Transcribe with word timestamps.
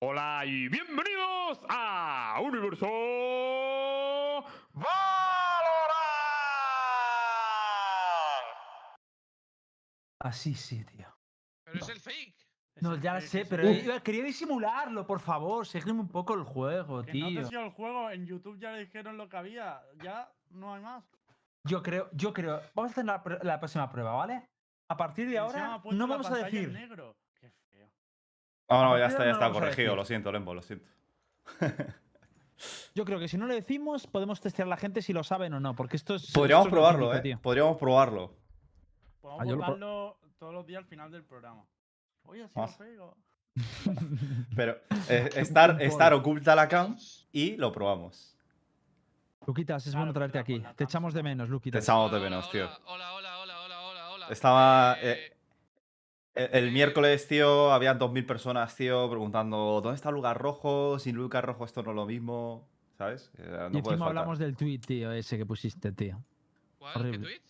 Hola 0.00 0.44
y 0.46 0.68
bienvenidos 0.68 1.58
a 1.68 2.38
Universo 2.40 2.86
Valorant. 4.72 4.88
Así 10.20 10.54
sí, 10.54 10.84
tío. 10.84 11.06
Pero 11.64 11.78
es 11.80 11.88
el 11.88 12.00
fake. 12.00 12.36
No, 12.80 12.94
ya 12.96 13.14
lo 13.14 13.20
sé, 13.20 13.44
pero 13.44 13.68
iba- 13.68 14.00
quería 14.00 14.22
disimularlo, 14.22 15.04
por 15.04 15.18
favor. 15.18 15.66
Seguidme 15.66 16.00
un 16.00 16.08
poco 16.08 16.34
el 16.34 16.44
juego, 16.44 17.02
Que 17.02 17.14
no 17.14 17.26
te 17.26 17.32
tío. 17.34 17.44
sigo 17.48 17.62
el 17.62 17.70
juego, 17.72 18.10
en 18.10 18.24
YouTube 18.26 18.56
ya 18.60 18.70
le 18.70 18.80
dijeron 18.84 19.16
lo 19.16 19.28
que 19.28 19.36
había, 19.36 19.82
ya 20.04 20.30
no 20.50 20.74
hay 20.74 20.82
más. 20.82 21.04
Yo 21.64 21.82
creo, 21.82 22.08
yo 22.12 22.32
creo. 22.32 22.62
Vamos 22.74 22.90
a 22.90 22.92
hacer 22.92 23.04
la, 23.04 23.22
pr- 23.24 23.42
la 23.42 23.58
próxima 23.58 23.90
prueba, 23.90 24.12
¿vale? 24.12 24.48
A 24.88 24.96
partir 24.96 25.28
de 25.28 25.36
encima 25.38 25.46
ahora 25.64 25.74
ha 25.74 25.82
puesto 25.82 25.98
no 25.98 26.06
la 26.06 26.12
vamos 26.12 26.26
a 26.28 26.30
pantalla 26.30 26.56
en 26.56 26.72
decir. 26.72 26.72
negro. 26.72 27.16
Feo. 28.68 28.82
No, 28.84 28.98
ya 28.98 29.06
está, 29.06 29.24
ya 29.24 29.32
está 29.32 29.50
corregido. 29.50 29.96
Lo 29.96 30.04
siento, 30.04 30.30
Lembo, 30.30 30.54
lo 30.54 30.62
siento. 30.62 30.86
Yo 32.94 33.04
creo 33.04 33.18
que 33.18 33.28
si 33.28 33.38
no 33.38 33.46
lo 33.46 33.54
decimos, 33.54 34.06
podemos 34.06 34.40
testear 34.40 34.66
a 34.66 34.70
la 34.70 34.76
gente 34.76 35.00
si 35.00 35.12
lo 35.12 35.22
saben 35.22 35.54
o 35.54 35.60
no, 35.60 35.74
porque 35.74 35.96
esto 35.96 36.16
es. 36.16 36.32
Podríamos 36.32 36.66
esto 36.66 36.76
es 36.76 36.80
probarlo, 36.80 37.14
¿eh? 37.14 37.20
tío. 37.20 37.38
Podríamos 37.40 37.76
probarlo. 37.76 38.34
Podemos 39.20 39.40
Ah, 39.40 39.44
yo 39.44 39.52
lo 39.52 39.58
pro- 39.58 39.66
votarlo 39.66 40.18
todos 40.38 40.54
los 40.54 40.66
días 40.66 40.78
al 40.82 40.84
final 40.88 41.10
del 41.10 41.22
programa. 41.24 41.64
Oye, 42.24 42.44
así 42.44 42.58
Más. 42.58 42.72
lo 42.72 42.78
pego. 42.84 43.16
Pero 44.56 44.76
eh, 45.08 45.30
estar, 45.36 45.80
estar 45.80 46.12
oculta 46.14 46.54
la 46.54 46.68
cam 46.68 46.96
y 47.32 47.56
lo 47.56 47.72
probamos. 47.72 48.36
Luquitas, 49.46 49.86
es 49.86 49.92
Claro, 49.92 50.00
bueno 50.06 50.12
traerte 50.12 50.38
aquí. 50.38 50.62
Te 50.76 50.84
echamos 50.84 51.14
de 51.14 51.22
menos, 51.22 51.46
Te 51.46 51.52
Luquitas. 51.52 51.82
echamos 51.82 52.12
de 52.12 52.20
menos, 52.20 52.50
tío. 52.50 52.68
Hola, 52.86 53.14
hola, 53.14 53.38
hola, 53.38 53.60
hola, 53.62 53.80
hola, 53.82 54.10
hola. 54.10 54.26
Estaba, 54.28 54.96
Eh, 55.00 55.36
El, 56.38 56.64
el 56.66 56.72
miércoles, 56.72 57.26
tío, 57.26 57.72
habían 57.72 57.98
2.000 57.98 58.24
personas, 58.26 58.74
tío, 58.76 59.08
preguntando 59.10 59.80
¿dónde 59.82 59.96
está 59.96 60.08
el 60.10 60.14
lugar 60.14 60.38
rojo? 60.38 60.98
Sin 60.98 61.16
lugar 61.16 61.44
rojo 61.44 61.64
esto 61.64 61.82
no 61.82 61.90
es 61.90 61.96
lo 61.96 62.06
mismo, 62.06 62.68
¿sabes? 62.96 63.32
Eh, 63.38 63.42
no 63.48 63.64
y 63.74 63.78
encima 63.78 63.82
faltar. 63.82 64.08
hablamos 64.08 64.38
del 64.38 64.56
tweet, 64.56 64.78
tío, 64.80 65.10
ese 65.12 65.36
que 65.36 65.44
pusiste, 65.46 65.92
tío. 65.92 66.22
¿Cuál? 66.78 66.92
¿Qué 66.94 66.98
horrible. 67.00 67.18
tweet? 67.26 67.42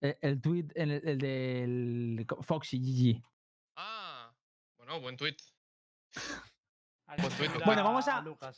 El, 0.00 0.16
el 0.20 0.40
tweet, 0.40 0.66
el, 0.74 0.90
el 0.90 1.18
del 1.18 2.26
Foxy 2.40 2.78
GG. 2.80 3.22
Ah, 3.76 4.32
bueno, 4.76 5.00
buen 5.00 5.16
tweet. 5.16 5.36
Bueno, 7.66 7.84
vamos 7.84 8.08
a- 8.08 8.22
Lucas, 8.22 8.56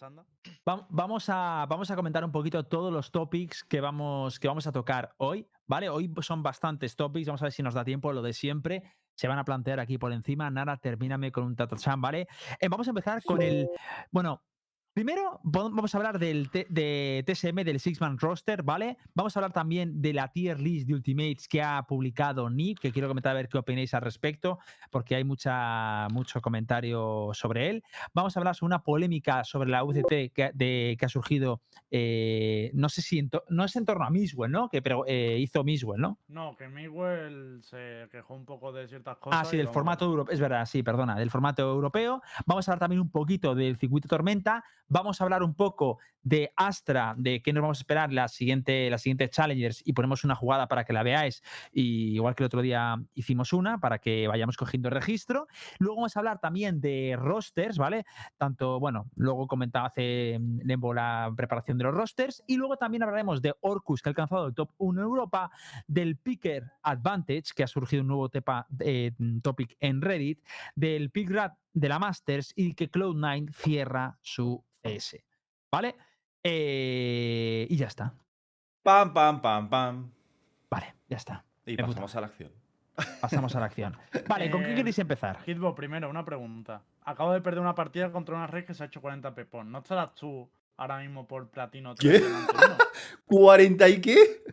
Vamos 0.64 1.28
a, 1.28 1.66
vamos 1.68 1.90
a 1.90 1.96
comentar 1.96 2.24
un 2.24 2.32
poquito 2.32 2.64
todos 2.64 2.92
los 2.92 3.10
topics 3.10 3.64
que 3.64 3.80
vamos, 3.80 4.38
que 4.38 4.48
vamos 4.48 4.66
a 4.66 4.72
tocar 4.72 5.14
hoy, 5.18 5.48
¿vale? 5.66 5.88
Hoy 5.88 6.12
son 6.20 6.42
bastantes 6.42 6.94
topics, 6.96 7.26
vamos 7.26 7.42
a 7.42 7.46
ver 7.46 7.52
si 7.52 7.62
nos 7.62 7.74
da 7.74 7.84
tiempo, 7.84 8.12
lo 8.12 8.22
de 8.22 8.32
siempre. 8.32 8.84
Se 9.14 9.28
van 9.28 9.38
a 9.38 9.44
plantear 9.44 9.80
aquí 9.80 9.98
por 9.98 10.12
encima. 10.12 10.50
Nara, 10.50 10.76
termíname 10.76 11.32
con 11.32 11.44
un 11.44 11.56
tatachan, 11.56 12.00
¿vale? 12.00 12.26
Eh, 12.60 12.68
vamos 12.68 12.86
a 12.86 12.90
empezar 12.90 13.22
con 13.22 13.42
el. 13.42 13.68
Bueno, 14.10 14.42
primero 14.94 15.40
vamos 15.42 15.92
a 15.94 15.98
hablar 15.98 16.18
del 16.20 16.48
de 16.52 17.24
TSM, 17.26 17.64
del 17.64 17.80
Six 17.80 18.00
Man 18.00 18.16
Roster, 18.16 18.62
¿vale? 18.62 18.96
Vamos 19.12 19.36
a 19.36 19.40
hablar 19.40 19.52
también 19.52 20.00
de 20.00 20.12
la 20.12 20.28
tier 20.28 20.60
list 20.60 20.86
de 20.86 20.94
Ultimates 20.94 21.48
que 21.48 21.60
ha 21.62 21.82
publicado 21.82 22.48
Nick, 22.48 22.78
que 22.78 22.92
quiero 22.92 23.08
comentar 23.08 23.32
a 23.32 23.34
ver 23.34 23.48
qué 23.48 23.58
opináis 23.58 23.92
al 23.92 24.02
respecto, 24.02 24.60
porque 24.90 25.16
hay 25.16 25.24
mucha, 25.24 26.06
mucho 26.12 26.40
comentario 26.40 27.30
sobre 27.34 27.70
él. 27.70 27.82
Vamos 28.14 28.36
a 28.36 28.40
hablar 28.40 28.54
sobre 28.54 28.68
una 28.68 28.82
polémica 28.84 29.42
sobre 29.42 29.68
la 29.68 29.82
UCT 29.82 30.32
que, 30.32 30.44
ha- 30.44 30.52
de, 30.54 30.96
que 30.98 31.04
ha 31.04 31.08
surgido, 31.08 31.60
eh, 31.90 32.70
no 32.74 32.88
sé 32.88 33.02
si, 33.02 33.18
en 33.18 33.30
no 33.48 33.64
es 33.64 33.74
en 33.74 33.84
torno 33.84 34.04
a 34.04 34.10
Miswell, 34.10 34.50
¿no? 34.52 34.68
Que 34.68 34.80
pero, 34.80 35.04
eh, 35.08 35.38
hizo 35.40 35.64
Miswell, 35.64 36.00
¿no? 36.00 36.18
No, 36.28 36.54
que 36.56 36.68
Miguel 36.68 37.60
se 37.64 38.06
quejó 38.12 38.34
un 38.36 38.44
poco 38.44 38.72
de 38.72 38.86
ciertas 38.86 39.16
cosas. 39.18 39.40
Ah, 39.40 39.44
sí, 39.44 39.56
del 39.56 39.66
vamos 39.66 39.74
formato 39.74 40.04
europeo, 40.04 40.32
es 40.32 40.40
verdad, 40.40 40.64
sí, 40.66 40.84
perdona, 40.84 41.16
del 41.16 41.30
formato 41.30 41.62
europeo. 41.68 42.22
Vamos 42.46 42.68
a 42.68 42.72
hablar 42.72 42.78
también 42.80 43.00
un 43.00 43.10
poquito 43.10 43.56
del 43.56 43.76
circuito 43.76 44.06
Tormenta. 44.08 44.62
Vamos 44.88 45.20
a 45.20 45.24
hablar 45.24 45.42
un 45.42 45.54
poco 45.54 45.98
de 46.24 46.52
Astra, 46.56 47.14
de 47.16 47.42
qué 47.42 47.52
nos 47.52 47.62
vamos 47.62 47.78
a 47.78 47.82
esperar 47.82 48.12
la 48.12 48.28
siguiente, 48.28 48.90
la 48.90 48.98
siguiente 48.98 49.28
Challengers 49.28 49.82
y 49.84 49.92
ponemos 49.92 50.24
una 50.24 50.34
jugada 50.34 50.66
para 50.66 50.84
que 50.84 50.92
la 50.92 51.02
veáis. 51.02 51.42
Igual 51.72 52.34
que 52.34 52.42
el 52.42 52.46
otro 52.46 52.62
día 52.62 52.96
hicimos 53.14 53.52
una 53.52 53.78
para 53.78 53.98
que 53.98 54.26
vayamos 54.26 54.56
cogiendo 54.56 54.88
el 54.88 54.94
registro. 54.94 55.46
Luego 55.78 55.96
vamos 55.96 56.16
a 56.16 56.20
hablar 56.20 56.40
también 56.40 56.80
de 56.80 57.16
rosters, 57.18 57.78
¿vale? 57.78 58.04
Tanto, 58.36 58.80
bueno, 58.80 59.10
luego 59.16 59.46
comentaba 59.46 59.86
hace 59.86 60.38
mm, 60.40 60.60
Lembo 60.64 60.94
la 60.94 61.32
preparación 61.36 61.78
de 61.78 61.84
los 61.84 61.94
rosters. 61.94 62.42
Y 62.46 62.56
luego 62.56 62.76
también 62.76 63.02
hablaremos 63.02 63.42
de 63.42 63.54
Orcus, 63.60 64.02
que 64.02 64.08
ha 64.08 64.12
alcanzado 64.12 64.46
el 64.46 64.54
top 64.54 64.70
1 64.78 65.00
en 65.00 65.04
Europa, 65.06 65.50
del 65.86 66.16
Picker 66.16 66.72
Advantage, 66.82 67.52
que 67.54 67.62
ha 67.62 67.66
surgido 67.66 68.02
un 68.02 68.08
nuevo 68.08 68.30
eh, 68.80 69.12
mm, 69.18 69.40
topic 69.40 69.76
en 69.80 70.00
Reddit, 70.00 70.40
del 70.74 71.10
Pick 71.10 71.30
Rat 71.30 71.54
de 71.74 71.88
la 71.88 71.98
Masters 71.98 72.52
y 72.56 72.74
que 72.74 72.90
Cloud9 72.90 73.52
cierra 73.52 74.16
su 74.22 74.64
CS. 74.82 75.22
¿Vale? 75.70 75.94
Eh, 76.42 77.66
y 77.68 77.76
ya 77.76 77.86
está. 77.88 78.14
Pam, 78.82 79.12
pam, 79.12 79.40
pam, 79.42 79.68
pam. 79.68 80.10
Vale, 80.70 80.94
ya 81.08 81.16
está. 81.16 81.44
Y 81.66 81.76
Me 81.76 81.84
pasamos 81.84 82.14
a 82.16 82.20
la 82.20 82.26
acción. 82.28 82.52
Pasamos 83.20 83.54
a 83.56 83.60
la 83.60 83.66
acción. 83.66 83.96
Vale, 84.28 84.50
¿con 84.50 84.62
qué 84.62 84.72
Eh, 84.72 84.76
queréis 84.76 84.98
empezar? 84.98 85.40
Hitbo, 85.46 85.74
primero, 85.74 86.08
una 86.08 86.24
pregunta. 86.24 86.82
Acabo 87.02 87.32
de 87.32 87.40
perder 87.40 87.60
una 87.60 87.74
partida 87.74 88.12
contra 88.12 88.34
una 88.36 88.46
red 88.46 88.64
que 88.64 88.72
se 88.74 88.82
ha 88.82 88.86
hecho 88.86 89.00
40 89.00 89.34
pepón. 89.34 89.70
¿No 89.72 89.78
estarás 89.80 90.14
tú 90.14 90.48
ahora 90.76 90.98
mismo 91.00 91.26
por 91.26 91.50
platino 91.50 91.94
¿Qué? 91.96 92.08
3 92.20 92.22
delante 92.22 92.52
uno? 92.56 92.76
¿40 93.28 93.90
y 93.96 94.00
qué? 94.00 94.44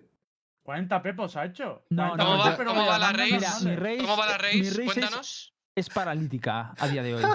40 0.63 1.01
pepos 1.01 1.35
ha 1.35 1.45
hecho. 1.45 1.83
No, 1.89 2.09
40 2.15 2.23
no, 2.23 2.29
¿Cómo 2.29 2.37
va, 2.37 2.43
pepos, 2.45 2.57
pero 2.57 2.69
cómo 2.71 2.85
va 2.87 2.97
la 2.97 3.11
race? 3.11 3.23
Mira, 3.35 3.49
mi 3.59 3.65
normales. 3.65 3.79
race, 3.79 3.97
¿Cómo 4.01 4.17
va 4.17 4.25
la 4.27 4.37
race? 4.37 4.57
mi 4.57 4.69
race 4.69 4.81
es- 4.81 4.85
Cuéntanos. 4.93 5.53
Es 5.75 5.89
paralítica 5.89 6.73
a 6.77 6.87
día 6.87 7.03
de 7.03 7.15
hoy. 7.15 7.23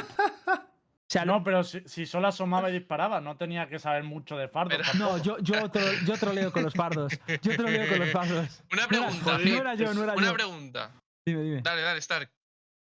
O 1.08 1.08
sea, 1.08 1.24
No, 1.24 1.44
pero 1.44 1.62
si, 1.62 1.82
si 1.88 2.04
solo 2.04 2.26
asomaba 2.26 2.68
y 2.68 2.72
disparaba, 2.72 3.20
no 3.20 3.36
tenía 3.36 3.68
que 3.68 3.78
saber 3.78 4.02
mucho 4.02 4.36
de 4.36 4.48
fardo. 4.48 4.70
Pero- 4.76 4.82
No, 4.98 5.22
yo, 5.22 5.38
yo, 5.38 5.54
tro- 5.70 6.04
yo 6.04 6.16
troleo 6.18 6.50
con 6.52 6.64
los 6.64 6.74
fardos. 6.74 7.12
Yo 7.42 7.56
troleo 7.56 7.88
con 7.88 8.00
los 8.00 8.10
fardos. 8.10 8.60
Una 8.72 8.86
No 8.88 8.96
era- 8.96 9.06
pregunta. 9.08 9.38
No 9.38 9.56
era 9.60 9.74
yo, 9.76 9.94
no 9.94 10.02
era 10.02 10.14
Una 10.14 10.26
yo. 10.26 10.34
pregunta. 10.34 10.90
Dime, 11.24 11.42
dime. 11.42 11.62
Dale, 11.62 11.82
dale, 11.82 12.00
Stark. 12.00 12.28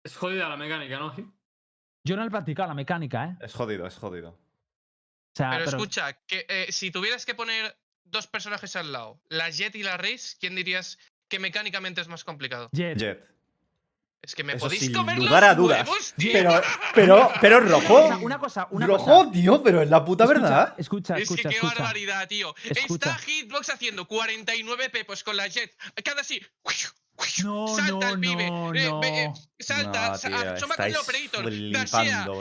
Es 0.03 0.17
jodida 0.17 0.49
la 0.49 0.57
mecánica, 0.57 0.99
¿no? 0.99 1.11
Gil? 1.15 1.31
Yo 2.03 2.17
no 2.17 2.25
he 2.25 2.31
practicado 2.31 2.69
la 2.69 2.75
mecánica, 2.75 3.27
¿eh? 3.27 3.37
Es 3.43 3.53
jodido, 3.53 3.87
es 3.87 3.99
jodido. 3.99 4.31
O 4.31 4.39
sea, 5.37 5.51
Pero 5.51 5.65
pero- 5.67 5.77
escucha, 5.77 6.15
que 6.27 6.47
eh, 6.49 6.73
si 6.73 6.91
tuvieras 6.91 7.27
que 7.27 7.35
poner 7.35 7.77
dos 8.05 8.27
personajes 8.27 8.75
al 8.75 8.91
lado, 8.91 9.21
la 9.29 9.51
Jet 9.51 9.75
y 9.77 9.83
la 9.83 9.99
Race, 9.99 10.35
¿quién 10.41 10.55
dirías 10.55 10.99
que 11.29 11.39
mecánicamente 11.39 12.01
es 12.01 12.09
más 12.09 12.25
complicado? 12.25 12.71
Jet. 12.73 12.97
Jet. 12.99 13.38
Es 14.21 14.35
que 14.35 14.45
me 14.45 14.55
Eso 14.55 14.67
podéis 14.67 14.83
sin 14.83 14.93
comer 14.93 15.17
lugar 15.17 15.43
los 15.43 15.51
a 15.51 15.55
dudas. 15.55 15.89
huevos, 15.89 16.13
tío. 16.17 16.33
Pero, 16.33 16.63
pero, 16.95 17.33
pero 17.41 17.59
Una 17.59 17.69
rojo. 17.71 17.89
cosa, 18.03 18.17
una 18.19 18.39
cosa, 18.39 18.69
una 18.71 18.87
rojo, 18.87 19.05
cosa. 19.05 19.31
tío, 19.31 19.63
pero 19.63 19.81
es 19.83 19.89
la 19.89 20.05
puta 20.05 20.25
Escucha, 20.25 20.41
verdad. 20.41 20.75
Escucha, 20.77 21.17
Es 21.17 21.23
escucha, 21.23 21.43
que 21.45 21.49
qué 21.49 21.55
escucha. 21.57 21.75
barbaridad, 21.75 22.29
tío. 22.29 22.55
Escucha. 22.65 23.11
Está 23.13 23.19
Hitbox 23.25 23.71
haciendo 23.71 24.07
49 24.07 24.91
pepos 24.91 25.23
con 25.25 25.37
la 25.37 25.47
Jet. 25.49 25.75
Cada 26.05 26.21
así. 26.23 26.43
No, 27.45 27.67
salta 27.77 27.91
no, 27.93 28.09
el 28.15 28.21
pibe. 28.21 28.51
no, 28.51 28.75
eh, 28.75 28.79
eh, 28.85 29.29
no. 29.29 29.35
salta, 29.59 30.09
No, 30.11 30.19
tío, 30.19 30.53
asoma 30.53 30.77
con 30.77 30.85
el 30.87 30.93
estáis 30.93 30.97
operator. 30.99 31.45
flipando, 31.53 31.79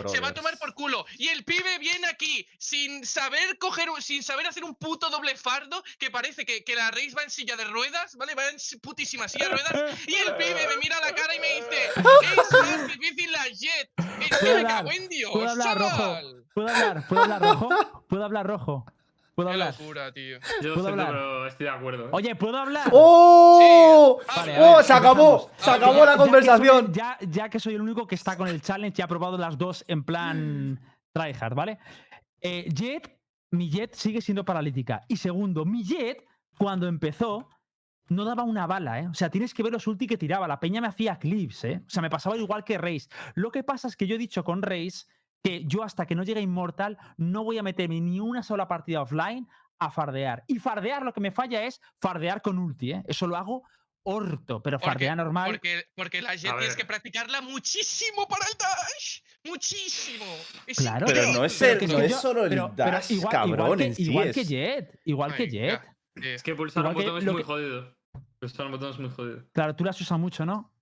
Dashea, 0.04 0.10
se 0.12 0.20
va 0.20 0.28
a 0.30 0.34
tomar 0.34 0.58
por 0.60 0.74
culo. 0.76 1.06
Y 1.18 1.28
el 1.30 1.44
pibe 1.44 1.80
viene 1.80 2.08
aquí 2.08 2.48
sin 2.60 3.06
saber 3.06 3.58
coger, 3.58 3.90
un- 3.90 4.02
sin 4.02 4.22
saber 4.24 4.46
hacer 4.48 4.64
un 4.64 4.76
puto 4.76 5.10
doble 5.10 5.36
fardo. 5.36 5.84
Que 6.00 6.12
parece 6.12 6.46
que, 6.46 6.64
que 6.64 6.76
la 6.76 6.92
Race 6.92 7.14
va 7.18 7.24
en 7.24 7.30
silla 7.32 7.56
de 7.56 7.66
ruedas, 7.66 8.16
¿vale? 8.18 8.36
Va 8.36 8.48
en 8.50 8.58
putísima 8.82 9.28
silla 9.28 9.50
de 9.50 9.56
ruedas. 9.56 9.74
Y 10.08 10.14
el 10.16 10.36
pibe 10.36 10.68
me 10.68 10.78
mira 10.78 10.98
a 10.98 11.02
la 11.02 11.16
cara 11.16 11.36
y 11.36 11.40
me 11.40 11.48
dice: 11.56 11.90
Es 11.96 12.52
más 12.62 12.88
difícil 12.88 13.32
la 13.32 13.48
Jet. 13.48 13.92
Es 13.98 14.06
que 14.30 14.38
¿Puedo 14.40 14.54
me 14.54 14.60
hablar? 14.60 14.78
cago 14.78 14.92
en 14.92 15.10
Dios. 15.10 15.32
¿Puedo 15.32 15.50
hablar, 15.50 15.78
Rojo? 15.78 15.98
chaval. 15.98 16.44
¿Puedo 16.54 16.68
hablar? 16.70 17.08
¿Puedo 17.08 17.22
hablar 17.24 17.42
rojo? 17.42 17.70
¿Puedo 18.10 18.26
hablar 18.26 18.48
rojo? 18.48 18.86
¿Puedo 19.38 19.50
Qué 19.50 19.54
hablar? 19.54 19.76
locura, 19.80 20.12
tío. 20.12 20.40
Yo 20.64 20.74
¿Puedo 20.74 20.88
hablar? 20.88 21.08
pero 21.10 21.46
estoy 21.46 21.66
de 21.66 21.70
acuerdo. 21.70 22.06
¿eh? 22.06 22.10
Oye, 22.12 22.36
¿puedo 22.36 22.58
hablar? 22.58 22.90
¡Oh! 22.92 24.18
Sí, 24.20 24.28
Vale, 24.36 24.56
a 24.56 24.62
¡Oh! 24.64 24.76
ver, 24.78 24.84
Se 24.86 24.94
acabó. 24.94 25.12
empezamos. 25.44 25.52
Se 25.64 25.70
Ah, 25.70 25.74
acabó 25.76 25.94
ya- 25.94 26.00
la 26.00 26.06
Ya 26.06 26.12
que 26.12 26.18
soy- 26.18 26.26
conversación. 26.26 26.94
Ya, 26.94 27.18
ya 27.22 27.50
que 27.50 27.60
soy 27.60 27.76
el 27.76 27.82
único 27.82 28.08
que 28.08 28.16
está 28.16 28.36
con 28.36 28.48
el 28.48 28.64
challenge 28.64 29.00
y 29.00 29.04
ha 29.04 29.08
probado 29.08 29.38
las 29.38 29.56
dos 29.56 29.86
en 29.88 30.04
plan 30.04 30.80
tryhard, 31.14 31.54
¿vale? 31.54 31.78
Eh, 32.42 32.68
Jet, 32.74 33.16
mi 33.52 33.70
Jet 33.70 33.94
sigue 33.94 34.22
siendo 34.22 34.44
paralítica. 34.44 35.04
Y 35.08 35.18
segundo, 35.18 35.66
mi 35.66 35.84
Jet, 35.84 36.26
cuando 36.58 36.88
empezó, 36.88 37.48
no 38.10 38.26
daba 38.26 38.42
una 38.42 38.66
bala, 38.66 39.02
¿eh? 39.02 39.08
O 39.08 39.14
sea, 39.14 39.30
tienes 39.30 39.54
que 39.54 39.62
ver 39.62 39.72
los 39.72 39.86
ulti 39.86 40.08
que 40.08 40.18
tiraba. 40.18 40.48
La 40.48 40.60
peña 40.60 40.82
me 40.82 40.88
hacía 40.88 41.20
clips, 41.20 41.64
¿eh? 41.66 41.84
O 41.86 41.90
sea, 41.92 42.02
me 42.02 42.10
pasaba 42.10 42.36
igual 42.38 42.64
que 42.64 42.80
Reis. 42.80 43.08
Lo 43.36 43.52
que 43.52 43.64
pasa 43.64 43.88
es 43.88 43.96
que 43.96 44.08
yo 44.08 44.16
he 44.16 44.18
dicho 44.18 44.44
con 44.44 44.64
Reis 44.64 45.08
que 45.44 45.64
yo 45.66 45.84
hasta 45.84 46.06
que 46.06 46.16
no 46.16 46.24
llegue 46.24 46.42
Inmortal 46.42 46.98
no 47.18 47.44
voy 47.44 47.58
a 47.58 47.64
meterme 47.64 48.02
ni 48.02 48.20
una 48.20 48.44
sola 48.44 48.68
partida 48.68 49.02
offline 49.02 49.48
a 49.80 49.92
fardear. 49.92 50.44
Y 50.48 50.60
fardear 50.60 51.04
lo 51.04 51.14
que 51.14 51.22
me 51.22 51.32
falla 51.32 51.64
es 51.64 51.80
fardear 52.02 52.42
con 52.42 52.58
ulti, 52.58 52.92
¿eh? 52.94 53.04
Eso 53.08 53.28
lo 53.28 53.38
hago 53.38 53.64
orto, 54.04 54.62
pero 54.64 54.78
Porque- 54.80 54.92
fardear 54.92 55.18
normal. 55.18 55.52
Porque, 55.52 55.84
porque 55.96 56.22
la 56.22 56.34
Jet 56.36 56.52
A 56.52 56.58
tienes 56.58 56.76
que 56.76 56.86
practicarla 56.86 57.42
muchísimo 57.42 58.28
para 58.28 58.46
el 58.46 58.58
dash. 58.58 59.20
Muchísimo. 59.46 60.26
Es 60.66 60.78
Claro, 60.78 61.06
Pero 61.06 61.18
increíble. 61.20 61.40
no 61.40 61.46
es, 61.46 61.62
el- 61.62 61.88
no 61.92 62.00
es 62.00 62.12
yo- 62.12 62.18
solo 62.18 62.44
el 62.44 62.50
pero- 62.50 62.74
pero 62.76 62.92
dash, 62.92 63.12
igual, 63.12 63.32
cabrón. 63.32 63.60
igual 63.60 63.78
que, 63.78 63.86
en 63.86 63.96
sí 63.96 64.04
igual 64.04 64.28
es- 64.30 64.36
que 64.36 64.46
Jet, 64.46 65.00
igual 65.06 65.36
que 65.36 65.50
Jet. 65.50 65.82
tío. 66.16 66.24
Es 66.34 66.42
que 66.44 66.56
pulsar 66.56 66.82
Igual 66.82 66.96
un 66.96 67.02
que 67.04 67.10
botón 67.10 67.28
es 67.28 67.34
muy 67.34 67.42
que- 67.42 67.48
jodido. 67.48 67.98
Pulsar 68.40 68.66
un 68.66 68.72
botón 68.72 68.90
es 68.92 69.00
muy 69.00 69.10
jodido. 69.10 69.44
Claro, 69.54 69.76
tú 69.76 69.84
las 69.84 70.00
usas 70.02 70.20
mucho, 70.20 70.46
¿no? 70.46 70.74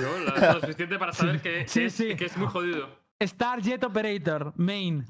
Yo 0.00 0.18
la 0.18 0.54
lo 0.54 0.60
suficiente 0.60 0.98
para 0.98 1.12
saber 1.12 1.40
que, 1.40 1.58
que 1.64 1.68
sí, 1.68 1.84
es, 1.84 1.94
sí. 1.94 2.16
que 2.16 2.24
es 2.24 2.36
muy 2.36 2.48
jodido. 2.48 3.05
Star 3.20 3.60
Jet 3.62 3.82
Operator, 3.84 4.52
main. 4.56 5.04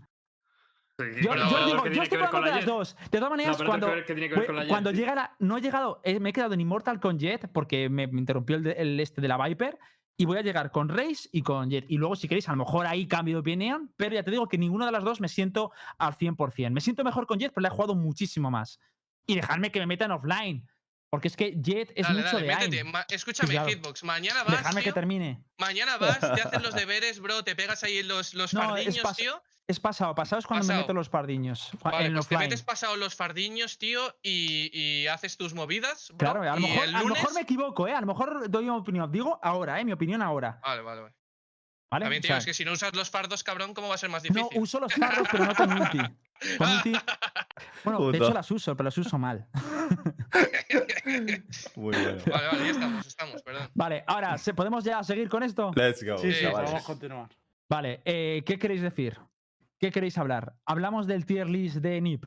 Sí, 0.99 1.05
Yo, 1.23 1.35
yo 1.35 1.49
¿qué 1.59 1.65
digo, 1.67 1.87
yo 1.89 2.03
estoy 2.03 2.19
de 2.19 2.25
la 2.33 2.41
las 2.41 2.55
Jet? 2.61 2.65
dos. 2.65 2.97
De 3.11 3.19
todas 3.19 3.31
maneras, 3.31 3.59
No, 3.61 3.67
cuando, 3.67 3.89
¿qué 3.95 4.03
tiene 4.15 4.29
que 4.29 4.35
ver 4.35 4.47
con 4.47 4.57
la 4.57 4.63
Jet, 4.63 4.71
cuando 4.71 4.91
llega 4.93 5.15
la. 5.15 5.37
No 5.41 5.59
he 5.59 5.61
llegado. 5.61 6.01
eh, 6.05 6.19
me 6.21 6.31
he 6.31 6.33
quedado 6.33 6.55
en 6.55 6.61
Immortal 6.61 7.01
con 7.01 7.19
Jet 7.19 7.51
porque 7.53 7.89
me, 7.91 8.07
me 8.07 8.19
interrumpió 8.21 8.57
el, 8.57 8.99
este 9.01 9.21
de 9.21 9.29
la 9.29 9.37
Viper. 9.47 9.79
Y 10.19 10.25
voy 10.25 10.39
a 10.39 10.43
llegar 10.43 10.71
con 10.71 10.89
Race 10.89 11.29
y 11.31 11.43
con 11.43 11.69
Jet. 11.69 11.85
Y 11.89 11.99
luego, 11.99 12.17
si 12.17 12.27
queréis, 12.27 12.49
a 12.49 12.53
lo 12.53 12.59
mejor 12.59 12.87
ahí 12.87 13.07
cambio 13.07 13.35
de 13.35 13.41
opinión. 13.41 13.93
Pero 13.99 14.15
ya 14.15 14.23
te 14.23 14.31
digo 14.31 14.49
que 14.49 14.57
ninguna 14.57 14.87
de 14.87 14.93
las 14.93 15.05
dos 15.05 15.21
me 15.21 15.29
siento 15.29 15.73
al 15.99 16.15
100%. 16.15 16.71
Me 16.71 16.81
siento 16.81 17.05
mejor 17.05 17.27
con 17.27 17.39
Jet, 17.39 17.53
pero 17.55 17.61
la 17.63 17.69
he 17.69 17.73
jugado 17.73 17.95
muchísimo 17.95 18.51
más. 18.51 18.81
Y 19.27 19.35
dejadme 19.35 19.71
que 19.71 19.81
me 19.81 19.87
metan 19.87 20.13
offline. 20.13 20.67
Porque 21.17 21.29
es 21.29 21.37
que 21.37 21.57
Jet 21.63 21.93
es 21.97 22.07
Dale, 22.07 22.23
mucho 22.23 22.37
dale, 22.37 22.69
de 22.69 22.85
métete. 22.85 23.15
Escúchame, 23.15 23.53
Claro. 23.55 23.69
Hitbox. 23.71 24.05
Mañana 24.05 24.45
vas, 24.45 24.59
Dejadme 24.59 24.81
que 24.81 24.85
tío, 24.85 24.93
termine. 24.95 25.43
Mañana 25.57 25.97
vas, 25.99 26.21
te 26.21 26.43
haces 26.43 26.61
los 26.63 26.75
deberes, 26.75 27.21
bro. 27.21 27.43
Te 27.43 27.57
pegas 27.57 27.83
ahí 27.85 28.03
los, 28.03 28.35
los 28.35 28.53
No, 28.53 28.77
es 28.77 28.85
fardiños, 28.85 29.05
pas- 29.05 29.17
tío. 29.17 29.43
Es 29.67 29.81
pasado. 29.81 30.15
Pasado 30.15 30.41
es 30.41 30.47
cuando 30.47 30.67
me 30.67 30.77
meto 30.77 30.93
los 30.93 31.09
pardiños. 31.09 31.71
Vale, 31.83 32.07
en 32.07 32.15
pues 32.15 32.29
te 32.29 32.37
metes 32.37 32.63
pasado 32.63 32.97
los 32.97 33.15
fardiños, 33.17 33.79
tío, 33.79 34.15
y, 34.23 34.71
y 34.79 35.07
haces 35.07 35.37
tus 35.39 35.55
movidas. 35.55 36.09
bro, 36.11 36.19
Claro, 36.19 36.43
a 36.43 36.55
lo, 36.55 36.61
mejor, 36.61 36.85
a 36.95 37.03
lo 37.03 37.09
mejor 37.09 37.33
me 37.35 37.41
equivoco, 37.41 37.89
¿eh? 37.89 37.93
A 37.95 38.01
lo 38.03 38.07
mejor 38.07 38.51
doy 38.51 38.65
una 38.65 38.77
opinión. 38.77 39.11
Digo 39.11 39.41
ahora, 39.43 39.81
¿eh? 39.81 39.85
Mi 39.85 39.93
opinión 39.93 40.21
ahora. 40.23 40.61
Vale, 40.63 40.83
vale, 40.83 41.01
vale. 41.01 41.15
¿Vale? 41.91 42.05
También 42.05 42.21
O 42.21 42.23
te 42.23 42.29
digo, 42.29 42.35
sea, 42.35 42.39
es 42.39 42.45
que 42.47 42.55
si 42.55 42.65
no 42.65 42.73
usas 42.73 42.95
los 42.95 43.11
fardos, 43.11 43.43
cabrón, 43.43 43.73
¿cómo 43.73 43.89
va 43.89 43.95
a 43.95 43.99
ser 43.99 44.11
más 44.11 44.23
No, 44.25 44.35
difícil? 44.35 44.61
uso 44.61 44.79
los 44.81 44.93
fardos, 44.95 45.27
pero 45.33 45.47
no 45.47 45.55
con 45.55 45.73
ulti. 45.73 45.99
Bueno, 47.85 48.11
de 48.11 48.19
hecho 48.19 48.33
las 48.35 48.51
uso, 48.51 48.77
pero 48.77 48.87
las 48.87 48.99
uso 48.99 49.17
mal. 49.19 49.47
Muy 51.77 51.95
bueno. 51.97 52.23
Vale, 52.27 52.47
vale, 52.49 52.65
ya 52.65 52.71
estamos, 52.71 53.07
estamos, 53.07 53.43
perdón. 53.43 53.71
Vale, 53.75 54.05
ahora, 54.07 54.39
¿se- 54.39 54.55
¿podemos 54.55 54.85
ya 54.85 55.03
seguir 55.05 55.29
con 55.29 55.43
esto? 55.43 55.71
Let's 55.75 56.03
go. 56.05 56.19
Sí, 56.19 56.33
sí, 56.33 56.43
chavales. 56.43 56.71
podemos 56.71 56.85
continuar. 56.87 57.29
Vale, 57.69 58.03
eh, 58.05 58.43
¿qué 58.45 58.59
queréis 58.59 58.83
decir? 58.83 59.19
¿Qué 59.79 59.91
queréis 59.91 60.17
hablar? 60.19 60.55
¿Hablamos 60.65 61.07
del 61.07 61.27
tier 61.27 61.49
list 61.49 61.77
de 61.77 62.01
NIP? 62.01 62.25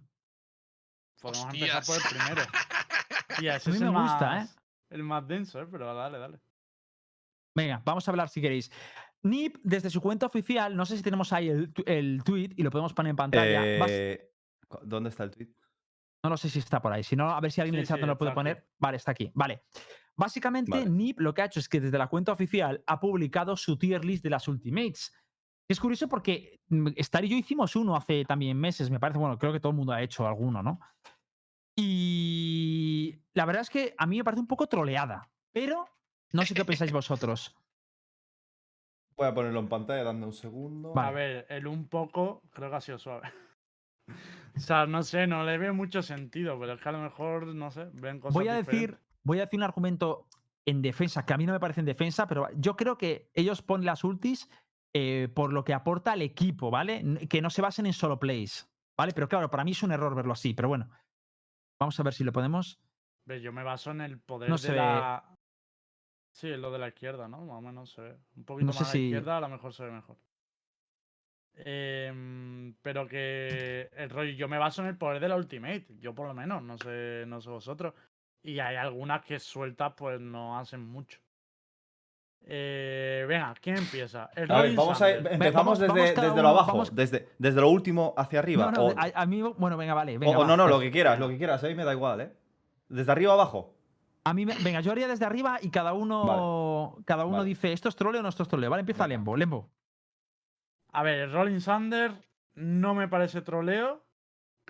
Podemos 1.21 1.53
empezar 1.53 1.83
por 1.85 1.95
el 1.97 2.01
Hostias. 2.01 2.23
primero. 2.25 2.41
Tía, 3.39 3.55
ese 3.57 3.69
A 3.69 3.71
mí 3.71 3.75
es 3.77 3.81
me 3.81 3.87
el 3.87 3.93
gusta, 3.93 4.35
¿eh? 4.35 4.39
más- 4.39 4.59
El 4.89 5.03
más 5.03 5.27
denso, 5.27 5.61
¿eh? 5.61 5.67
Pero 5.69 5.93
dale, 5.93 6.17
dale. 6.19 6.39
Venga, 7.55 7.81
vamos 7.83 8.07
a 8.07 8.11
hablar 8.11 8.29
si 8.29 8.41
queréis. 8.41 8.71
NIP, 9.23 9.57
desde 9.63 9.89
su 9.89 10.01
cuenta 10.01 10.25
oficial, 10.25 10.75
no 10.75 10.85
sé 10.85 10.97
si 10.97 11.03
tenemos 11.03 11.33
ahí 11.33 11.49
el, 11.49 11.73
el 11.85 12.23
tweet 12.23 12.51
y 12.55 12.63
lo 12.63 12.71
podemos 12.71 12.93
poner 12.93 13.11
en 13.11 13.15
pantalla. 13.15 13.61
Eh, 13.65 14.31
¿Dónde 14.83 15.09
está 15.09 15.23
el 15.23 15.31
tweet? 15.31 15.49
No 16.23 16.29
lo 16.29 16.37
sé 16.37 16.49
si 16.49 16.59
está 16.59 16.81
por 16.81 16.91
ahí. 16.91 17.03
Si 17.03 17.15
no, 17.15 17.29
a 17.29 17.39
ver 17.39 17.51
si 17.51 17.61
alguien 17.61 17.75
en 17.75 17.79
Sí, 17.79 17.81
el 17.83 17.87
chat 17.87 17.97
sí, 17.97 18.01
no 18.01 18.07
lo 18.07 18.17
puede 18.17 18.31
poner. 18.33 18.67
Vale, 18.77 18.97
está 18.97 19.11
aquí. 19.11 19.31
Vale. 19.33 19.63
Básicamente, 20.15 20.71
Vale. 20.71 20.89
NIP 20.89 21.21
lo 21.21 21.33
que 21.33 21.41
ha 21.41 21.45
hecho 21.45 21.59
es 21.59 21.69
que 21.69 21.79
desde 21.79 21.97
la 21.97 22.07
cuenta 22.07 22.33
oficial 22.33 22.83
ha 22.87 22.99
publicado 22.99 23.55
su 23.55 23.77
tier 23.77 24.03
list 24.03 24.23
de 24.23 24.29
las 24.29 24.47
Ultimates. 24.47 25.13
Es 25.69 25.79
curioso 25.79 26.09
porque 26.09 26.61
mm, 26.67 26.87
Star 26.97 27.23
y 27.23 27.29
yo 27.29 27.37
hicimos 27.37 27.75
uno 27.75 27.95
hace 27.95 28.25
también 28.25 28.57
meses, 28.57 28.89
me 28.89 28.99
parece. 28.99 29.19
Bueno, 29.19 29.37
creo 29.37 29.53
que 29.53 29.59
todo 29.59 29.71
el 29.71 29.77
mundo 29.77 29.93
ha 29.93 30.01
hecho 30.01 30.27
alguno, 30.27 30.61
¿no? 30.61 30.79
Y 31.77 33.21
la 33.33 33.45
verdad 33.45 33.61
es 33.61 33.69
que 33.69 33.95
a 33.97 34.05
mí 34.05 34.17
me 34.17 34.23
parece 34.23 34.41
un 34.41 34.47
poco 34.47 34.67
troleada. 34.67 35.31
Pero 35.53 35.85
no 36.33 36.45
sé 36.45 36.53
qué 36.53 36.65
pensáis 36.65 36.91
vosotros. 36.91 37.55
Voy 39.19 39.27
a 39.27 39.33
ponerlo 39.33 39.59
en 39.59 39.67
pantalla, 39.67 40.05
dando 40.05 40.27
un 40.27 40.33
segundo. 40.33 40.93
Vale. 40.93 41.07
A 41.09 41.11
ver, 41.11 41.45
el 41.49 41.67
un 41.67 41.89
poco 41.89 42.41
creo 42.53 42.69
que 42.69 42.75
ha 42.77 42.81
sido 42.81 42.97
suave. 42.97 43.29
o 44.55 44.59
sea, 44.61 44.85
no 44.85 45.03
sé, 45.03 45.27
no 45.27 45.43
le 45.43 45.57
veo 45.57 45.73
mucho 45.73 46.01
sentido, 46.01 46.57
pero 46.57 46.73
es 46.73 46.81
que 46.81 46.87
a 46.87 46.93
lo 46.93 46.99
mejor, 46.99 47.47
no 47.47 47.69
sé, 47.69 47.89
ven 47.91 48.21
cosas 48.21 48.33
Voy 48.33 48.47
a 48.47 48.53
decir, 48.53 48.97
voy 49.23 49.39
a 49.39 49.41
decir 49.41 49.59
un 49.59 49.65
argumento 49.65 50.25
en 50.65 50.81
defensa, 50.81 51.25
que 51.25 51.33
a 51.33 51.37
mí 51.37 51.45
no 51.45 51.51
me 51.51 51.59
parece 51.59 51.81
en 51.81 51.85
defensa, 51.85 52.27
pero 52.27 52.47
yo 52.55 52.77
creo 52.77 52.97
que 52.97 53.29
ellos 53.33 53.61
ponen 53.61 53.85
las 53.85 54.05
ultis 54.05 54.49
eh, 54.93 55.27
por 55.35 55.51
lo 55.51 55.65
que 55.65 55.73
aporta 55.73 56.13
al 56.13 56.21
equipo, 56.21 56.71
¿vale? 56.71 57.03
Que 57.27 57.41
no 57.41 57.49
se 57.49 57.61
basen 57.61 57.87
en 57.87 57.93
solo 57.93 58.21
plays, 58.21 58.71
¿vale? 58.97 59.11
Pero 59.11 59.27
claro, 59.27 59.51
para 59.51 59.65
mí 59.65 59.71
es 59.71 59.83
un 59.83 59.91
error 59.91 60.15
verlo 60.15 60.31
así, 60.31 60.53
pero 60.53 60.69
bueno. 60.69 60.89
Vamos 61.77 61.99
a 61.99 62.03
ver 62.03 62.13
si 62.13 62.23
lo 62.23 62.31
podemos. 62.31 62.79
Yo 63.25 63.51
me 63.51 63.63
baso 63.63 63.91
en 63.91 63.99
el 63.99 64.17
poder 64.17 64.49
No 64.49 64.57
de 64.57 64.73
la. 64.73 65.35
Sí, 66.31 66.49
es 66.49 66.59
lo 66.59 66.71
de 66.71 66.79
la 66.79 66.87
izquierda, 66.89 67.27
¿no? 67.27 67.39
Más 67.41 67.57
o 67.57 67.61
menos 67.61 67.91
se 67.91 68.01
ve. 68.01 68.17
Un 68.37 68.43
poquito 68.45 68.67
No 68.67 68.73
sé 68.73 68.79
más 68.81 68.87
a 68.89 68.89
la 68.89 68.91
si- 68.93 69.05
izquierda, 69.05 69.37
a 69.37 69.41
lo 69.41 69.49
mejor 69.49 69.73
se 69.73 69.83
ve 69.83 69.91
mejor. 69.91 70.15
Em, 71.55 72.73
pero 72.81 73.05
que 73.07 73.89
el 73.97 74.09
rollo, 74.09 74.31
yo 74.31 74.47
me 74.47 74.57
baso 74.57 74.81
en 74.81 74.87
el 74.87 74.97
poder 74.97 75.19
de 75.19 75.27
la 75.27 75.35
Ultimate, 75.35 75.87
yo 75.99 76.15
por 76.15 76.27
lo 76.27 76.33
menos, 76.33 76.61
no 76.63 76.77
sé, 76.77 77.25
no 77.27 77.41
sé 77.41 77.49
vosotros. 77.49 77.93
Y 78.41 78.59
hay 78.59 78.77
algunas 78.77 79.25
que 79.25 79.39
sueltas, 79.39 79.93
pues 79.97 80.21
no 80.21 80.57
hacen 80.57 80.85
mucho. 80.85 81.19
Eh, 82.51 83.25
venga, 83.27 83.53
¿quién 83.61 83.77
empieza? 83.77 84.29
El 84.35 84.49
A 84.49 84.61
ver, 84.61 84.73
vamos 84.73 85.01
a, 85.01 85.13
Thunder. 85.13 85.33
empezamos 85.33 85.77
desde, 85.79 85.93
desde 86.15 86.41
lo 86.41 86.47
abajo, 86.47 86.71
vamos- 86.71 86.95
desde, 86.95 87.27
desde 87.37 87.59
lo 87.59 87.69
último 87.69 88.13
hacia 88.15 88.39
arriba. 88.39 88.71
No, 88.71 88.71
no, 88.71 88.85
o, 88.87 88.91
a, 88.97 89.11
a 89.21 89.25
mí, 89.25 89.41
bueno, 89.41 89.75
venga, 89.75 89.93
vale. 89.93 90.15
o- 90.15 90.19
Venga, 90.19 90.37
o 90.37 90.41
va, 90.41 90.47
no, 90.47 90.55
no, 90.55 90.63
lo 90.63 90.75
perfecto. 90.75 90.81
que 90.87 90.91
quieras, 90.91 91.19
lo 91.19 91.27
que 91.27 91.37
quieras, 91.37 91.61
a 91.63 91.67
mí 91.67 91.75
me 91.75 91.83
da 91.83 91.91
igual, 91.91 92.21
¿eh? 92.21 92.31
Desde 92.87 93.11
arriba 93.11 93.33
abajo. 93.33 93.75
A 94.25 94.33
mí, 94.33 94.45
me- 94.45 94.55
venga, 94.63 94.81
yo 94.81 94.91
haría 94.91 95.07
desde 95.07 95.25
arriba 95.25 95.59
y 95.61 95.69
cada 95.69 95.93
uno, 95.93 96.97
cada 97.05 97.25
uno 97.25 97.37
vale. 97.37 97.49
dice 97.49 97.71
esto 97.73 97.89
es 97.89 97.95
troleo 97.95 98.19
o 98.19 98.23
no 98.23 98.29
esto 98.29 98.43
es 98.43 98.49
troleo. 98.49 98.69
Vale, 98.69 98.81
empieza 98.81 99.03
Venga. 99.05 99.15
Lembo. 99.17 99.37
Lembo. 99.37 99.69
A 100.91 101.03
ver, 101.03 101.31
Rolling 101.31 101.59
Thunder 101.61 102.13
no 102.55 102.93
me 102.95 103.07
parece 103.07 103.41
troleo. 103.41 104.03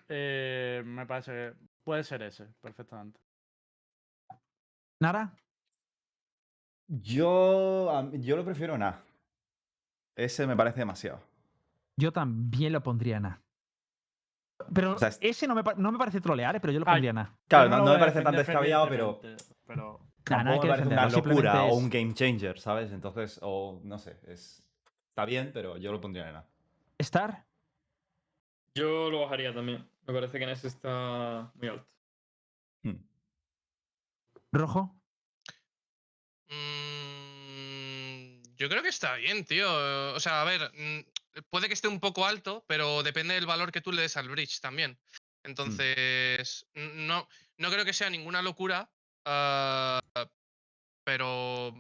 eh, 0.08 0.82
me 0.86 1.06
parece 1.06 1.32
que 1.32 1.54
puede 1.84 2.04
ser 2.04 2.22
ese, 2.24 2.46
perfectamente. 2.62 3.20
Nara. 5.00 5.32
Yo, 6.88 7.90
a 7.92 8.10
yo 8.14 8.36
lo 8.36 8.44
prefiero 8.44 8.78
nada. 8.78 9.04
Ese 10.16 10.48
me 10.48 10.56
parece 10.56 10.80
demasiado. 10.80 11.22
Yo 11.96 12.12
también 12.12 12.74
lo 12.74 12.82
pondría 12.82 13.18
en 13.18 13.26
A. 13.28 13.42
Pero 14.74 14.94
O 14.96 14.98
sea, 15.00 15.08
es- 15.10 15.18
ese 15.22 15.48
no 15.48 15.56
me, 15.56 15.64
pa- 15.64 15.76
no 15.76 15.92
me 15.92 15.98
parece 15.98 16.22
trolear, 16.22 16.56
¿eh? 16.56 16.60
pero 16.60 16.74
yo 16.74 16.80
lo 16.80 16.86
pondría 16.86 17.12
en 17.12 17.18
A. 17.20 17.38
Claro, 17.48 17.70
no, 17.70 17.86
me 17.94 18.00
parece 18.00 18.22
tan 18.22 18.36
descabellado, 18.36 18.88
pero 18.90 19.22
pero 19.66 20.00
Nah, 20.30 20.44
me 20.44 20.60
parece 20.60 20.88
una 20.88 21.10
locura 21.10 21.64
o 21.64 21.76
un 21.76 21.90
game 21.90 22.14
changer, 22.14 22.60
¿sabes? 22.60 22.92
Entonces, 22.92 23.40
o 23.42 23.80
no 23.84 23.98
sé, 23.98 24.20
es, 24.28 24.62
está 25.10 25.26
bien, 25.26 25.50
pero 25.54 25.78
yo 25.78 25.92
lo 25.92 26.00
pondría 26.00 26.28
en 26.28 26.34
nada. 26.34 26.48
Star. 27.00 27.46
Yo 28.76 29.10
lo 29.10 29.22
bajaría 29.22 29.54
también. 29.54 29.90
Me 30.06 30.14
parece 30.14 30.38
que 30.38 30.44
en 30.44 30.50
ese 30.52 30.68
está 30.68 31.52
muy 31.56 31.68
alto. 31.70 31.88
Rojo. 34.52 34.96
Mm, 36.50 38.42
yo 38.58 38.70
creo 38.70 38.82
que 38.84 38.90
está 38.90 39.16
bien, 39.16 39.46
tío. 39.46 39.68
O 40.16 40.20
sea, 40.20 40.42
a 40.42 40.46
ver, 40.46 40.62
mm, 40.74 41.00
puede 41.50 41.68
que 41.68 41.74
esté 41.74 41.88
un 41.88 42.00
poco 42.00 42.26
alto, 42.26 42.66
pero 42.68 43.04
depende 43.04 43.34
del 43.36 43.46
valor 43.46 43.72
que 43.72 43.82
tú 43.82 43.92
le 43.92 44.02
des 44.04 44.18
al 44.18 44.30
bridge 44.30 44.60
también. 44.62 45.00
Entonces, 45.44 46.68
n- 46.74 47.08
no, 47.08 47.28
no 47.58 47.70
creo 47.72 47.86
que 47.86 47.94
sea 47.94 48.10
ninguna 48.10 48.42
locura, 48.42 48.92
ah, 49.26 50.02
pero 51.04 51.74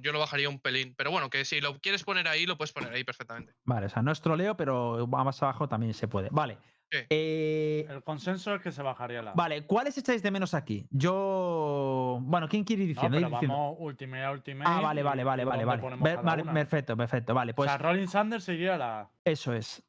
yo 0.00 0.12
lo 0.12 0.18
bajaría 0.18 0.48
un 0.48 0.60
pelín. 0.60 0.94
Pero 0.96 1.10
bueno, 1.10 1.30
que 1.30 1.44
si 1.44 1.60
lo 1.60 1.78
quieres 1.80 2.04
poner 2.04 2.28
ahí, 2.28 2.46
lo 2.46 2.56
puedes 2.56 2.72
poner 2.72 2.92
ahí 2.92 3.04
perfectamente. 3.04 3.54
Vale, 3.64 3.86
o 3.86 3.88
sea, 3.88 4.02
no 4.02 4.12
es 4.12 4.20
troleo, 4.20 4.56
pero 4.56 5.06
más 5.06 5.42
abajo 5.42 5.68
también 5.68 5.94
se 5.94 6.08
puede. 6.08 6.28
Vale. 6.30 6.58
Sí. 6.90 6.98
Eh, 7.10 7.86
el 7.90 8.02
consenso 8.02 8.54
es 8.54 8.62
que 8.62 8.72
se 8.72 8.82
bajaría 8.82 9.20
la. 9.22 9.32
vale, 9.34 9.66
¿cuáles 9.66 9.96
echáis 9.98 10.22
de 10.22 10.30
menos 10.30 10.54
aquí? 10.54 10.86
Yo. 10.90 12.18
Bueno, 12.22 12.48
¿quién 12.48 12.64
quiere 12.64 12.84
ir 12.84 12.88
No, 12.88 13.02
diciendo? 13.02 13.16
pero 13.16 13.28
Ir 13.28 13.32
diciendo. 13.34 13.54
vamos 13.56 13.76
ultimate 13.80 14.24
a 14.24 14.30
ultimate. 14.32 14.70
Ah, 14.70 14.80
vale, 14.80 15.02
vale, 15.02 15.24
vale, 15.24 15.44
vale, 15.44 15.64
vale. 15.64 16.44
perfecto, 16.44 16.96
perfecto. 16.96 17.34
Vale, 17.34 17.52
pues 17.54 17.68
o 17.68 17.70
sea, 17.70 17.78
Rolling 17.78 18.06
Thunder 18.08 18.40
sería 18.40 18.78
la. 18.78 19.10
eso 19.24 19.52
es. 19.52 19.82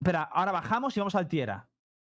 Espera, 0.00 0.22
ahora 0.22 0.52
bajamos 0.52 0.96
y 0.96 1.00
vamos 1.00 1.14
al 1.14 1.28
Tiera. 1.28 1.68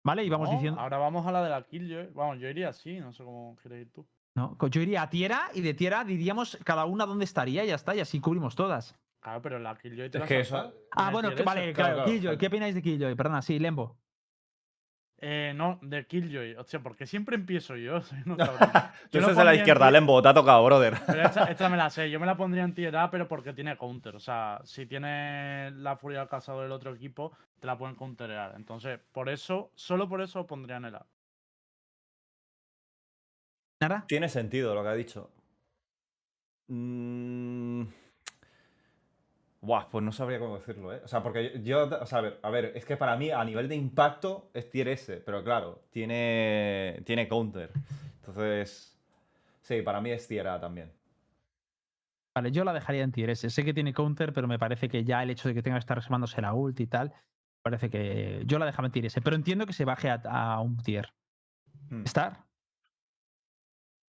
¿Vale? 0.04 0.24
Y 0.24 0.30
vamos 0.30 0.50
No, 0.50 0.56
diciendo. 0.56 0.80
Ahora 0.80 0.98
vamos 1.00 1.26
a 1.26 1.32
la 1.32 1.44
de 1.44 1.50
la 1.50 1.64
Killjoy. 1.64 2.10
Vamos, 2.14 2.38
yo 2.40 2.48
iría 2.48 2.70
así, 2.70 3.00
no 3.00 3.12
sé 3.12 3.24
cómo 3.24 3.56
quieres 3.62 3.88
ir 3.88 3.92
tú. 3.92 4.08
No, 4.36 4.56
yo 4.70 4.82
iría 4.82 5.02
a 5.02 5.10
Tiera 5.10 5.50
y 5.54 5.62
de 5.62 5.74
Tiera 5.74 6.04
diríamos 6.04 6.60
cada 6.64 6.86
una 6.86 7.06
dónde 7.08 7.26
estaría 7.26 7.64
y 7.64 7.68
ya 7.70 7.76
está, 7.76 7.96
y 7.96 8.02
así 8.02 8.20
cubrimos 8.20 8.56
todas. 8.56 8.96
Claro, 9.26 9.42
pero 9.42 9.58
la 9.58 9.76
Killjoy 9.76 10.12
te 10.12 10.20
Es 10.20 10.22
la 10.22 10.28
que 10.28 10.40
eso- 10.42 10.72
Ah, 10.92 11.10
bueno, 11.10 11.34
que- 11.34 11.42
vale, 11.42 11.74
Claro, 11.74 12.06
Killjoy, 12.06 12.22
claro. 12.22 12.38
¿qué 12.38 12.46
opináis 12.46 12.76
de 12.76 12.82
Killjoy? 12.84 13.16
Perdona, 13.16 13.42
sí, 13.42 13.58
Lembo. 13.58 13.98
Eh, 15.18 15.52
no, 15.56 15.80
de 15.82 16.06
Killjoy. 16.06 16.54
O 16.58 16.64
sea, 16.64 16.80
porque 16.82 17.08
siempre 17.08 17.36
empiezo 17.36 17.76
yo. 17.76 18.02
Soy 18.04 18.20
un 18.28 18.36
cabrón. 18.36 18.70
Tú 19.10 19.18
estás 19.18 19.36
a 19.40 19.44
la 19.44 19.56
izquierda, 19.56 19.90
Lembo, 19.90 20.22
te 20.22 20.28
ha 20.28 20.34
tocado, 20.36 20.64
brother. 20.64 20.94
Pero 21.08 21.24
esta, 21.24 21.46
esta 21.46 21.70
me 21.70 21.78
la 21.78 21.90
sé. 21.90 22.12
Yo 22.12 22.20
me 22.20 22.28
la 22.28 22.38
pondría 22.38 22.64
en 22.66 22.76
tier 22.76 22.96
A, 22.96 23.10
pero 23.10 23.28
porque 23.28 23.52
tiene 23.54 23.76
counter. 23.78 24.16
O 24.16 24.20
sea, 24.20 24.62
si 24.64 24.86
tiene 24.86 25.72
la 25.72 25.98
furia 25.98 26.20
del 26.20 26.28
cazador 26.30 26.62
del 26.62 26.72
otro 26.72 26.94
equipo, 26.94 27.32
te 27.60 27.66
la 27.66 27.76
pueden 27.80 27.96
counterear. 27.96 28.54
Entonces, 28.56 29.00
por 29.12 29.28
eso, 29.30 29.72
solo 29.74 30.08
por 30.08 30.22
eso 30.22 30.46
pondría 30.46 30.78
en 30.78 30.86
el 30.86 30.96
A. 30.98 31.06
¿Nara? 33.82 34.06
Tiene 34.08 34.30
sentido 34.30 34.76
lo 34.76 34.84
que 34.84 34.90
ha 34.90 34.94
dicho. 34.94 35.32
Mm, 36.68 37.84
Buah, 39.66 39.90
pues 39.90 40.04
no 40.04 40.12
sabría 40.12 40.40
cómo 40.40 40.58
decirlo, 40.58 40.94
¿eh? 40.94 41.02
O 41.04 41.08
sea, 41.08 41.24
porque 41.24 41.60
yo, 41.64 41.86
o 41.86 42.06
sea, 42.06 42.20
a 42.20 42.22
ver, 42.22 42.40
a 42.44 42.50
ver, 42.50 42.72
es 42.76 42.86
que 42.86 42.98
para 42.98 43.18
mí 43.18 43.32
a 43.32 43.44
nivel 43.44 43.68
de 43.68 43.76
impacto 43.76 44.52
es 44.54 44.70
tier 44.70 44.88
S, 44.90 45.18
pero 45.26 45.44
claro, 45.44 45.82
tiene, 45.90 47.02
tiene 47.04 47.28
counter. 47.28 47.72
Entonces, 48.18 48.96
sí, 49.62 49.82
para 49.82 50.02
mí 50.02 50.12
es 50.12 50.28
tier 50.28 50.48
A 50.48 50.60
también. 50.60 50.92
Vale, 52.36 52.52
yo 52.52 52.64
la 52.64 52.74
dejaría 52.74 53.04
en 53.04 53.12
tier 53.12 53.32
S. 53.32 53.50
Sé 53.50 53.66
que 53.66 53.74
tiene 53.74 53.94
counter, 53.94 54.34
pero 54.34 54.48
me 54.48 54.60
parece 54.60 54.88
que 54.88 55.04
ya 55.04 55.24
el 55.24 55.32
hecho 55.32 55.48
de 55.48 55.56
que 55.56 55.64
tenga 55.64 55.78
que 55.78 55.82
estar 55.82 55.98
reservándose 55.98 56.42
la 56.42 56.54
ult 56.54 56.80
y 56.80 56.88
tal, 56.88 57.14
parece 57.64 57.90
que 57.90 58.44
yo 58.46 58.60
la 58.60 58.66
dejaba 58.68 58.88
en 58.88 58.92
tier 58.92 59.06
S. 59.06 59.20
Pero 59.22 59.36
entiendo 59.36 59.66
que 59.66 59.74
se 59.74 59.86
baje 59.86 60.10
a, 60.10 60.22
a 60.26 60.62
un 60.62 60.78
tier. 60.78 61.12
Hmm. 61.90 62.04
¿Star? 62.04 62.46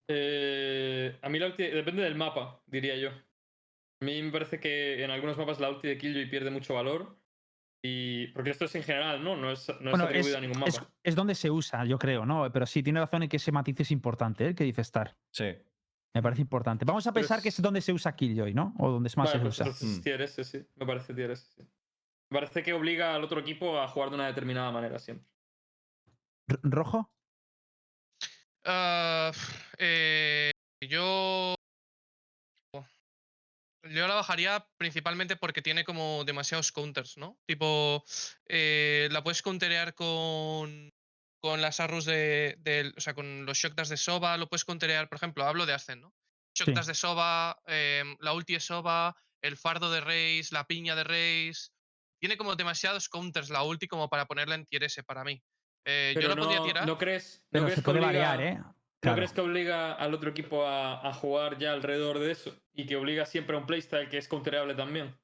Eh, 0.08 1.18
a 1.22 1.28
mí 1.28 1.38
la 1.38 1.46
ulti 1.46 1.62
depende 1.64 2.02
del 2.02 2.16
mapa, 2.16 2.60
diría 2.66 2.96
yo. 2.96 3.10
A 4.00 4.04
mí 4.04 4.22
me 4.22 4.30
parece 4.30 4.60
que 4.60 5.02
en 5.02 5.10
algunos 5.10 5.36
mapas 5.36 5.58
la 5.60 5.70
ulti 5.70 5.88
de 5.88 5.98
Killjoy 5.98 6.26
pierde 6.30 6.50
mucho 6.50 6.74
valor. 6.74 7.18
Y. 7.82 8.28
Porque 8.28 8.50
esto 8.50 8.64
es 8.64 8.74
en 8.74 8.82
general, 8.82 9.22
¿no? 9.22 9.36
No 9.36 9.50
es, 9.50 9.68
no 9.80 9.90
es 9.92 10.00
atribuido 10.00 10.30
es, 10.30 10.36
a 10.36 10.40
ningún 10.40 10.58
mapa. 10.58 10.68
es- 10.68 10.82
es 11.04 11.14
donde 11.14 11.34
se 11.34 11.50
usa, 11.50 11.84
yo 11.84 11.98
creo, 11.98 12.24
¿no? 12.26 12.50
Pero 12.52 12.66
sí, 12.66 12.82
tiene 12.82 13.00
razón 13.00 13.22
en 13.22 13.28
que 13.28 13.36
ese 13.38 13.52
matiz 13.52 13.78
es 13.80 13.90
importante, 13.90 14.44
¿eh? 14.44 14.48
el 14.48 14.54
que 14.54 14.64
dice 14.64 14.80
Star. 14.82 15.16
Sí. 15.32 15.46
Me 16.14 16.22
parece 16.22 16.42
importante. 16.42 16.84
Vamos 16.84 17.06
a 17.06 17.12
Pero 17.12 17.22
pensar 17.22 17.42
que 17.42 17.48
es- 17.50 17.58
es 17.58 17.62
donde 17.62 17.80
se 17.80 17.92
usa 17.92 18.14
Killjoy, 18.16 18.54
¿no? 18.54 18.74
O 18.78 18.90
donde 18.90 19.08
más 19.16 19.28
Vale, 19.28 19.30
se 19.30 19.38
pues 19.40 19.54
usa. 19.54 19.64
entonces 19.66 19.98
Mm. 19.98 20.02
tier 20.02 20.22
S, 20.22 20.44
sí. 20.44 20.66
Me 20.76 20.86
parece 20.86 21.14
tier 21.14 21.30
S, 21.30 21.46
sí. 21.56 21.62
Me 22.30 22.40
parece 22.40 22.62
que 22.62 22.72
obliga 22.72 23.14
al 23.14 23.24
otro 23.24 23.40
equipo 23.40 23.80
a 23.80 23.88
jugar 23.88 24.08
de 24.10 24.14
una 24.16 24.26
determinada 24.26 24.70
manera 24.72 24.98
siempre. 24.98 25.26
¿Rojo? 26.62 27.10
Ah, 28.64 29.32
eh, 29.78 30.50
yo. 30.82 31.54
Yo 33.82 34.08
la 34.08 34.14
bajaría 34.14 34.66
principalmente 34.76 35.36
porque 35.36 35.62
tiene 35.62 35.84
como 35.84 36.24
demasiados 36.24 36.72
counters, 36.72 37.16
¿no? 37.16 37.38
Tipo, 37.46 38.04
eh, 38.46 39.08
la 39.12 39.22
puedes 39.22 39.40
counterear 39.42 39.94
con, 39.94 40.92
con 41.40 41.60
las 41.60 41.78
arrows 41.80 42.04
de, 42.04 42.56
del- 42.58 42.94
O 42.96 43.00
sea, 43.00 43.14
con 43.14 43.46
los 43.46 43.56
shockdash 43.56 43.88
de 43.88 43.96
Soba, 43.96 44.36
lo 44.36 44.48
puedes 44.48 44.64
counterear, 44.64 45.08
por 45.08 45.16
ejemplo, 45.16 45.44
hablo 45.44 45.64
de 45.64 45.74
Ascen, 45.74 46.00
¿no? 46.00 46.12
Shockdash 46.56 46.86
de 46.86 46.94
Soba, 46.94 47.56
em, 47.66 48.16
la 48.20 48.32
ulti 48.32 48.54
de 48.54 48.60
Soba, 48.60 49.14
el 49.42 49.56
fardo 49.56 49.90
de 49.92 50.00
Reis, 50.00 50.50
la 50.50 50.66
piña 50.66 50.96
de 50.96 51.04
Reis. 51.04 51.72
Tiene 52.20 52.36
como 52.36 52.56
demasiados 52.56 53.08
counters 53.08 53.48
la 53.48 53.62
ulti 53.62 53.86
como 53.86 54.08
para 54.08 54.26
ponerla 54.26 54.56
en 54.56 54.64
tier 54.64 54.82
S 54.82 55.04
para 55.04 55.22
mí. 55.22 55.40
Eh, 55.84 56.16
yo 56.20 56.28
la 56.28 56.34
podría 56.34 56.58
no, 56.58 56.64
tirar. 56.64 56.86
¿no 56.86 56.98
crees, 56.98 57.44
no 57.52 57.60
crees 57.62 57.76
se 57.76 57.82
puede 57.82 58.00
variar, 58.00 58.40
¿eh? 58.42 58.58
¿No 59.00 59.02
Claro. 59.02 59.16
crees 59.16 59.32
que 59.32 59.40
obliga 59.40 59.92
al 59.94 60.12
otro 60.12 60.30
equipo 60.30 60.66
a, 60.66 61.08
a 61.08 61.12
jugar 61.14 61.56
ya 61.58 61.72
alrededor 61.72 62.18
de 62.18 62.32
eso? 62.32 62.58
Y 62.74 62.84
que 62.84 62.96
obliga 62.96 63.26
siempre 63.26 63.54
a 63.54 63.60
un 63.60 63.66
playstyle 63.66 64.08
que 64.08 64.18
es 64.18 64.26
counterable 64.26 64.74
también. 64.74 65.16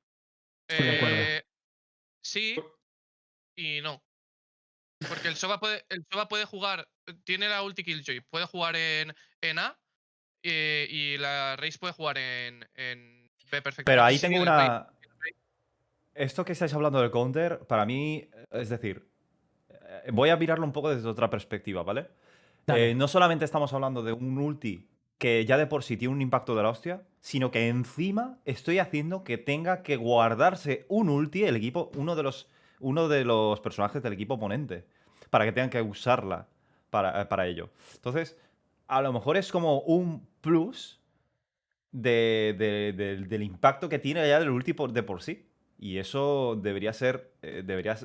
Estoy 0.68 0.86
de 0.86 0.96
acuerdo. 0.96 1.16
Eh, 1.16 1.42
sí 2.22 2.56
y 3.56 3.80
no. 3.80 4.00
Porque 5.08 5.28
el 5.28 5.36
Soba 5.36 5.58
puede, 5.58 5.84
el 5.88 6.04
Soba 6.10 6.28
puede 6.28 6.44
jugar, 6.44 6.88
tiene 7.24 7.48
la 7.48 7.62
ulti 7.62 7.82
Killjoy, 7.82 8.20
puede 8.30 8.46
jugar 8.46 8.76
en, 8.76 9.12
en 9.40 9.58
A 9.58 9.76
eh, 10.42 10.86
y 10.88 11.18
la 11.18 11.56
Raze 11.56 11.78
puede 11.78 11.92
jugar 11.92 12.16
en, 12.16 12.66
en 12.74 13.28
B 13.50 13.60
perfectamente. 13.60 13.84
Pero 13.84 14.04
ahí 14.04 14.18
tengo 14.18 14.40
una. 14.40 14.88
Esto 16.14 16.44
que 16.44 16.52
estáis 16.52 16.72
hablando 16.72 17.00
del 17.00 17.10
counter, 17.10 17.66
para 17.66 17.84
mí, 17.84 18.30
es 18.52 18.68
decir, 18.68 19.10
eh, 19.68 20.10
voy 20.12 20.30
a 20.30 20.36
mirarlo 20.36 20.64
un 20.64 20.72
poco 20.72 20.94
desde 20.94 21.08
otra 21.08 21.28
perspectiva, 21.28 21.82
¿vale? 21.82 22.08
Eh, 22.68 22.94
no 22.94 23.08
solamente 23.08 23.44
estamos 23.44 23.72
hablando 23.72 24.02
de 24.02 24.12
un 24.12 24.38
ulti 24.38 24.88
que 25.18 25.44
ya 25.44 25.56
de 25.56 25.66
por 25.66 25.82
sí 25.84 25.96
tiene 25.96 26.12
un 26.14 26.22
impacto 26.22 26.54
de 26.56 26.62
la 26.62 26.70
hostia, 26.70 27.02
sino 27.20 27.50
que 27.50 27.68
encima 27.68 28.38
estoy 28.44 28.78
haciendo 28.78 29.22
que 29.24 29.38
tenga 29.38 29.82
que 29.82 29.96
guardarse 29.96 30.84
un 30.88 31.08
ulti 31.08 31.44
el 31.44 31.56
equipo, 31.56 31.90
uno 31.96 32.16
de 32.16 32.22
los, 32.22 32.48
uno 32.80 33.08
de 33.08 33.24
los 33.24 33.60
personajes 33.60 34.02
del 34.02 34.12
equipo 34.12 34.34
oponente, 34.34 34.84
para 35.30 35.44
que 35.44 35.52
tengan 35.52 35.70
que 35.70 35.80
usarla 35.82 36.48
para, 36.90 37.22
eh, 37.22 37.26
para 37.26 37.46
ello. 37.46 37.70
Entonces, 37.94 38.36
a 38.88 39.00
lo 39.02 39.12
mejor 39.12 39.36
es 39.36 39.50
como 39.52 39.80
un 39.80 40.26
plus 40.40 41.00
de- 41.92 42.54
de- 42.58 42.92
de- 42.96 43.16
del 43.24 43.42
impacto 43.42 43.88
que 43.88 43.98
tiene 43.98 44.26
ya 44.28 44.40
del 44.40 44.50
ulti 44.50 44.72
por- 44.72 44.92
de 44.92 45.02
por 45.02 45.22
sí. 45.22 45.46
Y 45.78 45.98
eso 45.98 46.58
debería 46.60 46.92
ser, 46.92 47.32
eh, 47.42 47.62
debería, 47.64 47.96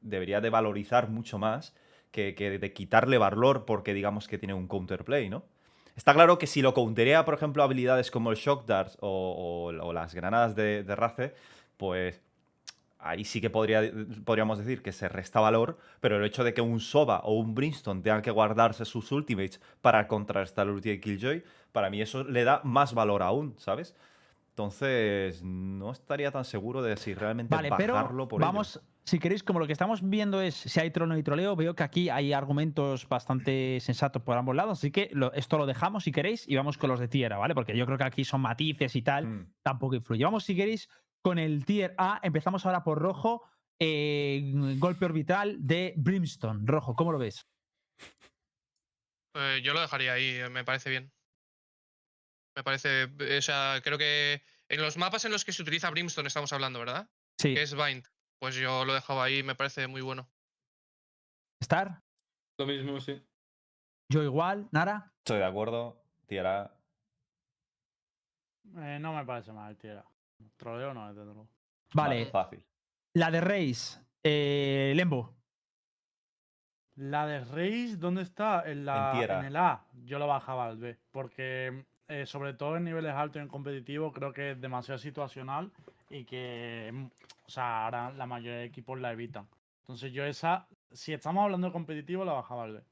debería 0.00 0.40
de 0.40 0.50
valorizar 0.50 1.08
mucho 1.10 1.38
más 1.38 1.74
que, 2.10 2.34
que 2.34 2.58
de 2.58 2.72
quitarle 2.72 3.18
valor 3.18 3.64
porque 3.64 3.94
digamos 3.94 4.28
que 4.28 4.38
tiene 4.38 4.54
un 4.54 4.66
counterplay, 4.68 5.28
¿no? 5.28 5.44
Está 5.96 6.14
claro 6.14 6.38
que 6.38 6.46
si 6.46 6.62
lo 6.62 6.74
counterea, 6.74 7.24
por 7.24 7.34
ejemplo, 7.34 7.62
habilidades 7.62 8.10
como 8.10 8.30
el 8.30 8.36
Shock 8.36 8.66
Darts 8.66 8.96
o, 9.00 9.70
o- 9.72 9.86
o 9.86 9.92
las 9.92 10.14
granadas 10.14 10.54
de, 10.54 10.84
de 10.84 10.94
Raze, 10.96 11.34
pues 11.76 12.20
ahí 13.00 13.24
sí 13.24 13.40
que 13.40 13.50
podría, 13.50 13.82
podríamos 14.24 14.58
decir 14.58 14.82
que 14.82 14.92
se 14.92 15.08
resta 15.08 15.40
valor, 15.40 15.78
pero 16.00 16.16
el 16.16 16.24
hecho 16.24 16.44
de 16.44 16.54
que 16.54 16.60
un 16.60 16.80
Soba 16.80 17.20
o 17.24 17.34
un 17.34 17.54
Brimstone 17.54 18.02
tengan 18.02 18.22
que 18.22 18.30
guardarse 18.30 18.84
sus 18.84 19.10
ultimates 19.12 19.60
para 19.80 20.06
contrarrestar 20.08 20.66
el 20.66 20.74
ulti 20.74 20.88
de 20.90 21.00
Killjoy, 21.00 21.44
para 21.72 21.90
mí 21.90 22.00
eso 22.00 22.24
le 22.24 22.44
da 22.44 22.60
más 22.64 22.94
valor 22.94 23.22
aún, 23.22 23.54
¿sabes? 23.58 23.94
Entonces, 24.50 25.42
no 25.44 25.92
estaría 25.92 26.32
tan 26.32 26.44
seguro 26.44 26.82
de 26.82 26.96
si 26.96 27.14
realmente 27.14 27.54
Vale, 27.54 27.70
pero 27.76 27.94
bajarlo 27.94 28.26
por 28.26 28.40
ello. 28.42 28.50
Si 29.08 29.18
queréis, 29.18 29.42
como 29.42 29.58
lo 29.60 29.66
que 29.66 29.72
estamos 29.72 30.00
viendo 30.08 30.40
es 30.40 30.54
si 30.54 30.78
hay 30.80 30.90
trono 30.90 31.16
y 31.18 31.22
troleo, 31.22 31.56
veo 31.56 31.74
que 31.74 31.82
aquí 31.82 32.08
hay 32.10 32.32
argumentos 32.32 33.08
bastante 33.08 33.78
sensatos 33.80 34.22
por 34.22 34.36
ambos 34.36 34.54
lados, 34.54 34.78
así 34.78 34.90
que 34.90 35.08
lo- 35.12 35.32
esto 35.32 35.58
lo 35.58 35.66
dejamos 35.66 36.04
si 36.04 36.12
queréis 36.12 36.46
y 36.48 36.56
vamos 36.56 36.78
con 36.78 36.90
los 36.90 37.00
de 37.00 37.08
tierra, 37.08 37.38
¿vale? 37.38 37.54
Porque 37.54 37.76
yo 37.76 37.86
creo 37.86 37.98
que 37.98 38.04
aquí 38.04 38.24
son 38.24 38.40
matices 38.40 38.94
y 38.96 39.02
tal, 39.02 39.26
Mm. 39.26 39.52
tampoco 39.62 39.94
influye. 39.94 40.24
Vamos, 40.24 40.44
si 40.44 40.54
queréis, 40.54 40.88
con 41.22 41.38
el 41.38 41.64
tier 41.64 41.94
A, 41.98 42.20
empezamos 42.22 42.64
ahora 42.66 42.84
por 42.84 42.98
rojo, 42.98 43.42
eh, 43.80 44.52
golpe 44.78 45.04
orbital 45.04 45.56
de 45.66 45.94
Brimstone. 45.96 46.60
Rojo, 46.64 46.94
¿cómo 46.94 47.12
lo 47.12 47.18
ves? 47.18 47.46
Eh, 49.34 49.60
yo 49.62 49.72
lo 49.74 49.80
dejaría 49.80 50.12
ahí, 50.14 50.30
eh, 50.30 50.48
me 50.48 50.64
parece 50.64 50.90
bien. 50.90 51.12
Me 52.56 52.64
parece, 52.64 53.04
o 53.04 53.42
sea, 53.42 53.80
creo 53.84 53.98
que 53.98 54.42
en 54.68 54.80
los 54.82 54.96
mapas 54.96 55.24
en 55.24 55.32
los 55.32 55.44
que 55.44 55.52
se 55.52 55.62
utiliza 55.62 55.90
Brimstone 55.90 56.26
estamos 56.26 56.52
hablando, 56.52 56.80
¿verdad? 56.80 57.08
Sí, 57.40 57.54
Que 57.54 57.62
es 57.62 57.74
Bind. 57.74 58.04
Pues 58.38 58.54
yo 58.54 58.84
lo 58.84 58.94
dejaba 58.94 59.24
ahí, 59.24 59.42
me 59.42 59.54
parece 59.54 59.86
muy 59.88 60.00
bueno. 60.00 60.28
Star, 61.60 62.02
Lo 62.58 62.66
mismo, 62.66 63.00
sí. 63.00 63.20
yo 64.08 64.22
igual, 64.22 64.68
Nara. 64.70 65.12
Estoy 65.18 65.38
de 65.38 65.44
acuerdo, 65.44 66.00
tierra. 66.26 66.72
Eh, 68.76 68.98
no 69.00 69.12
me 69.12 69.24
parece 69.24 69.52
mal, 69.52 69.76
tía. 69.76 70.04
Troleo 70.56 70.94
no, 70.94 71.08
desde 71.08 71.24
luego. 71.24 71.48
Vale, 71.94 72.26
Fácil. 72.26 72.64
la 73.14 73.30
de 73.30 73.40
Reis, 73.40 74.00
eh, 74.22 74.92
Lembo. 74.94 75.34
La 76.94 77.26
de 77.26 77.44
Reis, 77.44 77.98
¿dónde 77.98 78.22
está? 78.22 78.62
En, 78.70 78.84
la, 78.84 79.12
tierra. 79.12 79.40
en 79.40 79.46
el 79.46 79.56
A. 79.56 79.84
Yo 80.04 80.18
lo 80.18 80.26
bajaba 80.26 80.66
al 80.66 80.78
B. 80.78 80.98
Porque, 81.10 81.86
eh, 82.08 82.26
sobre 82.26 82.54
todo 82.54 82.76
en 82.76 82.84
niveles 82.84 83.14
altos 83.14 83.36
y 83.40 83.42
en 83.42 83.48
competitivo, 83.48 84.12
creo 84.12 84.32
que 84.32 84.52
es 84.52 84.60
demasiado 84.60 84.98
situacional 84.98 85.72
y 86.10 86.24
que, 86.24 86.90
mm, 86.92 87.04
o 87.46 87.50
sea, 87.50 87.84
ahora 87.84 88.12
la 88.12 88.26
mayoría 88.26 88.58
de 88.58 88.64
equipos 88.64 88.98
la 89.00 89.12
evitan. 89.12 89.48
Entonces, 89.80 90.12
yo 90.12 90.24
esa, 90.24 90.66
si 90.92 91.12
estamos 91.12 91.44
hablando 91.44 91.68
de 91.68 91.72
competitivo, 91.72 92.24
la 92.24 92.32
bajaba 92.34 92.64
al 92.64 92.72
B. 92.74 92.82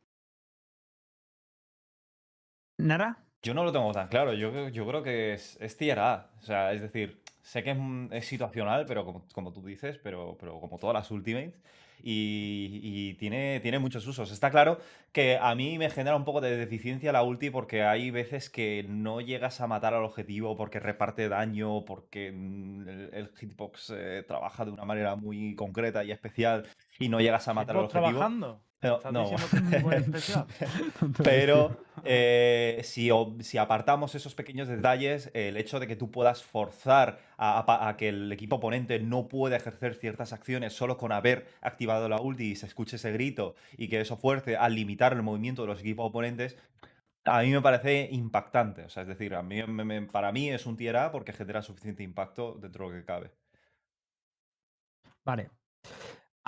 ¿Nara? 2.78 3.18
Yo 3.42 3.54
no 3.54 3.64
lo 3.64 3.72
tengo 3.72 3.92
tan 3.92 4.08
claro. 4.08 4.32
Yo, 4.34 4.68
yo 4.68 4.86
creo 4.86 5.02
que 5.02 5.34
es, 5.34 5.56
es 5.60 5.76
tier 5.76 5.98
A. 5.98 6.30
O 6.38 6.42
sea, 6.42 6.72
es 6.72 6.82
decir, 6.82 7.22
sé 7.42 7.62
que 7.62 7.70
es, 7.72 7.78
es 8.10 8.26
situacional, 8.26 8.86
pero 8.86 9.04
como, 9.04 9.26
como 9.32 9.52
tú 9.52 9.62
dices, 9.64 9.98
pero, 9.98 10.36
pero 10.38 10.60
como 10.60 10.78
todas 10.78 10.94
las 10.94 11.10
Ultimates. 11.10 11.60
Y, 12.02 12.80
y 12.82 13.14
tiene, 13.14 13.60
tiene 13.60 13.78
muchos 13.78 14.06
usos. 14.06 14.30
Está 14.30 14.50
claro 14.50 14.78
que 15.12 15.38
a 15.40 15.54
mí 15.54 15.78
me 15.78 15.90
genera 15.90 16.16
un 16.16 16.24
poco 16.24 16.40
de 16.40 16.56
deficiencia 16.56 17.12
la 17.12 17.22
ulti 17.22 17.50
porque 17.50 17.82
hay 17.82 18.10
veces 18.10 18.50
que 18.50 18.84
no 18.88 19.20
llegas 19.20 19.60
a 19.60 19.66
matar 19.66 19.94
al 19.94 20.04
objetivo 20.04 20.56
porque 20.56 20.78
reparte 20.80 21.28
daño, 21.28 21.84
porque 21.84 22.32
mm, 22.32 22.88
el, 22.88 23.10
el 23.14 23.28
hitbox 23.36 23.90
eh, 23.96 24.24
trabaja 24.26 24.64
de 24.64 24.70
una 24.72 24.84
manera 24.84 25.16
muy 25.16 25.54
concreta 25.56 26.04
y 26.04 26.12
especial 26.12 26.66
y 26.98 27.08
no 27.08 27.20
llegas 27.20 27.48
a 27.48 27.54
matar 27.54 27.76
al 27.76 27.84
¿Hitbox 27.84 27.94
objetivo. 27.94 28.18
trabajando? 28.18 28.65
No. 29.10 29.24
Pero 31.24 31.76
eh, 32.04 32.80
si, 32.84 33.10
apartamos 33.58 34.14
esos 34.14 34.34
pequeños 34.34 34.68
detalles, 34.68 35.30
el 35.34 35.56
hecho 35.56 35.80
de 35.80 35.86
que 35.86 35.96
tú 35.96 36.10
puedas 36.10 36.42
forzar 36.44 37.18
a, 37.36 37.58
a 37.58 37.66
pa- 37.66 37.88
a 37.88 37.96
que 37.96 38.10
el 38.10 38.30
equipo 38.32 38.56
oponente 38.56 39.00
no 39.00 39.28
pueda 39.28 39.56
ejercer 39.56 39.94
ciertas 39.94 40.32
acciones 40.32 40.72
solo 40.74 40.98
con 40.98 41.10
haber 41.12 41.46
activado 41.62 42.08
la 42.08 42.20
ulti 42.20 42.52
y 42.52 42.56
se 42.56 42.66
escuche 42.66 42.96
ese 42.96 43.12
grito 43.12 43.54
y 43.76 43.88
que 43.88 44.00
eso 44.00 44.16
fuerce 44.16 44.56
a 44.56 44.68
limitar 44.68 45.12
el 45.14 45.22
movimiento 45.22 45.62
de 45.62 45.68
los 45.68 45.80
equipos 45.80 46.06
oponentes, 46.10 46.56
a 47.24 47.42
mí 47.42 47.50
me 47.50 47.62
parece 47.62 48.08
impactante. 48.12 48.82
O 48.84 48.88
sea, 48.88 49.02
es 49.02 49.08
decir, 49.08 49.34
a 49.34 49.42
mí, 49.42 49.62
me- 49.66 49.84
me- 49.84 50.02
para 50.02 50.30
mí 50.32 50.50
es 50.50 50.66
un 50.66 50.76
tier 50.76 50.96
A 50.96 51.10
porque 51.10 51.32
genera 51.32 51.62
suficiente 51.62 52.02
impacto 52.02 52.54
dentro 52.60 52.88
de 52.88 52.94
lo 52.94 53.00
que 53.00 53.06
cabe. 53.06 53.30
Vale. 55.24 55.50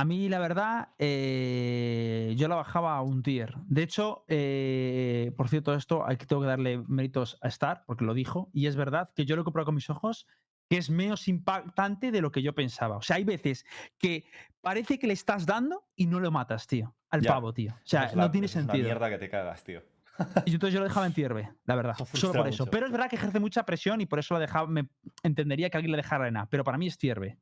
A 0.01 0.05
mí, 0.05 0.29
la 0.29 0.39
verdad, 0.39 0.91
eh, 0.99 2.33
yo 2.37 2.47
la 2.47 2.55
bajaba 2.55 2.97
a 2.97 3.03
un 3.03 3.21
tier. 3.25 3.55
De 3.67 3.83
hecho, 3.83 4.25
eh, 4.29 5.33
por 5.37 5.49
cierto, 5.49 5.75
esto 5.75 6.07
aquí 6.07 6.25
tengo 6.25 6.43
que 6.43 6.47
darle 6.49 6.85
méritos 6.87 7.37
a 7.43 7.49
Star, 7.49 7.83
porque 7.85 8.05
lo 8.05 8.15
dijo, 8.15 8.49
y 8.53 8.67
es 8.67 8.77
verdad 8.77 9.11
que 9.17 9.25
yo 9.27 9.35
lo 9.35 9.43
he 9.43 9.45
comprado 9.45 9.67
con 9.67 9.75
mis 9.75 9.91
ojos, 9.91 10.29
que 10.71 10.77
es 10.77 10.89
menos 10.89 11.27
impactante 11.27 12.13
de 12.13 12.21
lo 12.21 12.31
que 12.31 12.43
yo 12.43 12.55
pensaba. 12.55 12.97
O 12.97 13.03
sea, 13.03 13.17
hay 13.17 13.25
veces 13.25 13.67
que 13.99 14.25
parece 14.61 15.01
que 15.01 15.09
le 15.09 15.15
estás 15.15 15.47
dando 15.47 15.89
y 15.97 16.07
no 16.07 16.21
lo 16.21 16.31
matas, 16.31 16.69
tío, 16.69 16.95
al 17.11 17.21
Ya, 17.23 17.33
pavo, 17.35 17.53
tío. 17.53 17.73
O 17.73 17.81
sea, 17.83 18.05
es 18.05 18.15
no 18.15 18.23
la- 18.23 18.31
tiene 18.31 18.45
es 18.45 18.53
sentido. 18.53 18.75
una 18.79 18.85
mierda 18.85 19.11
que 19.11 19.19
te 19.19 19.29
cagas, 19.29 19.65
tío. 19.65 19.83
Y 20.47 20.53
entonces 20.53 20.75
yo 20.75 20.79
lo 20.79 20.87
dejaba 20.87 21.07
en 21.07 21.13
tier 21.13 21.35
B, 21.35 21.51
la 21.65 21.75
verdad. 21.75 21.97
Solo 22.13 22.35
por 22.35 22.47
eso. 22.47 22.65
mucho. 22.67 22.71
Pero 22.71 22.87
es 22.87 22.93
verdad 22.93 23.11
que 23.11 23.17
ejerce 23.17 23.41
mucha 23.41 23.65
presión 23.65 24.01
y 24.01 24.07
por 24.07 24.21
eso 24.21 24.35
lo 24.35 24.39
dejaba, 24.41 24.69
me 24.69 24.89
entendería 25.25 25.71
que 25.71 25.77
alguien 25.77 25.91
le 25.91 25.97
dejara 25.97 26.29
en 26.29 26.37
A. 26.37 26.47
Pero 26.49 26.63
para 26.63 26.79
mí 26.79 26.87
es 26.87 26.99
tier 26.99 27.19
B. 27.19 27.37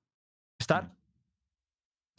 ¿Star? 0.59 0.91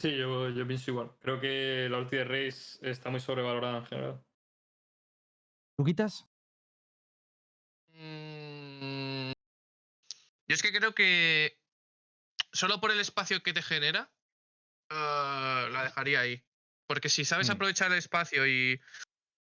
Sí, 0.00 0.16
yo, 0.16 0.48
yo 0.50 0.66
pienso 0.66 0.90
igual. 0.92 1.10
Creo 1.20 1.40
que 1.40 1.88
la 1.90 1.98
ulti 1.98 2.16
de 2.16 2.24
Raze 2.24 2.78
está 2.88 3.10
muy 3.10 3.20
sobrevalorada 3.20 3.78
en 3.78 3.86
general. 3.86 4.24
¿Luquitas? 5.76 6.24
Mm, 7.94 9.32
Yo 10.48 10.54
es 10.54 10.62
que 10.62 10.72
creo 10.72 10.94
que 10.94 11.58
solo 12.52 12.80
por 12.80 12.90
el 12.90 13.00
espacio 13.00 13.42
que 13.42 13.52
te 13.52 13.62
genera, 13.62 14.10
eh, 14.90 15.68
la 15.70 15.82
dejaría 15.84 16.20
ahí. 16.20 16.42
Porque 16.86 17.08
si 17.08 17.24
sabes 17.24 17.48
Mm. 17.48 17.52
aprovechar 17.52 17.92
el 17.92 17.98
espacio 17.98 18.46
y, 18.46 18.80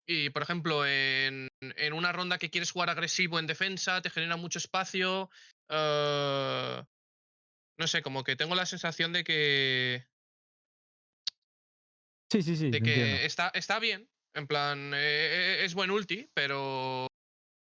y, 0.06 0.30
por 0.30 0.42
ejemplo, 0.42 0.84
en, 0.86 1.48
en 1.60 1.92
una 1.92 2.12
ronda 2.12 2.38
que 2.38 2.50
quieres 2.50 2.72
jugar 2.72 2.90
agresivo 2.90 3.38
en 3.38 3.46
defensa, 3.46 4.00
te 4.02 4.10
genera 4.10 4.36
mucho 4.36 4.58
espacio. 4.58 5.30
eh, 5.68 6.82
no 7.78 7.86
sé, 7.86 8.02
como 8.02 8.25
que 8.25 8.36
tengo 8.36 8.54
la 8.54 8.64
sensación 8.66 9.12
de 9.12 9.22
que, 9.22 10.06
Sí, 12.30 12.42
sí, 12.42 12.56
sí. 12.56 12.71
de 12.71 12.80
que 12.80 12.90
entiendo. 12.90 13.23
está, 13.26 13.49
está 13.54 13.78
bien. 13.78 14.09
En 14.35 14.47
plan, 14.47 14.92
eh, 14.95 15.64
es 15.64 15.75
buen 15.75 15.90
ulti, 15.90 16.28
pero. 16.35 17.06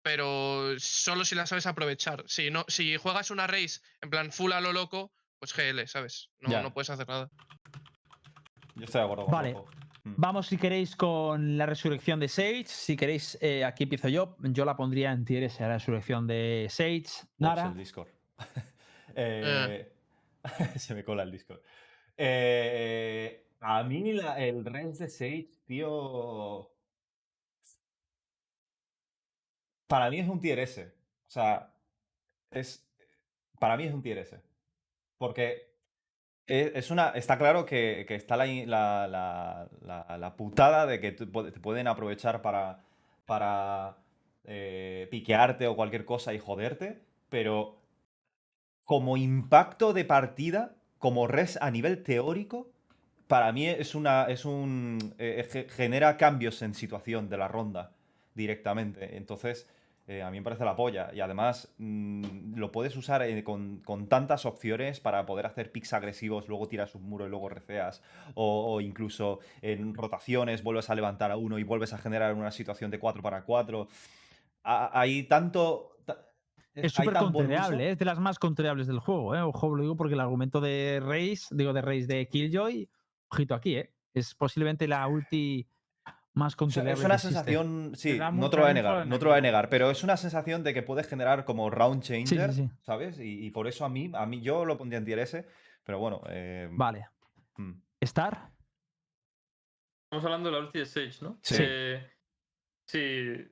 Pero 0.03 0.79
solo 0.79 1.25
si 1.25 1.35
la 1.35 1.47
sabes 1.47 1.67
aprovechar. 1.67 2.25
Si 2.27 2.51
no, 2.51 2.65
si 2.69 2.97
juegas 2.97 3.31
una 3.31 3.47
race 3.47 3.81
en 4.01 4.11
plan 4.11 4.33
full 4.33 4.53
a 4.53 4.61
lo 4.61 4.73
loco, 4.73 5.13
pues 5.39 5.53
GL, 5.55 5.87
¿sabes? 5.87 6.31
No, 6.41 6.51
Ya. 6.51 6.63
no 6.63 6.73
puedes 6.73 6.89
hacer 6.91 7.07
nada. 7.09 7.31
Yo 8.75 8.85
estoy 8.85 9.01
de 9.01 9.05
acuerdo 9.05 9.25
con 9.25 9.33
Vale. 9.33 9.55
Mm. 10.05 10.15
Vamos, 10.17 10.47
si 10.47 10.57
queréis, 10.57 10.95
con 10.97 11.59
la 11.59 11.67
resurrección 11.67 12.21
de 12.21 12.29
Sage. 12.29 12.65
Si 12.67 12.97
queréis, 12.97 13.37
eh, 13.41 13.65
aquí 13.65 13.83
empiezo 13.85 14.09
yo. 14.09 14.37
Yo 14.41 14.65
la 14.65 14.77
pondría 14.77 15.13
en 15.13 15.25
tier 15.25 15.43
S, 15.43 15.61
la 15.63 15.75
resurrección 15.75 16.27
de 16.27 16.69
Sage. 16.71 17.01
Ups, 17.01 17.27
Nara. 17.39 17.67
el 17.67 17.77
Discord. 17.77 18.09
Eh, 19.21 19.91
se 20.77 20.95
me 20.95 21.03
cola 21.03 21.25
el 21.25 21.33
Discord. 21.33 21.61
Eh, 22.17 23.48
a 23.61 23.83
mí 23.85 24.13
la- 24.13 24.39
el 24.39 24.65
Rens 24.65 24.99
de 24.99 25.09
Sage, 25.09 25.51
tío. 25.67 26.71
Para 29.87 30.11
mí 30.11 30.19
es 30.21 30.29
un 30.29 30.41
tier 30.41 30.59
S. 30.59 30.85
O 31.27 31.31
sea, 31.31 31.73
es. 32.51 32.87
Para 33.59 33.77
mí 33.77 33.85
es 33.85 33.95
un 33.95 34.03
tier 34.03 34.19
S. 34.19 34.41
Porque 35.19 35.73
e- 36.47 36.73
es 36.75 36.91
una. 36.91 37.11
Está 37.11 37.39
claro 37.39 37.65
que, 37.67 38.05
que 38.07 38.15
está 38.15 38.37
la, 38.37 38.47
la, 38.47 39.69
la- 40.19 40.37
putada 40.37 40.87
de 40.87 41.01
que 41.01 41.13
te 41.13 41.27
pueden 41.27 41.87
aprovechar 41.89 42.43
para. 42.43 42.85
para 43.27 43.99
eh, 44.45 45.09
piquearte 45.11 45.67
o 45.67 45.77
cualquier 45.77 46.05
cosa 46.05 46.33
y 46.35 46.39
joderte. 46.39 47.03
Pero 47.29 47.77
como 48.85 49.17
impacto 49.19 49.93
de 49.93 50.05
partida, 50.07 50.75
como 50.99 51.27
res 51.27 51.59
a 51.61 51.71
nivel 51.71 52.03
teórico, 52.03 52.71
para 53.29 53.53
mí 53.53 53.67
es 53.67 53.95
una. 53.95 54.25
es 54.25 54.45
un. 54.45 55.15
eh, 55.19 55.47
ge- 55.49 55.69
genera 55.69 56.17
cambios 56.17 56.61
en 56.63 56.75
situación 56.75 57.29
de 57.29 57.37
la 57.37 57.47
ronda 57.47 57.93
directamente. 58.35 59.17
Entonces, 59.17 59.69
eh, 60.07 60.23
a 60.23 60.31
mí 60.31 60.39
me 60.39 60.45
parece 60.45 60.65
la 60.65 60.75
polla. 60.75 61.11
Y 61.13 61.21
además, 61.21 61.73
mm, 61.79 62.55
lo 62.57 62.73
puedes 62.73 62.97
usar 62.97 63.23
eh, 63.23 63.45
con, 63.45 63.79
con 63.85 64.09
tantas 64.09 64.47
opciones 64.47 65.01
para 65.01 65.27
poder 65.27 65.45
hacer 65.47 65.71
picks 65.71 65.93
agresivos, 65.93 66.49
luego 66.49 66.67
tiras 66.69 66.95
un 66.95 67.03
muro 67.03 67.27
y 67.27 67.31
luego 67.31 67.49
receas. 67.49 68.03
O, 68.35 68.73
o 68.75 68.81
incluso 68.81 69.41
en 69.61 69.95
rotaciones 69.95 70.63
vuelves 70.63 70.89
a 70.89 70.95
levantar 70.95 71.31
a 71.31 71.37
uno 71.37 71.59
y 71.59 71.63
vuelves 71.63 71.93
a 71.93 71.99
generar 71.99 72.33
una 72.35 72.51
situación 72.51 72.91
de 72.91 72.99
4 72.99 73.23
para 73.23 73.43
4. 73.45 73.89
Hay 74.65 75.23
tanto. 75.25 75.97
ta- 76.05 76.19
Es 76.75 76.93
súper 76.93 77.15
es 77.81 77.99
de 77.99 78.05
las 78.05 78.19
más 78.19 78.39
contreables 78.39 78.87
del 78.87 78.99
juego. 79.01 79.35
¿eh? 79.35 79.41
Ojo, 79.43 79.75
lo 79.75 79.83
digo 79.83 79.97
porque 79.97 80.15
el 80.15 80.21
argumento 80.21 80.61
de 80.61 81.01
Raze, 81.03 81.47
digo 81.55 81.73
de 81.73 81.83
Raze 81.83 82.07
de 82.07 82.29
Killjoy, 82.29 82.89
ojito 83.31 83.55
aquí, 83.55 83.77
¿eh? 83.77 83.95
es 84.15 84.35
posiblemente 84.35 84.89
la 84.89 85.07
ulti 85.07 85.69
más 86.35 86.55
O 86.57 86.71
sea, 86.71 86.91
es 86.93 87.03
una 87.03 87.19
sensación, 87.19 87.93
sí, 87.97 88.17
no 88.17 88.49
te 88.49 88.57
lo 88.57 88.63
voy 88.63 88.71
a 88.71 88.75
negar, 88.75 89.07
no 89.07 89.19
te 89.19 89.25
lo 89.25 89.31
voy 89.33 89.39
a 89.39 89.43
negar, 89.43 89.69
pero 89.69 89.91
es 89.91 90.05
una 90.05 90.17
sensación 90.17 90.63
de 90.63 90.73
que 90.73 90.83
puedes 90.85 91.09
generar 91.09 91.45
como 91.45 91.69
round 91.69 92.03
changer, 92.03 92.53
sí. 92.53 92.71
¿sabes? 92.81 93.19
Y, 93.19 93.45
y 93.45 93.51
por 93.51 93.67
eso 93.67 93.85
a 93.85 93.89
mí, 93.89 94.11
a 94.15 94.25
mí 94.25 94.41
yo 94.41 94.65
lo 94.65 94.79
pondría 94.79 94.99
en 94.99 95.05
tier 95.05 95.19
S, 95.19 95.45
pero 95.83 95.99
bueno. 95.99 96.23
eh, 96.29 96.69
Vale. 96.71 97.09
mm. 97.57 97.73
¿Star? 98.01 98.53
Estamos 100.05 100.25
hablando 100.25 100.51
de 100.51 100.57
la 100.57 100.63
ulti 100.65 100.79
de 100.79 100.87
Sage, 100.87 101.19
¿no? 101.23 101.41
Sí. 101.43 101.57
Eh, 101.59 102.11
sí. 102.87 103.49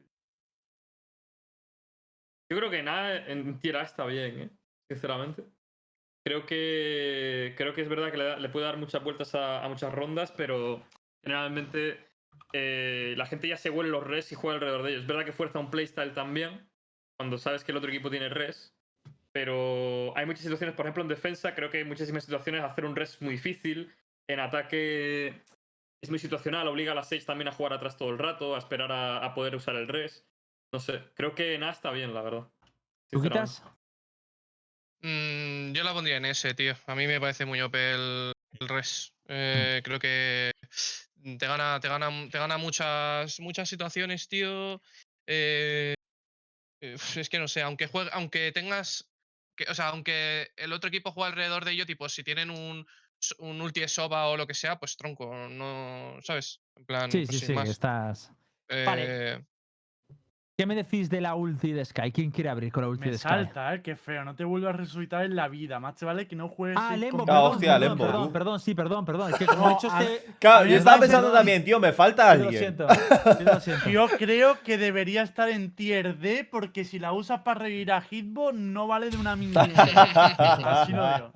Yo 2.49 2.57
creo 2.57 2.71
que 2.71 2.83
nada 2.85 3.27
en 3.27 3.59
tier 3.59 3.77
A 3.79 3.83
está 3.83 4.07
bien, 4.07 4.41
¿eh? 4.41 4.51
Sinceramente. 4.89 5.45
Creo 6.27 6.45
que. 6.45 7.55
Creo 7.57 7.73
que 7.73 7.83
es 7.83 7.89
verdad 7.89 8.11
que 8.11 8.17
le, 8.17 8.49
puede 8.49 8.67
dar 8.67 8.79
muchas 8.79 9.01
vueltas 9.05 9.37
a, 9.37 9.65
a 9.65 9.69
muchas 9.69 9.95
rondas, 9.95 10.33
pero 10.33 10.83
generalmente 11.23 12.05
eh, 12.53 13.15
la 13.17 13.27
gente 13.27 13.47
ya 13.47 13.57
se 13.57 13.71
huele 13.71 13.91
los 13.91 14.03
res 14.03 14.33
y 14.33 14.35
juega 14.35 14.57
alrededor 14.57 14.83
de 14.83 14.91
ellos. 14.91 15.03
Es 15.03 15.07
verdad 15.07 15.25
que 15.25 15.31
fuerza 15.31 15.61
un 15.61 15.71
playstyle 15.71 16.15
también, 16.15 16.69
cuando 17.17 17.39
sabes 17.39 17.63
que 17.63 17.71
el 17.71 17.79
otro 17.79 17.91
equipo 17.91 18.11
tiene 18.11 18.29
res. 18.29 18.75
Pero 19.31 20.17
hay 20.17 20.27
muchas 20.27 20.43
situaciones, 20.43 20.75
por 20.75 20.87
ejemplo, 20.87 21.05
en 21.05 21.09
defensa, 21.11 21.55
creo 21.55 21.71
que 21.71 21.79
hay 21.79 21.85
muchísimas 21.85 22.25
situaciones 22.25 22.65
hacer 22.65 22.87
un 22.87 22.97
res 22.97 23.11
es 23.11 23.23
muy 23.23 23.35
difícil. 23.35 23.95
En 24.27 24.41
ataque 24.41 25.45
es 26.01 26.11
muy 26.11 26.19
situacional, 26.19 26.67
obliga 26.67 26.91
a 26.91 26.97
las 26.97 27.09
6 27.09 27.25
también 27.25 27.47
a 27.47 27.53
jugar 27.53 27.73
atrás 27.73 27.97
todo 27.97 28.11
el 28.11 28.19
rato, 28.19 28.57
a 28.57 28.59
esperar 28.59 28.91
a, 28.91 29.25
a 29.25 29.33
poder 29.33 29.55
usar 29.55 29.77
el 29.77 29.87
res. 29.87 30.27
No 30.73 30.81
sé, 30.81 31.05
creo 31.15 31.37
que 31.37 31.57
nada 31.57 31.71
está 31.71 31.93
bien, 31.93 32.13
la 32.13 32.23
verdad. 32.23 32.49
sinceramente. 33.11 33.63
¿Luquitas? 33.63 33.76
Mm, 35.03 35.73
yo 35.73 35.85
la 35.85 35.93
pondría 35.93 36.17
en 36.17 36.25
ese, 36.25 36.55
tío. 36.55 36.75
A 36.87 36.95
mí 36.95 37.07
me 37.07 37.21
parece 37.21 37.45
muy 37.45 37.61
OP 37.61 37.75
el, 37.77 38.33
el 38.61 38.69
res. 38.69 39.13
Eh, 39.29 39.81
creo 39.85 39.99
que 39.99 40.51
te 41.23 41.47
gana, 41.47 41.79
te 41.81 41.89
gana, 41.89 42.11
te 42.31 42.39
gana 42.39 42.57
muchas, 42.57 43.41
muchas 43.41 43.69
situaciones, 43.69 44.29
tío. 44.29 44.81
Eh, 45.27 45.95
eh, 46.81 46.97
es 47.17 47.29
que 47.29 47.39
no 47.39 47.49
sé, 47.49 47.63
aunque 47.63 47.87
juegue, 47.87 48.11
aunque 48.13 48.53
tengas. 48.53 49.11
Que, 49.57 49.65
o 49.71 49.75
sea, 49.75 49.89
aunque 49.89 50.51
el 50.57 50.73
otro 50.73 50.89
equipo 50.89 51.13
juega 51.13 51.29
alrededor 51.29 51.65
de 51.65 51.73
ello, 51.73 51.87
tipo, 51.87 52.09
si 52.09 52.23
tienen 52.23 52.51
un, 52.51 52.87
un 53.39 53.61
ulti 53.63 53.81
de 53.81 53.89
soba 53.89 54.29
o 54.29 54.37
lo 54.37 54.47
que 54.47 54.55
sea, 54.55 54.79
pues 54.79 54.97
tronco, 54.97 55.35
no. 55.49 56.19
¿Sabes? 56.23 56.61
En 56.77 56.85
plan, 56.85 57.11
Sí, 57.11 57.25
pues 57.25 57.41
sí, 57.41 57.47
sí, 57.47 57.53
más. 57.53 57.69
estás. 57.69 58.33
Vale. 58.69 59.47
¿Qué 60.59 60.65
me 60.65 60.75
decís 60.75 61.11
de 61.11 61.21
la 61.21 61.35
ulti 61.35 61.73
de 61.73 61.85
Sky? 61.85 62.11
¿Quién 62.13 62.31
quiere 62.31 62.49
abrir 62.49 62.73
con 62.73 62.83
la 62.83 62.89
ulti 62.89 63.05
Me 63.05 63.11
de 63.11 63.19
Sky? 63.19 63.29
salta, 63.29 63.75
eh, 63.75 63.83
qué 63.83 63.95
feo. 63.95 64.25
No 64.25 64.35
te 64.35 64.43
vuelvas 64.43 64.73
a 64.73 64.77
resucitar 64.79 65.23
en 65.27 65.37
la 65.37 65.49
vida. 65.49 65.79
Más 65.81 65.97
te 65.97 66.07
vale 66.07 66.27
que 66.27 66.35
no 66.35 66.49
juegues. 66.49 66.79
Ah, 66.81 66.97
Lembo, 66.97 67.19
con- 67.19 67.27
perdón, 67.27 67.43
Ah, 67.43 67.49
hostia, 67.51 67.73
perdón, 67.75 67.89
Lembo, 67.91 68.05
perdón, 68.07 68.33
perdón, 68.33 68.61
sí, 68.61 68.75
perdón, 68.75 69.05
perdón. 69.05 69.33
Es 69.33 69.37
que 69.39 69.45
como 69.47 69.69
he 69.69 69.73
hecho 69.75 69.91
a- 69.93 70.03
este. 70.03 70.33
Claro, 70.39 70.61
A 70.61 70.65
mí 70.65 70.71
yo 70.71 70.77
estaba 70.79 70.99
pensando 70.99 71.31
también, 71.31 71.63
tío, 71.63 71.79
me 71.79 71.93
falta 71.93 72.33
Yo 72.37 72.39
lo 72.39 72.45
alguien. 72.49 72.59
siento. 72.63 72.87
Yo 73.39 73.45
lo 73.53 73.61
siento. 73.61 73.91
Yo 73.91 74.09
creo 74.17 74.59
que 74.63 74.79
debería 74.79 75.21
estar 75.25 75.51
en 75.51 75.73
tier 75.73 76.17
D 76.17 76.49
porque 76.51 76.87
si 76.87 76.99
la 76.99 77.13
usas 77.13 77.41
para 77.43 77.61
revivir 77.61 77.93
a 77.93 78.03
Hitbo 78.11 78.53
no 78.53 78.87
vale 78.87 79.11
de 79.11 79.19
una 79.19 79.37
mierda. 79.37 79.61
Así 80.81 80.93
lo 80.95 81.07
digo. 81.17 81.31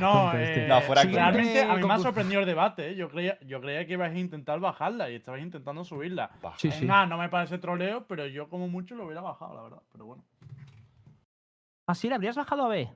No, 0.00 0.32
eh, 0.34 0.66
No, 0.68 0.80
fuera 0.80 1.02
realmente 1.04 1.62
a 1.62 1.76
mí 1.76 1.84
me 1.84 1.94
ha 1.94 1.98
sorprendido 1.98 2.40
el 2.40 2.46
debate. 2.46 2.90
¿eh? 2.90 2.94
Yo, 2.96 3.08
creía, 3.08 3.38
yo 3.40 3.60
creía 3.60 3.86
que 3.86 3.92
ibas 3.92 4.12
a 4.12 4.18
intentar 4.18 4.58
bajarla 4.60 5.10
y 5.10 5.16
estabas 5.16 5.40
intentando 5.40 5.84
subirla. 5.84 6.30
Sí, 6.56 6.70
sí. 6.70 6.84
Nada, 6.84 7.06
no 7.06 7.18
me 7.18 7.28
parece 7.28 7.58
troleo, 7.58 8.06
pero 8.06 8.26
yo 8.26 8.48
como 8.48 8.68
mucho 8.68 8.94
lo 8.94 9.04
hubiera 9.04 9.20
bajado, 9.20 9.54
la 9.54 9.62
verdad. 9.62 9.82
Pero 9.92 10.06
bueno. 10.06 10.24
¿Ah, 11.86 11.94
sí? 11.94 12.08
¿La 12.08 12.16
habrías 12.16 12.36
bajado 12.36 12.64
a 12.64 12.68
B? 12.68 12.88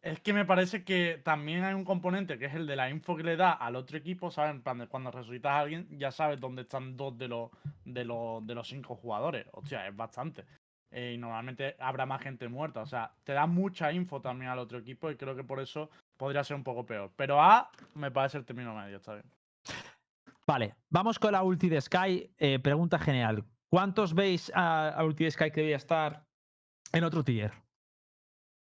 Es 0.00 0.20
que 0.20 0.32
me 0.32 0.44
parece 0.44 0.84
que 0.84 1.20
también 1.24 1.64
hay 1.64 1.74
un 1.74 1.84
componente 1.84 2.38
que 2.38 2.46
es 2.46 2.54
el 2.54 2.66
de 2.66 2.76
la 2.76 2.88
info 2.88 3.16
que 3.16 3.24
le 3.24 3.36
da 3.36 3.52
al 3.52 3.74
otro 3.74 3.98
equipo, 3.98 4.30
¿sabes? 4.30 4.52
En 4.52 4.62
plan 4.62 4.78
de 4.78 4.86
cuando 4.86 5.10
resucitas 5.10 5.50
a 5.50 5.58
alguien, 5.58 5.88
ya 5.98 6.12
sabes 6.12 6.38
dónde 6.38 6.62
están 6.62 6.96
dos 6.96 7.18
de 7.18 7.26
los, 7.26 7.50
de 7.84 8.04
los, 8.04 8.46
de 8.46 8.54
los 8.54 8.68
cinco 8.68 8.94
jugadores. 8.94 9.46
Hostia, 9.52 9.88
es 9.88 9.96
bastante. 9.96 10.44
Eh, 10.90 11.12
y 11.14 11.18
normalmente 11.18 11.76
habrá 11.78 12.06
más 12.06 12.22
gente 12.22 12.48
muerta. 12.48 12.80
O 12.80 12.86
sea, 12.86 13.12
te 13.24 13.32
da 13.32 13.46
mucha 13.46 13.92
info 13.92 14.20
también 14.20 14.50
al 14.50 14.58
otro 14.58 14.78
equipo 14.78 15.10
y 15.10 15.16
creo 15.16 15.36
que 15.36 15.44
por 15.44 15.60
eso 15.60 15.90
podría 16.16 16.42
ser 16.44 16.56
un 16.56 16.64
poco 16.64 16.86
peor. 16.86 17.12
Pero 17.16 17.40
A 17.42 17.70
me 17.94 18.10
parece 18.10 18.38
el 18.38 18.44
término 18.44 18.74
medio, 18.74 18.96
está 18.96 19.14
bien. 19.14 19.26
Vale, 20.46 20.74
vamos 20.88 21.18
con 21.18 21.32
la 21.32 21.42
ulti 21.42 21.68
de 21.68 21.80
Sky. 21.80 22.30
Eh, 22.38 22.58
pregunta 22.58 22.98
general. 22.98 23.44
¿Cuántos 23.70 24.14
veis 24.14 24.50
a, 24.54 24.88
a 24.88 25.04
ulti 25.04 25.24
de 25.24 25.30
Sky 25.30 25.50
que 25.50 25.56
debería 25.60 25.76
estar 25.76 26.24
en 26.92 27.04
otro 27.04 27.22
tier? 27.22 27.52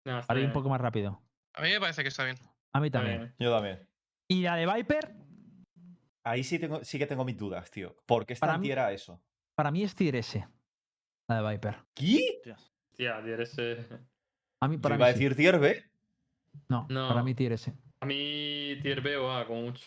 Está 0.04 0.22
Para 0.26 0.40
ir 0.40 0.48
un 0.48 0.54
poco 0.54 0.70
más 0.70 0.82
rápido. 0.82 1.22
a 1.54 1.62
mí 1.62 1.70
me 1.70 1.80
parece 1.80 2.02
que 2.02 2.10
está 2.10 2.24
bien. 2.24 2.38
A 2.74 2.80
mí 2.80 2.90
también. 2.90 3.18
bien. 3.20 3.36
Yo 3.38 3.54
también. 3.54 3.88
¿Y 4.28 4.42
la 4.42 4.56
de 4.56 4.66
Viper? 4.66 5.16
Ahí 6.24 6.44
sí, 6.44 6.58
tengo, 6.60 6.84
sí 6.84 6.98
que 6.98 7.06
tengo 7.06 7.24
mis 7.24 7.38
dudas, 7.38 7.70
tío. 7.70 7.96
¿Por 8.06 8.26
qué 8.26 8.34
está 8.34 8.56
en 8.56 8.62
tier 8.62 8.80
A 8.80 8.92
eso? 8.92 9.22
Para 9.56 9.70
mí 9.72 9.84
es 9.84 9.94
tier 9.96 10.16
S. 10.16 10.48
La 11.28 11.42
de 11.42 11.50
Viper. 11.52 11.76
¿Qué? 11.94 12.42
Tía, 12.96 13.22
tier 13.24 13.42
S. 13.42 13.88
A 14.62 14.68
mí, 14.68 14.76
Yo 14.78 14.82
para 14.82 14.96
iba 14.96 15.06
mí 15.06 15.10
a 15.12 15.14
sí. 15.14 15.20
decir 15.20 15.36
tier 15.36 15.60
B. 15.60 15.84
No, 16.70 16.88
No. 16.90 17.08
para 17.10 17.24
mí 17.24 17.36
tier 17.36 17.52
S. 17.54 17.74
A 18.02 18.06
mí 18.06 18.78
tier 18.82 19.02
B 19.02 19.18
o 19.18 19.32
A, 19.32 19.46
como 19.46 19.62
mucho. 19.64 19.86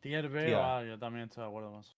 Tier 0.00 0.28
B 0.28 0.54
o 0.54 0.62
A, 0.62 0.84
yo 0.84 0.98
también 0.98 1.24
estoy 1.26 1.42
de 1.44 1.48
acuerdo 1.48 1.80
eso. 1.80 1.96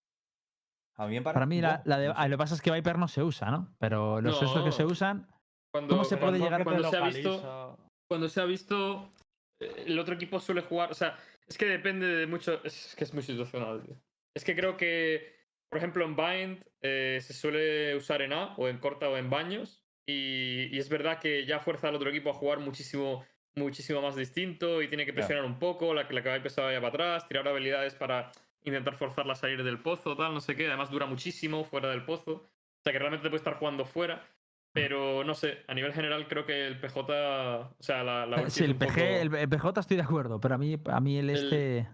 A 0.96 1.06
mí 1.06 1.20
parece. 1.20 1.34
Para 1.34 1.46
mí, 1.46 1.60
la, 1.60 1.78
de, 1.84 2.08
no 2.08 2.14
ah, 2.16 2.28
lo 2.28 2.34
que 2.36 2.38
pasa 2.38 2.54
es 2.54 2.62
que 2.62 2.70
Viper 2.72 2.98
no 2.98 3.08
se 3.08 3.22
usa, 3.22 3.50
¿no? 3.50 3.74
Pero 3.78 4.20
los 4.20 4.42
estos 4.42 4.64
que 4.64 4.72
se 4.72 4.82
No. 4.82 4.88
usan. 4.90 5.28
Cuando, 5.72 5.90
¿Cómo 5.94 6.04
se 6.04 6.16
puede 6.16 6.38
llegar- 6.38 6.64
cuando 6.64 6.90
se 6.90 6.96
ha 6.96 7.04
visto- 7.04 7.78
cuando 8.10 8.28
se 8.28 8.40
ha 8.40 8.44
visto, 8.44 9.12
eh, 9.60 9.84
el 9.86 9.98
otro 9.98 10.14
equipo 10.14 10.40
suele 10.40 10.62
jugar. 10.62 10.90
O 10.90 10.94
sea, 10.94 11.16
es 11.46 11.56
que 11.58 11.66
depende 11.66 12.06
de 12.06 12.26
mucho. 12.26 12.62
Es 12.64 12.94
que 12.96 13.04
es 13.04 13.12
muy 13.14 13.22
situacional, 13.22 13.82
tío. 13.82 13.96
Es 14.34 14.44
que 14.44 14.56
creo 14.56 14.76
que, 14.76 15.36
por 15.68 15.78
ejemplo, 15.78 16.04
en 16.04 16.16
Bind 16.16 16.64
eh, 16.82 17.18
se 17.20 17.32
suele 17.32 17.94
usar 17.96 18.22
en 18.22 18.32
A, 18.32 18.54
o 18.56 18.68
en 18.68 18.78
corta, 18.78 19.08
o 19.08 19.16
en 19.16 19.30
baños. 19.30 19.84
Y, 20.06 20.68
y 20.74 20.78
es 20.78 20.88
verdad 20.88 21.18
que 21.20 21.44
ya 21.44 21.60
fuerza 21.60 21.88
al 21.88 21.94
otro 21.96 22.08
equipo 22.10 22.30
a 22.30 22.34
jugar 22.34 22.60
muchísimo, 22.60 23.24
muchísimo 23.56 24.00
más 24.00 24.16
distinto 24.16 24.80
y 24.80 24.88
tiene 24.88 25.04
que 25.04 25.12
presionar 25.12 25.44
un 25.44 25.58
poco, 25.58 25.92
la 25.92 26.08
que 26.08 26.14
la 26.14 26.22
que 26.22 26.28
va 26.30 26.36
a 26.36 26.42
pesar 26.42 26.64
vaya 26.64 26.80
para 26.80 26.88
atrás, 26.88 27.28
tirar 27.28 27.46
habilidades 27.46 27.94
para 27.94 28.30
intentar 28.64 28.94
forzarla 28.94 29.34
a 29.34 29.36
salir 29.36 29.62
del 29.62 29.78
pozo, 29.80 30.16
tal, 30.16 30.32
no 30.32 30.40
sé 30.40 30.56
qué. 30.56 30.66
Además 30.66 30.90
dura 30.90 31.04
muchísimo 31.06 31.64
fuera 31.64 31.90
del 31.90 32.04
pozo. 32.04 32.32
O 32.32 32.80
sea 32.84 32.92
que 32.92 32.98
realmente 32.98 33.24
te 33.24 33.28
puede 33.30 33.38
estar 33.38 33.54
jugando 33.58 33.84
fuera. 33.84 34.26
Pero 34.72 35.24
no 35.24 35.34
sé, 35.34 35.64
a 35.66 35.74
nivel 35.74 35.92
general 35.92 36.28
creo 36.28 36.44
que 36.46 36.66
el 36.66 36.78
PJ. 36.78 37.00
O 37.00 37.82
sea, 37.82 38.04
la, 38.04 38.26
la 38.26 38.36
ulti 38.42 38.50
Sí, 38.50 38.64
el 38.64 38.76
PG, 38.76 38.86
poco- 38.88 39.00
el, 39.00 39.34
el 39.34 39.48
PJ 39.48 39.80
estoy 39.80 39.96
de 39.96 40.02
acuerdo, 40.02 40.40
pero 40.40 40.54
a 40.54 40.58
mí, 40.58 40.76
a 40.86 41.00
mí 41.00 41.18
el 41.18 41.30
El- 41.30 41.36
este. 41.36 41.88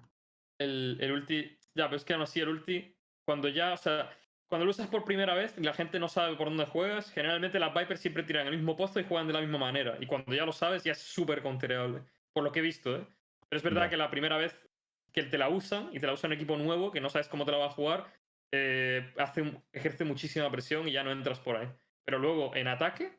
el, 0.61 0.99
el 1.01 1.13
ulti. 1.13 1.57
Ya, 1.75 1.87
pero 1.87 1.97
es 1.97 2.05
que 2.05 2.13
aún 2.15 2.23
así 2.23 2.41
el 2.41 2.49
ulti, 2.49 2.94
cuando 3.25 3.49
ya, 3.49 3.73
o 3.73 3.77
sea, 3.77 4.11
cuando 4.49 4.65
lo 4.65 4.71
usas 4.71 4.89
por 4.89 5.05
primera 5.05 5.35
vez 5.35 5.55
y 5.59 5.63
la 5.63 5.73
gente 5.73 5.99
no 5.99 6.09
sabe 6.09 6.37
por 6.37 6.49
dónde 6.49 6.67
juegas, 6.67 7.11
generalmente 7.11 7.59
las 7.59 7.75
Vipers 7.75 8.01
siempre 8.01 8.23
tiran 8.23 8.47
el 8.47 8.57
mismo 8.57 8.77
pozo 8.77 9.01
y 9.01 9.05
juegan 9.05 9.27
de 9.27 9.33
la 9.33 9.41
misma 9.41 9.59
manera. 9.59 9.97
Y 10.01 10.07
cuando 10.07 10.35
ya 10.35 10.45
lo 10.45 10.53
sabes, 10.53 10.85
ya 10.85 10.93
es 10.93 10.99
súper 10.99 11.43
countereable. 11.43 12.03
Por 12.33 12.45
lo 12.45 12.53
que 12.53 12.61
he 12.61 12.63
visto, 12.63 12.97
¿eh? 12.97 13.07
Pero 13.49 13.57
es 13.57 13.63
verdad 13.63 13.91
que 13.91 13.97
la 13.97 14.11
primera 14.11 14.37
vez 14.37 14.69
que 15.13 15.23
te 15.23 15.39
la 15.39 15.49
usan 15.49 15.91
y 15.93 16.01
te 16.01 16.07
la 16.07 16.13
usa 16.13 16.27
un 16.27 16.33
equipo 16.33 16.57
nuevo 16.57 16.91
que 16.91 17.01
no 17.01 17.09
sabes 17.09 17.29
cómo 17.29 17.45
te 17.45 17.53
la 17.53 17.59
va 17.59 17.67
a 17.67 17.71
jugar, 17.71 18.13
eh, 18.53 19.13
hace, 19.17 19.61
ejerce 19.73 20.05
muchísima 20.05 20.51
presión 20.51 20.89
y 20.89 20.93
ya 20.93 21.05
no 21.05 21.13
entras 21.13 21.41
por 21.41 21.57
ahí. 21.57 21.69
Pero 22.05 22.19
luego, 22.19 22.55
en 22.55 22.69
ataque, 22.69 23.19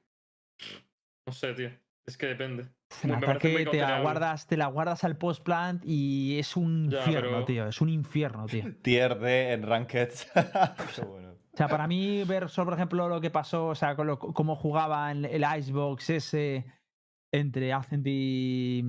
no 1.25 1.33
sé, 1.33 1.53
tío. 1.53 1.71
Es 2.05 2.17
que 2.17 2.27
depende. 2.27 2.65
En 3.03 3.09
Me 3.11 3.17
parece 3.19 3.47
muy 3.51 3.61
ataque 3.63 3.77
te 3.77 3.81
la, 3.81 4.01
guardas, 4.01 4.47
te 4.47 4.57
la 4.57 4.67
guardas 4.67 5.03
al 5.03 5.17
post 5.17 5.43
plant 5.43 5.83
y 5.85 6.37
es 6.39 6.55
un 6.55 6.89
Ya, 6.89 6.99
infierno, 6.99 7.29
pero- 7.31 7.45
tío. 7.45 7.67
Es 7.67 7.81
un 7.81 7.89
infierno, 7.89 8.45
tío. 8.45 8.63
Tier 8.81 9.19
D 9.19 9.53
en 9.53 9.63
Rankeds. 9.63 10.27
Bueno. 11.07 11.33
O 11.53 11.57
sea, 11.57 11.67
para 11.69 11.87
mí, 11.87 12.23
ver 12.25 12.49
solo, 12.49 12.65
por 12.65 12.73
ejemplo, 12.73 13.07
lo 13.07 13.21
que 13.21 13.31
pasó, 13.31 13.67
o 13.67 13.75
sea, 13.75 13.95
con 13.95 14.07
lo- 14.07 14.19
cómo 14.19 14.55
jugaban 14.57 15.23
el 15.25 15.43
Icebox 15.57 16.09
ese 16.09 16.65
entre 17.33 17.71
Ascent 17.73 18.05
y, 18.07 18.83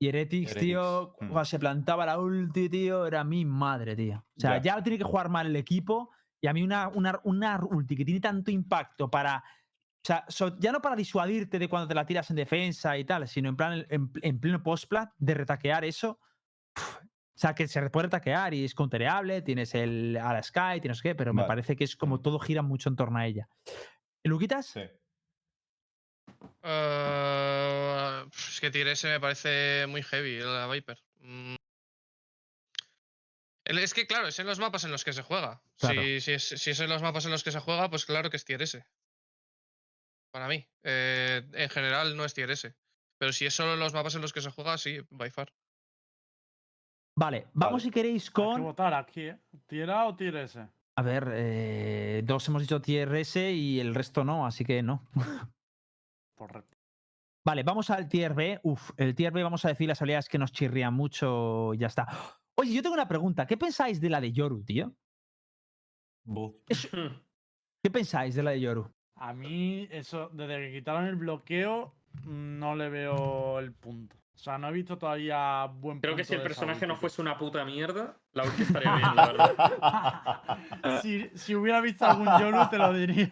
y 0.00 0.08
Heretics, 0.08 0.54
tío, 0.54 1.14
mm. 1.20 1.26
cuando 1.28 1.44
se 1.44 1.58
plantaba 1.58 2.06
la 2.06 2.18
ulti, 2.18 2.68
tío, 2.68 3.06
era 3.06 3.24
mi 3.24 3.44
madre, 3.44 3.96
tío. 3.96 4.18
O 4.36 4.40
sea, 4.40 4.56
Ya. 4.62 4.76
ya, 4.76 4.82
tiene 4.82 4.98
que 4.98 5.04
jugar 5.04 5.28
mal 5.28 5.46
el 5.46 5.56
equipo 5.56 6.10
y 6.40 6.46
a 6.46 6.52
mí 6.52 6.62
una, 6.62 6.88
una, 6.88 7.20
una 7.24 7.60
ulti 7.64 7.96
que 7.96 8.04
tiene 8.04 8.20
tanto 8.20 8.50
impacto 8.50 9.10
para. 9.10 9.42
O 10.02 10.06
sea, 10.06 10.24
so- 10.28 10.56
ya 10.58 10.72
no 10.72 10.80
para 10.80 10.96
disuadirte 10.96 11.58
de 11.58 11.68
cuando 11.68 11.88
te 11.88 11.94
la 11.94 12.06
tiras 12.06 12.30
en 12.30 12.36
defensa 12.36 12.96
y 12.96 13.04
tal, 13.04 13.28
sino 13.28 13.50
en 13.50 13.56
plan 13.56 13.86
en, 13.90 14.10
en 14.22 14.40
pleno 14.40 14.62
postplat, 14.62 15.10
de 15.18 15.34
retaquear 15.34 15.84
eso. 15.84 16.18
uf, 16.76 16.96
o 16.96 17.38
sea, 17.40 17.54
que 17.54 17.68
se 17.68 17.88
puede 17.90 18.06
retaquear 18.06 18.52
y 18.52 18.64
es 18.64 18.74
countereable, 18.74 19.40
tienes 19.42 19.74
el 19.74 20.16
a 20.16 20.32
la 20.32 20.42
Sky, 20.42 20.80
tienes 20.80 21.00
qué, 21.00 21.14
pero 21.14 21.32
me 21.32 21.44
parece 21.44 21.74
que 21.74 21.84
es 21.84 21.96
como 21.96 22.20
todo 22.20 22.38
gira 22.38 22.60
mucho 22.60 22.90
en 22.90 22.96
torno 22.96 23.18
a 23.18 23.26
ella. 23.26 23.48
¿Luquitas? 24.24 24.66
Sí. 24.66 24.82
Eh, 26.62 28.24
es 28.30 28.60
que 28.60 28.70
Tier 28.70 28.88
S 28.88 29.08
me 29.08 29.20
parece 29.20 29.86
muy 29.88 30.02
heavy, 30.02 30.40
la 30.40 30.66
Viper. 30.66 30.98
Mm. 31.20 31.54
Es 33.64 33.94
que, 33.94 34.06
claro, 34.06 34.26
es 34.28 34.38
en 34.38 34.46
los 34.46 34.58
mapas 34.58 34.84
en 34.84 34.90
los 34.90 35.04
que 35.04 35.12
se 35.12 35.22
juega. 35.22 35.62
Claro. 35.78 36.02
Si, 36.02 36.20
si 36.20 36.32
es, 36.32 36.44
si 36.44 36.70
es 36.70 36.80
en 36.80 36.90
los 36.90 37.02
mapas 37.02 37.24
en 37.24 37.30
los 37.30 37.44
que 37.44 37.52
se 37.52 37.60
juega, 37.60 37.88
pues 37.88 38.04
claro 38.04 38.28
que 38.28 38.36
es 38.36 38.44
Tier 38.44 38.60
S. 38.62 38.84
Para 40.32 40.48
mí. 40.48 40.66
Eh, 40.84 41.42
en 41.52 41.68
general 41.68 42.16
no 42.16 42.24
es 42.24 42.34
Tier 42.34 42.50
S. 42.50 42.74
Pero 43.18 43.32
si 43.32 43.46
es 43.46 43.54
solo 43.54 43.74
en 43.74 43.80
los 43.80 43.92
mapas 43.92 44.14
en 44.14 44.22
los 44.22 44.32
que 44.32 44.40
se 44.40 44.50
juega, 44.50 44.78
sí, 44.78 44.98
by 45.10 45.30
far. 45.30 45.52
Vale, 47.18 47.48
vamos 47.52 47.82
Vale. 47.82 47.84
si 47.84 47.90
queréis 47.90 48.24
Hay 48.24 48.28
que 48.28 48.32
con. 48.32 48.62
votar 48.62 48.94
aquí, 48.94 49.22
¿eh? 49.22 49.38
¿Tier 49.66 49.90
A 49.90 50.06
o 50.06 50.16
Tier 50.16 50.36
S? 50.36 50.66
A 50.96 51.02
ver, 51.02 51.28
eh, 51.34 52.22
dos 52.24 52.46
hemos 52.48 52.62
dicho 52.62 52.80
tier 52.80 53.14
S 53.14 53.52
y 53.52 53.80
el 53.80 53.94
resto 53.94 54.24
no, 54.24 54.46
así 54.46 54.64
que 54.64 54.82
no. 54.82 55.08
Correcto. 56.36 56.76
Vale, 57.46 57.62
vamos 57.62 57.88
al 57.90 58.08
tier 58.08 58.34
B. 58.34 58.60
Uf, 58.62 58.90
el 58.96 59.14
tier 59.14 59.32
B 59.32 59.42
vamos 59.42 59.64
a 59.64 59.68
decir 59.68 59.88
las 59.88 60.00
habilidades 60.02 60.28
que 60.28 60.38
nos 60.38 60.52
chirrían 60.52 60.92
mucho 60.94 61.72
y 61.74 61.78
ya 61.78 61.86
está. 61.86 62.06
Oye, 62.58 62.74
yo 62.74 62.82
tengo 62.82 62.94
una 62.94 63.08
pregunta. 63.08 63.46
¿Qué 63.46 63.56
pensáis 63.56 64.00
de 64.00 64.10
la 64.10 64.20
de 64.20 64.32
Yoru, 64.32 64.62
tío? 64.62 64.94
¿Qué 67.82 67.90
pensáis 67.90 68.34
de 68.34 68.42
la 68.42 68.50
de 68.50 68.60
Yoru? 68.60 68.92
A 69.20 69.32
mí, 69.34 69.86
eso, 69.90 70.30
desde 70.32 70.56
que 70.60 70.72
quitaron 70.78 71.06
el 71.06 71.14
bloqueo, 71.16 71.94
no 72.24 72.74
le 72.74 72.88
veo 72.88 73.58
el 73.58 73.72
punto. 73.72 74.16
O 74.34 74.38
sea, 74.38 74.56
no 74.56 74.68
he 74.68 74.72
visto 74.72 74.96
todavía 74.96 75.66
buen 75.66 76.00
Creo 76.00 76.16
que 76.16 76.24
si 76.24 76.32
el 76.34 76.40
personaje 76.42 76.86
no 76.86 76.96
fuese 76.96 77.20
una 77.20 77.36
puta 77.36 77.62
mierda, 77.64 78.16
la 78.32 78.44
ulti 78.44 78.62
estaría 78.62 78.96
bien, 78.96 79.14
la 79.14 79.26
verdad. 79.26 81.00
si, 81.02 81.28
si 81.34 81.54
hubiera 81.54 81.80
visto 81.82 82.06
algún 82.06 82.26
Yoru, 82.40 82.68
te 82.70 82.78
lo 82.78 82.92
diría. 82.94 83.28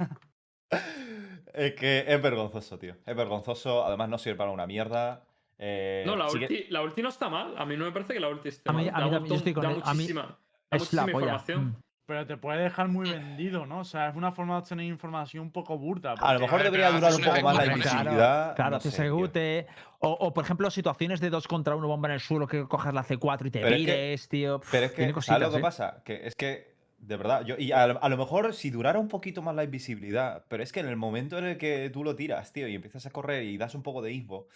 Es 1.54 1.72
que 1.74 2.04
es 2.06 2.22
vergonzoso, 2.22 2.78
tío. 2.78 2.94
Es 3.06 3.16
vergonzoso. 3.16 3.84
Además, 3.86 4.10
no 4.10 4.18
sirve 4.18 4.36
para 4.36 4.50
una 4.50 4.66
mierda. 4.66 5.24
Eh, 5.58 6.04
No, 6.06 6.14
la 6.14 6.26
que- 6.26 6.36
ulti, 6.38 6.64
la 6.68 6.82
ulti 6.82 7.00
no 7.02 7.08
está 7.08 7.30
mal. 7.30 7.54
A 7.56 7.64
mí 7.64 7.76
no 7.76 7.86
me 7.86 7.92
parece 7.92 8.12
que 8.12 8.20
la 8.20 8.28
ulti 8.28 8.50
esté 8.50 8.68
A 8.68 8.74
mí- 8.74 8.84
mal. 8.90 9.02
a 9.02 9.06
mí 9.06 9.10
Da 9.10 9.26
yo 9.26 9.34
estoy 9.36 9.54
con 9.54 9.62
da 9.64 9.70
él. 9.72 9.80
A 9.82 9.94
mí 9.94 10.00
muchísima, 10.02 10.22
da 10.22 10.36
Es 10.76 10.92
la 10.92 11.02
muchísima 11.02 11.02
polla. 11.06 11.16
información. 11.32 11.64
Mm. 11.64 11.76
Pero 12.08 12.26
te 12.26 12.38
puede 12.38 12.62
dejar 12.62 12.88
muy 12.88 13.10
vendido, 13.10 13.66
¿no? 13.66 13.80
O 13.80 13.84
sea, 13.84 14.08
es 14.08 14.16
una 14.16 14.32
forma 14.32 14.54
de 14.54 14.60
obtener 14.60 14.86
información 14.86 15.42
un 15.42 15.52
poco 15.52 15.76
burda. 15.76 16.14
A 16.18 16.32
lo 16.32 16.40
mejor 16.40 16.62
debería 16.62 16.90
durar 16.90 17.12
un 17.14 17.20
poco 17.20 17.42
más 17.42 17.56
la 17.58 17.66
invisibilidad. 17.66 18.56
Claro, 18.56 18.70
no 18.76 18.80
sé. 18.80 19.66
O, 19.98 20.08
o, 20.12 20.32
por 20.32 20.42
ejemplo, 20.42 20.70
situaciones 20.70 21.20
de 21.20 21.28
dos 21.28 21.46
contra 21.46 21.76
uno, 21.76 21.86
bomba 21.86 22.08
en 22.08 22.14
el 22.14 22.20
suelo, 22.20 22.46
que 22.46 22.66
cojas 22.66 22.94
la 22.94 23.04
C4 23.04 23.48
y 23.48 23.50
te 23.50 23.60
Pero 23.60 23.76
es 23.76 23.80
que- 23.84 23.92
pires, 23.92 24.28
tío. 24.30 24.60
Pero 24.70 24.86
es 24.86 24.94
Tiene 24.94 25.12
que, 25.12 25.20
¿sabes 25.20 25.42
lo 25.48 25.52
que 25.52 25.58
¿eh? 25.58 25.60
pasa? 25.60 26.02
Que 26.02 26.26
es 26.26 26.34
que, 26.34 26.74
de 26.96 27.16
verdad, 27.18 27.44
yo, 27.44 27.56
y 27.58 27.72
a, 27.72 27.82
a 27.82 28.08
lo 28.08 28.16
mejor 28.16 28.54
si 28.54 28.70
durara 28.70 28.98
un 28.98 29.08
poquito 29.08 29.42
más 29.42 29.54
la 29.54 29.64
invisibilidad, 29.64 30.46
pero 30.48 30.62
es 30.62 30.72
que 30.72 30.80
en 30.80 30.88
el 30.88 30.96
momento 30.96 31.36
en 31.36 31.44
el 31.44 31.58
que 31.58 31.90
tú 31.90 32.04
lo 32.04 32.16
tiras, 32.16 32.54
tío, 32.54 32.68
y 32.68 32.74
empiezas 32.74 33.04
a 33.04 33.10
correr 33.10 33.42
y 33.42 33.58
das 33.58 33.74
un 33.74 33.82
poco 33.82 34.00
de 34.00 34.12
info, 34.14 34.46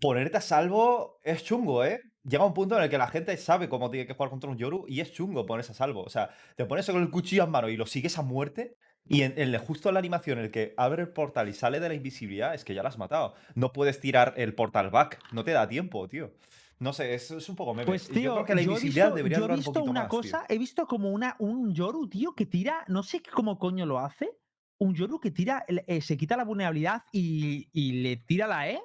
ponerte 0.00 0.38
a 0.38 0.40
salvo 0.40 1.20
es 1.22 1.44
chungo, 1.44 1.84
¿eh? 1.84 2.00
Llega 2.22 2.44
un 2.44 2.52
punto 2.54 2.76
en 2.76 2.82
el 2.82 2.90
que 2.90 2.98
la 2.98 3.08
gente 3.08 3.36
sabe 3.36 3.68
cómo 3.68 3.90
tiene 3.90 4.06
que 4.06 4.12
jugar 4.14 4.30
contra 4.30 4.50
un 4.50 4.58
Yoru 4.58 4.84
y 4.86 5.00
es 5.00 5.12
chungo 5.12 5.46
ponerse 5.46 5.72
a 5.72 5.74
salvo. 5.74 6.02
O 6.02 6.10
sea, 6.10 6.30
te 6.56 6.66
pones 6.66 6.86
con 6.86 7.00
el 7.00 7.10
cuchillo 7.10 7.44
en 7.44 7.50
mano 7.50 7.68
y 7.68 7.76
lo 7.76 7.86
sigues 7.86 8.18
a 8.18 8.22
muerte. 8.22 8.76
Y 9.08 9.22
en, 9.22 9.34
en- 9.38 9.58
justo 9.58 9.88
en 9.88 9.94
la 9.94 9.98
animación 10.00 10.38
en 10.38 10.44
el 10.44 10.50
que 10.50 10.74
abre 10.76 11.02
el 11.02 11.08
portal 11.08 11.48
y 11.48 11.54
sale 11.54 11.80
de 11.80 11.88
la 11.88 11.94
invisibilidad, 11.94 12.54
es 12.54 12.64
que 12.64 12.74
ya 12.74 12.82
la 12.82 12.90
has 12.90 12.98
matado. 12.98 13.34
No 13.54 13.72
puedes 13.72 13.98
tirar 13.98 14.34
el 14.36 14.54
portal 14.54 14.90
back. 14.90 15.18
No 15.32 15.42
te 15.42 15.52
da 15.52 15.66
tiempo, 15.66 16.06
tío. 16.06 16.32
No 16.78 16.92
sé, 16.92 17.14
es, 17.14 17.30
es 17.30 17.48
un 17.48 17.56
poco 17.56 17.74
meme. 17.74 17.86
Pues 17.86 18.08
tío, 18.08 18.22
yo 18.22 18.32
creo 18.34 18.44
que 18.46 18.54
la 18.54 18.62
invisibilidad 18.62 19.06
visto, 19.06 19.16
debería 19.16 19.36
yo 19.38 19.42
durar 19.42 19.54
un 19.54 19.58
visto 19.60 19.72
poquito 19.72 19.90
una 19.90 20.00
más, 20.02 20.10
tío. 20.10 20.20
cosa, 20.20 20.44
he 20.48 20.58
visto 20.58 20.86
como 20.86 21.10
una, 21.10 21.36
un 21.38 21.74
Yoru, 21.74 22.08
tío, 22.08 22.34
que 22.34 22.46
tira, 22.46 22.84
no 22.88 23.02
sé 23.02 23.22
cómo 23.22 23.58
coño 23.58 23.84
lo 23.86 23.98
hace, 23.98 24.30
un 24.78 24.94
Yoru 24.94 25.20
que 25.20 25.30
tira, 25.30 25.64
eh, 25.68 26.00
se 26.00 26.16
quita 26.16 26.36
la 26.36 26.44
vulnerabilidad 26.44 27.02
y, 27.12 27.68
y 27.72 28.00
le 28.02 28.16
tira 28.16 28.46
la 28.46 28.70
E 28.70 28.80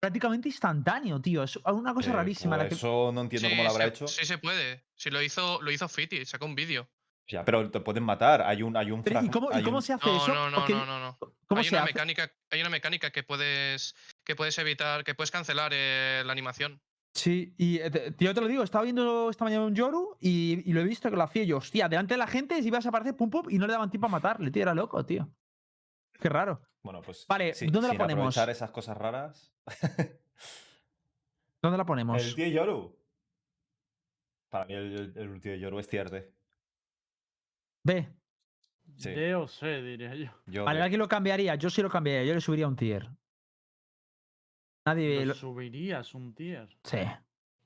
prácticamente 0.00 0.48
instantáneo, 0.48 1.20
tío. 1.20 1.42
Es 1.42 1.56
una 1.56 1.94
cosa 1.94 2.10
Eh, 2.10 2.14
rarísima. 2.14 2.56
la 2.56 2.68
que- 2.68 2.74
Eso 2.74 3.10
no 3.12 3.22
entiendo 3.22 3.48
Sí, 3.48 3.54
cómo 3.54 3.64
lo 3.64 3.70
habrá 3.70 3.84
se, 3.84 3.88
hecho. 3.90 4.06
sí 4.08 4.24
se 4.24 4.38
puede. 4.38 4.84
Si 4.94 5.10
lo 5.10 5.22
hizo, 5.22 5.60
lo 5.62 5.70
hizo 5.70 5.88
Fiti, 5.88 6.24
sacó 6.24 6.46
un 6.46 6.54
vídeo. 6.54 6.88
Ya, 7.28 7.44
pero 7.44 7.68
te 7.70 7.80
pueden 7.80 8.04
matar. 8.04 8.42
Hay 8.42 8.62
un, 8.62 8.76
hay 8.76 8.92
un 8.92 9.02
Pero, 9.02 9.20
¿Y 9.22 9.28
cómo, 9.30 9.50
y 9.50 9.56
hay 9.56 9.62
cómo 9.64 9.78
un- 9.78 9.82
se 9.82 9.92
hace 9.94 10.06
No, 10.06 10.16
eso? 10.16 10.32
no, 10.34 10.50
no, 10.50 10.56
Porque- 10.58 10.74
no, 10.74 10.86
no, 10.86 11.00
no. 11.00 11.18
¿Cómo 11.48 11.58
hay 11.60 11.64
se 11.64 11.74
una 11.74 11.82
hace? 11.82 11.92
mecánica, 11.92 12.30
hay 12.50 12.60
una 12.60 12.70
mecánica 12.70 13.10
que 13.10 13.22
puedes, 13.24 13.94
que 14.24 14.36
puedes 14.36 14.56
evitar, 14.58 15.02
que 15.04 15.14
puedes 15.14 15.30
cancelar 15.30 15.72
eh, 15.74 16.22
la 16.24 16.32
animación. 16.32 16.80
Sí, 17.14 17.54
y 17.56 17.78
eh, 17.78 17.90
te- 17.90 18.14
yo 18.24 18.34
te 18.34 18.40
lo 18.40 18.46
digo, 18.46 18.62
estaba 18.62 18.84
viendo 18.84 19.30
esta 19.30 19.44
mañana 19.44 19.64
un 19.64 19.74
Yoru 19.74 20.16
y, 20.20 20.62
y 20.68 20.72
lo 20.72 20.80
he 20.80 20.84
visto 20.84 21.10
que 21.10 21.16
lo 21.16 21.22
hacía 21.22 21.44
yo. 21.44 21.56
Hostia, 21.56 21.88
delante 21.88 22.14
de 22.14 22.18
la 22.18 22.26
gente 22.26 22.60
si 22.62 22.68
ibas 22.68 22.84
a 22.86 22.90
aparecer 22.90 23.16
pum 23.16 23.30
pum 23.30 23.46
y 23.48 23.58
no 23.58 23.66
le 23.66 23.72
daban 23.72 23.90
tiempo 23.90 24.06
a 24.06 24.10
matarle, 24.10 24.50
tío, 24.50 24.62
era 24.62 24.74
loco, 24.74 25.04
tío. 25.06 25.28
Qué 26.20 26.28
raro. 26.28 26.60
Bueno, 26.82 27.02
pues. 27.02 27.26
Vale, 27.28 27.54
sí, 27.54 27.66
¿dónde 27.66 27.88
la 27.88 27.92
sin 27.92 27.98
ponemos? 27.98 28.36
aprovechar 28.36 28.50
esas 28.50 28.70
cosas 28.70 28.96
raras. 28.96 29.52
¿Dónde 31.62 31.78
la 31.78 31.84
ponemos? 31.86 32.22
El 32.24 32.34
tío 32.34 32.46
Yoru. 32.48 32.96
Para 34.48 34.64
mí 34.66 34.74
el, 34.74 34.92
el, 34.94 35.12
el 35.16 35.28
último 35.28 35.54
Yoru 35.56 35.78
es 35.78 35.88
tier 35.88 36.10
D. 36.10 36.32
Ve. 37.82 38.08
Sí. 38.96 39.10
D 39.10 39.34
o 39.34 39.46
C, 39.48 39.82
diría 39.82 40.14
yo. 40.14 40.30
Yo 40.46 40.64
Vale, 40.64 40.82
aquí 40.82 40.96
lo 40.96 41.08
cambiaría. 41.08 41.56
Yo 41.56 41.68
sí 41.70 41.82
lo 41.82 41.90
cambiaría. 41.90 42.24
Yo 42.24 42.34
le 42.34 42.40
subiría 42.40 42.68
un 42.68 42.76
tier. 42.76 43.10
Nadie. 44.86 45.20
Lo 45.20 45.26
Lo... 45.26 45.34
subirías 45.34 46.14
un 46.14 46.34
tier. 46.34 46.68
Sí, 46.84 46.98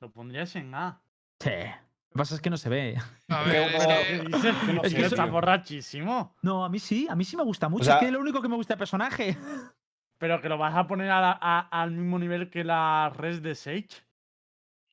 Lo 0.01 0.11
pondrías 0.11 0.57
en 0.57 0.75
A. 0.75 1.03
sí. 1.41 1.51
Lo 2.11 2.15
que 2.15 2.19
pasa 2.19 2.35
es 2.35 2.41
que 2.41 2.51
no 2.51 2.57
se 2.57 2.69
ve. 2.69 2.97
A 3.29 3.45
Creo 3.45 3.65
ver, 3.67 3.71
que- 3.71 3.77
es 3.77 3.87
¿Qué 3.87 4.19
que- 4.19 4.37
dices? 4.37 4.57
que 4.67 4.73
no 4.73 4.83
Es 4.83 4.91
sé, 4.93 4.97
que 4.99 5.05
está 5.07 5.25
borrachísimo. 5.27 6.35
No, 6.43 6.65
a 6.65 6.69
mí 6.69 6.79
sí, 6.81 7.07
a 7.09 7.15
mí 7.15 7.25
sí 7.25 7.37
me 7.37 7.45
gusta 7.45 7.69
mucho. 7.69 7.85
sea- 7.85 7.95
es 7.95 8.01
que 8.01 8.07
es 8.07 8.13
lo 8.13 8.19
único 8.21 8.43
que 8.43 8.49
me 8.49 8.57
gusta 8.57 8.75
del 8.75 8.79
personaje. 8.79 9.37
Pero 10.19 10.41
que 10.41 10.49
lo 10.49 10.59
vas 10.59 10.75
a 10.77 10.87
poner 10.87 11.11
a 11.11 11.21
la- 11.21 11.39
a- 11.41 11.69
al 11.83 11.93
mismo 11.93 12.19
nivel 12.19 12.51
que 12.51 12.65
la 12.65 13.11
res 13.17 13.43
de 13.43 13.55
Sage. 13.55 13.89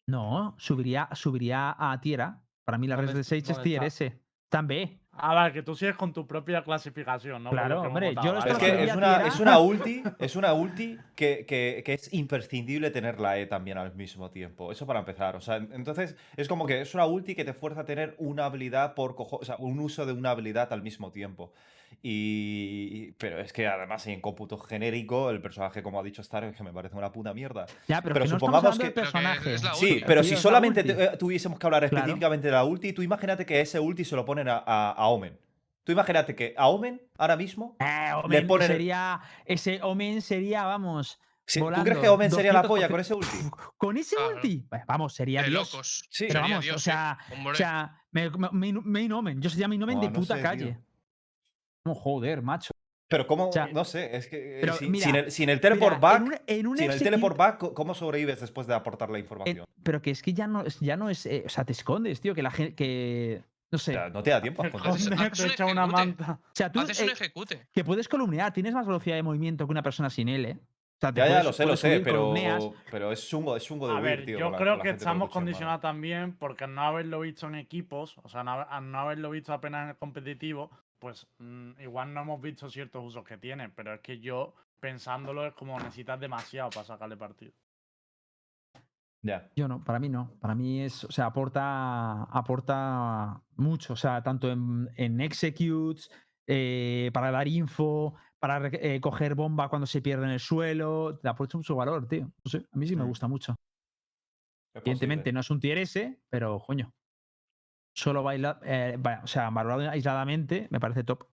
No, 0.08 0.56
subiría, 0.58 1.10
subiría 1.14 1.76
a 1.78 2.00
Tiera. 2.00 2.42
Para 2.66 2.78
mí 2.78 2.88
la 2.88 2.96
red 2.96 3.06
¿Dónde- 3.08 3.20
de 3.20 3.24
Sage 3.24 3.52
es 3.52 3.62
tier? 3.62 3.84
S. 3.84 4.06
Está 4.46 4.60
en 4.60 4.68
B. 4.68 5.00
A 5.20 5.44
ver, 5.44 5.54
que 5.54 5.64
tú 5.64 5.76
sigues 5.76 5.96
con 5.96 6.14
tu 6.14 6.26
propia 6.28 6.64
clasificación, 6.64 7.44
¿no? 7.44 7.50
Claro, 7.50 7.82
hombre, 7.82 8.10
votado, 8.10 8.28
yo 8.28 8.34
lo 8.34 8.40
¿vale? 8.40 8.52
Es 8.52 8.58
que 8.60 8.72
una, 8.72 8.84
tierra. 9.18 9.28
es 9.28 9.40
una 9.40 9.60
ulti, 9.60 10.04
es 10.20 10.36
una 10.36 10.54
ulti 10.54 10.98
que, 11.16 11.46
que- 11.48 11.82
que 11.86 11.94
es 11.94 12.14
imprescindible 12.14 12.92
tener 12.92 13.20
la 13.20 13.38
E 13.40 13.46
también 13.48 13.78
al 13.78 13.94
mismo 13.96 14.30
tiempo. 14.30 14.72
Eso 14.72 14.86
para 14.86 15.00
empezar. 15.00 15.36
O 15.36 15.42
sea, 15.42 15.58
en- 15.58 15.72
entonces 15.74 16.16
es 16.36 16.48
como 16.48 16.66
que 16.66 16.82
es 16.82 16.94
una 16.94 17.06
ulti 17.06 17.36
que 17.36 17.46
te 17.46 17.54
fuerza 17.54 17.82
a 17.82 17.86
tener 17.86 18.16
una 18.20 18.46
habilidad 18.46 18.94
por 18.94 19.16
cojo, 19.16 19.38
o 19.38 19.46
sea, 19.46 19.56
un 19.60 19.80
uso 19.80 20.06
de 20.06 20.14
una 20.14 20.32
habilidad 20.32 20.72
al 20.72 20.82
mismo 20.82 21.12
tiempo. 21.12 21.52
Y. 22.04 23.12
Pero 23.14 23.40
es 23.40 23.52
que 23.54 23.68
además 23.68 24.06
en 24.08 24.22
cómputo 24.22 24.58
genérico, 24.58 25.30
el 25.30 25.42
personaje, 25.42 25.82
como 25.84 26.00
ha 26.00 26.04
dicho 26.04 26.22
Star, 26.22 26.44
es 26.46 26.56
que 26.56 26.64
me 26.64 26.72
parece 26.74 26.96
una 26.96 27.12
puta 27.12 27.34
mierda. 27.34 27.66
Ya, 27.88 28.02
pero, 28.02 28.14
Pero 28.14 28.26
que 28.26 28.30
supongamos 28.30 28.78
que- 28.80 28.94
Sí, 29.76 30.02
pero 30.06 30.22
Tío, 30.22 30.30
si 30.36 30.42
solamente 30.42 30.84
tuviésemos 31.18 31.60
que 31.60 31.66
hablar 31.68 31.88
Claro. 31.90 32.06
específicamente 32.06 32.48
de 32.48 32.54
la 32.54 32.64
ulti, 32.64 32.94
tú 32.94 33.02
imagínate 33.02 33.46
que 33.46 33.60
ese 33.62 33.80
ulti 33.80 34.06
se 34.06 34.16
lo 34.16 34.26
ponen 34.26 34.48
a, 34.48 34.58
a- 34.66 34.92
a 34.92 35.08
Omen. 35.08 35.38
Tú 35.84 35.92
imagínate 35.94 36.36
que 36.36 36.54
a 36.58 36.68
Omen, 36.68 37.02
ahora 37.18 37.38
mismo. 37.38 37.78
Eh, 37.80 38.12
Le 38.30 38.46
ponen- 38.46 38.68
sería. 38.68 39.20
Ese 39.46 39.80
Omen 39.84 40.22
sería, 40.22 40.66
vamos. 40.66 41.20
¿Tú 41.52 41.66
crees 41.84 42.00
que 42.00 42.10
Omen 42.10 42.30
sería 42.30 42.52
la 42.52 42.62
200%. 42.62 42.68
polla 42.68 42.90
con 42.90 43.00
ese 43.00 43.14
ulti? 43.14 43.28
¿Con 43.78 43.98
ese 43.98 44.16
ulti? 44.18 44.66
Bah, 44.70 44.84
Vamos, 44.86 45.14
sería 45.16 45.44
De 45.44 45.50
Dios. 45.50 45.72
locos. 45.72 46.06
Sí. 46.10 46.26
Pero 46.28 46.42
Sería 46.42 46.56
vamos, 46.58 46.76
o 46.76 46.80
sea, 46.80 47.18
sí. 47.30 47.34
O 47.48 47.56
sea, 47.56 48.02
main, 48.52 48.82
main 48.84 49.12
Omen. 49.14 49.42
Yo 49.42 49.50
sería 49.50 49.70
main 49.70 49.82
Omen 49.82 50.02
de 50.02 50.08
no 50.08 50.14
puta 50.14 50.36
sé, 50.36 50.42
calle. 50.42 50.66
tío. 50.74 50.87
Joder, 51.96 52.42
macho. 52.42 52.72
Pero 53.10 53.26
cómo, 53.26 53.48
O 53.50 53.54
sea, 53.54 53.68
no 53.68 53.86
sé, 53.86 54.18
es 54.18 54.28
que 54.28 54.58
eh, 54.58 54.62
pero 54.62 54.74
sin, 54.74 54.92
mira, 54.92 55.06
sin 55.06 55.16
el, 55.16 55.32
sin 55.32 55.50
el 55.50 55.62
teleport 55.62 55.96
Mira, 55.96 56.00
back, 56.00 56.18
en 56.22 56.28
un, 56.28 56.36
en 56.48 56.68
un 56.68 56.78
sin 56.78 56.92
el 56.92 57.00
teleport 57.00 57.38
back, 57.38 57.74
¿cómo 57.74 57.94
sobrevives 57.94 58.42
después 58.42 58.68
de 58.68 58.74
aportar 58.76 59.10
la 59.10 59.18
en- 59.18 59.24
información? 59.24 59.66
pero 59.82 60.02
que 60.02 60.12
es 60.12 60.22
que 60.22 60.34
ya 60.34 60.46
no 60.48 60.64
es, 60.64 60.78
ya 60.82 60.98
no 60.98 61.10
es. 61.10 61.26
eh, 61.26 61.44
o 61.46 61.50
sea, 61.50 61.64
te 61.64 61.72
escondes, 61.72 62.20
tío. 62.20 62.36
Que 62.36 62.44
la 62.44 62.52
gente. 62.52 62.76
Que. 62.76 63.42
No 63.72 63.78
O 63.78 63.80
sé. 63.80 63.94
sea, 63.94 64.10
no 64.10 64.22
te 64.24 64.30
da 64.32 64.42
tiempo 64.42 64.62
a 64.62 64.70
Te 64.70 64.76
esconderte. 64.76 65.16
Haces- 65.16 65.48
te 65.48 65.54
echa 65.54 65.66
una 65.66 65.84
ejecute. 65.86 66.06
manta. 66.06 66.40
O 66.44 66.50
sea, 66.54 66.70
tú. 66.72 66.80
Haces 66.82 67.00
un 67.02 67.10
eh, 67.10 67.14
ejecute. 67.14 67.68
que 67.72 67.84
puedes 67.86 68.10
columnear, 68.10 68.52
tienes 68.54 68.74
más 68.74 68.86
velocidad 68.86 69.16
de 69.16 69.24
movimiento 69.24 69.66
que 69.66 69.72
una 69.72 69.84
persona 69.84 70.10
sin 70.10 70.28
L. 70.28 70.52
O 70.52 71.00
sea, 71.00 71.14
te 71.14 71.20
Ya, 71.22 71.28
ya, 71.30 71.44
lo 71.44 71.54
sé, 71.54 71.66
lo 71.66 71.78
sé, 71.78 72.02
pero, 72.04 72.34
pero 72.92 73.12
es 73.12 73.26
chungo, 73.30 73.56
es 73.56 73.64
chungo 73.64 73.88
de 73.88 73.94
A 73.94 73.96
huir, 73.98 74.04
ver, 74.04 74.26
tío. 74.26 74.40
yo 74.40 74.50
la- 74.50 74.58
creo 74.58 74.80
que 74.82 74.90
estamos 74.90 75.30
condicionados 75.30 75.80
también 75.82 76.34
porque 76.36 76.64
al 76.66 76.74
no 76.74 76.82
haberlo 76.82 77.20
visto 77.22 77.48
en 77.48 77.56
equipos, 77.56 78.18
o 78.24 78.28
sea, 78.30 78.44
no, 78.44 78.82
no 78.82 79.00
haberlo 79.00 79.30
visto 79.30 79.54
apenas 79.54 79.84
en 79.84 79.90
el 79.90 79.96
competitivo, 79.98 80.72
pues 81.00 81.28
mm, 81.40 81.80
igual 81.82 82.14
no 82.14 82.22
hemos 82.22 82.42
visto 82.42 82.70
ciertos 82.70 83.04
usos 83.04 83.24
que 83.24 83.38
tiene, 83.38 83.70
pero 83.70 83.94
es 83.94 84.02
que 84.02 84.20
yo, 84.20 84.54
pensándolo, 84.80 85.46
es 85.46 85.54
como 85.54 85.78
necesitas 85.80 86.20
demasiado 86.20 86.70
para 86.70 86.86
sacarle 86.86 87.18
partido. 87.18 87.54
Ya. 89.22 89.50
Yo 89.56 89.68
no, 89.68 89.84
para 89.84 90.00
mí 90.00 90.10
no. 90.10 90.38
Para 90.40 90.56
mí 90.56 90.82
es, 90.82 91.04
o 91.04 91.12
sea, 91.12 91.26
aporta, 91.26 92.24
aporta 92.24 93.42
mucho. 93.56 93.94
O 93.94 93.96
sea, 93.96 94.22
tanto 94.24 94.52
en, 94.52 94.90
en 94.96 95.20
executes, 95.20 96.10
eh, 96.48 97.12
para 97.14 97.32
dar 97.32 97.48
info, 97.48 98.16
para 98.40 98.70
eh, 98.72 99.02
coger 99.02 99.36
bomba 99.36 99.70
cuando 99.70 99.86
se 99.86 100.02
pierde 100.02 100.26
en 100.26 100.32
el 100.32 100.40
suelo. 100.40 101.20
Le 101.22 101.30
aporta 101.30 101.58
mucho 101.58 101.76
valor, 101.76 102.08
tío. 102.08 102.32
No 102.44 102.50
sé, 102.52 102.66
a 102.72 102.78
mí 102.78 102.88
sí 102.88 102.96
me 102.96 103.04
gusta 103.04 103.28
mucho. 103.28 103.56
Evidentemente 104.74 105.34
no 105.34 105.40
es 105.40 105.50
un 105.50 105.60
tier 105.60 105.80
S, 105.80 106.22
pero 106.30 106.60
coño. 106.60 106.94
Solo 107.98 108.22
baila, 108.22 108.60
eh, 108.64 108.96
o 109.24 109.28
sea, 109.28 109.50
valorado 109.50 109.90
aisladamente, 109.90 110.68
me 110.70 110.80
parece 110.80 111.04
top. 111.04 111.26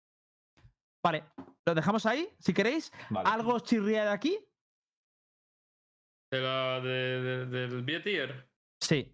Vale, 1.05 1.25
lo 1.67 1.75
dejamos 1.75 2.07
ahí, 2.07 2.29
si 2.39 2.55
queréis. 2.55 2.93
Vale. 3.11 3.29
¿Algo 3.29 3.55
os 3.55 3.65
chirría 3.65 4.05
de 4.05 4.11
aquí? 4.11 4.39
De 6.31 6.41
la, 6.41 6.81
de- 6.81 7.21
de- 7.21 7.47
del 7.47 7.83
B-Tier. 7.83 8.49
Sí. 8.81 9.13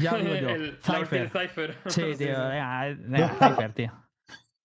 Ya 0.00 0.14
os 0.14 0.20
digo 0.22 0.34
yo. 0.36 0.48
El- 0.54 0.78
Cypher. 0.80 1.28
Cypher. 1.30 1.78
Sí, 1.86 2.02
tío, 2.16 2.16
sí. 2.16 2.24
venga, 2.24 2.88
eh, 2.88 2.94
venga, 3.00 3.28
Cypher, 3.30 3.72
tío. 3.74 3.92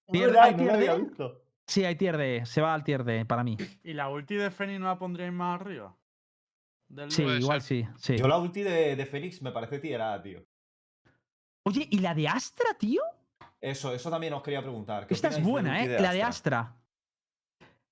Tier- 0.07 0.37
Ay, 0.37 0.49
¿hay 0.49 0.51
no 0.51 0.57
tier 0.57 0.67
lo 0.67 0.73
había 0.77 0.93
D? 0.95 1.01
visto. 1.03 1.41
Sí, 1.67 1.85
hay 1.85 1.95
tier 1.95 2.17
D. 2.17 2.45
Se 2.45 2.61
va 2.61 2.73
al 2.75 2.83
tier 2.83 3.03
D 3.03 3.25
para 3.25 3.43
mí. 3.43 3.57
¿Y 3.83 3.93
la 3.93 4.09
ulti 4.09 4.35
de 4.35 4.51
Fenix 4.51 4.79
no 4.79 4.85
la 4.87 4.99
pondríais 4.99 5.33
más 5.33 5.59
arriba? 5.61 5.97
Del 6.93 7.11
Sí, 7.11 7.23
igual 7.23 7.61
sí, 7.61 7.87
sí. 7.97 8.17
Yo 8.17 8.27
la 8.27 8.37
ulti 8.37 8.61
de, 8.61 8.95
de 8.95 9.05
Fénix 9.05 9.41
me 9.41 9.51
parece 9.51 9.79
tierada, 9.79 10.21
tío. 10.21 10.45
Oye, 11.65 11.87
¿y 11.89 11.99
la 11.99 12.13
de 12.13 12.27
Astra, 12.27 12.73
tío? 12.77 13.01
Eso, 13.59 13.93
eso 13.93 14.11
también 14.11 14.33
os 14.33 14.43
quería 14.43 14.61
preguntar. 14.61 15.07
¿qué 15.07 15.13
Esta 15.13 15.29
es 15.29 15.41
buena, 15.41 15.83
¿eh? 15.83 15.99
La 15.99 16.13
de 16.13 16.21
Astra. 16.21 16.75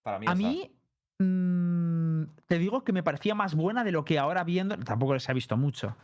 Para 0.04 0.20
mí 0.20 0.26
A 0.28 0.36
mí, 0.36 0.76
mm, 1.20 2.24
te 2.46 2.60
digo 2.60 2.84
que 2.84 2.92
me 2.92 3.04
parecía 3.04 3.34
más 3.34 3.56
buena 3.56 3.84
de 3.84 3.92
lo 3.92 4.04
que 4.04 4.20
ahora 4.20 4.44
viendo. 4.44 4.78
Tampoco 4.78 5.18
se 5.20 5.32
ha 5.32 5.34
visto 5.34 5.58
mucho. 5.58 5.96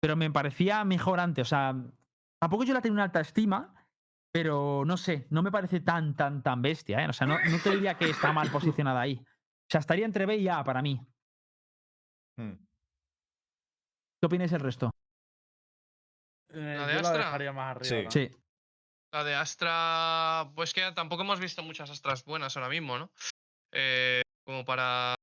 Pero 0.00 0.14
me 0.14 0.30
parecía 0.30 0.84
mejor 0.84 1.18
antes. 1.18 1.46
O 1.46 1.48
sea, 1.48 1.74
tampoco 2.38 2.64
yo 2.64 2.74
la 2.74 2.82
tengo 2.82 2.94
una 2.94 3.04
alta 3.04 3.20
estima. 3.20 3.74
Pero 4.32 4.84
no 4.84 4.98
sé, 4.98 5.26
no 5.30 5.42
me 5.42 5.50
parece 5.50 5.80
tan, 5.80 6.14
tan, 6.14 6.42
tan 6.42 6.60
bestia. 6.60 7.02
¿eh? 7.02 7.08
O 7.08 7.12
sea, 7.12 7.26
no, 7.26 7.38
no 7.38 7.58
te 7.58 7.70
diría 7.70 7.94
que 7.94 8.10
está 8.10 8.32
mal 8.32 8.50
posicionada 8.50 9.00
ahí. 9.00 9.18
O 9.18 9.68
sea, 9.70 9.80
estaría 9.80 10.04
entre 10.04 10.26
B 10.26 10.36
y 10.36 10.48
A 10.48 10.62
para 10.62 10.82
mí. 10.82 11.00
Hmm. 12.38 12.52
¿Qué 14.20 14.26
opináis 14.26 14.52
el 14.52 14.60
resto? 14.60 14.90
Eh, 16.50 16.76
¿La 16.78 16.86
de 16.86 16.94
yo 16.94 17.00
la 17.02 17.08
Astra? 17.08 17.24
dejaría 17.24 17.52
más 17.52 17.76
arriba. 17.76 17.84
Sí. 17.88 18.04
¿no? 18.04 18.10
Sí. 18.10 18.30
La 19.12 19.24
de 19.24 19.34
Astra, 19.34 20.50
pues 20.54 20.72
que 20.72 20.92
tampoco 20.92 21.22
hemos 21.22 21.40
visto 21.40 21.62
muchas 21.62 21.90
Astras 21.90 22.24
buenas 22.24 22.56
ahora 22.56 22.68
mismo, 22.68 22.98
¿no? 22.98 23.10
Eh, 23.72 24.22
como 24.44 24.64
para. 24.64 25.14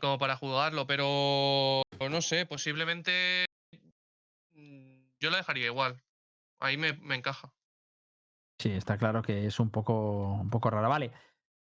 Como 0.00 0.18
para 0.18 0.36
jugarlo, 0.36 0.86
pero. 0.86 1.82
No 2.10 2.22
sé, 2.22 2.46
posiblemente. 2.46 3.44
mm, 4.52 5.02
Yo 5.20 5.30
la 5.30 5.38
dejaría 5.38 5.66
igual. 5.66 6.02
Ahí 6.60 6.76
me, 6.76 6.94
me 6.94 7.14
encaja. 7.14 7.52
Sí, 8.58 8.70
está 8.70 8.98
claro 8.98 9.22
que 9.22 9.46
es 9.46 9.58
un 9.60 9.70
poco, 9.70 10.34
un 10.34 10.50
poco 10.50 10.70
rara. 10.70 10.88
Vale. 10.88 11.10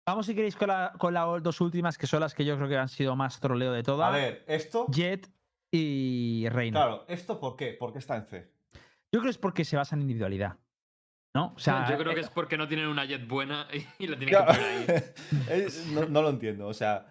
Vamos, 0.09 0.25
si 0.25 0.33
queréis, 0.33 0.55
con, 0.55 0.69
la- 0.69 0.91
con 0.97 1.13
las 1.13 1.43
dos 1.43 1.61
últimas, 1.61 1.95
que 1.99 2.07
son 2.07 2.21
las 2.21 2.33
que 2.33 2.43
yo 2.43 2.55
creo 2.57 2.67
que 2.67 2.75
han 2.77 2.89
sido 2.89 3.15
más 3.15 3.39
troleo 3.39 3.71
de 3.71 3.81
A 3.81 3.83
todas. 3.83 4.11
ver, 4.11 4.43
esto. 4.47 4.87
Jet 4.89 5.29
y 5.71 6.47
Reina. 6.49 6.79
Claro, 6.79 7.05
¿esto 7.07 7.39
por 7.39 7.55
qué? 7.55 7.73
¿Por 7.73 7.93
qué 7.93 7.99
está 7.99 8.15
en 8.15 8.25
C? 8.25 8.51
Yo 8.73 9.19
creo 9.19 9.23
que 9.25 9.29
es 9.29 9.37
porque 9.37 9.63
se 9.65 9.77
basa 9.77 9.95
en 9.95 10.01
individualidad. 10.01 10.57
¿No? 11.35 11.53
O 11.55 11.59
sea, 11.59 11.87
Yo 11.87 11.95
creo 11.99 12.15
que 12.15 12.21
eh, 12.21 12.23
es 12.23 12.29
porque 12.31 12.57
no 12.57 12.67
tienen 12.67 12.87
una 12.87 13.05
jet 13.05 13.27
buena 13.27 13.67
y, 13.99 14.07
la 14.07 14.17
tienen 14.17 14.29
Claro. 14.35 14.51
que 14.51 14.57
poner 14.57 15.13
ahí. 15.47 15.67
No, 15.93 16.05
no 16.07 16.21
lo 16.23 16.29
entiendo, 16.31 16.67
o 16.67 16.73
sea. 16.73 17.05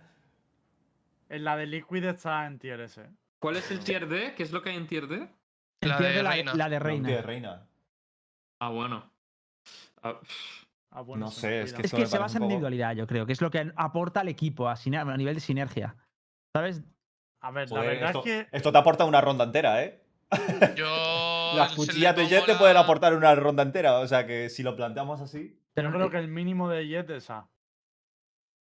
En 1.28 1.44
la 1.44 1.56
de 1.56 1.66
Liquid 1.66 2.02
está 2.04 2.46
en 2.46 2.58
tier 2.58 2.80
S. 2.80 3.08
¿Cuál 3.38 3.58
es 3.58 3.70
el 3.70 3.78
tier 3.78 4.08
D? 4.08 4.34
¿Qué 4.36 4.42
es 4.42 4.50
lo 4.50 4.60
que 4.60 4.70
hay 4.70 4.76
en 4.76 4.88
tier 4.88 5.06
D? 5.06 5.18
la 5.82 5.98
tier 5.98 6.10
de 6.10 6.16
de 6.16 6.22
la, 6.24 6.30
Reina. 6.32 6.54
la 6.56 6.68
de 6.68 6.80
la 6.80 6.84
ulti 6.86 6.88
Reina. 6.88 7.08
de 7.10 7.22
Reina. 7.22 7.68
Ah, 8.58 8.70
bueno. 8.70 9.08
Ah, 10.02 10.18
Ah, 10.90 11.02
bueno, 11.02 11.26
No 11.26 11.30
sé, 11.30 11.62
es 11.62 11.72
que. 11.72 11.82
Es 11.82 11.92
que 11.92 12.06
se 12.06 12.18
basa 12.18 12.38
en 12.38 12.40
poco- 12.42 12.44
individualidad, 12.52 12.94
yo 12.94 13.06
creo, 13.06 13.26
que 13.26 13.32
es 13.32 13.40
lo 13.40 13.50
que 13.50 13.70
aporta 13.76 14.20
al 14.20 14.28
equipo 14.28 14.68
a, 14.68 14.74
nivel 15.16 15.34
de 15.34 15.40
sinergia. 15.40 15.96
¿Sabes? 16.56 16.82
A 17.42 17.50
ver, 17.50 17.70
la 17.70 17.76
Joder, 17.76 17.90
verdad 17.90 18.06
esto, 18.08 18.18
es 18.20 18.24
que 18.24 18.56
esto 18.56 18.72
te 18.72 18.78
aporta 18.78 19.04
una 19.04 19.20
ronda 19.20 19.44
entera, 19.44 19.82
¿eh? 19.84 20.02
Yo. 20.74 20.86
Las 21.56 21.74
cuchillas 21.74 22.16
de 22.16 22.26
Jet 22.26 22.44
te 22.46 22.54
pueden 22.56 22.76
aportar 22.76 23.14
una 23.14 23.34
ronda 23.34 23.62
entera, 23.62 23.98
o 23.98 24.06
sea 24.06 24.26
que 24.26 24.48
si 24.48 24.62
lo 24.62 24.74
planteamos 24.76 25.20
así. 25.20 25.60
Pero 25.74 25.92
creo 25.92 26.10
que 26.10 26.18
el 26.18 26.28
mínimo 26.28 26.68
de 26.68 26.86
Jet 26.88 27.08
es 27.10 27.30
A. 27.30 27.48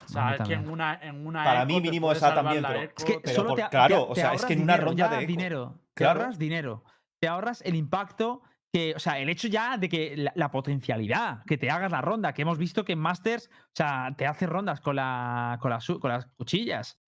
O 0.05 0.07
sea, 0.09 0.35
es 0.35 0.47
que 0.47 0.53
en 0.53 0.69
una, 0.69 0.93
en 1.01 1.25
una 1.25 1.43
Para 1.43 1.65
mí 1.65 1.81
mínimo 1.81 2.11
es 2.11 2.21
A 2.23 2.33
también, 2.35 2.63
pero- 2.65 2.81
eco, 2.81 2.93
Es 2.97 3.03
que 3.05 3.19
Pero 3.21 3.35
solo 3.35 3.49
por- 3.49 3.59
te, 3.59 3.69
claro, 3.69 4.05
te- 4.05 4.11
o 4.11 4.15
sea, 4.15 4.33
es 4.33 4.45
que 4.45 4.53
en 4.53 4.61
una 4.61 4.73
dinero, 4.73 4.87
ronda 4.89 5.05
ya 5.05 5.09
de 5.17 5.23
eco. 5.23 5.27
dinero. 5.27 5.79
Te 5.93 6.05
ahorras 6.05 6.37
dinero. 6.37 6.83
Te 7.19 7.27
ahorras 7.27 7.61
el 7.63 7.75
impacto 7.75 8.43
que, 8.73 8.93
o 8.95 8.99
sea, 8.99 9.19
el 9.19 9.30
hecho 9.30 9.47
ya 9.47 9.77
de 9.77 9.88
que 9.89 10.17
la, 10.17 10.32
la 10.36 10.51
potencialidad 10.51 11.43
que 11.45 11.58
te 11.58 11.69
hagas 11.69 11.91
la 11.91 12.01
ronda, 12.01 12.34
que 12.34 12.41
hemos 12.41 12.58
visto 12.58 12.84
que 12.84 12.93
en 12.93 12.99
Masters, 12.99 13.49
o 13.49 13.75
sea, 13.75 14.13
te 14.17 14.25
hace 14.27 14.45
rondas 14.45 14.82
con, 14.82 14.95
la, 14.97 15.58
con, 15.62 15.71
las, 15.71 15.86
con 15.88 16.10
las 16.12 16.25
cuchillas. 16.38 16.99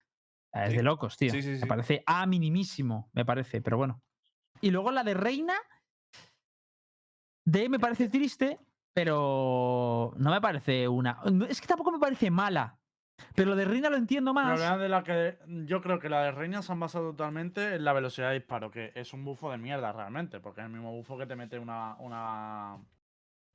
Sea, 0.51 0.65
Es 0.65 0.71
Sí. 0.71 0.77
de 0.77 0.83
locos, 0.83 1.17
tío. 1.17 1.31
Sí, 1.31 1.41
sí. 1.41 1.57
Me 1.61 1.67
parece 1.67 2.01
A 2.05 2.25
minimísimo, 2.25 3.09
me 3.13 3.25
parece, 3.25 3.61
pero 3.61 3.77
bueno. 3.77 4.01
Y 4.61 4.71
luego 4.71 4.91
la 4.91 5.03
de 5.03 5.13
Reina. 5.13 5.53
D 7.45 7.69
me 7.69 7.79
parece 7.79 8.09
triste, 8.09 8.59
pero 8.93 10.13
no 10.17 10.31
me 10.31 10.41
parece 10.41 10.87
una. 10.87 11.19
Es 11.49 11.61
que 11.61 11.67
tampoco 11.67 11.91
me 11.91 11.99
parece 11.99 12.29
mala. 12.31 12.79
Pero 13.35 13.51
lo 13.51 13.55
de 13.55 13.65
Reina 13.65 13.89
lo 13.89 13.97
entiendo 13.97 14.33
más. 14.33 14.53
problema 14.53 14.77
de 14.77 14.89
la 14.89 15.03
que 15.03 15.37
yo 15.65 15.81
creo 15.81 15.99
que 15.99 16.09
la 16.09 16.23
de 16.23 16.31
Reina 16.31 16.61
se 16.61 16.71
han 16.71 16.79
basado 16.79 17.11
totalmente 17.11 17.75
en 17.75 17.83
la 17.83 17.93
velocidad 17.93 18.29
de 18.29 18.35
disparo, 18.35 18.71
que 18.71 18.91
es 18.95 19.13
un 19.13 19.23
bufo 19.25 19.51
de 19.51 19.57
mierda 19.57 19.91
realmente, 19.91 20.39
porque 20.39 20.61
es 20.61 20.65
el 20.65 20.71
mismo 20.71 20.91
bufo 20.91 21.17
que 21.17 21.25
te 21.25 21.35
mete 21.35 21.59
una 21.59 21.95
una 21.99 22.77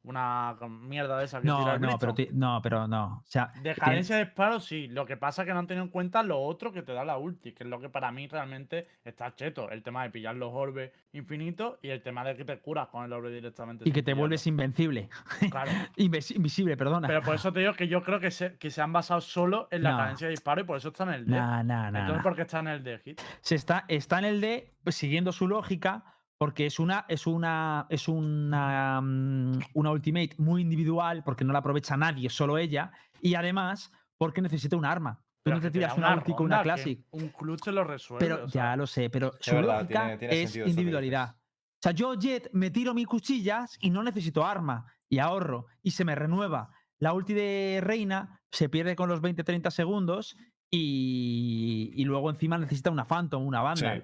una 0.04 0.54
mierda 0.68 1.18
de 1.18 1.24
esa 1.24 1.40
que 1.40 1.46
No, 1.46 1.78
no, 1.78 1.98
pero, 1.98 2.14
ti- 2.14 2.28
no, 2.32 2.60
pero 2.62 2.86
no. 2.86 3.22
O 3.22 3.26
sea, 3.26 3.46
De 3.56 3.60
tiene- 3.62 3.74
cadencia 3.76 4.16
de 4.16 4.24
disparo 4.26 4.60
sí, 4.60 4.86
lo 4.88 5.06
que 5.06 5.16
pasa 5.16 5.42
es 5.42 5.46
que 5.48 5.52
no 5.54 5.58
han 5.60 5.66
tenido 5.66 5.84
en 5.84 5.90
cuenta 5.90 6.22
lo 6.22 6.40
otro 6.40 6.72
que 6.72 6.82
te 6.82 6.92
da 6.92 7.04
la 7.04 7.16
ulti, 7.18 7.52
que 7.52 7.64
es 7.64 7.68
lo 7.70 7.80
que 7.80 7.88
para 7.88 8.12
mí 8.12 8.28
realmente 8.28 8.86
está 9.04 9.34
cheto, 9.34 9.70
el 9.70 9.82
tema 9.82 10.02
de 10.04 10.10
pillar 10.10 10.34
los 10.36 10.50
orbes 10.52 10.92
infinitos 11.12 11.78
y 11.82 11.88
el 11.88 12.02
tema 12.02 12.22
de 12.24 12.36
que 12.36 12.44
te 12.44 12.58
curas 12.58 12.88
con 12.88 13.04
el 13.04 13.12
orbe 13.12 13.30
directamente. 13.30 13.84
y 13.88 13.92
que 13.92 14.00
te 14.02 14.06
pillarlo. 14.06 14.20
vuelves 14.22 14.46
invencible. 14.46 15.08
Claro. 15.50 15.70
Invisible, 15.96 16.76
perdona. 16.76 17.08
Pero 17.08 17.22
por 17.22 17.34
eso 17.34 17.52
te 17.52 17.60
digo 17.60 17.72
que 17.72 17.88
yo 17.88 18.02
creo 18.02 18.20
que 18.20 18.30
se, 18.30 18.56
que 18.58 18.70
se 18.70 18.82
han 18.82 18.92
basado 18.92 19.20
solo 19.20 19.68
en 19.70 19.82
la 19.82 19.92
No. 19.92 19.98
cadencia 19.98 20.26
de 20.26 20.32
disparo 20.32 20.60
y 20.60 20.64
por 20.64 20.76
eso 20.76 20.88
está 20.88 21.04
en 21.04 21.10
el 21.10 21.26
D. 21.26 21.32
Nah, 21.36 21.62
nah, 21.62 21.90
nah, 21.90 22.00
Entonces. 22.00 22.22
¿por 22.22 22.36
qué 22.36 22.42
está 22.42 22.60
en 22.60 22.68
el 22.68 22.84
D, 22.84 22.98
Hit? 22.98 23.20
Se 23.40 23.54
está, 23.54 23.84
está 23.88 24.18
en 24.18 24.24
el 24.26 24.40
D, 24.40 24.72
pues, 24.82 24.96
siguiendo 24.96 25.32
su 25.32 25.48
lógica, 25.48 26.04
porque 26.38 26.66
es 26.66 26.78
una, 26.78 27.04
es 27.08 27.26
una, 27.26 27.86
es 27.88 28.08
una, 28.08 29.00
mm, 29.00 29.58
una 29.74 29.90
ultimate 29.90 30.30
muy 30.38 30.62
individual, 30.62 31.22
porque 31.24 31.44
no 31.44 31.52
la 31.52 31.60
aprovecha 31.60 31.96
nadie, 31.96 32.28
solo 32.30 32.58
ella, 32.58 32.92
y 33.20 33.34
además 33.34 33.92
porque 34.18 34.42
necesita 34.42 34.76
un 34.76 34.84
arma. 34.84 35.20
Tú 35.44 35.50
Pero 35.50 35.56
no 35.56 35.62
te 35.62 35.70
tiras 35.70 35.96
una 35.98 36.14
ulti 36.16 36.32
con 36.34 36.46
una 36.46 36.62
Classic. 36.62 37.04
Un 37.10 37.28
clutch 37.28 37.66
lo 37.68 37.84
resuelve. 37.84 38.24
Pero 38.26 38.44
o 38.44 38.48
sea, 38.48 38.70
ya 38.72 38.76
lo 38.76 38.86
sé, 38.86 39.10
pero 39.10 39.32
su 39.40 39.54
verdad, 39.54 39.80
lógica 39.82 40.00
tiene- 40.02 40.18
tiene 40.18 40.42
es 40.42 40.56
individualidad. 40.56 41.36
O 41.36 41.82
sea, 41.82 41.92
yo, 41.92 42.14
Jet, 42.14 42.48
me 42.52 42.70
tiro 42.70 42.94
mis 42.94 43.06
cuchillas 43.06 43.76
y 43.80 43.90
no 43.90 44.02
necesito 44.02 44.44
arma 44.46 44.86
y 45.10 45.18
ahorro 45.18 45.66
y 45.82 45.90
se 45.90 46.04
me 46.06 46.14
renueva. 46.14 46.70
La 46.98 47.12
ulti 47.12 47.34
de 47.34 47.80
Reina 47.82 48.40
se 48.50 48.70
pierde 48.70 48.96
con 48.96 49.10
los 49.10 49.20
20-30 49.20 49.70
segundos 49.70 50.34
y, 50.70 51.92
y 51.94 52.04
luego 52.04 52.30
encima 52.30 52.56
necesita 52.56 52.90
una 52.90 53.04
Phantom, 53.04 53.46
una 53.46 53.60
banda, 53.62 53.94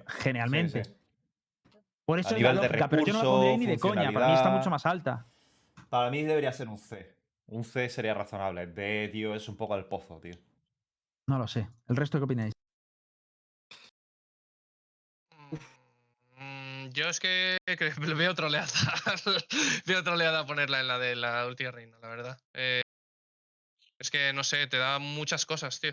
Sí, 0.73 0.85
sí. 0.85 0.91
Por 2.11 2.19
eso 2.19 2.31
la 2.31 2.37
nivel 2.39 2.57
de 2.57 2.63
lógica, 2.67 2.89
pero 2.89 3.05
yo 3.05 3.13
no 3.13 3.19
la 3.21 3.25
pondría 3.25 3.57
ni 3.57 3.67
de 3.67 3.73
recurso, 3.75 3.95
coña, 3.95 4.13
para 4.13 4.27
mí 4.27 4.35
está 4.35 4.51
mucho 4.51 4.69
más 4.69 4.85
alta. 4.85 5.29
Para 5.89 6.11
mí 6.11 6.25
debería 6.25 6.51
ser 6.51 6.67
un 6.67 6.77
C. 6.77 7.15
Un 7.47 7.63
C 7.63 7.89
sería 7.89 8.15
razonable. 8.15 8.67
D, 8.67 9.11
tío, 9.13 9.33
es 9.33 9.49
un 9.49 9.57
poco 9.57 9.75
al 9.75 9.85
pozo, 9.85 10.19
tío. 10.19 10.35
No 11.29 11.39
lo 11.39 11.47
sé. 11.47 11.69
¿El 11.87 11.95
resto 11.95 12.19
qué 12.19 12.25
opináis? 12.25 12.53
Mm, 16.37 16.89
Yo 16.89 17.09
es 17.09 17.21
que, 17.21 17.59
que 17.65 17.91
veo 18.17 18.35
troleada. 18.35 18.67
veo 19.87 20.03
troleada 20.03 20.45
ponerla 20.45 20.81
en 20.81 20.89
la 20.89 20.99
de 20.99 21.15
la 21.15 21.47
última 21.47 21.71
reina, 21.71 21.97
la 22.03 22.09
verdad. 22.09 22.41
Eh, 22.55 22.83
es 24.01 24.11
que, 24.11 24.33
no 24.33 24.43
sé, 24.43 24.67
te 24.67 24.79
da 24.79 24.99
muchas 24.99 25.47
cosas, 25.47 25.79
tío. 25.79 25.93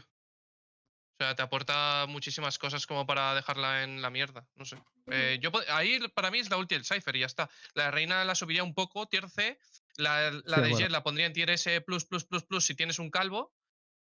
O 1.20 1.24
sea, 1.24 1.36
te 1.36 1.42
aporta 1.42 2.06
muchísimas 2.08 2.60
cosas 2.60 2.86
como 2.86 3.08
para 3.08 3.34
dejarla 3.34 3.84
en 3.84 4.04
la 4.04 4.12
mierda. 4.12 4.46
No 4.56 4.66
sé. 4.66 4.78
Eh, 5.08 5.40
yo, 5.42 5.52
po- 5.52 5.64
ahí 5.70 6.00
para 6.14 6.30
mí 6.30 6.38
es 6.38 6.50
la 6.52 6.58
ulti 6.58 6.76
del 6.76 6.86
Cypher 6.86 7.16
y 7.16 7.22
ya 7.22 7.26
está. 7.26 7.50
La 7.74 7.90
reina 7.90 8.24
la 8.24 8.36
subiría 8.36 8.64
un 8.64 8.76
poco, 8.76 9.08
tier 9.08 9.28
C. 9.28 9.58
La, 9.96 10.30
la 10.30 10.30
de 10.30 10.42
de 10.42 10.54
acuerdo. 10.54 10.78
Jet 10.78 10.92
la 10.92 11.02
pondría 11.02 11.26
en 11.26 11.34
tier 11.34 11.50
S 11.50 11.82
plus, 11.82 12.06
plus, 12.06 12.24
plus, 12.24 12.44
plus 12.44 12.66
si 12.66 12.76
tienes 12.76 13.00
un 13.00 13.10
calvo. 13.10 13.52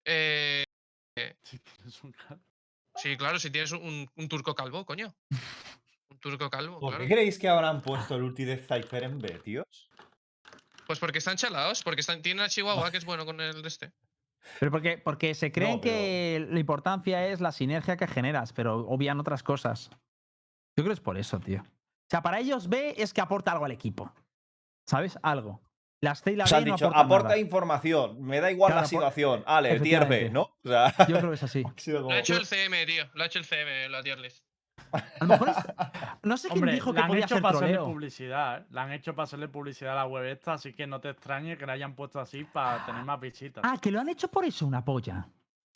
Eh, 0.05 0.63
si 1.43 1.59
tienes 1.59 2.03
un 2.03 2.11
cal- 2.13 2.41
sí, 2.95 3.15
claro, 3.15 3.37
si 3.37 3.51
tienes 3.51 3.71
un, 3.73 4.09
un 4.15 4.27
turco 4.27 4.55
calvo, 4.55 4.83
coño. 4.83 5.15
Un 6.09 6.17
turco 6.19 6.49
calvo, 6.49 6.79
¿Por 6.79 6.89
claro. 6.95 7.03
qué 7.07 7.13
creéis 7.13 7.37
que 7.37 7.47
habrán 7.47 7.81
puesto 7.83 8.15
el 8.15 8.23
ulti 8.23 8.43
de 8.43 8.57
Cypher 8.57 9.03
en 9.03 9.19
B, 9.19 9.29
tíos? 9.39 9.91
Pues 10.87 10.97
porque 10.97 11.19
están 11.19 11.37
chalados, 11.37 11.83
porque 11.83 12.01
están, 12.01 12.23
tienen 12.23 12.43
a 12.43 12.49
Chihuahua, 12.49 12.89
que 12.89 12.97
es 12.97 13.05
bueno 13.05 13.23
con 13.23 13.39
el 13.39 13.61
de 13.61 13.67
este. 13.67 13.91
Pero 14.59 14.71
porque, 14.71 14.97
porque 14.97 15.33
se 15.35 15.51
creen 15.51 15.75
No, 15.75 15.81
pero- 15.81 15.93
que 15.95 16.47
la 16.49 16.59
importancia 16.59 17.27
es 17.27 17.41
la 17.41 17.51
sinergia 17.51 17.97
que 17.97 18.07
generas, 18.07 18.53
pero 18.53 18.79
obvian 18.87 19.19
otras 19.19 19.43
cosas. 19.43 19.89
Yo 20.77 20.83
creo 20.83 20.87
que 20.87 20.93
es 20.93 20.99
por 20.99 21.17
eso, 21.17 21.39
tío. 21.39 21.61
O 21.61 22.09
sea, 22.09 22.21
para 22.21 22.39
ellos 22.39 22.67
B 22.67 22.95
es 22.97 23.13
que 23.13 23.21
aporta 23.21 23.51
algo 23.51 23.65
al 23.65 23.71
equipo. 23.71 24.11
¿Sabes? 24.87 25.17
Algo. 25.23 25.61
Las 26.01 26.21
C 26.21 26.33
y 26.33 26.35
la 26.35 26.43
B 26.45 26.55
han 26.55 26.65
no 26.65 26.73
dicho, 26.73 26.87
aporta 26.93 27.29
nada. 27.29 27.37
información, 27.37 28.21
me 28.21 28.41
da 28.41 28.51
igual 28.51 28.71
Claro, 28.71 28.81
la 28.81 28.87
situación. 28.87 29.43
Ale, 29.45 29.79
tier 29.79 30.05
B. 30.05 30.29
¿no? 30.29 30.41
O 30.63 30.67
sea, 30.67 30.93
Yo 31.07 31.17
creo 31.17 31.29
que 31.29 31.35
es 31.35 31.43
así. 31.43 31.63
Lo 31.87 32.09
ha 32.11 32.19
hecho 32.19 32.35
el 32.35 32.45
CM, 32.45 32.85
tío. 32.85 33.05
Lo 33.13 33.23
ha 33.23 33.27
hecho 33.27 33.39
el 33.39 33.45
CM, 33.45 33.87
la 33.87 34.03
tier 34.03 34.19
list. 34.19 34.43
A 34.93 35.23
lo 35.25 35.27
mejor 35.27 35.49
es- 35.49 35.55
No 36.23 36.37
sé 36.37 36.47
quién 36.47 36.59
Hombre, 36.59 36.73
dijo 36.73 36.93
que 36.93 36.99
han 37.01 37.07
podía 37.07 37.25
hecho 37.25 37.41
para 37.41 37.57
hacerle 37.57 37.73
troleo. 37.75 37.91
publicidad, 37.93 38.57
¿eh? 38.61 38.65
Le 38.69 38.79
han 38.79 38.91
hecho 38.91 39.13
para 39.15 39.23
hacerle 39.23 39.47
publicidad 39.47 39.93
a 39.93 39.95
la 39.95 40.05
web 40.05 40.25
esta, 40.25 40.53
así 40.53 40.73
que 40.73 40.85
no 40.87 40.99
te 41.01 41.09
extrañe 41.09 41.57
que 41.57 41.65
la 41.65 41.73
hayan 41.73 41.95
puesto 41.95 42.19
así 42.19 42.43
para 42.43 42.85
tener 42.85 43.03
más 43.03 43.19
visitas. 43.19 43.63
Ah, 43.65 43.77
que 43.81 43.91
lo 43.91 43.99
han 43.99 44.09
hecho 44.09 44.27
por 44.29 44.45
eso, 44.45 44.65
una 44.65 44.83
polla. 44.85 45.27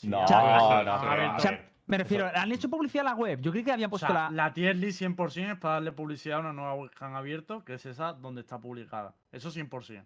No, 0.04 0.28
sea, 0.28 0.38
no, 0.42 0.72
han 0.72 0.86
no, 0.86 1.36
O 1.36 1.40
sea, 1.40 1.70
me 1.88 1.98
refiero, 1.98 2.30
han 2.36 2.52
hecho 2.52 2.70
publicidad 2.70 3.08
a 3.08 3.10
la 3.12 3.16
web. 3.16 3.40
Yo 3.42 3.52
creí 3.52 3.64
que 3.64 3.72
habían 3.72 3.88
O 3.88 3.92
puesto 3.92 4.08
sea, 4.08 4.30
la. 4.30 4.32
la 4.32 4.54
tier 4.54 4.76
list 4.76 5.02
100% 5.02 5.54
es 5.54 5.58
para 5.60 5.76
darle 5.76 5.92
publicidad 5.92 6.38
a 6.38 6.42
una 6.42 6.54
nueva 6.54 6.74
web 6.76 6.92
que 6.92 7.04
han 7.06 7.16
abierto, 7.16 7.64
que 7.64 7.76
es 7.76 7.86
esa 7.86 8.14
donde 8.14 8.42
está 8.42 8.60
publicada. 8.60 9.16
Eso 9.32 9.50
100%. 9.50 10.06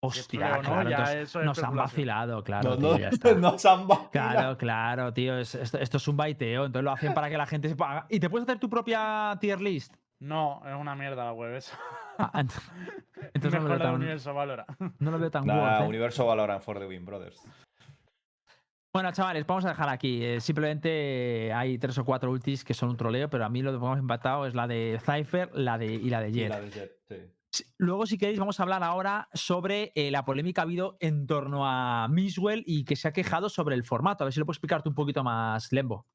Hostia, 0.00 0.56
no, 0.58 0.62
claro. 0.62 0.88
ya 0.90 0.96
entonces 0.98 1.28
eso 1.28 1.42
nos 1.42 1.62
han 1.62 1.74
vacilado, 1.74 2.44
claro. 2.44 2.70
no, 2.70 2.76
tío, 2.78 2.92
no, 2.92 2.98
ya 2.98 3.08
está. 3.08 3.34
nos 3.34 3.66
han 3.66 3.88
vacilado. 3.88 4.10
Claro, 4.12 4.58
claro, 4.58 5.12
tío. 5.12 5.36
es- 5.38 5.54
esto, 5.56 5.78
esto 5.78 5.96
es 5.96 6.06
un 6.08 6.16
baiteo. 6.16 6.66
Entonces 6.66 6.84
lo 6.84 6.92
hacen 6.92 7.14
para 7.14 7.28
que 7.28 7.36
la 7.36 7.46
gente 7.46 7.68
se 7.68 7.74
paga. 7.76 8.06
¿Y 8.08 8.20
te 8.20 8.30
puedes 8.30 8.46
hacer 8.48 8.60
tu 8.60 8.70
propia 8.70 9.36
tier 9.40 9.60
list? 9.60 9.94
No, 10.20 10.62
es 10.66 10.74
una 10.74 10.94
mierda 10.94 11.24
la 11.24 11.32
web 11.32 11.54
esa. 11.56 11.76
Ah, 12.18 12.30
ent- 12.34 12.52
entonces 13.34 13.60
no 13.60 13.68
lo, 13.68 13.74
Mejor 13.74 13.78
veo 13.78 13.78
la 13.78 13.84
de 13.84 13.84
tan, 13.84 13.94
Universo 13.94 14.34
Valora. 14.34 14.66
no 14.98 15.10
lo 15.10 15.18
veo 15.18 15.30
tan 15.30 15.46
Nah, 15.46 15.54
worth, 15.54 15.80
¿eh? 15.82 15.86
Universo 15.88 16.26
Valorant 16.26 16.62
for 16.62 16.78
the 16.78 16.86
win, 16.86 17.04
brothers. 17.04 17.40
Bueno, 18.92 19.12
chavales, 19.12 19.46
vamos 19.46 19.64
a 19.64 19.68
dejar 19.68 19.88
aquí. 19.90 20.24
Eh, 20.24 20.40
simplemente 20.40 21.52
hay 21.52 21.78
tres 21.78 21.98
o 21.98 22.04
cuatro 22.04 22.30
ultis 22.30 22.64
que 22.64 22.74
son 22.74 22.88
un 22.90 22.96
troleo, 22.96 23.28
pero 23.28 23.44
a 23.44 23.48
mí 23.48 23.62
lo 23.62 23.70
que 23.70 23.76
hemos 23.76 23.98
empatado 23.98 24.46
es 24.46 24.54
la 24.54 24.66
de 24.66 24.98
Cypher 25.04 25.50
la 25.54 25.76
de, 25.78 25.86
y 25.86 26.08
la 26.10 26.20
de 26.20 26.30
Y 26.30 26.32
Jet. 26.32 26.48
la 26.48 26.60
de 26.60 26.70
Jet, 26.70 26.92
sí. 27.08 27.16
Luego, 27.78 28.06
si 28.06 28.18
queréis, 28.18 28.38
vamos 28.38 28.60
a 28.60 28.62
hablar 28.62 28.82
ahora 28.82 29.28
sobre 29.32 29.92
eh, 29.94 30.10
la 30.10 30.24
polémica 30.24 30.60
que 30.60 30.60
ha 30.60 30.64
habido 30.64 30.96
en 31.00 31.26
torno 31.26 31.66
a 31.66 32.06
Miswell 32.08 32.62
y 32.66 32.84
que 32.84 32.96
se 32.96 33.08
ha 33.08 33.12
quejado 33.12 33.48
sobre 33.48 33.74
el 33.74 33.84
formato. 33.84 34.24
A 34.24 34.26
ver 34.26 34.32
si 34.32 34.40
lo 34.40 34.46
puedo 34.46 34.54
explicarte 34.54 34.88
un 34.88 34.94
poquito 34.94 35.24
más, 35.24 35.72
Lembo. 35.72 36.06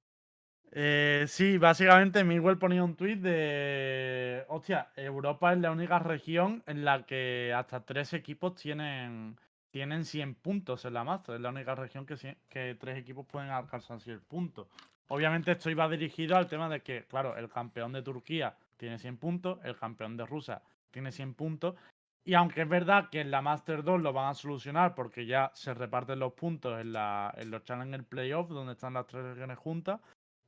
Eh, 0.72 1.26
sí, 1.28 1.58
básicamente 1.58 2.24
Miguel 2.24 2.58
ponía 2.58 2.84
un 2.84 2.96
tuit 2.96 3.20
de. 3.20 4.44
Hostia, 4.48 4.92
Europa 4.96 5.54
es 5.54 5.60
la 5.60 5.72
única 5.72 6.00
región 6.00 6.64
en 6.66 6.84
la 6.84 7.06
que 7.06 7.54
hasta 7.56 7.86
tres 7.86 8.14
equipos 8.14 8.56
tienen, 8.56 9.38
tienen 9.70 10.06
100 10.06 10.36
puntos 10.36 10.86
en 10.86 10.94
la 10.94 11.04
Master. 11.04 11.36
Es 11.36 11.42
la 11.42 11.50
única 11.50 11.76
región 11.76 12.06
que, 12.06 12.38
que 12.50 12.76
tres 12.80 12.98
equipos 12.98 13.26
pueden 13.28 13.50
alcanzar 13.50 14.00
100 14.00 14.22
puntos. 14.22 14.68
Obviamente, 15.10 15.52
esto 15.52 15.70
iba 15.70 15.88
dirigido 15.88 16.36
al 16.38 16.48
tema 16.48 16.70
de 16.70 16.82
que, 16.82 17.06
claro, 17.06 17.38
el 17.38 17.50
campeón 17.50 17.94
de 17.94 18.02
Turquía 18.02 18.56
tiene 18.78 18.98
100 18.98 19.18
puntos, 19.18 19.60
el 19.64 19.76
campeón 19.76 20.18
de 20.18 20.26
Rusia 20.26 20.62
tiene 20.94 21.12
100 21.12 21.34
puntos. 21.34 21.76
Y 22.26 22.36
aunque 22.36 22.62
es 22.62 22.70
verdad 22.70 23.10
que 23.12 23.20
en 23.20 23.32
la 23.32 23.42
Master 23.42 23.84
2 23.84 24.02
lo 24.02 24.14
van 24.14 24.30
a 24.30 24.34
solucionar 24.34 24.96
porque 24.96 25.26
ya 25.26 25.52
se 25.54 25.74
reparten 25.74 26.20
los 26.20 26.34
puntos 26.34 26.80
en, 26.80 26.94
la, 26.94 27.34
en 27.36 27.52
los 27.52 27.66
Challenger 27.66 28.06
Playoff, 28.06 28.48
donde 28.48 28.74
están 28.74 28.94
las 28.94 29.08
tres 29.08 29.26
regiones 29.26 29.58
juntas, 29.58 30.00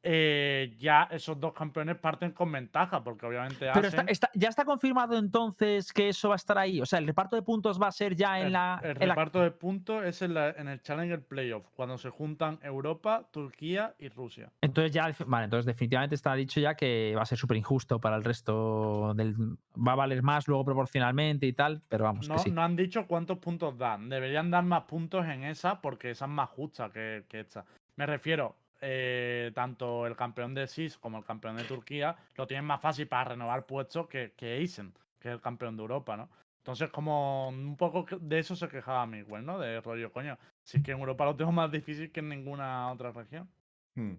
eh, 0.07 0.75
ya 0.77 1.07
esos 1.09 1.39
dos 1.39 1.51
campeones 1.53 1.97
parten 1.97 2.31
con 2.31 2.51
ventaja, 2.51 3.03
porque 3.03 3.25
obviamente 3.25 3.67
Pero 3.73 3.87
está- 4.07 4.29
ya 4.35 4.49
está 4.49 4.63
confirmado 4.63 5.17
entonces 5.17 5.91
que 5.91 6.09
eso 6.09 6.29
va 6.29 6.35
a 6.35 6.37
estar 6.37 6.57
ahí. 6.59 6.79
O 6.79 6.85
sea, 6.85 6.99
el 6.99 7.07
reparto 7.07 7.35
de 7.35 7.41
puntos 7.41 7.81
va 7.81 7.87
a 7.87 7.91
ser 7.91 8.15
ya 8.15 8.39
en 8.39 8.45
el, 8.47 8.53
la. 8.53 8.79
el 8.83 8.91
en 8.91 8.99
la- 8.99 9.15
reparto 9.15 9.41
de 9.41 9.49
puntos 9.49 10.05
es 10.05 10.21
en, 10.21 10.35
la- 10.35 10.51
en 10.51 10.67
el 10.67 10.79
Challenger 10.81 11.23
Playoff, 11.25 11.65
cuando 11.75 11.97
se 11.97 12.11
juntan 12.11 12.59
Europa, 12.61 13.27
Turquía 13.31 13.95
y 13.97 14.09
Rusia. 14.09 14.51
Entonces 14.61 14.91
ya, 14.91 15.09
vale, 15.25 15.45
entonces 15.45 15.65
definitivamente 15.65 16.13
está 16.15 16.35
dicho 16.35 16.59
ya 16.59 16.75
que 16.75 17.13
va 17.17 17.23
a 17.23 17.25
ser 17.25 17.37
súper 17.39 17.57
injusto 17.57 17.99
para 17.99 18.15
el 18.15 18.23
resto 18.23 19.13
del. 19.15 19.35
Va 19.75 19.93
a 19.93 19.95
valer 19.95 20.21
más 20.21 20.47
luego 20.47 20.63
proporcionalmente 20.63 21.47
y 21.47 21.53
tal, 21.53 21.81
pero 21.89 22.03
vamos, 22.03 22.29
No, 22.29 22.35
que 22.35 22.41
sí. 22.41 22.51
no 22.51 22.61
han 22.63 22.75
dicho 22.75 23.07
cuántos 23.07 23.39
puntos 23.39 23.75
dan. 23.77 24.07
Deberían 24.07 24.51
dar 24.51 24.63
más 24.63 24.83
puntos 24.83 25.25
en 25.25 25.43
esa 25.45 25.81
porque 25.81 26.11
esa 26.11 26.25
es 26.25 26.31
más 26.31 26.49
justa 26.49 26.89
que, 26.91 27.25
que 27.27 27.39
esta. 27.39 27.65
Me 27.95 28.05
refiero, 28.05 28.55
eh, 28.81 29.51
tanto 29.55 30.05
el 30.07 30.15
campeón 30.15 30.53
de 30.53 30.67
SIS 30.67 30.97
como 30.97 31.17
el 31.17 31.25
campeón 31.25 31.57
de 31.57 31.63
Turquía 31.63 32.15
lo 32.35 32.45
tienen 32.47 32.65
más 32.65 32.81
fácil 32.81 33.07
para 33.07 33.25
renovar 33.31 33.65
puestos 33.65 34.07
que, 34.07 34.33
que 34.35 34.57
Eisen, 34.57 34.93
que 35.19 35.29
es 35.29 35.33
el 35.35 35.41
campeón 35.41 35.75
de 35.77 35.81
Europa, 35.81 36.17
¿no? 36.17 36.29
Entonces, 36.57 36.89
como 36.89 37.47
un 37.49 37.77
poco 37.77 38.05
de 38.19 38.39
eso 38.39 38.55
se 38.55 38.67
quejaba 38.67 39.05
Miguel, 39.05 39.45
¿no? 39.45 39.59
De 39.59 39.79
rollo, 39.81 40.11
coño, 40.11 40.37
si 40.63 40.77
es 40.77 40.83
que 40.83 40.91
en 40.93 40.99
Europa 40.99 41.25
lo 41.25 41.35
tengo 41.35 41.51
más 41.51 41.71
difícil 41.71 42.11
que 42.11 42.21
en 42.21 42.29
ninguna 42.29 42.91
otra 42.91 43.11
región. 43.11 43.47
Hmm. 43.95 44.15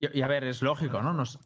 Y, 0.00 0.18
y 0.18 0.22
a 0.22 0.26
ver, 0.26 0.44
es 0.44 0.62
lógico, 0.62 1.00
¿no? 1.00 1.12
Nos- 1.12 1.38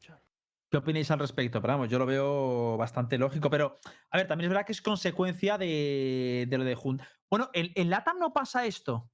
¿Qué 0.70 0.78
opináis 0.78 1.10
al 1.10 1.20
respecto? 1.20 1.60
Pero 1.60 1.74
vamos, 1.74 1.88
yo 1.90 1.98
lo 1.98 2.06
veo 2.06 2.76
bastante 2.76 3.18
lógico. 3.18 3.48
Pero, 3.50 3.78
a 4.10 4.16
ver, 4.16 4.26
también 4.26 4.46
es 4.46 4.50
verdad 4.54 4.66
que 4.66 4.72
es 4.72 4.82
consecuencia 4.82 5.56
de, 5.58 6.46
de 6.48 6.58
lo 6.58 6.64
de 6.64 6.74
Jun. 6.74 7.00
Bueno, 7.30 7.50
¿en, 7.52 7.70
en 7.76 7.88
LATAM 7.88 8.18
no 8.18 8.32
pasa 8.32 8.66
esto. 8.66 9.08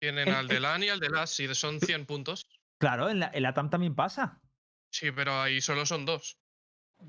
Tienen 0.00 0.28
El- 0.28 0.34
al 0.34 0.48
de 0.48 0.60
LAN 0.60 0.82
y 0.82 0.88
al 0.88 0.98
de 0.98 1.10
LAS, 1.10 1.38
y 1.40 1.54
son 1.54 1.78
100 1.78 2.06
puntos. 2.06 2.46
Claro, 2.78 3.10
en, 3.10 3.20
la, 3.20 3.30
en 3.32 3.42
LATAM 3.42 3.68
también 3.68 3.94
pasa. 3.94 4.40
Sí, 4.90 5.12
pero 5.12 5.40
ahí 5.40 5.60
solo 5.60 5.84
son 5.84 6.06
dos. 6.06 6.38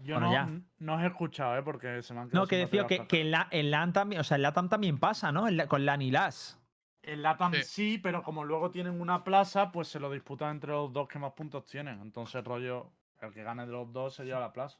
Yo 0.03 0.15
Bueno, 0.15 0.27
no, 0.27 0.33
ya. 0.33 0.61
no 0.79 0.95
os 0.95 1.01
he 1.01 1.07
escuchado, 1.07 1.57
¿eh? 1.57 1.63
Porque 1.63 2.01
se 2.01 2.13
me 2.13 2.19
han 2.21 2.29
quedado 2.29 2.43
No, 2.43 2.47
que 2.47 2.57
decía 2.57 2.87
que, 2.87 3.07
que 3.07 3.21
en, 3.21 3.31
la, 3.31 3.47
en 3.51 3.71
LAN 3.71 3.93
también, 3.93 4.21
o 4.21 4.23
sea, 4.23 4.35
en 4.35 4.43
LATAM 4.43 4.69
también 4.69 4.99
pasa, 4.99 5.31
¿no? 5.31 5.47
En 5.47 5.57
la- 5.57 5.67
con 5.67 5.85
LAN 5.85 6.01
y 6.01 6.11
LAS. 6.11 6.59
En 7.01 7.21
LATAM 7.23 7.53
Sí. 7.55 7.63
sí, 7.63 7.97
pero 7.97 8.23
como 8.23 8.43
luego 8.43 8.71
tienen 8.71 8.99
una 9.01 9.23
plaza, 9.23 9.71
pues 9.71 9.87
se 9.87 9.99
lo 9.99 10.11
disputan 10.11 10.51
entre 10.51 10.71
los 10.71 10.91
dos 10.93 11.07
que 11.07 11.17
más 11.19 11.31
puntos 11.33 11.65
tienen. 11.65 11.99
Entonces, 12.01 12.43
rollo, 12.43 12.91
el 13.21 13.33
que 13.33 13.43
gane 13.43 13.65
de 13.65 13.71
los 13.71 13.91
dos 13.91 14.15
se 14.15 14.23
lleva 14.25 14.39
la 14.41 14.53
plaza. 14.53 14.77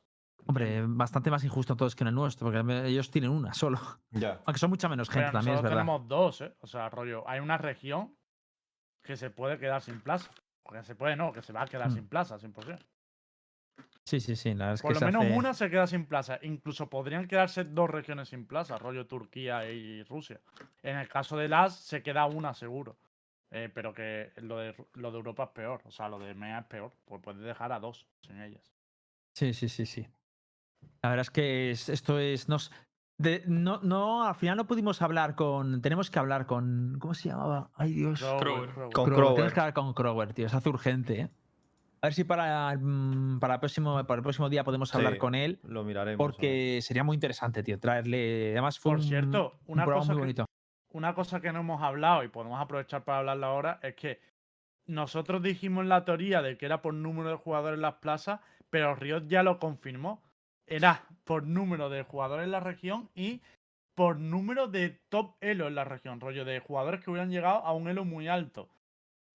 Hombre, 0.47 0.83
bastante 0.87 1.29
más 1.31 1.43
injusto 1.43 1.75
todos 1.75 1.95
que 1.95 2.03
en 2.03 2.09
el 2.09 2.15
nuestro, 2.15 2.51
porque 2.51 2.87
ellos 2.87 3.09
tienen 3.11 3.29
una 3.31 3.53
solo. 3.53 3.79
Ya. 4.11 4.41
Aunque 4.45 4.59
son 4.59 4.69
mucha 4.69 4.89
menos 4.89 5.07
Pero 5.09 5.21
gente 5.21 5.31
también, 5.33 5.55
es 5.57 5.61
verdad. 5.61 5.77
tenemos 5.77 6.07
dos, 6.07 6.41
¿eh? 6.41 6.53
O 6.61 6.67
sea, 6.67 6.89
rollo, 6.89 7.27
hay 7.27 7.39
una 7.39 7.57
región 7.57 8.15
que 9.03 9.15
se 9.17 9.29
puede 9.29 9.57
quedar 9.57 9.81
sin 9.81 10.01
plaza. 10.01 10.31
Que 10.69 10.83
se 10.83 10.95
puede, 10.95 11.15
no, 11.15 11.33
que 11.33 11.41
se 11.41 11.51
va 11.53 11.63
a 11.63 11.67
quedar 11.67 11.89
Mm. 11.89 11.93
sin 11.93 12.07
plaza, 12.07 12.37
100%. 12.39 12.79
Sí, 14.03 14.19
sí, 14.19 14.35
sí. 14.35 14.49
La 14.53 14.65
verdad 14.65 14.73
es 14.75 14.81
Por 14.81 14.89
que 14.89 14.93
lo 14.95 14.99
se 14.99 15.05
menos 15.05 15.23
hace- 15.25 15.33
una 15.37 15.53
se 15.53 15.69
queda 15.69 15.87
sin 15.87 16.05
plaza. 16.05 16.39
Incluso 16.43 16.89
podrían 16.89 17.27
quedarse 17.27 17.63
dos 17.63 17.89
regiones 17.89 18.29
sin 18.29 18.45
plaza, 18.45 18.77
rollo 18.77 19.05
Turquía 19.07 19.69
y 19.69 20.03
Rusia. 20.03 20.39
En 20.81 20.97
el 20.97 21.07
caso 21.07 21.37
de 21.37 21.47
las, 21.49 21.75
se 21.75 22.01
queda 22.01 22.25
una 22.25 22.53
seguro. 22.53 22.97
Eh, 23.51 23.69
pero 23.73 23.93
que 23.93 24.31
lo 24.37 24.57
de, 24.57 24.73
lo 24.93 25.11
de 25.11 25.17
Europa 25.17 25.43
es 25.43 25.49
peor. 25.49 25.81
O 25.85 25.91
sea, 25.91 26.07
lo 26.09 26.19
de 26.19 26.33
MEA 26.33 26.59
es 26.59 26.65
peor. 26.67 26.93
Pues 27.05 27.21
puedes 27.21 27.41
dejar 27.41 27.71
a 27.73 27.79
dos 27.79 28.07
sin 28.21 28.41
ellas. 28.41 28.63
Sí, 29.33 29.53
sí, 29.53 29.67
sí, 29.69 29.85
sí. 29.85 30.07
La 31.01 31.09
verdad 31.09 31.21
es 31.21 31.29
que 31.31 31.71
es- 31.71 31.89
esto 31.89 32.19
es. 32.19 32.47
Nos, 32.49 32.71
de- 33.17 33.43
no, 33.47 33.79
no, 33.81 34.23
al 34.23 34.35
final 34.35 34.57
no 34.57 34.67
pudimos 34.67 35.01
hablar 35.01 35.35
con. 35.35 35.81
Tenemos 35.81 36.09
que 36.11 36.19
hablar 36.19 36.45
con. 36.45 36.97
¿Cómo 36.99 37.13
se 37.13 37.29
llamaba? 37.29 37.69
Ay, 37.75 37.93
Dios. 37.93 38.23
Crower. 38.39 38.69
Con 38.93 39.05
Crower. 39.05 39.33
Tenemos 39.35 39.53
que 39.53 39.59
hablar 39.59 39.73
con 39.73 39.93
Crower, 39.93 40.33
tío. 40.33 40.49
Se 40.49 40.57
hace 40.57 40.69
urgente, 40.69 41.21
¿eh? 41.21 41.29
A 42.03 42.07
ver 42.07 42.13
si 42.15 42.23
para, 42.23 42.75
mm, 42.75 43.39
para, 43.39 43.55
el, 43.55 43.59
próximo, 43.59 44.03
para 44.07 44.17
el 44.17 44.23
próximo 44.23 44.49
día 44.49 44.63
podemos 44.63 44.93
hablar 44.95 45.13
Sí, 45.13 45.19
con 45.19 45.35
él. 45.35 45.59
Lo 45.63 45.83
miraremos. 45.83 46.17
Porque 46.17 46.79
sería 46.81 47.03
muy 47.03 47.13
interesante, 47.15 47.61
tío, 47.61 47.79
traerle. 47.79 48.51
Además, 48.53 48.79
fue 48.79 48.93
Por 48.93 48.99
un, 48.99 49.03
cierto, 49.05 49.59
un 49.67 49.73
una 49.79 49.85
cosa 49.85 50.05
muy 50.07 50.15
que- 50.15 50.19
bonito. 50.21 50.45
Una 50.93 51.13
cosa 51.15 51.39
que 51.39 51.53
no 51.53 51.59
hemos 51.59 51.81
hablado 51.81 52.23
y 52.23 52.27
podemos 52.27 52.59
aprovechar 52.59 53.03
para 53.05 53.19
hablarla 53.19 53.47
ahora 53.47 53.79
es 53.81 53.95
que 53.95 54.19
nosotros 54.87 55.41
dijimos 55.43 55.85
la 55.85 56.03
teoría 56.03 56.41
de 56.41 56.57
que 56.57 56.65
era 56.65 56.81
por 56.81 56.93
número 56.93 57.29
de 57.29 57.35
jugadores 57.37 57.77
en 57.77 57.81
las 57.83 57.95
plazas, 57.95 58.41
pero 58.69 58.95
Riot 58.95 59.27
ya 59.27 59.41
lo 59.43 59.57
confirmó. 59.59 60.21
Era 60.71 61.03
por 61.25 61.43
número 61.43 61.89
de 61.89 62.03
jugadores 62.03 62.45
en 62.45 62.51
la 62.51 62.59
región 62.61 63.09
y 63.13 63.41
por 63.93 64.17
número 64.17 64.67
de 64.67 65.01
top 65.09 65.35
elo 65.41 65.67
en 65.67 65.75
la 65.75 65.83
región, 65.83 66.19
rollo 66.21 66.45
de 66.45 66.59
jugadores 66.59 67.01
que 67.03 67.09
hubieran 67.11 67.29
llegado 67.29 67.57
a 67.65 67.73
un 67.73 67.87
elo 67.89 68.05
muy 68.05 68.27
alto. 68.27 68.69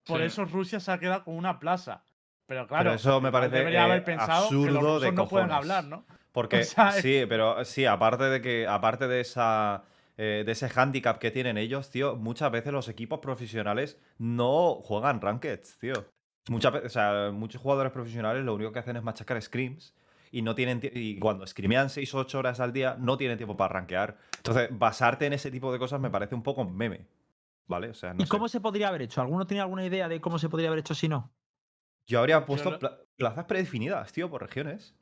Por 0.06 0.20
Sí. 0.20 0.26
eso 0.26 0.44
Rusia 0.46 0.80
se 0.80 0.90
ha 0.90 0.98
quedado 0.98 1.24
con 1.24 1.36
una 1.36 1.58
plaza. 1.58 2.02
Pero 2.46 2.66
claro, 2.66 2.84
Pero 2.84 2.94
eso 2.94 3.20
me 3.20 3.30
parece, 3.32 3.56
debería 3.56 3.80
eh, 3.80 3.84
haber 3.84 4.04
pensado 4.04 4.48
que 4.48 4.54
los 4.54 4.66
absurdo 4.66 4.80
rusos 4.80 5.02
de 5.02 5.12
no 5.12 5.28
pueden 5.28 5.50
hablar, 5.50 5.84
¿no? 5.84 6.06
Porque 6.32 6.56
O 6.60 6.64
sea, 6.64 6.88
es- 6.96 7.02
sí, 7.02 7.24
pero 7.28 7.64
sí, 7.64 7.84
aparte 7.86 8.24
de 8.24 8.40
que, 8.40 8.66
aparte 8.66 9.08
de 9.08 9.20
esa 9.20 9.84
eh, 10.16 10.42
de 10.46 10.52
ese 10.52 10.70
handicap 10.74 11.18
que 11.18 11.30
tienen 11.30 11.58
ellos, 11.58 11.90
tío, 11.90 12.16
muchas 12.16 12.50
veces 12.50 12.72
los 12.72 12.88
equipos 12.88 13.18
profesionales 13.18 14.00
no 14.16 14.76
juegan 14.76 15.20
rankeds, 15.20 15.78
tío. 15.78 15.92
Muchas 16.48 16.72
veces, 16.72 16.86
o 16.86 16.90
sea, 16.90 17.30
muchos 17.32 17.60
jugadores 17.60 17.92
profesionales 17.92 18.42
lo 18.44 18.54
único 18.54 18.72
que 18.72 18.78
hacen 18.78 18.96
es 18.96 19.02
machacar 19.02 19.40
scrims 19.42 19.92
y 20.38 20.42
no 20.42 20.54
tienen 20.54 20.80
tie- 20.80 20.92
y 20.94 21.18
cuando 21.18 21.46
scrimean 21.46 21.88
6 21.88 22.12
o 22.14 22.18
8 22.18 22.38
horas 22.38 22.60
al 22.60 22.72
día 22.72 22.96
no 22.98 23.16
tienen 23.16 23.38
tiempo 23.38 23.56
para 23.56 23.72
rankear. 23.72 24.18
Entonces, 24.36 24.68
basarte 24.70 25.24
en 25.26 25.32
ese 25.32 25.50
tipo 25.50 25.72
de 25.72 25.78
cosas 25.78 25.98
me 26.00 26.10
parece 26.10 26.34
un 26.34 26.42
poco 26.42 26.64
meme. 26.64 27.06
¿Vale? 27.68 27.88
O 27.88 27.94
sea, 27.94 28.12
no 28.14 28.20
¿Y 28.20 28.24
sé. 28.24 28.30
cómo 28.30 28.46
se 28.48 28.60
podría 28.60 28.88
haber 28.88 29.02
hecho? 29.02 29.20
¿Alguno 29.20 29.46
tiene 29.46 29.60
alguna 29.62 29.84
idea 29.84 30.08
de 30.08 30.20
cómo 30.20 30.38
se 30.38 30.48
podría 30.48 30.68
haber 30.68 30.80
hecho 30.80 30.94
si 30.94 31.08
no? 31.08 31.32
Yo 32.06 32.20
habría 32.20 32.44
puesto 32.46 32.78
plazas 33.16 33.44
predefinidas, 33.46 34.12
tío, 34.12 34.30
por 34.30 34.42
regiones. 34.42 34.94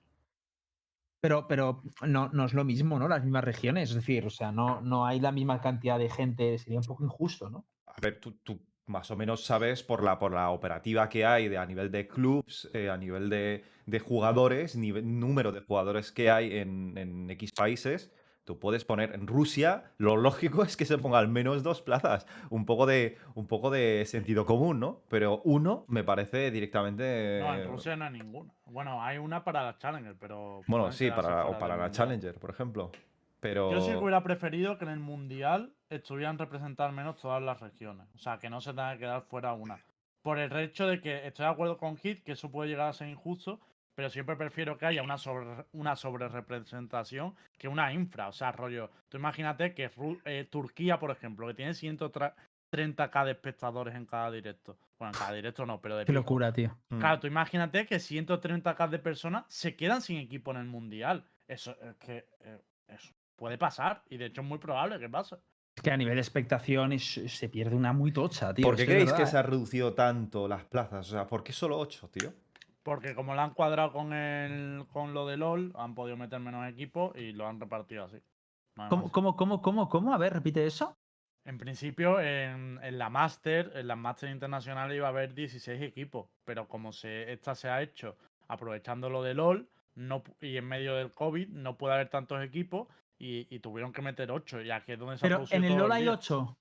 Pero, 1.20 1.47
pero 1.49 1.82
no, 2.07 2.28
no 2.28 2.45
es 2.45 2.53
lo 2.55 2.64
mismo, 2.64 2.99
¿no? 2.99 3.09
Las 3.09 3.22
mismas 3.24 3.45
regiones. 3.45 3.91
Es 3.91 3.97
decir, 3.97 4.26
o 4.26 4.30
sea, 4.30 4.53
no, 4.53 4.80
no 4.82 5.05
hay 5.07 5.20
la 5.20 5.32
misma 5.32 5.61
cantidad 5.61 5.99
de 5.99 6.11
gente. 6.11 6.59
Sería 6.59 6.78
un 6.78 6.85
poco 6.85 7.05
injusto, 7.05 7.51
¿no? 7.51 7.66
A 7.87 8.01
ver, 8.01 8.20
tú, 8.20 8.32
tú 8.43 8.61
más 8.87 9.11
o 9.11 9.16
menos 9.16 9.45
sabes 9.45 9.82
por 9.82 10.03
la, 10.03 10.18
por 10.18 10.32
la 10.32 10.51
operativa 10.51 11.09
que 11.09 11.24
hay 11.24 11.49
de, 11.49 11.59
a 11.59 11.66
nivel 11.66 11.91
de 11.91 12.07
clubs, 12.07 12.70
eh, 12.74 12.91
a 12.91 12.97
nivel 12.97 13.30
de, 13.30 13.64
de 13.87 13.99
jugadores, 13.99 14.76
nivel, 14.76 15.18
número 15.18 15.53
de 15.53 15.61
jugadores 15.61 16.12
que 16.12 16.30
hay 16.30 16.59
en, 16.59 16.97
en 16.97 17.30
X 17.30 17.53
países. 17.53 18.12
Tú 18.45 18.59
puedes 18.59 18.85
poner 18.85 19.14
en 19.14 19.26
Rusia, 19.26 19.85
lo 19.97 20.16
lógico 20.18 20.62
es 20.64 20.76
que 20.76 20.85
se 20.85 20.99
ponga 20.99 21.18
al 21.18 21.28
menos 21.28 21.62
dos 21.62 21.80
plazas. 21.80 22.26
Un 22.51 22.66
poco 22.66 22.85
de, 22.85 23.16
un 23.35 23.47
poco 23.47 23.70
de 23.70 24.05
sentido 24.07 24.45
común, 24.45 24.80
¿no? 24.80 25.01
Pero 25.09 25.41
uno 25.45 25.87
me 25.89 26.05
parece 26.05 26.51
directamente. 26.51 27.41
No, 27.41 27.55
en 27.55 27.66
Rusia 27.66 27.97
no 27.97 28.05
hay 28.05 28.12
ninguna. 28.12 28.53
Bueno, 28.66 29.03
hay 29.03 29.16
una 29.16 29.45
para 29.45 29.62
la 29.62 29.78
Challenger, 29.78 30.16
pero. 30.20 30.61
Bueno, 30.66 30.93
sí, 30.93 31.11
para, 31.11 31.47
o 31.47 31.59
para 31.59 31.76
la 31.76 31.85
mundial. 31.85 31.93
Challenger, 31.93 32.35
por 32.35 32.51
ejemplo. 32.51 32.93
Pero. 33.45 33.70
Yo 33.70 33.82
sí 33.82 33.90
que 33.90 33.99
hubiera 33.99 34.22
preferido 34.22 34.78
que 34.78 34.86
en 34.86 34.90
el 34.90 35.01
Mundial 35.01 35.74
estuvieran 35.90 36.38
representadas 36.38 36.88
al 36.88 36.97
menos 36.97 37.20
todas 37.20 37.42
las 37.42 37.61
regiones. 37.61 38.07
O 38.14 38.18
sea, 38.18 38.38
que 38.38 38.49
no 38.49 38.62
se 38.62 38.70
tenga 38.70 38.95
que 38.95 39.01
quedar 39.01 39.20
fuera 39.24 39.53
una. 39.53 39.78
Por 40.22 40.38
el 40.38 40.51
hecho 40.57 40.86
de 40.86 40.99
que 41.03 41.26
estoy 41.26 41.45
de 41.45 41.53
acuerdo 41.53 41.76
con 41.76 41.99
Hit, 41.99 42.22
que 42.24 42.32
eso 42.32 42.51
puede 42.51 42.70
llegar 42.70 42.88
a 42.88 42.95
ser 42.95 43.09
injusto, 43.09 43.61
pero 43.95 44.09
siempre 44.09 44.34
prefiero 44.36 44.78
que 44.78 44.86
haya 44.86 45.03
una 45.03 45.18
sobre 45.18 45.66
una 45.72 45.95
sobrerepresentación 45.95 47.34
que 47.59 47.68
una 47.68 47.92
infra. 47.92 48.28
O 48.28 48.32
sea, 48.32 48.51
rollo. 48.51 48.90
Tú 49.11 49.18
imagínate 49.18 49.74
que 49.74 49.90
Ru- 49.90 50.22
eh, 50.24 50.49
Turquía, 50.51 50.99
por 50.99 51.11
ejemplo, 51.11 51.47
que 51.47 51.53
tiene 51.55 51.72
130k 51.74 53.24
de 53.26 53.30
espectadores 53.32 53.95
en 53.95 54.07
cada 54.07 54.30
directo. 54.30 54.78
Bueno, 54.99 55.12
en 55.12 55.18
cada 55.18 55.32
directo 55.34 55.66
no, 55.66 55.82
pero 55.82 55.97
de 55.99 56.05
Qué 56.07 56.12
pico. 56.12 56.20
locura, 56.20 56.51
tío. 56.51 56.76
Mm. 56.88 56.99
Claro, 56.99 57.20
tú 57.20 57.26
imagínate 57.26 57.84
que 57.84 57.97
130k 57.97 58.88
de 58.88 58.99
personas 58.99 59.45
se 59.49 59.76
quedan 59.76 60.01
sin 60.01 60.16
equipo 60.16 60.51
en 60.53 60.57
el 60.57 60.66
mundial. 60.66 61.24
Eso 61.47 61.76
es 61.82 61.95
que 61.97 62.26
eh, 62.40 62.59
eso 62.88 63.12
puede 63.37 63.59
pasar 63.59 64.03
y 64.09 64.16
de 64.16 64.26
hecho 64.26 64.41
es 64.43 64.47
muy 64.47 64.59
probable 64.59 64.99
que 64.99 65.09
pase. 65.09 65.37
Es 65.76 65.82
que 65.82 65.91
a 65.91 65.97
nivel 65.97 66.14
de 66.14 66.20
expectación 66.20 66.93
es- 66.93 67.20
se 67.26 67.49
pierde 67.49 67.74
una 67.74 67.93
muy 67.93 68.12
tocha, 68.12 68.55
tío. 68.55 68.64
¿Por 68.64 68.76
qué 68.76 68.87
creéis 68.87 69.12
que 69.12 69.26
se 69.26 69.37
¿eh? 69.37 69.39
ha 69.41 69.43
reducido 69.43 69.93
tanto 69.95 70.47
las 70.47 70.64
plazas? 70.64 71.09
O 71.09 71.11
sea, 71.12 71.26
¿por 71.26 71.43
qué 71.43 71.53
solo 71.53 71.78
8, 71.78 72.09
tío? 72.09 72.32
Porque 72.82 73.14
como 73.14 73.35
lo 73.35 73.41
han 73.41 73.55
cuadrado 73.55 73.93
con 73.93 74.12
el 74.12 74.85
con 74.93 75.14
lo 75.14 75.26
de 75.26 75.37
LOL, 75.37 75.72
han 75.76 75.95
podido 75.95 76.16
meter 76.16 76.39
menos 76.39 76.68
equipos 76.68 77.16
y 77.16 77.32
lo 77.32 77.49
han 77.49 77.59
repartido 77.59 78.05
así. 78.05 78.18
¿Cómo, 78.89 79.11
cómo, 79.11 79.37
cómo, 79.37 79.62
cómo, 79.62 79.89
cómo? 79.89 80.14
A 80.14 80.18
ver, 80.18 80.32
repite 80.35 80.66
eso. 80.66 80.97
En 81.45 81.59
principio, 81.59 82.20
en, 82.20 82.78
en 82.82 82.99
la 82.99 83.11
Master, 83.11 83.72
en 83.74 83.87
las 83.89 83.99
Master 83.99 84.30
internacionales 84.30 84.97
iba 84.97 85.07
a 85.07 85.11
haber 85.11 85.35
16 85.35 85.80
equipos, 85.82 86.28
pero 86.45 86.68
como 86.68 86.93
se, 86.93 87.32
esta 87.32 87.55
se 87.55 87.68
ha 87.68 87.82
hecho 87.82 88.16
aprovechando 88.49 89.09
lo 89.11 89.22
de 89.22 89.35
LOL 89.35 89.68
no, 89.95 90.22
y 90.41 90.57
en 90.57 90.66
medio 90.66 90.95
del 90.97 91.12
COVID, 91.12 91.49
no 91.51 91.76
puede 91.76 91.95
haber 91.95 92.09
tantos 92.09 92.43
equipos 92.43 92.89
y, 93.25 93.47
y 93.51 93.59
tuvieron 93.61 93.93
que 93.93 94.03
meter 94.03 94.31
8, 94.31 94.61
ya 94.62 94.85
que 94.85 94.93
es 94.95 94.99
donde 94.99 95.16
se 95.18 95.27
ha 95.27 95.29
Pero 95.29 95.45
en 95.51 95.64
el 95.64 95.77
LoL 95.77 95.93
hay 95.93 96.03
lío. 96.03 96.12
8. 96.12 96.59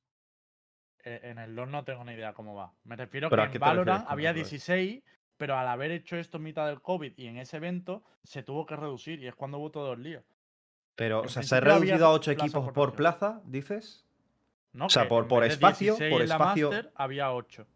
Eh, 1.06 1.20
en 1.24 1.38
el 1.40 1.54
LoL 1.56 1.70
no 1.70 1.84
tengo 1.84 2.04
ni 2.06 2.14
idea 2.14 2.34
cómo 2.34 2.56
va. 2.56 2.72
Me 2.86 2.96
refiero 2.96 3.30
¿Pero 3.30 3.50
que 3.50 3.58
en 3.58 3.62
Valorant 3.62 4.06
había 4.08 4.30
eso, 4.32 4.40
eh? 4.40 4.44
16, 4.44 5.04
pero 5.36 5.58
al 5.58 5.68
haber 5.68 5.92
hecho 5.92 6.16
esto 6.16 6.38
en 6.38 6.44
mitad 6.44 6.66
del 6.68 6.82
COVID 6.82 7.14
y 7.18 7.28
en 7.28 7.38
ese 7.38 7.58
evento, 7.58 8.04
se 8.24 8.44
tuvo 8.44 8.66
que 8.66 8.76
reducir 8.78 9.20
y 9.22 9.28
es 9.28 9.36
cuando 9.36 9.58
hubo 9.58 9.70
todo 9.72 9.94
el 9.94 10.04
lío. 10.04 10.24
Pero, 10.96 11.22
o 11.22 11.28
sea, 11.28 11.44
¿se 11.44 11.56
ha 11.56 11.60
reducido 11.60 12.06
a 12.06 12.12
8 12.12 12.32
plaza 12.32 12.46
equipos 12.46 12.72
por 12.72 12.94
plaza, 12.96 13.42
dices? 13.46 14.06
¿no? 14.72 14.86
O 14.86 14.90
sea, 14.90 15.04
Que 15.04 15.10
por- 15.10 15.24
en 15.24 15.28
por 15.30 15.44
espacio, 15.44 15.94
16 15.96 16.12
por 16.14 16.22
espacio- 16.22 16.70
Master, 16.72 16.92
había 16.96 17.32
8. 17.34 17.68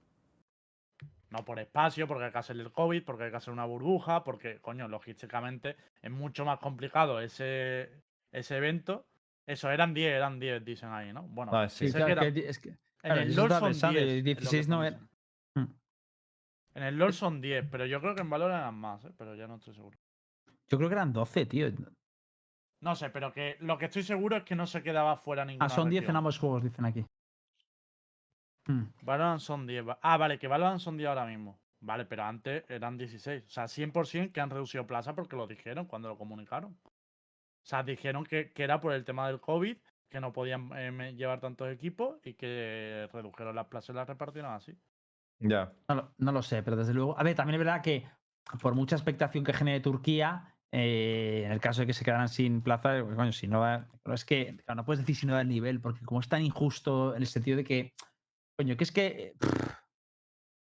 No 1.30 1.44
por 1.44 1.60
espacio, 1.60 2.08
porque 2.08 2.24
hay 2.26 2.32
que 2.32 2.38
hacer 2.38 2.56
el 2.58 2.72
COVID, 2.72 3.04
porque 3.04 3.26
hay 3.26 3.32
que 3.32 3.38
hacer 3.38 3.52
una 3.54 3.66
burbuja, 3.66 4.24
porque, 4.24 4.62
coño, 4.62 4.88
logísticamente 4.88 5.76
es 6.02 6.10
mucho 6.12 6.46
más 6.46 6.60
complicado 6.60 7.20
ese, 7.20 7.90
ese 8.32 8.58
evento. 8.58 9.08
Eso, 9.46 9.70
eran 9.72 9.94
10, 9.94 10.14
eran 10.14 10.40
10, 10.40 10.64
dicen 10.66 10.90
ahí, 10.90 11.14
¿no? 11.14 11.24
Bueno, 11.24 11.52
sí. 11.70 11.90
Claro, 11.92 12.06
que 12.06 12.12
era- 12.12 12.22
que 12.34 12.50
es 12.50 12.60
que- 12.60 12.78
en 13.04 13.12
el 13.18 13.36
LoL 13.36 13.50
son 13.50 13.64
pensando, 13.64 14.00
10. 14.00 14.06
y 14.08 14.10
es 14.10 14.18
lo 14.18 14.24
que 14.24 14.24
16 14.24 14.68
no 14.68 14.84
era- 14.84 14.98
diciendo. 14.98 15.14
Mm. 15.56 16.78
En 16.78 16.84
el 16.84 16.98
LoL 16.98 17.14
son 17.14 17.42
10, 17.42 17.66
pero 17.72 17.86
yo 17.86 18.02
creo 18.02 18.14
que 18.16 18.22
en 18.22 18.30
Valorant 18.30 18.60
eran 18.62 18.76
más, 18.76 19.06
¿eh? 19.06 19.12
pero 19.18 19.36
ya 19.36 19.48
no 19.48 19.56
estoy 19.56 19.74
seguro. 19.74 19.98
Yo 20.68 20.78
creo 20.78 20.90
que 20.90 20.96
eran 20.96 21.14
12, 21.14 21.46
tío. 21.46 21.68
No 22.82 22.96
sé, 22.96 23.10
pero 23.10 23.32
que 23.34 23.56
lo 23.62 23.78
que 23.78 23.86
estoy 23.86 24.04
seguro 24.04 24.36
es 24.38 24.44
que 24.44 24.56
no 24.56 24.68
se 24.68 24.84
quedaba 24.84 25.16
fuera 25.18 25.46
ninguna 25.46 25.66
Ah, 25.66 25.70
son 25.70 25.90
10 25.90 26.08
en 26.08 26.16
ambos 26.16 26.38
juegos, 26.38 26.64
dicen 26.64 26.86
aquí. 26.86 27.06
Mm. 28.68 28.84
Valorant 29.02 29.40
son 29.40 29.66
10. 29.66 29.88
va- 29.88 29.98
Ah, 30.02 30.18
vale, 30.18 30.38
que 30.38 30.48
Valorant 30.48 30.80
son 30.80 30.98
10 30.98 31.08
ahora 31.08 31.26
mismo. 31.26 31.58
Vale, 31.80 32.06
pero 32.06 32.24
antes 32.24 32.66
eran 32.70 32.98
16. 32.98 33.46
O 33.46 33.50
sea, 33.50 33.68
100% 33.68 34.32
que 34.34 34.42
han 34.42 34.50
reducido 34.50 34.86
plaza 34.86 35.16
porque 35.16 35.36
lo 35.38 35.48
dijeron 35.48 35.86
cuando 35.86 36.10
lo 36.10 36.18
comunicaron. 36.18 36.78
O 37.68 37.70
sea, 37.70 37.84
dijeron 37.84 38.24
que, 38.24 38.54
que 38.54 38.64
era 38.64 38.80
por 38.80 38.94
el 38.94 39.04
tema 39.04 39.28
del 39.28 39.42
COVID, 39.42 39.76
que 40.08 40.22
no 40.22 40.32
podían 40.32 40.70
eh, 40.74 41.14
llevar 41.18 41.42
tantos 41.42 41.68
equipos 41.70 42.16
y 42.24 42.36
que 42.36 43.10
redujeron 43.12 43.54
las 43.58 43.68
plazas 43.68 43.90
y 43.90 43.94
las 43.94 44.08
repartieron 44.08 44.54
así. 44.54 44.74
Ya. 45.40 45.74
No, 45.90 45.96
lo- 45.96 46.14
no 46.18 46.32
lo 46.32 46.42
sé, 46.42 46.64
pero 46.64 46.78
desde 46.78 46.94
luego. 46.94 47.20
A 47.20 47.24
ver, 47.24 47.36
también 47.36 47.56
es 47.56 47.66
verdad 47.66 47.82
que 47.82 48.08
por 48.62 48.74
mucha 48.74 48.96
expectación 48.96 49.44
que 49.44 49.52
genere 49.52 49.82
Turquía, 49.82 50.56
eh, 50.72 51.44
en 51.46 51.52
el 51.52 51.60
caso 51.60 51.82
de 51.82 51.88
que 51.88 51.94
se 51.94 52.06
quedaran 52.06 52.30
sin 52.30 52.62
plaza, 52.62 53.04
pues, 53.04 53.18
coño, 53.18 53.34
si 53.34 53.50
no 53.50 53.60
va. 53.60 53.86
Pero 54.02 54.16
es 54.16 54.24
que 54.24 54.56
claro, 54.64 54.78
no 54.78 54.86
puedes 54.86 55.02
decir 55.02 55.18
si 55.18 55.26
no 55.28 55.34
da 55.34 55.42
el 55.42 55.50
nivel, 55.50 55.82
porque 55.82 56.06
como 56.06 56.22
es 56.22 56.30
tan 56.30 56.44
injusto 56.44 57.18
en 57.18 57.22
el 57.22 57.28
sentido 57.28 57.58
de 57.58 57.66
que. 57.66 57.94
Coño, 58.58 58.78
que 58.78 58.84
es 58.86 58.94
que. 58.94 59.34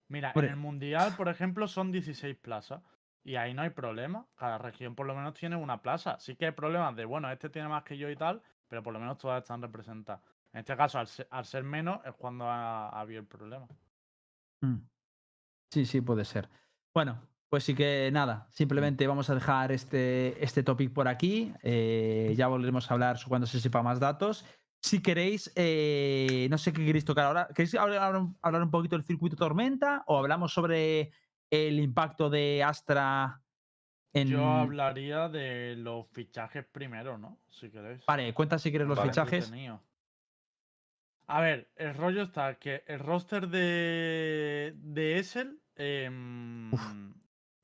Mira, 0.08 0.32
en 0.46 0.52
el 0.52 0.56
Mundial, 0.56 1.12
por 1.18 1.28
ejemplo, 1.28 1.68
son 1.68 1.92
16 1.92 2.36
plazas. 2.36 2.82
Y 3.24 3.36
ahí 3.36 3.54
no 3.54 3.62
hay 3.62 3.70
problema. 3.70 4.26
Cada 4.36 4.58
región 4.58 4.94
por 4.94 5.06
lo 5.06 5.14
menos 5.14 5.34
tiene 5.34 5.56
una 5.56 5.80
plaza. 5.80 6.18
Sí 6.20 6.36
que 6.36 6.46
hay 6.46 6.52
problemas 6.52 6.94
de, 6.94 7.06
bueno, 7.06 7.30
este 7.32 7.48
tiene 7.48 7.68
más 7.68 7.82
que 7.82 7.96
yo 7.96 8.10
y 8.10 8.16
tal, 8.16 8.42
pero 8.68 8.82
por 8.82 8.92
lo 8.92 9.00
menos 9.00 9.18
todas 9.18 9.42
están 9.42 9.62
representadas. 9.62 10.22
En 10.52 10.60
este 10.60 10.76
caso, 10.76 10.98
al 10.98 11.44
ser, 11.44 11.64
menos, 11.64 12.00
es 12.04 12.12
cuando 12.14 12.46
ha, 12.46 12.90
ha 12.90 13.00
habido 13.00 13.20
el 13.20 13.26
problema. 13.26 13.66
Mm. 14.60 14.76
Sí, 15.72 15.86
sí, 15.86 16.00
puede 16.00 16.24
ser. 16.24 16.48
Bueno, 16.92 17.20
pues 17.48 17.64
sí 17.64 17.74
que 17.74 18.10
nada, 18.12 18.46
simplemente 18.50 19.06
vamos 19.06 19.30
a 19.30 19.34
dejar 19.34 19.72
este, 19.72 20.42
este 20.44 20.62
topic 20.62 20.92
por 20.92 21.08
aquí. 21.08 21.52
eh, 21.62 22.34
ya 22.36 22.46
volveremos 22.46 22.88
a 22.90 22.94
hablar 22.94 23.16
cuando 23.26 23.46
se 23.46 23.58
sepa 23.58 23.82
más 23.82 23.98
datos. 23.98 24.44
Si 24.80 25.00
queréis, 25.00 25.50
eh, 25.56 26.46
no 26.50 26.58
sé 26.58 26.72
qué 26.72 26.84
queréis 26.84 27.04
tocar 27.04 27.24
ahora. 27.24 27.48
¿Queréis 27.48 27.74
hablar- 27.74 28.26
hablar 28.42 28.62
un 28.62 28.70
poquito 28.70 28.96
del 28.96 29.04
circuito 29.04 29.34
Tormenta 29.34 30.04
o 30.06 30.18
hablamos 30.18 30.52
sobre 30.52 31.10
el 31.54 31.80
impacto 31.80 32.30
de 32.30 32.62
Astra 32.62 33.40
en. 34.12 34.28
Yo 34.28 34.46
hablaría 34.46 35.28
de 35.28 35.76
los 35.76 36.06
fichajes 36.08 36.64
primero, 36.64 37.18
¿no? 37.18 37.38
Si 37.50 37.70
queréis. 37.70 38.04
Vale, 38.06 38.32
cuenta 38.34 38.58
si 38.58 38.70
quieres 38.70 38.88
los 38.88 38.96
Vale. 38.96 39.10
fichajes. 39.10 39.52
A 41.26 41.40
ver, 41.40 41.70
el 41.76 41.94
rollo 41.94 42.22
está 42.22 42.54
que 42.56 42.84
el 42.86 42.98
roster 42.98 43.48
de, 43.48 44.74
de 44.76 45.18
Essel 45.18 45.58
em, 45.74 46.70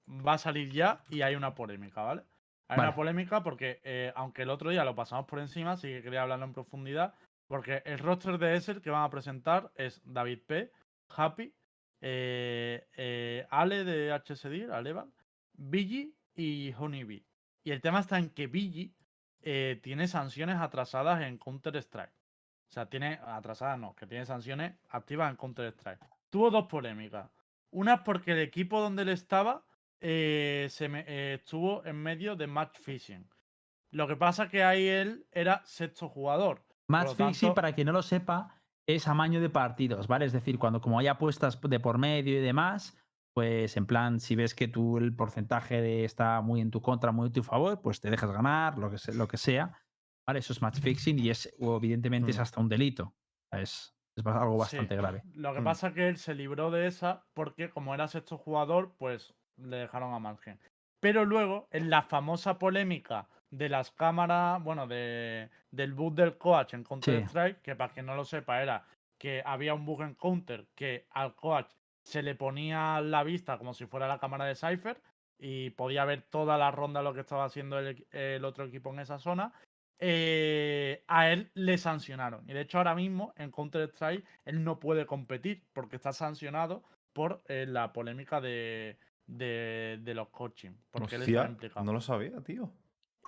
va 0.09 0.33
a 0.35 0.39
salir 0.39 0.71
ya 0.73 1.05
y 1.11 1.21
hay 1.21 1.35
una 1.35 1.55
polémica, 1.55 2.03
¿vale? 2.03 2.23
Hay 2.69 2.79
Vale. 2.79 2.89
una 2.89 2.97
polémica 2.97 3.43
porque, 3.43 3.81
eh, 3.85 4.13
aunque 4.17 4.43
el 4.43 4.51
otro 4.51 4.71
día 4.71 4.85
lo 4.85 4.95
pasamos 4.95 5.27
por 5.27 5.41
encima, 5.41 5.77
sí 5.77 5.89
que 5.89 6.03
quería 6.03 6.23
hablarlo 6.23 6.47
en 6.47 6.53
profundidad. 6.53 7.15
Porque 7.49 7.83
el 7.85 7.99
roster 7.99 8.39
de 8.39 8.55
Esser 8.55 8.81
que 8.81 8.91
van 8.91 9.03
a 9.03 9.11
presentar 9.11 9.73
es 9.75 10.01
David 10.05 10.39
P, 10.47 10.73
Happy, 11.09 11.53
eh, 12.01 12.87
eh, 12.97 13.47
Ale 13.51 13.85
de 13.85 14.13
HSD, 14.13 14.71
Alevan, 14.73 15.13
Billy 15.53 16.15
y 16.35 16.73
Honeybee. 16.79 17.25
Y 17.65 17.71
el 17.73 17.81
tema 17.81 18.01
está 18.01 18.19
en 18.19 18.31
que 18.31 18.47
Billy 18.47 18.95
eh, 19.43 19.81
tiene 19.83 20.09
sanciones 20.09 20.57
atrasadas 20.57 21.23
en 21.23 21.39
Counter-Strike. 21.39 22.13
O 22.69 22.73
sea, 22.73 22.87
tiene 22.89 23.19
atrasadas 23.25 23.79
no, 23.79 23.95
que 23.95 24.07
tiene 24.07 24.25
sanciones 24.25 24.75
activas 24.89 25.31
en 25.31 25.37
Counter-Strike. 25.37 26.01
Tuvo 26.31 26.51
dos 26.51 26.67
polémicas. 26.67 27.29
Una 27.71 27.95
es 27.95 28.01
porque 28.01 28.33
el 28.33 28.39
equipo 28.39 28.81
donde 28.81 29.03
él 29.03 29.09
estaba 29.11 29.65
se 30.01 30.89
me- 30.89 31.35
estuvo 31.35 31.85
en 31.85 31.97
medio 31.97 32.35
de 32.37 32.47
match 32.47 32.79
fishing. 32.79 33.29
Lo 33.91 34.07
que 34.09 34.17
pasa 34.17 34.49
que 34.49 34.63
ahí 34.63 34.87
él 34.87 35.27
era 35.33 35.63
sexto 35.65 36.09
jugador. 36.09 36.65
Match 36.87 37.09
tanto- 37.17 37.55
para 37.55 37.73
quien 37.75 37.87
no 37.87 37.93
lo 37.93 38.03
sepa, 38.03 38.60
es 38.87 39.07
amaño 39.09 39.41
de 39.41 39.51
partidos, 39.51 40.07
¿vale? 40.09 40.25
Es 40.25 40.33
decir, 40.33 40.59
cuando 40.59 40.81
como 40.81 40.99
hay 40.99 41.07
apuestas 41.07 41.61
de 41.61 41.81
por 41.81 41.99
medio 41.99 42.39
y 42.39 42.43
demás, 42.43 42.97
pues 43.35 43.77
en 43.77 43.87
plan, 43.87 44.19
si 44.21 44.35
ves 44.35 44.55
que 44.55 44.67
tú 44.69 44.99
el 44.99 45.15
porcentaje 45.15 45.81
de 45.81 46.05
está 46.05 46.41
muy 46.41 46.61
en 46.61 46.71
tu 46.71 46.83
contra, 46.83 47.13
muy 47.13 47.29
en 47.29 47.33
tu 47.33 47.43
favor, 47.43 47.81
pues 47.83 48.01
te 48.01 48.11
dejas 48.11 48.31
ganar, 48.33 48.79
lo 48.79 48.91
que, 48.91 48.99
se- 48.99 49.15
lo 49.15 49.29
que 49.29 49.37
sea. 49.37 49.79
¿Vale? 50.27 50.41
Eso 50.41 50.53
es 50.53 50.63
match 50.63 50.81
fixing 50.81 51.19
y 51.19 51.31
es, 51.31 51.53
evidentemente, 51.59 52.31
es 52.31 52.39
Mm. 52.39 52.43
hasta 52.43 52.61
un 52.61 52.69
delito. 52.69 53.15
Es, 53.53 53.95
algo 54.25 54.53
Sí. 54.55 54.59
bastante 54.77 54.97
grave. 54.97 55.23
Lo 55.35 55.55
que 55.55 55.61
Mm. 55.61 55.65
pasa 55.65 55.89
es 55.89 55.95
que 55.95 56.09
él 56.09 56.17
se 56.19 56.35
libró 56.35 56.71
de 56.71 56.87
esa 56.87 57.25
porque 57.35 57.71
como 57.71 57.95
era 57.95 58.07
sexto 58.09 58.37
jugador, 58.39 58.95
pues 58.99 59.35
le 59.57 59.77
dejaron 59.79 60.13
a 60.15 60.19
margen. 60.19 60.61
Pero 61.01 61.25
luego, 61.25 61.67
en 61.71 61.89
la 61.91 62.03
famosa 62.03 62.59
polémica 62.59 63.29
de 63.51 63.69
las 63.69 63.91
cámaras, 63.91 64.63
bueno, 64.63 64.87
de, 64.87 65.51
del 65.71 65.93
bug 65.93 66.15
del 66.15 66.39
coach 66.39 66.75
en 66.75 66.85
Counter-Strike, 66.85 67.61
que 67.63 67.75
para 67.77 67.93
quien 67.93 68.07
no 68.07 68.15
lo 68.15 68.25
sepa 68.25 68.63
era 68.63 68.85
que 69.19 69.43
había 69.45 69.75
un 69.75 69.85
bug 69.85 70.03
en 70.03 70.15
Counter 70.15 70.67
que 70.75 71.07
al 71.11 71.35
coach 71.35 71.71
se 72.03 72.23
le 72.23 72.35
ponía 72.35 73.01
la 73.01 73.23
vista 73.23 73.59
como 73.59 73.75
si 73.75 73.87
fuera 73.87 74.09
la 74.09 74.19
cámara 74.19 74.47
de 74.47 74.55
Cypher 74.55 75.01
y 75.39 75.71
podía 75.71 76.05
ver 76.05 76.23
toda 76.23 76.57
la 76.57 76.71
ronda 76.71 77.03
lo 77.03 77.13
que 77.13 77.21
estaba 77.21 77.45
haciendo 77.45 77.79
el, 77.79 78.45
otro 78.45 78.65
equipo 78.65 78.91
en 78.93 79.01
esa 79.01 79.19
zona. 79.19 79.53
eh, 79.99 81.05
a 81.09 81.31
él 81.31 81.51
le 81.55 81.77
sancionaron. 81.77 82.49
Y 82.49 82.55
de 82.55 82.63
hecho, 82.63 82.79
ahora 82.79 82.95
mismo 82.95 83.35
en 83.37 83.51
Counter-Strike 83.51 84.25
él 84.47 84.65
no 84.65 84.79
puede 84.81 85.05
competir 85.07 85.63
porque 85.75 85.97
está 85.97 86.13
sancionado 86.13 86.83
por 87.13 87.43
eh, 87.49 87.67
la 87.69 87.93
polémica 87.93 88.41
de, 88.41 88.97
de, 89.27 89.99
de 90.01 90.15
los 90.15 90.29
coaching. 90.31 90.73
Porque 90.91 91.17
él 91.17 91.23
está 91.23 91.47
implicado. 91.47 91.85
no 91.85 91.93
lo 91.93 92.01
sabía, 92.01 92.41
tío. 92.41 92.73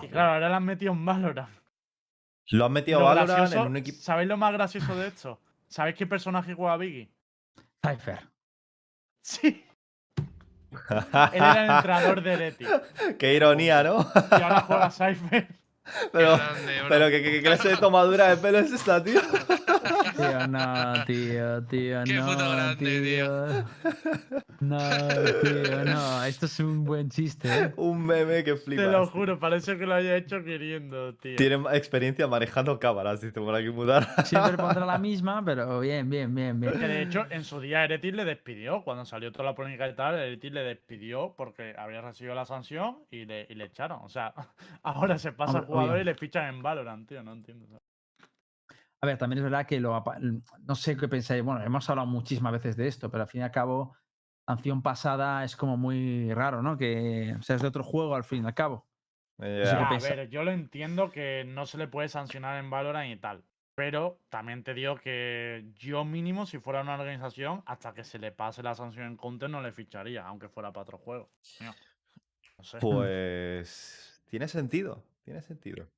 Y 0.00 0.08
claro, 0.08 0.32
ahora 0.34 0.48
le 0.48 0.54
han 0.54 0.64
metido 0.64 0.92
en 0.92 1.04
Valorant. 1.04 1.50
Lo 2.50 2.64
han 2.66 2.72
metido 2.72 2.98
Lo 3.00 3.06
Valorant 3.06 3.30
gracioso- 3.38 3.60
en 3.62 3.66
un 3.68 3.76
equipo. 3.76 3.98
¿Sabéis 4.00 4.28
lo 4.28 4.36
más 4.36 4.52
gracioso 4.52 4.96
de 4.96 5.08
esto? 5.08 5.40
¿Sabéis 5.68 5.96
qué 5.96 6.06
personaje 6.06 6.54
juega 6.54 6.76
Biggie? 6.76 7.08
Cypher. 7.86 8.28
Sí, 9.22 9.64
él 10.90 11.06
era 11.32 11.64
el 11.64 11.70
entrenador 11.70 12.22
de 12.22 12.36
Leti. 12.36 12.66
Qué 13.18 13.34
ironía, 13.34 13.82
¿no? 13.82 14.00
Y 14.38 14.42
ahora 14.42 14.60
juega 14.62 14.90
Cypher. 14.90 15.48
Pero, 16.12 16.36
grande, 16.36 16.72
pero 16.88 17.08
¿qué, 17.10 17.22
qué, 17.22 17.42
clase 17.42 17.70
de 17.70 17.76
tomadura 17.76 18.28
de 18.28 18.36
pelo 18.36 18.58
es 18.58 18.72
esta, 18.72 19.02
tío? 19.02 19.20
Tío, 20.16 20.46
no, 20.46 21.04
tío, 21.06 21.64
tío, 21.64 22.04
Qué 22.04 22.14
no. 22.14 22.26
puto 22.26 22.50
grande, 22.50 23.00
tío. 23.00 23.64
No, 24.60 24.78
tío, 25.42 25.84
no. 25.84 26.24
Esto 26.24 26.46
es 26.46 26.60
un 26.60 26.84
buen 26.84 27.08
chiste, 27.08 27.48
¿eh? 27.48 27.72
Un 27.76 28.04
meme 28.04 28.44
que 28.44 28.56
flipa. 28.56 28.82
Te 28.82 28.88
lo 28.90 29.06
juro, 29.06 29.38
parece 29.38 29.78
que 29.78 29.86
lo 29.86 29.94
haya 29.94 30.16
hecho 30.16 30.44
queriendo, 30.44 31.14
tío. 31.14 31.36
Tiene 31.36 31.64
experiencia 31.72 32.26
manejando 32.26 32.78
cámaras, 32.78 33.20
dice 33.20 33.40
por 33.40 33.54
aquí 33.54 33.70
mudar. 33.70 34.06
Siempre 34.24 34.56
pondrá 34.56 34.84
la 34.84 34.98
misma, 34.98 35.42
pero 35.44 35.80
bien, 35.80 36.08
bien, 36.10 36.34
bien, 36.34 36.60
bien. 36.60 36.72
Que 36.78 36.88
de 36.88 37.02
hecho, 37.02 37.26
en 37.30 37.44
su 37.44 37.60
día 37.60 37.84
Eretis 37.84 38.14
le 38.14 38.24
despidió. 38.24 38.82
Cuando 38.84 39.04
salió 39.04 39.32
toda 39.32 39.46
la 39.46 39.54
polémica 39.54 39.88
y 39.88 39.94
tal, 39.94 40.14
Eretis 40.16 40.52
le 40.52 40.62
despidió 40.62 41.34
porque 41.36 41.74
había 41.76 42.00
recibido 42.00 42.34
la 42.34 42.44
sanción 42.44 42.98
y 43.10 43.24
le, 43.24 43.46
y 43.48 43.54
le 43.54 43.64
echaron. 43.64 44.00
O 44.02 44.08
sea, 44.08 44.34
ahora 44.82 45.18
se 45.18 45.32
pasa 45.32 45.58
Hombre, 45.58 45.71
jugador 45.72 45.94
obvio. 45.94 46.02
y 46.02 46.04
le 46.04 46.14
fichan 46.14 46.54
en 46.54 46.62
Valorant, 46.62 47.08
tío. 47.08 47.22
No 47.22 47.32
entiendo. 47.32 47.66
A 49.00 49.06
ver, 49.06 49.18
también 49.18 49.38
es 49.38 49.44
verdad 49.44 49.66
que 49.66 49.80
lo 49.80 50.02
no 50.60 50.74
sé 50.74 50.96
qué 50.96 51.08
pensáis. 51.08 51.42
Bueno, 51.42 51.62
hemos 51.62 51.88
hablado 51.90 52.06
muchísimas 52.06 52.52
veces 52.52 52.76
de 52.76 52.86
esto, 52.86 53.10
pero 53.10 53.24
al 53.24 53.28
fin 53.28 53.40
y 53.40 53.44
al 53.44 53.50
cabo, 53.50 53.96
sanción 54.46 54.80
pasada 54.82 55.44
es 55.44 55.56
como 55.56 55.76
muy 55.76 56.32
raro, 56.32 56.62
¿no? 56.62 56.76
Que 56.76 57.34
o 57.38 57.42
sea, 57.42 57.56
es 57.56 57.62
de 57.62 57.68
otro 57.68 57.82
juego 57.82 58.14
al 58.14 58.24
fin 58.24 58.44
y 58.44 58.46
al 58.46 58.54
cabo. 58.54 58.86
A 59.38 59.44
ver, 59.44 60.28
yo 60.28 60.44
lo 60.44 60.52
entiendo 60.52 61.10
que 61.10 61.44
no 61.44 61.66
se 61.66 61.78
le 61.78 61.88
puede 61.88 62.08
sancionar 62.08 62.62
en 62.62 62.70
Valorant 62.70 63.10
y 63.10 63.16
tal. 63.16 63.42
Pero 63.74 64.20
también 64.28 64.62
te 64.62 64.74
digo 64.74 64.96
que 64.96 65.64
yo 65.74 66.04
mínimo, 66.04 66.44
si 66.44 66.58
fuera 66.58 66.82
una 66.82 66.94
organización, 66.94 67.62
hasta 67.66 67.94
que 67.94 68.04
se 68.04 68.18
le 68.18 68.30
pase 68.30 68.62
la 68.62 68.74
sanción 68.74 69.06
en 69.06 69.16
Counter 69.16 69.48
no 69.48 69.62
le 69.62 69.72
ficharía, 69.72 70.26
aunque 70.26 70.48
fuera 70.48 70.72
para 70.72 70.82
otro 70.82 70.98
juego. 70.98 71.30
Mío. 71.58 71.72
No 72.58 72.64
sé. 72.64 72.78
Pues. 72.78 74.22
Tiene 74.26 74.46
sentido. 74.46 75.02
Tiene 75.24 75.42
sentido. 75.42 75.88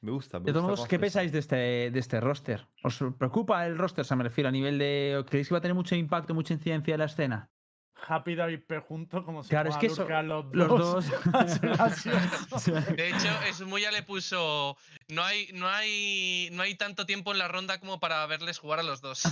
Me 0.00 0.10
gusta. 0.12 0.38
Me 0.38 0.46
De 0.46 0.52
todos 0.52 0.64
modos, 0.64 0.86
¿qué 0.88 0.98
pensáis 0.98 1.30
de 1.32 1.38
este, 1.38 1.56
de 1.90 1.98
este 1.98 2.20
roster? 2.20 2.66
¿Os 2.82 2.98
preocupa 3.18 3.66
el 3.66 3.76
roster? 3.76 4.00
O 4.02 4.04
sea, 4.04 4.16
me 4.16 4.24
refiero 4.24 4.48
a 4.48 4.52
nivel 4.52 4.78
de. 4.78 5.24
¿Creéis 5.28 5.48
que 5.48 5.54
va 5.54 5.58
a 5.58 5.60
tener 5.60 5.74
mucho 5.74 5.94
impacto, 5.94 6.34
mucha 6.34 6.54
incidencia 6.54 6.94
en 6.94 6.98
la 7.00 7.04
escena? 7.06 7.50
Happy 8.08 8.34
David 8.34 8.60
P 8.66 8.78
juntos 8.80 9.22
como 9.24 9.42
si 9.42 9.50
Claro, 9.50 9.68
es 9.68 9.76
que 9.76 9.86
a 9.88 9.90
eso- 9.90 10.08
los 10.22 10.46
Los 10.54 10.68
dos. 10.68 11.04
De 12.96 13.08
hecho, 13.10 13.28
Smuya 13.52 13.90
le 13.92 14.02
puso. 14.02 14.74
No 15.08 15.22
hay, 15.22 15.48
no 15.52 15.68
hay, 15.68 16.48
no 16.52 16.62
hay 16.62 16.74
tanto 16.76 17.04
tiempo 17.04 17.32
en 17.32 17.38
la 17.38 17.48
ronda 17.48 17.78
como 17.78 18.00
para 18.00 18.24
verles 18.26 18.58
jugar 18.58 18.78
a 18.80 18.82
los 18.82 19.02
dos. 19.02 19.24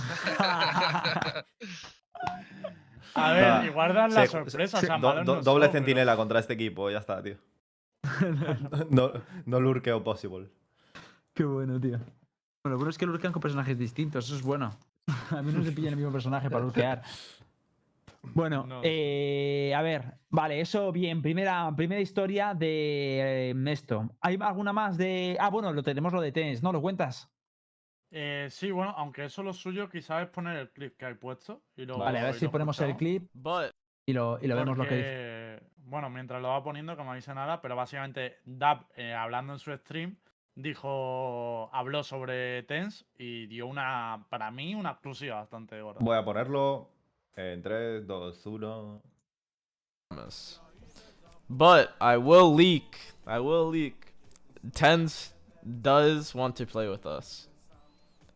A 3.15 3.31
ver, 3.33 3.65
y 3.65 3.69
guardan 3.69 4.13
la 4.13 4.21
Se- 4.21 4.27
sorpresa. 4.27 4.79
se- 4.79 4.85
o 4.85 4.87
sea, 4.87 4.97
do- 4.99 5.07
malos 5.09 5.25
do- 5.25 5.35
no 5.37 5.41
doble 5.41 5.69
centinela 5.69 6.15
contra 6.15 6.39
este 6.39 6.53
equipo, 6.53 6.89
ya 6.91 6.99
está, 6.99 7.21
tío. 7.23 7.37
No, 8.89 9.11
no 9.45 9.59
lurkeo 9.59 10.03
possible. 10.03 10.49
Qué 11.33 11.43
bueno, 11.43 11.79
tío. 11.79 11.97
Bueno, 12.63 12.73
lo 12.73 12.77
bueno 12.77 12.89
es 12.89 12.97
que 12.97 13.05
lurkean 13.05 13.31
con 13.33 13.41
personajes 13.41 13.77
distintos, 13.77 14.25
eso 14.25 14.35
es 14.35 14.43
bueno. 14.43 14.71
A 15.31 15.41
mí 15.41 15.51
no 15.51 15.63
se 15.63 15.71
pilla 15.71 15.89
el 15.89 15.95
mismo 15.95 16.11
personaje 16.11 16.49
para 16.49 16.63
lurkear. 16.63 17.01
Bueno, 18.21 18.65
No. 18.67 18.81
eh, 18.83 19.73
a 19.73 19.81
ver, 19.81 20.15
vale, 20.29 20.59
eso 20.59 20.91
bien. 20.91 21.21
Primera, 21.21 21.73
primera 21.75 22.01
historia 22.01 22.53
de 22.53 23.51
eh, 23.51 23.63
esto. 23.67 24.09
¿Hay 24.21 24.37
alguna 24.41 24.73
más 24.73 24.97
de.? 24.97 25.37
Ah, 25.39 25.49
bueno, 25.49 25.71
lo 25.71 25.81
tenemos 25.83 26.11
lo 26.11 26.19
de 26.19 26.31
tenis, 26.33 26.61
¿no? 26.61 26.73
¿Lo 26.73 26.81
cuentas? 26.81 27.29
Eh, 28.11 28.47
sí, 28.49 28.71
bueno, 28.71 28.93
aunque 28.97 29.25
eso 29.25 29.41
lo 29.41 29.53
suyo 29.53 29.87
quizás 29.89 30.23
es 30.23 30.29
poner 30.29 30.57
el 30.57 30.69
clip 30.71 30.97
que 30.97 31.05
hay 31.05 31.13
puesto. 31.13 31.61
Y 31.77 31.85
lo, 31.85 31.97
Vale, 31.97 32.19
a 32.19 32.23
ver 32.25 32.33
si 32.33 32.47
ponemos 32.47 32.79
el 32.81 32.95
clip 32.97 33.29
But 33.33 33.71
y 34.05 34.13
lo, 34.13 34.39
y 34.41 34.47
lo 34.47 34.55
vemos 34.55 34.77
lo 34.77 34.87
que 34.87 34.95
dice. 34.95 35.38
Bueno, 35.89 36.09
mientras 36.09 36.41
lo 36.41 36.49
va 36.49 36.63
poniendo, 36.63 36.95
que 36.95 37.03
no 37.03 37.13
dice 37.13 37.33
nada, 37.33 37.61
pero 37.61 37.75
básicamente 37.75 38.37
Dab, 38.45 38.85
eh, 38.95 39.13
hablando 39.13 39.53
en 39.53 39.59
su 39.59 39.75
stream, 39.75 40.17
dijo, 40.55 41.69
habló 41.73 42.03
sobre 42.03 42.63
TENS 42.63 43.05
y 43.17 43.47
dio 43.47 43.67
una, 43.67 44.25
para 44.29 44.51
mí, 44.51 44.75
una 44.75 44.91
exclusiva 44.91 45.37
bastante 45.37 45.81
gorda. 45.81 45.99
Voy 46.01 46.17
a 46.17 46.23
ponerlo 46.23 46.89
en 47.35 47.61
3, 47.61 48.05
2, 48.05 48.45
1. 48.45 49.01
promise. 50.09 50.59
But 51.49 51.95
I 51.99 52.17
will 52.17 52.53
leak. 52.53 52.97
I 53.25 53.39
will 53.39 53.67
leak. 53.67 54.13
Tens 54.73 55.33
does 55.81 56.35
want 56.35 56.55
to 56.57 56.65
play 56.65 56.87
with 56.87 57.05
us. 57.05 57.47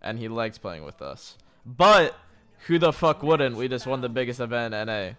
And 0.02 0.20
he 0.20 0.28
likes 0.28 0.58
playing 0.58 0.84
with 0.84 1.02
us. 1.02 1.38
But 1.66 2.16
who 2.68 2.80
the 2.80 2.92
fuck 2.92 3.24
wouldn't? 3.24 3.56
We 3.56 3.68
just 3.68 3.88
won 3.88 4.02
the 4.02 4.10
biggest 4.10 4.40
event 4.40 4.74
in 4.74 4.88
NA. 4.88 5.14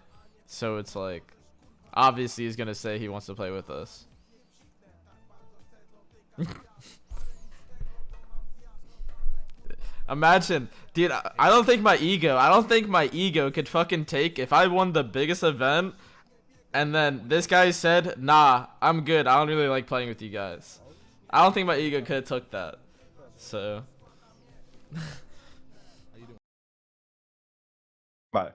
So 0.45 0.77
it's 0.77 0.95
like 0.95 1.34
obviously 1.95 2.45
he's 2.45 2.55
gonna 2.55 2.75
say 2.75 2.97
he 2.99 3.07
wants 3.09 3.25
to 3.27 3.33
play 3.33 3.51
with 3.51 3.69
us. 3.69 4.05
Imagine, 10.07 10.69
dude, 10.93 11.11
I- 11.11 11.49
don't 11.49 11.65
think 11.65 11.81
my 11.81 11.97
ego, 11.97 12.37
I 12.37 12.49
don't 12.49 12.69
think 12.69 12.87
my 12.87 13.09
ego 13.11 13.49
could 13.49 13.67
fucking 13.67 14.05
take 14.05 14.37
if 14.37 14.53
I 14.53 14.67
won 14.67 14.93
the 14.93 15.03
biggest 15.03 15.41
event 15.41 15.95
and 16.73 16.93
then 16.93 17.23
this 17.27 17.47
guy 17.47 17.71
said, 17.71 18.21
"Nah, 18.21 18.67
I'm 18.81 19.05
good. 19.05 19.27
I 19.27 19.37
don't 19.37 19.47
really 19.47 19.69
like 19.69 19.87
playing 19.87 20.09
with 20.09 20.21
you 20.21 20.29
guys." 20.29 20.79
I 21.29 21.41
don't 21.41 21.53
think 21.53 21.67
my 21.67 21.77
ego 21.77 22.01
could 22.01 22.15
have 22.17 22.25
took 22.25 22.51
that. 22.51 22.75
So, 23.37 23.83
Vale. 28.33 28.53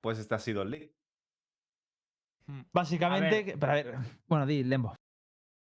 Pues 0.00 0.18
este 0.18 0.32
ha 0.34 0.38
sido 0.38 0.62
el 0.62 0.70
leak. 0.70 0.90
Básicamente, 2.72 3.36
ver. 3.36 3.44
que- 3.44 3.56
pero 3.58 3.72
a 3.72 3.74
ver, 3.76 3.94
bueno, 4.26 4.46
di, 4.46 4.64
Lembo. 4.64 4.94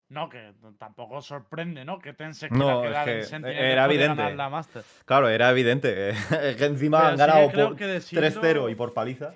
No, 0.09 0.29
que 0.29 0.55
tampoco 0.79 1.21
sorprende, 1.21 1.85
¿no? 1.85 1.99
Que 1.99 2.13
TENS 2.13 2.39
se 2.39 2.49
No, 2.51 2.59
quiera 2.59 2.75
es 2.77 2.89
quedar 2.89 3.09
en 3.09 3.17
que 3.19 3.25
Sentinel 3.25 3.57
era 3.59 3.89
de 3.89 3.97
ganar 3.97 4.11
evidente. 4.11 4.37
la 4.37 4.49
Master. 4.49 4.85
Claro, 5.05 5.29
era 5.29 5.51
evidente. 5.51 6.11
Es 6.51 6.57
que 6.57 6.65
encima 6.67 6.99
Pero 6.99 7.09
han 7.11 7.15
sí 7.17 7.19
ganado 7.19 7.51
creo 7.51 7.69
por 7.69 7.77
que 7.77 7.87
decirlo- 7.87 8.21
3-0 8.21 8.71
y 8.71 8.75
por 8.77 8.95
paliza. 8.95 9.35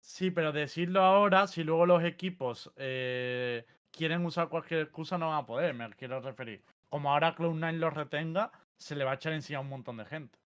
Sí 0.00 0.24
Sí, 0.26 0.30
pero 0.32 0.50
decirlo 0.52 1.02
ahora, 1.02 1.46
si 1.46 1.62
luego 1.62 1.86
los 1.86 2.02
equipos 2.02 2.72
eh, 2.76 3.64
quieren 3.92 4.24
usar 4.26 4.48
cualquier 4.48 4.80
excusa, 4.80 5.16
no 5.16 5.28
van 5.28 5.38
a 5.44 5.46
poder, 5.46 5.74
me 5.74 5.88
quiero 5.94 6.20
referir. 6.20 6.62
Como 6.88 7.12
ahora 7.12 7.36
Cloud9 7.36 7.78
los 7.78 7.94
retenga, 7.94 8.50
se 8.76 8.96
le 8.96 9.04
va 9.04 9.12
a 9.12 9.14
echar 9.14 9.32
encima 9.32 9.58
a 9.58 9.62
un 9.62 9.68
montón 9.68 9.96
de 9.98 10.04
gente. 10.06 10.36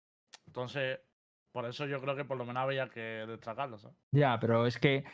Entonces, 0.47 1.01
por 1.53 1.65
eso 1.65 1.87
yo 1.87 2.01
creo 2.03 2.15
que 2.15 2.25
por 2.27 2.37
lo 2.37 2.45
menos 2.45 2.63
había 2.63 2.89
que 2.91 3.01
destacarlo, 3.27 3.79
¿sabes? 3.79 3.97
Ya, 4.13 4.39
pero 4.39 4.67
es 4.67 4.79
que 4.79 5.05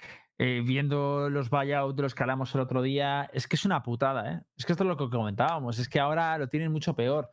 eh, 0.43 0.63
viendo 0.65 1.29
los 1.29 1.51
buyouts 1.51 1.95
de 1.97 2.03
los 2.03 2.15
que 2.15 2.23
hablamos 2.23 2.55
el 2.55 2.63
otro 2.63 2.81
día, 2.81 3.29
es 3.35 3.47
que 3.47 3.57
es 3.57 3.65
una 3.67 3.83
putada, 3.83 4.33
¿eh? 4.33 4.41
Es 4.57 4.65
que 4.65 4.73
esto 4.73 4.85
es 4.85 4.89
lo 4.89 4.97
que 4.97 5.11
comentábamos, 5.11 5.79
es 5.79 5.87
que 5.89 6.01
ahora 6.01 6.39
lo 6.39 6.49
tienen 6.49 6.73
mucho 6.73 6.95
peor. 6.95 7.31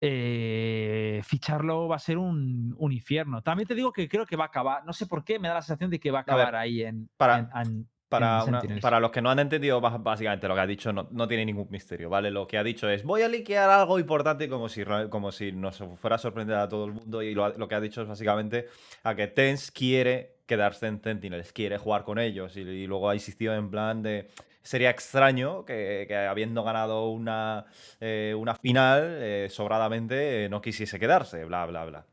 Eh, 0.00 1.20
ficharlo 1.24 1.88
va 1.88 1.96
a 1.96 1.98
ser 2.00 2.18
un, 2.18 2.74
un 2.78 2.92
infierno. 2.92 3.42
También 3.42 3.66
te 3.66 3.74
digo 3.74 3.92
que 3.92 4.08
creo 4.08 4.26
que 4.26 4.36
va 4.36 4.44
a 4.44 4.48
acabar, 4.48 4.84
no 4.84 4.92
sé 4.92 5.06
por 5.06 5.24
qué, 5.24 5.38
me 5.38 5.48
da 5.48 5.54
la 5.54 5.62
sensación 5.62 5.90
de 5.90 5.98
que 5.98 6.10
va 6.10 6.18
a 6.18 6.22
A 6.22 6.24
ver, 6.36 6.46
acabar 6.46 6.56
ahí 6.56 6.82
en, 6.82 7.08
para- 7.16 7.38
en- 7.38 7.48
en- 7.54 7.88
Para, 8.08 8.26
en 8.42 8.48
una- 8.48 8.60
Sentinels. 8.60 8.82
para 8.82 9.00
los 9.00 9.10
que 9.10 9.20
no 9.22 9.30
han 9.30 9.38
entendido 9.38 9.80
básicamente 9.80 10.46
lo 10.48 10.54
que 10.54 10.60
ha 10.60 10.66
dicho, 10.66 10.92
no, 10.92 11.08
no 11.10 11.26
tiene 11.26 11.44
ningún 11.46 11.66
misterio, 11.70 12.08
¿vale? 12.10 12.30
Lo 12.30 12.46
que 12.46 12.56
ha 12.58 12.62
dicho 12.62 12.88
es, 12.88 13.02
voy 13.04 13.22
a 13.22 13.28
liquear 13.28 13.68
algo 13.70 13.98
importante 13.98 14.48
como 14.48 14.68
si, 14.68 14.84
como 15.10 15.32
si 15.32 15.50
nos 15.52 15.82
fuera 15.96 16.16
a 16.16 16.18
sorprender 16.18 16.56
a 16.56 16.68
todo 16.68 16.84
el 16.84 16.92
mundo 16.92 17.22
y 17.22 17.34
lo, 17.34 17.48
lo 17.56 17.66
que 17.66 17.74
ha 17.74 17.80
dicho 17.80 18.02
es 18.02 18.08
básicamente 18.08 18.66
a 19.02 19.14
que 19.14 19.26
Tens 19.28 19.70
quiere 19.72 20.35
quedarse 20.46 20.86
en 20.86 21.00
Sentinels, 21.02 21.52
quiere 21.52 21.78
jugar 21.78 22.04
con 22.04 22.18
ellos 22.18 22.56
y, 22.56 22.60
y 22.60 22.86
luego 22.86 23.10
ha 23.10 23.14
insistido 23.14 23.54
en 23.54 23.70
plan 23.70 24.02
de... 24.02 24.28
Sería 24.62 24.90
extraño 24.90 25.64
que, 25.64 26.06
que 26.08 26.16
habiendo 26.16 26.64
ganado 26.64 27.08
una, 27.10 27.66
eh, 28.00 28.34
una 28.36 28.56
final 28.56 29.00
eh, 29.20 29.46
sobradamente 29.48 30.44
eh, 30.44 30.48
no 30.48 30.60
quisiese 30.60 30.98
quedarse, 30.98 31.44
bla, 31.44 31.66
bla, 31.66 31.84
bla. 31.84 32.04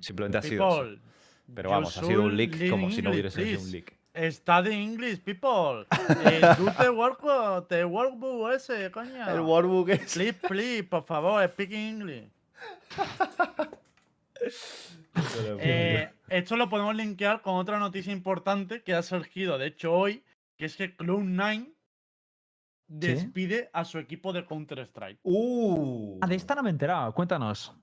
Simplemente 0.00 0.36
ha 0.38 0.42
sido 0.42 0.84
Pero 1.54 1.70
you 1.70 1.74
vamos, 1.74 1.96
ha 1.96 2.04
sido 2.04 2.22
un 2.24 2.36
leak 2.36 2.68
como 2.68 2.90
si 2.90 3.00
no 3.00 3.12
hubiera 3.12 3.30
sido 3.30 3.46
please. 3.46 3.64
un 3.64 3.72
leak. 3.72 3.94
Study 4.14 4.74
English, 4.74 5.20
people. 5.20 5.86
Eh, 6.26 6.40
do 6.58 6.70
the 6.78 6.90
work, 6.90 7.22
the 7.68 7.84
workbook 7.86 8.52
ese, 8.52 8.90
coño. 8.90 9.26
El 9.30 9.40
Warbook 9.40 9.88
es... 9.88 10.12
Please, 10.12 10.34
please, 10.34 10.84
por 10.84 11.04
favor, 11.04 11.42
speak 11.48 11.72
English. 11.72 12.28
Eh, 15.60 16.10
esto 16.28 16.56
lo 16.56 16.68
podemos 16.68 16.94
linkear 16.94 17.42
con 17.42 17.56
otra 17.56 17.78
noticia 17.78 18.12
importante 18.12 18.82
que 18.82 18.94
ha 18.94 19.02
surgido, 19.02 19.58
de 19.58 19.66
hecho, 19.66 19.92
hoy, 19.92 20.24
que 20.56 20.64
es 20.66 20.76
que 20.76 20.96
Cloud9 20.96 21.72
despide 22.88 23.70
a 23.72 23.84
su 23.84 23.98
equipo 23.98 24.32
de 24.32 24.44
Counter-Strike. 24.46 25.20
Uh. 25.22 26.18
Ah, 26.22 26.26
de 26.26 26.34
esta 26.36 26.54
no 26.54 26.62
me 26.62 26.70
he 26.70 26.72
enterado, 26.72 27.12
cuéntanos. 27.14 27.74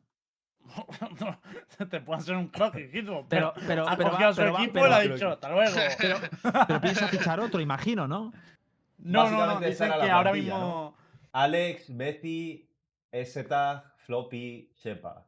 Te 1.90 2.02
puede 2.02 2.20
hacer 2.20 2.36
un 2.36 2.52
Guido, 2.92 3.26
Pero, 3.30 3.54
pero, 3.56 3.68
pero, 3.68 3.90
ha 3.90 3.98
pero, 3.98 4.10
cogido 4.12 4.26
va- 4.26 4.30
a 4.30 4.34
su 4.34 4.42
pero 4.42 4.54
va- 4.54 4.60
equipo 4.64 4.74
pero- 4.74 4.86
y 4.86 4.90
le 4.90 4.96
ha 4.96 5.00
pero- 5.00 5.14
dicho, 5.16 5.30
hasta 5.30 5.50
luego. 5.50 5.76
pero- 5.98 6.20
pero 6.68 6.82
piensa 6.82 7.08
fichar 7.08 7.40
otro, 7.40 7.60
imagino, 7.60 8.08
¿no? 8.08 8.32
No, 9.00 9.30
no, 9.30 9.46
no, 9.46 9.60
dicen 9.62 9.92
que 10.02 10.10
ahora 10.12 10.34
mismo... 10.34 10.58
¿no? 10.60 10.96
Alex, 11.32 11.96
Betty, 11.96 12.70
STAG, 13.14 13.96
Floppy, 13.98 14.72
Shepa. 14.76 15.26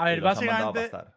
A 0.00 0.04
ver, 0.06 0.18
a 0.20 0.22
básicamente 0.22 0.80
pastar. 0.80 1.12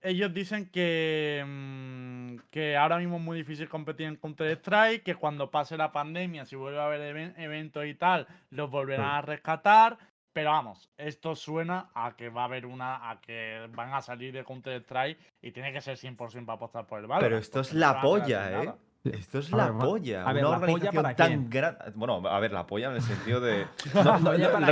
ellos 0.00 0.32
dicen 0.34 0.70
que, 0.70 1.44
mm, 1.46 2.36
que 2.50 2.76
ahora 2.76 2.98
mismo 2.98 3.16
es 3.16 3.22
muy 3.22 3.38
difícil 3.38 3.68
competir 3.68 4.06
en 4.06 4.16
Counter-Strike, 4.16 5.02
que 5.02 5.14
cuando 5.14 5.50
pase 5.50 5.76
la 5.76 5.92
pandemia, 5.92 6.44
si 6.44 6.56
vuelve 6.56 6.80
a 6.80 6.86
haber 6.86 7.00
even- 7.02 7.34
eventos 7.38 7.84
y 7.86 7.94
tal, 7.94 8.26
los 8.50 8.70
volverán 8.70 9.06
a 9.06 9.22
rescatar. 9.22 9.98
Pero 10.34 10.50
vamos, 10.50 10.88
esto 10.96 11.36
suena 11.36 11.90
a 11.94 12.16
que 12.16 12.30
va 12.30 12.42
a 12.42 12.44
haber 12.46 12.64
una, 12.64 13.10
a 13.10 13.20
que 13.20 13.68
van 13.74 13.92
a 13.92 14.00
salir 14.00 14.32
de 14.32 14.44
Counter-Strike 14.44 15.18
y 15.42 15.50
tiene 15.52 15.74
que 15.74 15.82
ser 15.82 15.98
100% 15.98 16.46
para 16.46 16.56
apostar 16.56 16.86
por 16.86 17.00
el 17.00 17.06
Valorant. 17.06 17.28
Pero 17.30 17.38
esto 17.38 17.60
es 17.60 17.74
la 17.74 17.90
a 17.90 18.00
polla, 18.00 18.48
¿eh? 18.48 18.64
nada. 18.64 18.76
Esto 19.04 19.40
es 19.40 19.52
A 19.52 19.56
la 19.56 19.70
ver, 19.70 19.78
polla. 19.78 20.24
a 20.24 20.32
ver, 20.32 20.44
una 20.46 20.58
¿la 20.60 20.66
polla 20.66 20.88
organización 20.90 21.16
tan 21.16 21.50
grande. 21.50 21.78
Bueno, 21.96 22.22
a 22.28 22.38
ver, 22.38 22.52
la 22.52 22.66
polla 22.66 22.90
en 22.90 22.94
el 22.96 23.02
sentido 23.02 23.40
de. 23.40 23.66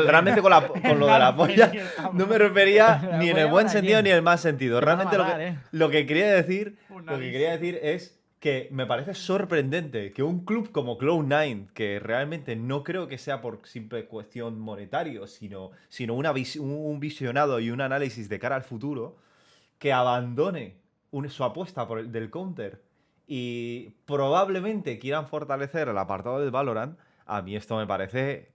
Realmente 0.06 0.40
con, 0.40 0.50
la, 0.50 0.66
con 0.68 1.00
lo 1.00 1.06
de 1.06 1.18
la 1.18 1.34
polla 1.34 1.72
no 2.12 2.26
me 2.26 2.38
refería 2.38 3.00
¿La 3.10 3.18
ni 3.18 3.30
en 3.30 3.38
el 3.38 3.48
buen 3.48 3.68
sentido 3.68 3.94
quién? 3.94 4.04
ni 4.04 4.10
en 4.10 4.16
el 4.16 4.22
mal 4.22 4.38
sentido. 4.38 4.80
Realmente 4.80 5.18
lo 5.18 5.26
que, 5.26 5.46
¿eh? 5.48 5.58
lo 5.72 5.90
que 5.90 6.06
quería 6.06 6.32
decir, 6.32 6.78
Una 6.90 7.12
lo 7.12 7.18
que 7.18 7.32
quería 7.32 7.50
decir 7.52 7.78
es 7.82 8.16
que 8.38 8.68
me 8.70 8.86
parece 8.86 9.14
sorprendente 9.14 10.12
que 10.12 10.22
un 10.22 10.44
club 10.44 10.70
como 10.70 10.96
Cloud9, 10.96 11.72
que 11.74 11.98
realmente 11.98 12.56
no 12.56 12.84
creo 12.84 13.06
que 13.08 13.18
sea 13.18 13.40
por 13.42 13.60
simple 13.64 14.06
cuestión 14.06 14.58
monetario, 14.60 15.26
sino, 15.26 15.72
sino 15.88 16.14
una 16.14 16.32
vis- 16.32 16.56
un 16.56 16.70
un 16.70 17.00
visionado 17.00 17.60
y 17.60 17.70
un 17.70 17.80
análisis 17.80 18.28
de 18.28 18.38
cara 18.38 18.56
al 18.56 18.62
futuro, 18.62 19.16
que 19.78 19.92
abandone 19.92 20.76
un- 21.10 21.28
su 21.28 21.44
apuesta 21.44 21.86
por 21.86 21.98
el, 21.98 22.12
del 22.12 22.30
counter 22.30 22.80
y 23.32 23.90
probablemente 24.06 24.98
quieran 24.98 25.28
fortalecer 25.28 25.86
el 25.88 25.96
apartado 25.96 26.40
del 26.40 26.50
Valorant, 26.50 26.98
a 27.26 27.42
mí 27.42 27.54
esto 27.54 27.76
me 27.76 27.86
parece 27.86 28.52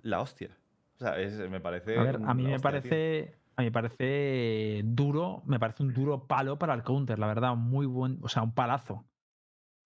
la 0.00 0.22
hostia. 0.22 0.56
O 0.96 1.00
sea, 1.00 1.20
es- 1.20 1.36
me 1.50 1.60
parece. 1.60 1.98
A 1.98 2.02
ver, 2.04 2.20
a 2.24 2.32
mí 2.32 2.44
me 2.44 2.52
tío. 2.52 2.60
parece. 2.62 3.34
A 3.56 3.60
mí 3.60 3.66
me 3.66 3.72
parece 3.72 4.80
duro, 4.84 5.42
me 5.44 5.58
parece 5.58 5.82
un 5.82 5.92
duro 5.92 6.26
palo 6.26 6.58
para 6.58 6.72
el 6.72 6.82
counter, 6.82 7.18
la 7.18 7.26
verdad, 7.26 7.56
muy 7.56 7.84
buen, 7.84 8.18
o 8.22 8.28
sea, 8.28 8.42
un 8.42 8.54
palazo. 8.54 9.06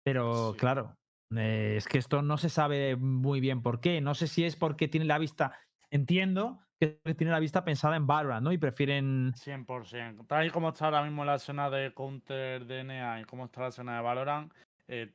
Pero 0.04 0.54
Sí. 0.54 0.60
claro, 0.60 0.96
eh, 1.36 1.76
es 1.78 1.88
que 1.88 1.98
esto 1.98 2.22
no 2.22 2.38
se 2.38 2.50
sabe 2.50 2.96
muy 2.98 3.40
bien 3.40 3.64
por 3.64 3.80
qué. 3.80 4.00
No 4.02 4.14
sé 4.14 4.28
si 4.28 4.44
es 4.44 4.56
porque 4.56 4.88
tiene 4.88 5.06
la 5.08 5.18
vista, 5.18 5.54
entiendo 5.92 6.60
que 6.80 6.98
tiene 7.18 7.32
la 7.32 7.40
vista 7.40 7.64
pensada 7.66 7.96
en 7.98 8.08
Valorant, 8.08 8.44
¿no? 8.44 8.52
Y 8.54 8.58
prefieren 8.58 9.34
100%. 9.34 10.26
Tal 10.28 10.48
y 10.48 10.50
como 10.50 10.70
está 10.70 10.86
ahora 10.86 11.04
mismo 11.04 11.26
la 11.26 11.36
escena 11.36 11.70
de 11.70 11.94
Counter 11.94 12.66
DNA 12.66 13.22
y 13.22 13.24
cómo 13.26 13.46
está 13.46 13.62
la 13.62 13.68
escena 13.68 13.96
de 13.98 14.02
Valorant, 14.02 14.54
eh, 14.88 15.12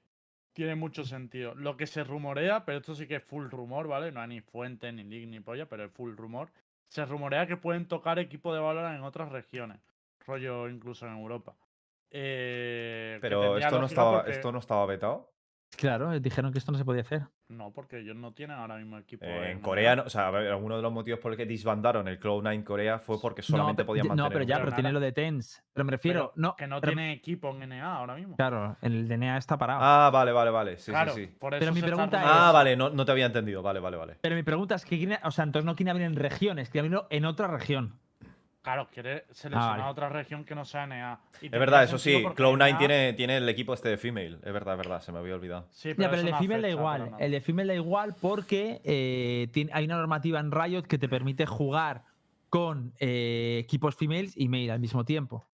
tiene 0.52 0.74
mucho 0.74 1.04
sentido. 1.04 1.54
Lo 1.54 1.76
que 1.76 1.86
se 1.86 2.04
rumorea, 2.04 2.64
pero 2.64 2.78
esto 2.78 2.94
sí 2.94 3.06
que 3.06 3.16
es 3.16 3.24
full 3.24 3.48
rumor, 3.48 3.88
¿vale? 3.88 4.12
No 4.12 4.20
hay 4.20 4.28
ni 4.28 4.40
fuente, 4.40 4.92
ni 4.92 5.04
leak, 5.04 5.26
ni 5.28 5.40
polla, 5.40 5.66
pero 5.66 5.84
es 5.84 5.90
full 5.92 6.14
rumor. 6.14 6.50
Se 6.88 7.04
rumorea 7.06 7.46
que 7.46 7.56
pueden 7.56 7.88
tocar 7.88 8.18
equipo 8.18 8.54
de 8.54 8.60
Valorant 8.60 8.96
en 8.98 9.02
otras 9.04 9.32
regiones, 9.32 9.80
rollo 10.26 10.68
incluso 10.68 11.06
en 11.06 11.16
Europa. 11.16 11.56
Eh, 12.10 13.18
Pero 13.20 13.56
esto 13.58 13.80
no, 13.80 13.86
estaba, 13.86 14.18
porque- 14.18 14.30
esto 14.32 14.52
no 14.52 14.58
estaba 14.58 14.86
vetado. 14.86 15.32
Claro, 15.76 16.10
dijeron 16.20 16.52
que 16.52 16.58
esto 16.58 16.70
no 16.70 16.78
se 16.78 16.84
podía 16.84 17.00
hacer. 17.02 17.22
No, 17.48 17.72
porque 17.72 17.98
ellos 17.98 18.16
no 18.16 18.32
tienen 18.32 18.56
ahora 18.56 18.76
mismo 18.76 18.96
equipo. 18.96 19.24
Eh, 19.26 19.50
en 19.52 19.60
Corea, 19.60 19.94
no- 19.96 20.04
o 20.04 20.08
sea, 20.10 20.28
a 20.28 20.30
ver, 20.30 20.54
uno 20.54 20.76
de 20.76 20.82
los 20.82 20.90
motivos 20.90 21.20
por 21.20 21.32
el 21.32 21.36
que 21.36 21.44
disbandaron 21.44 22.08
el 22.08 22.18
Cloud9 22.18 22.64
Corea 22.64 22.98
fue 22.98 23.20
porque 23.20 23.42
solamente 23.42 23.82
no, 23.82 23.86
podían 23.86 24.08
mantener. 24.08 24.24
no, 24.30 24.32
pero 24.32 24.44
ya, 24.44 24.58
pero 24.60 24.72
tiene 24.72 24.92
lo 24.92 24.98
de 25.00 25.12
TENS. 25.12 25.62
Pero 25.74 25.84
me 25.84 25.90
refiero, 25.90 26.32
no, 26.36 26.56
Que 26.56 26.66
no 26.66 26.80
pero- 26.80 26.94
tiene 26.94 27.12
equipo 27.12 27.50
en 27.50 27.62
NA 27.68 27.96
ahora 27.96 28.14
mismo. 28.14 28.36
Claro, 28.36 28.76
el 28.80 29.06
DNA 29.08 29.36
está 29.36 29.58
parado. 29.58 29.80
Ah, 29.82 30.10
vale, 30.10 30.32
vale, 30.32 30.50
vale. 30.50 30.76
Sí, 30.78 30.90
claro, 30.90 31.12
sí, 31.12 31.26
sí. 31.26 31.36
por 31.38 31.52
eso 31.54 31.60
Pero 31.60 31.74
mi 31.74 31.82
pregunta 31.82 32.22
es-. 32.22 32.28
Ah, 32.30 32.50
vale, 32.50 32.76
no, 32.76 32.88
no 32.88 33.04
te 33.04 33.12
había 33.12 33.26
entendido. 33.26 33.62
Vale, 33.62 33.78
vale, 33.78 33.96
vale. 33.98 34.16
Pero 34.22 34.36
mi 34.36 34.42
pregunta 34.42 34.74
es 34.76 34.84
que, 34.86 35.18
o 35.22 35.30
sea, 35.30 35.44
entonces 35.44 35.66
no 35.66 35.76
quiere 35.76 35.90
abrir 35.90 36.06
en 36.06 36.16
regiones, 36.16 36.70
quiere 36.70 36.86
abrirlo 36.86 37.06
en 37.10 37.26
otra 37.26 37.46
región. 37.46 38.00
Claro, 38.64 38.88
quiere 38.90 39.26
seleccionar 39.30 39.78
vale. 39.78 39.90
otra 39.90 40.08
región 40.08 40.42
que 40.44 40.54
no 40.54 40.64
sea 40.64 40.86
NA. 40.86 41.20
Y 41.42 41.46
Es 41.46 41.52
verdad, 41.52 41.84
eso 41.84 41.98
sí. 41.98 42.18
porque 42.22 42.42
Cloud9 42.42 42.70
NA 42.72 42.78
tiene, 42.78 43.12
tiene 43.12 43.36
el 43.36 43.48
equipo 43.48 43.74
este 43.74 43.90
de 43.90 43.98
female. 43.98 44.38
Es 44.42 44.52
verdad, 44.54 44.74
es 44.74 44.78
verdad, 44.78 45.00
se 45.02 45.12
me 45.12 45.18
había 45.18 45.34
olvidado. 45.34 45.68
Sí, 45.70 45.90
Ya, 45.90 46.08
pero 46.08 46.22
el 46.22 46.26
de 46.26 46.34
Female 46.34 46.62
da 46.62 46.68
igual. 46.70 47.10
El 47.18 47.30
de 47.30 47.40
Female 47.42 47.68
da 47.68 47.74
igual 47.74 48.14
porque 48.20 48.80
eh, 48.82 49.48
tiene- 49.52 49.70
hay 49.74 49.84
una 49.84 49.96
normativa 49.98 50.40
en 50.40 50.50
Riot 50.50 50.84
que 50.88 50.96
te 50.98 51.10
permite 51.10 51.44
jugar 51.44 52.04
con 52.48 52.94
eh, 53.00 53.58
equipos 53.62 53.96
females 53.96 54.32
y 54.34 54.48
male 54.48 54.70
al 54.72 54.80
mismo 54.80 55.04
tiempo. 55.04 55.46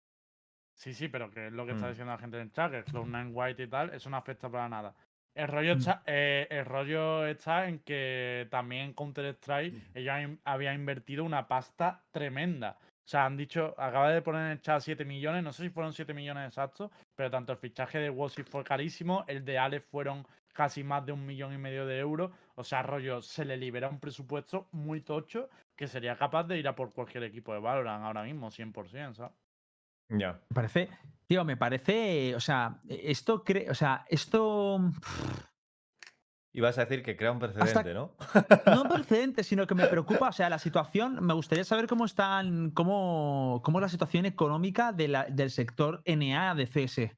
Sí, 0.76 0.94
sí, 0.94 1.08
pero 1.10 1.32
que 1.32 1.48
es 1.48 1.52
lo 1.54 1.66
que 1.66 1.72
está 1.72 1.88
Mm. 1.88 1.90
diciendo 1.90 2.14
la 2.14 2.20
gente 2.20 2.38
en 2.38 2.44
el 2.44 2.52
chat, 2.52 2.72
que 2.72 2.86
Cloud9 2.86 3.32
White 3.34 3.64
y 3.64 3.68
tal, 3.68 3.90
eso 3.94 4.10
no 4.12 4.18
afecta 4.18 4.50
para 4.50 4.70
nada. 4.70 4.94
El 5.34 5.48
rollo, 5.48 5.76
Mm. 5.76 5.80
está, 5.80 6.04
eh, 6.06 6.48
el 6.52 6.66
rollo 6.66 7.26
está 7.26 7.68
en 7.68 7.80
que 7.80 8.48
también 8.52 8.84
en 8.84 8.94
Counter-Strike 8.94 9.74
Mm. 9.74 9.98
ellos 9.98 10.14
han- 10.14 10.40
habían 10.46 10.76
invertido 10.76 11.24
una 11.24 11.48
pasta 11.48 12.04
tremenda. 12.12 12.78
O 13.10 13.12
sea, 13.12 13.26
han 13.26 13.36
dicho, 13.36 13.74
acaba 13.76 14.12
de 14.12 14.22
poner 14.22 14.46
en 14.46 14.52
el 14.52 14.62
chat 14.62 14.82
7 14.82 15.04
millones, 15.04 15.44
no 15.44 15.52
sé 15.52 15.64
si 15.64 15.70
fueron 15.72 15.94
7 15.94 16.14
millones 16.14 16.50
exactos, 16.50 16.92
pero 17.16 17.32
tanto 17.32 17.52
el 17.52 17.58
fichaje 17.58 17.98
de 17.98 18.12
Wosi 18.12 18.44
fue 18.44 18.64
carísimo, 18.64 19.26
el 19.28 19.44
de 19.44 19.58
Alex 19.58 19.84
fueron 19.90 20.28
casi 20.54 20.84
más 20.84 21.04
de 21.08 21.14
un 21.14 21.26
millón 21.26 21.52
y 21.52 21.58
medio 21.58 21.88
de 21.88 21.98
euros. 21.98 22.30
O 22.54 22.64
sea, 22.64 22.84
rollo, 22.84 23.20
se 23.24 23.46
le 23.46 23.58
libera 23.58 23.90
un 23.90 24.00
presupuesto 24.00 24.68
muy 24.74 25.02
tocho 25.02 25.50
que 25.76 25.88
sería 25.88 26.16
capaz 26.18 26.44
de 26.44 26.60
ir 26.60 26.68
a 26.68 26.76
por 26.76 26.94
cualquier 26.94 27.24
equipo 27.24 27.52
de 27.52 27.60
Valorant 27.60 28.04
ahora 28.04 28.22
mismo, 28.22 28.52
100%, 28.52 29.16
¿sabes? 29.16 29.32
Ya. 30.10 30.34
Me 30.48 30.54
parece, 30.54 30.90
tío, 31.26 31.44
me 31.44 31.58
parece, 31.58 32.36
o 32.36 32.40
sea, 32.40 32.80
esto 32.88 33.44
cree, 33.44 33.72
o 33.72 33.74
sea, 33.74 34.06
esto 34.08 34.82
Ibas 36.52 36.78
a 36.80 36.86
decir 36.86 37.04
que 37.04 37.16
crea 37.16 37.32
un 37.32 37.38
precedente, 37.40 37.94
¿no? 37.94 38.12
no 38.66 38.82
un 38.82 38.90
precedente, 38.90 39.44
sino 39.44 39.68
que 39.68 39.76
me 39.76 39.86
preocupa, 39.86 40.30
o 40.30 40.32
sea, 40.34 40.50
la 40.50 40.58
situación, 40.58 41.24
me 41.24 41.34
gustaría 41.36 41.64
saber 41.64 41.86
cómo 41.88 42.06
están, 42.06 42.72
cómo, 42.72 43.62
cómo 43.64 43.78
es 43.80 43.84
la 43.84 43.90
situación 43.90 44.26
económica 44.26 44.92
de 44.92 45.08
la- 45.10 45.26
del 45.26 45.52
sector 45.52 46.02
NA 46.06 46.56
de 46.56 46.66
CS. 46.66 47.16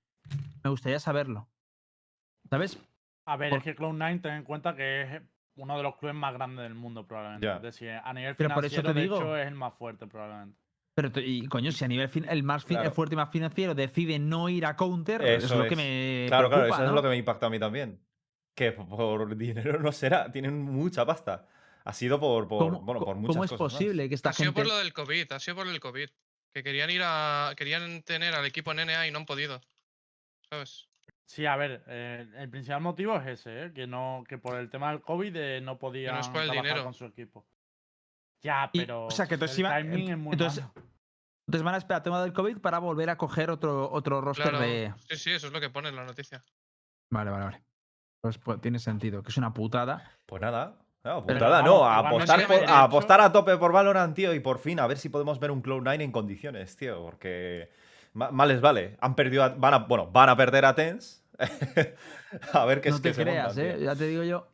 Me 0.63 0.69
gustaría 0.69 0.99
saberlo. 0.99 1.47
¿Sabes? 2.49 2.77
A 3.25 3.37
ver, 3.37 3.49
Por- 3.51 3.59
es 3.59 3.63
que 3.63 3.75
Cloud9 3.75 4.21
ten 4.21 4.33
en 4.33 4.43
cuenta 4.43 4.75
que 4.75 5.01
es 5.03 5.21
uno 5.55 5.77
de 5.77 5.83
los 5.83 5.95
clubes 5.95 6.15
más 6.15 6.33
grandes 6.33 6.63
del 6.63 6.75
mundo, 6.75 7.07
probablemente. 7.07 7.45
Ya. 7.47 7.55
Es 7.55 7.61
decir, 7.61 7.91
a 8.03 8.13
nivel 8.13 8.35
Pero 8.35 8.53
por 8.53 8.65
eso 8.65 8.81
financiero, 8.81 8.93
te 8.93 8.99
de 8.99 9.01
digo. 9.03 9.15
hecho, 9.17 9.37
es 9.37 9.47
el 9.47 9.55
más 9.55 9.73
fuerte, 9.75 10.07
probablemente. 10.07 10.57
Pero, 10.93 11.09
y 11.21 11.47
coño, 11.47 11.71
si 11.71 11.85
a 11.85 11.87
nivel 11.87 12.09
fin- 12.09 12.25
el 12.29 12.43
más 12.43 12.65
fin- 12.65 12.75
el 12.77 12.81
Claro. 12.83 12.95
fuerte 12.95 13.15
y 13.15 13.17
más 13.17 13.29
financiero 13.29 13.73
decide 13.75 14.19
no 14.19 14.49
ir 14.49 14.65
a 14.65 14.75
counter, 14.75 15.21
eso 15.21 15.45
es 15.53 15.59
lo 15.59 15.67
que 15.67 15.75
me. 15.77 16.25
Claro, 16.27 16.49
claro, 16.49 16.65
eso 16.65 16.83
es 16.83 16.91
lo 16.91 17.01
que 17.01 17.07
me 17.07 17.15
impacta 17.15 17.45
a 17.45 17.49
mí 17.49 17.59
también. 17.59 17.97
Que 18.61 18.71
por 18.73 19.35
dinero 19.35 19.79
no 19.79 19.91
será, 19.91 20.31
tienen 20.31 20.61
mucha 20.61 21.03
pasta. 21.03 21.47
Ha 21.83 21.93
sido 21.93 22.19
por, 22.19 22.47
por, 22.47 22.59
¿Cómo, 22.59 22.81
bueno, 22.81 22.99
por 22.99 23.07
cómo 23.15 23.21
muchas 23.21 23.35
es 23.45 23.49
cosas 23.51 23.59
más. 23.59 23.73
posible 23.73 24.07
que 24.07 24.13
esta 24.13 24.29
Ha 24.29 24.33
sido 24.33 24.53
por 24.53 24.67
lo 24.67 24.77
del 24.77 24.93
COVID, 24.93 25.31
ha 25.31 25.39
sido 25.39 25.55
por 25.57 25.67
el 25.67 25.79
COVID. 25.79 26.09
Que 26.53 26.61
querían 26.63 26.91
ir 26.91 27.01
a. 27.03 27.53
Querían 27.57 28.03
tener 28.03 28.35
al 28.35 28.45
equipo 28.45 28.71
en 28.73 28.85
NA 28.85 29.07
y 29.07 29.11
no 29.11 29.17
han 29.19 29.25
podido. 29.25 29.61
¿Sabes? 30.47 30.87
Sí, 31.25 31.45
a 31.47 31.55
ver, 31.55 31.83
eh, 31.87 32.27
el 32.37 32.49
principal 32.51 32.81
motivo 32.81 33.15
es 33.17 33.25
ese, 33.39 33.63
¿eh? 33.65 33.73
que 33.73 33.87
no, 33.87 34.23
que 34.27 34.37
por 34.37 34.57
el 34.59 34.69
tema 34.69 34.91
del 34.91 35.01
COVID 35.01 35.35
eh, 35.35 35.61
no 35.61 35.79
podían 35.79 36.17
es 36.17 36.27
por 36.27 36.41
el 36.41 36.47
trabajar 36.49 36.63
dinero. 36.65 36.83
con 36.83 36.93
su 36.93 37.05
equipo. 37.05 37.47
Ya, 38.43 38.69
Y- 38.73 38.79
pero 38.81 39.05
o 39.05 39.11
sea, 39.11 39.25
que 39.27 39.35
entonces 39.35 39.57
el 39.57 39.61
iba- 39.61 39.77
timing 39.77 40.09
es 40.11 40.17
muy 40.17 40.33
entonces- 40.33 40.61
malo. 40.63 40.73
Entonces 41.47 41.63
van 41.63 41.73
a 41.75 41.77
esperar 41.77 41.99
el 42.01 42.03
tema 42.03 42.21
del 42.21 42.33
COVID 42.33 42.57
para 42.59 42.77
volver 42.79 43.09
a 43.09 43.17
coger 43.17 43.49
otro, 43.49 43.89
otro 43.91 44.21
roster 44.21 44.49
Claro. 44.49 44.59
de. 44.65 44.93
Sí, 45.09 45.15
sí, 45.17 45.31
eso 45.31 45.47
es 45.47 45.53
lo 45.53 45.59
que 45.59 45.69
pone 45.71 45.89
en 45.89 45.95
la 45.95 46.03
noticia. 46.05 46.43
Vale, 47.09 47.31
vale, 47.31 47.45
vale. 47.45 47.63
Pues, 48.21 48.37
pues 48.37 48.61
tiene 48.61 48.77
sentido, 48.77 49.23
que 49.23 49.29
es 49.31 49.37
una 49.37 49.51
putada. 49.53 50.11
Pues 50.27 50.41
nada. 50.41 50.75
No, 51.03 51.25
putada, 51.25 51.63
no, 51.63 51.83
a 51.83 51.97
apostar, 51.97 52.45
por- 52.45 52.63
a 52.63 52.83
apostar 52.83 53.21
a 53.21 53.31
tope 53.31 53.57
por 53.57 53.71
Valorant, 53.71 54.15
tío, 54.15 54.35
y 54.35 54.39
por 54.39 54.59
fin 54.59 54.79
a 54.79 54.85
ver 54.85 54.99
si 54.99 55.09
podemos 55.09 55.39
ver 55.39 55.49
un 55.49 55.63
Cloud9 55.63 55.99
en 56.03 56.11
condiciones, 56.11 56.75
tío, 56.77 57.01
porque 57.01 57.71
mal 58.13 58.47
les 58.47 58.61
vale. 58.61 58.97
Han 59.01 59.15
perdido, 59.15 59.43
a- 59.43 59.49
van 59.49 59.73
a, 59.73 59.77
bueno, 59.79 60.11
van 60.11 60.29
a 60.29 60.37
perder 60.37 60.65
a 60.65 60.75
Tens. 60.75 61.23
a 62.53 62.65
ver 62.65 62.81
qué 62.81 62.91
no 62.91 62.97
es 62.97 63.01
te 63.01 63.09
que 63.09 63.13
se 63.15 63.23
creas, 63.23 63.55
montan, 63.57 63.65
¿eh? 63.65 63.83
Ya 63.83 63.95
te 63.95 64.05
digo 64.05 64.21
yo. 64.21 64.47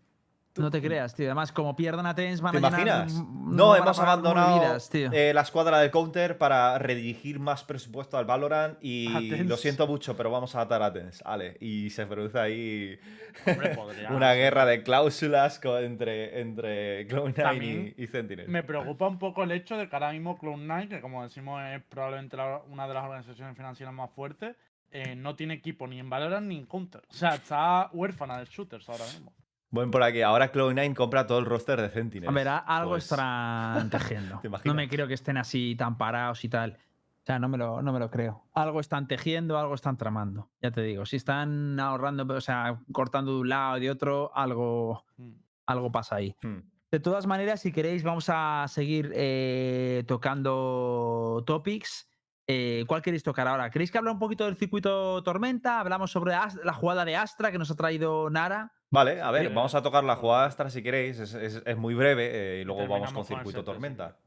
No 0.58 0.72
te 0.72 0.82
creas, 0.82 1.14
tío. 1.16 1.26
Además, 1.28 1.52
como 1.52 1.76
pierdan 1.76 2.06
a 2.06 2.16
Tens, 2.16 2.42
van 2.42 2.52
¿Te 2.52 2.58
a 2.58 2.62
llenar, 2.62 2.80
imaginas? 2.82 3.14
No, 3.46 3.76
hemos 3.76 4.00
abandonado 4.00 4.58
movidas, 4.58 4.90
tío. 4.90 5.10
eh, 5.14 5.34
la 5.34 5.42
escuadra 5.42 5.80
del 5.80 5.92
counter 5.92 6.38
para 6.38 6.78
redirigir 6.80 7.40
más 7.40 7.64
presupuesto 7.64 8.18
al 8.18 8.26
Valorant 8.26 8.78
y 8.82 9.08
lo 9.44 9.58
siento 9.58 9.88
mucho, 9.88 10.16
pero 10.18 10.32
vamos 10.32 10.56
a 10.56 10.62
atar 10.62 10.82
a 10.82 10.92
Tens. 10.92 11.22
Vale, 11.24 11.58
y 11.60 11.90
se 11.90 12.06
produce 12.06 12.40
ahí 12.40 13.00
Hombre, 13.46 13.78
una 14.12 14.34
guerra 14.34 14.66
de 14.66 14.84
cláusulas 14.84 15.60
entre, 15.64 16.42
entre 16.42 17.08
Cloud9 17.08 17.34
También 17.34 17.94
y, 17.98 18.04
y 18.04 18.08
Sentinel. 18.08 18.48
Me 18.48 18.64
preocupa 18.64 19.08
un 19.08 19.20
poco 19.20 19.44
el 19.44 19.52
hecho 19.52 19.78
de 19.78 19.88
que 19.90 19.96
ahora 19.96 20.12
mismo 20.12 20.38
Cloud9, 20.38 20.88
que 20.90 21.02
como 21.02 21.24
decimos 21.24 21.62
es 21.74 21.82
probablemente 21.84 22.38
la- 22.38 22.62
una 22.70 22.88
de 22.88 22.94
las 22.94 23.04
organizaciones 23.04 23.56
financieras 23.56 23.94
más 23.94 24.10
fuertes, 24.12 24.56
eh, 24.90 25.16
no 25.16 25.36
tiene 25.36 25.54
equipo 25.56 25.86
ni 25.86 26.00
en 26.00 26.10
Valorant 26.10 26.48
ni 26.48 26.58
en 26.58 26.66
Counter. 26.66 27.02
O 27.10 27.14
sea, 27.14 27.36
está 27.36 27.90
huérfana 27.92 28.40
de 28.40 28.46
shooters 28.46 28.88
ahora 28.90 29.04
mismo. 29.06 29.34
Bueno, 29.70 29.92
por 29.92 30.02
aquí, 30.04 30.22
ahora 30.22 30.52
Cloud9 30.52 30.96
compra 30.96 31.28
todo 31.28 31.40
el 31.40 31.46
roster 31.46 31.82
de 31.82 31.90
Sentinel. 31.90 32.30
A 32.30 32.32
ver, 32.32 32.48
algo 32.48 32.92
Pues, 32.92 33.04
estarán 33.04 33.90
tejiendo. 33.90 34.40
¿te 34.40 34.50
no 34.66 34.74
me 34.74 34.88
creo 34.88 35.08
que 35.08 35.14
estén 35.14 35.38
así 35.38 35.76
tan 35.76 35.98
parados 35.98 36.44
y 36.46 36.50
tal. 36.50 36.78
O 37.24 37.26
sea, 37.28 37.40
no 37.40 37.50
me, 37.50 37.58
lo, 37.58 37.82
no 37.82 37.92
me 37.92 38.00
lo 38.00 38.10
creo. 38.10 38.46
Algo 38.54 38.80
están 38.80 39.06
tejiendo, 39.08 39.58
algo 39.60 39.76
están 39.76 39.98
tramando. 39.98 40.50
Ya 40.62 40.72
te 40.72 40.82
digo, 40.82 41.06
si 41.06 41.18
están 41.18 41.78
ahorrando, 41.78 42.26
o 42.34 42.40
sea, 42.42 42.80
cortando 42.94 43.34
de 43.34 43.40
un 43.42 43.50
lado 43.50 43.78
y 43.78 43.82
de 43.82 43.92
otro, 43.92 44.32
algo, 44.34 45.04
Mm. 45.18 45.32
algo 45.66 45.92
pasa 45.92 46.16
ahí. 46.16 46.34
hmm. 46.42 46.60
De 46.90 47.02
todas 47.02 47.28
maneras, 47.28 47.60
si 47.60 47.74
queréis, 47.74 48.02
vamos 48.04 48.30
a 48.30 48.66
seguir 48.70 49.12
eh, 49.14 50.06
tocando 50.08 51.44
topics. 51.46 52.08
Eh, 52.50 52.86
¿Cuál 52.88 53.02
queréis 53.02 53.24
tocar 53.24 53.46
ahora? 53.46 53.70
¿Queréis 53.70 53.92
que 53.92 53.98
hable 53.98 54.10
un 54.10 54.20
poquito 54.20 54.46
del 54.46 54.56
circuito 54.56 55.22
Tormenta? 55.22 55.82
Hablamos 55.82 56.12
sobre 56.12 56.34
la 56.64 56.74
jugada 56.74 57.04
de 57.04 57.18
Astra 57.18 57.52
que 57.52 57.58
nos 57.58 57.70
ha 57.72 57.76
traído 57.76 58.30
Nara. 58.30 58.72
Vale, 58.90 59.22
a 59.22 59.32
ver, 59.32 59.48
Eh, 59.48 59.50
vamos 59.50 59.76
a 59.76 59.82
tocar 59.82 60.06
la 60.06 60.16
jugada 60.16 60.46
Astra 60.46 60.70
si 60.70 60.82
queréis. 60.82 61.20
Es, 61.20 61.34
es- 61.34 61.62
es 61.66 61.78
muy 61.78 61.94
breve 61.94 62.30
eh, 62.58 62.62
y 62.62 62.64
luego 62.64 62.88
vamos 62.88 63.12
con 63.12 63.26
Circuito 63.26 63.50
set 63.52 63.60
de 63.60 63.64
Tormenta. 63.66 64.18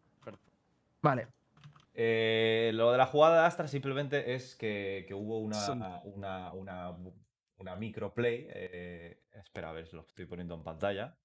Vale. 1.01 1.29
Eh, 1.95 2.71
lo 2.75 2.93
de 2.93 2.99
la 2.99 3.07
jugada 3.07 3.41
de 3.41 3.47
Astra 3.47 3.67
simplemente 3.69 4.35
es 4.35 4.55
que, 4.55 5.07
que 5.09 5.15
hubo 5.15 5.39
una, 5.39 6.03
una, 6.05 6.53
una, 6.53 6.93
una 7.57 7.77
microplay. 7.77 8.47
eh, 8.51 9.23
espera, 9.33 9.71
a 9.71 9.73
ver 9.73 9.87
si 9.87 9.97
lo 9.97 10.03
estoy 10.03 10.27
poniendo 10.27 10.55
en 10.55 10.63
pantalla. 10.63 11.17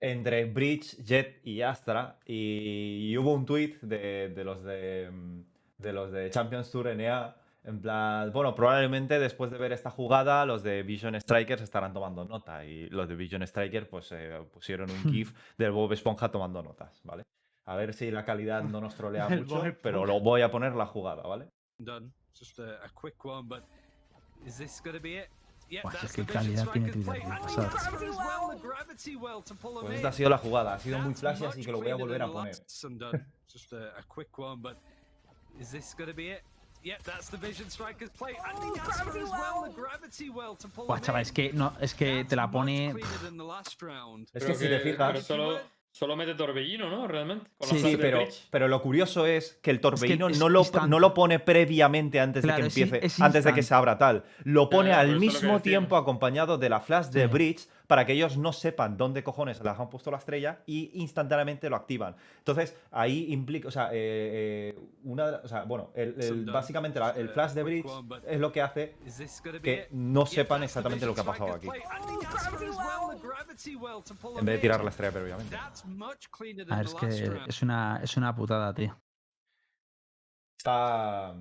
Entre 0.00 0.44
Bridge, 0.44 1.02
Jet 1.04 1.40
y 1.44 1.62
Astra. 1.62 2.18
Y, 2.26 3.08
y 3.10 3.18
hubo 3.18 3.32
un 3.32 3.46
tweet 3.46 3.76
de, 3.82 4.28
de 4.28 4.44
los 4.44 4.62
de, 4.62 5.10
mm, 5.10 5.40
de 5.78 5.92
los 5.92 6.12
de 6.12 6.30
Champions 6.30 6.70
Tour 6.70 6.94
NA. 6.94 7.36
En 7.64 7.80
plan, 7.80 8.30
bueno, 8.32 8.54
probablemente 8.54 9.18
después 9.18 9.50
de 9.50 9.58
ver 9.58 9.72
esta 9.72 9.90
jugada, 9.90 10.46
los 10.46 10.62
de 10.62 10.84
Vision 10.84 11.20
Strikers 11.20 11.62
estarán 11.62 11.92
tomando 11.92 12.24
nota. 12.24 12.64
Y 12.64 12.88
los 12.90 13.08
de 13.08 13.16
Vision 13.16 13.42
Striker, 13.42 13.88
pues 13.88 14.12
eh, 14.12 14.40
pusieron 14.52 14.90
un 14.90 15.02
GIF 15.12 15.32
del 15.58 15.72
Bob 15.72 15.92
Esponja 15.92 16.30
tomando 16.30 16.62
notas, 16.62 17.00
¿vale? 17.04 17.24
A 17.64 17.74
ver 17.74 17.92
si 17.94 18.12
la 18.12 18.24
calidad 18.24 18.62
no 18.62 18.80
nos 18.80 18.94
trolea 18.94 19.28
mucho, 19.30 19.62
pero 19.82 20.06
lo 20.06 20.20
voy 20.20 20.42
a 20.42 20.50
poner 20.50 20.74
la 20.74 20.86
jugada, 20.86 21.22
¿vale? 21.22 21.48
done. 21.78 22.12
Just 22.38 22.58
a, 22.58 22.84
a 22.84 22.88
quick 22.94 23.24
one, 23.24 23.48
but 23.48 23.64
is 24.44 24.56
this 24.56 24.80
going 24.80 24.94
to 24.94 25.00
be 25.00 25.16
it? 25.16 25.28
Buah, 25.68 25.92
the 25.92 26.06
Vision 26.06 26.26
calidad 26.26 26.72
tiene 26.72 26.92
Twitter, 26.92 27.12
Pues 29.80 29.94
esta 29.94 30.08
ha 30.08 30.12
sido 30.12 30.30
la 30.30 30.38
jugada, 30.38 30.74
ha 30.74 30.78
sido 30.78 30.98
muy 31.00 31.14
flashy, 31.14 31.44
así 31.44 31.64
que 31.64 31.72
lo 31.72 31.78
voy 31.78 31.90
a 31.90 31.96
volver 31.96 32.22
a 32.22 32.26
poner. 32.26 32.54
last 32.54 32.84
and 32.84 33.00
done. 33.00 33.24
Just 33.52 33.72
a, 33.72 33.92
a 33.98 34.02
quick 34.08 34.38
one, 34.38 34.60
but 34.60 34.76
is 35.60 35.70
this 35.70 35.94
going 35.94 36.08
to 36.08 36.14
be 36.14 36.28
it? 36.30 36.42
Yeah, 36.82 36.98
that's 37.04 37.28
the 37.30 37.36
Vision 37.36 37.68
Strikers 37.68 38.10
play. 38.10 38.36
And 38.48 38.56
he 38.62 38.70
does 38.78 39.00
as 39.00 39.30
well, 39.30 39.62
the 39.66 39.70
gravity 39.74 40.30
well 40.30 40.54
to 40.56 40.68
pull 40.68 40.86
Buah, 40.86 40.98
him 40.98 41.02
chaval, 41.04 41.16
in. 41.16 41.22
es 41.22 41.30
que, 41.32 41.52
no, 41.52 41.72
es 41.80 41.94
que 41.94 42.24
te 42.24 42.36
la 42.36 42.46
pone. 42.48 42.94
Es 44.34 44.44
que 44.44 44.54
si 44.54 44.68
te 44.68 44.78
Pero 44.78 45.14
fijas... 45.14 45.26
solo, 45.26 45.58
solo 45.96 46.14
mete 46.14 46.34
torbellino, 46.34 46.90
¿no? 46.90 47.08
Realmente. 47.08 47.46
Con 47.56 47.68
Sí, 47.70 47.96
pero, 47.98 48.20
pero 48.50 48.68
lo 48.68 48.82
curioso 48.82 49.24
es 49.24 49.58
que 49.62 49.70
el 49.70 49.80
torbellino 49.80 50.28
es 50.28 50.38
no, 50.38 50.50
lo, 50.50 50.58
instante. 50.60 50.88
no 50.90 50.98
lo 51.00 51.14
pone 51.14 51.38
previamente 51.38 52.20
antes 52.20 52.44
Claro, 52.44 52.64
de 52.64 52.68
que 52.70 52.80
in- 52.80 52.86
empiece, 52.88 53.06
es 53.06 53.18
antes 53.20 53.44
de 53.44 53.54
que 53.54 53.62
se 53.62 53.72
abra 53.74 53.96
tal. 53.96 54.24
Lo 54.44 54.68
pone 54.68 54.90
ya, 54.90 55.00
al 55.00 55.18
mismo 55.18 55.60
tiempo 55.62 55.96
acompañado 55.96 56.58
de 56.58 56.68
la 56.68 56.80
flash 56.80 57.06
de 57.06 57.22
Sí. 57.22 57.26
Bridge 57.28 57.68
para 57.86 58.04
que 58.04 58.12
ellos 58.12 58.36
no 58.36 58.52
sepan 58.52 58.96
dónde 58.96 59.22
cojones 59.22 59.62
les 59.62 59.78
han 59.78 59.88
puesto 59.90 60.10
la 60.10 60.16
estrella 60.18 60.58
y 60.66 60.90
instantáneamente 61.00 61.70
lo 61.70 61.76
activan. 61.76 62.16
Entonces, 62.38 62.74
ahí 62.90 63.32
implica, 63.32 63.68
o 63.68 63.70
sea, 63.70 63.90
eh, 63.92 64.74
eh, 64.74 64.78
una, 65.04 65.26
de 65.26 65.32
la- 65.32 65.38
o 65.38 65.48
sea, 65.48 65.62
bueno, 65.64 65.90
el- 65.94 66.20
el- 66.20 66.44
básicamente 66.46 66.98
la- 66.98 67.10
el 67.10 67.28
flash 67.28 67.52
de 67.52 67.62
Bridge 67.62 67.86
es 68.26 68.40
lo 68.40 68.50
que 68.52 68.62
hace 68.62 68.96
que 69.62 69.86
no 69.92 70.26
sepan 70.26 70.62
exactamente 70.64 71.06
lo 71.06 71.14
que 71.14 71.20
ha 71.20 71.24
pasado 71.24 71.52
aquí, 71.54 71.68
en 71.68 71.72
vez 74.44 74.54
de 74.56 74.58
tirar 74.58 74.82
la 74.82 74.90
estrella 74.90 75.12
previamente. 75.12 75.54
That's 75.56 75.84
much 75.84 76.26
cleaner 76.30 76.66
A 76.66 76.68
than 76.68 76.78
ver, 76.78 76.86
the 76.86 76.92
es 77.08 77.20
que 77.30 77.40
es 77.50 77.62
una, 77.62 78.00
es 78.02 78.16
una 78.16 78.34
putada, 78.34 78.74
tío. 78.74 78.96
Está... 80.58 81.34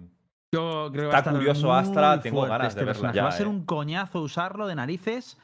Yo 0.54 0.90
creo 0.92 1.10
que 1.10 1.18
Está 1.18 1.32
curioso 1.32 1.74
Astra, 1.74 2.22
tengo 2.22 2.44
ganas 2.44 2.68
este 2.70 2.82
de 2.82 2.86
verla 2.86 2.94
personaje. 2.94 3.16
ya, 3.18 3.24
Va 3.24 3.30
a 3.30 3.34
ser 3.34 3.48
eh. 3.48 3.50
un 3.50 3.66
coñazo 3.66 4.22
usarlo 4.22 4.68
de 4.68 4.76
narices, 4.76 5.38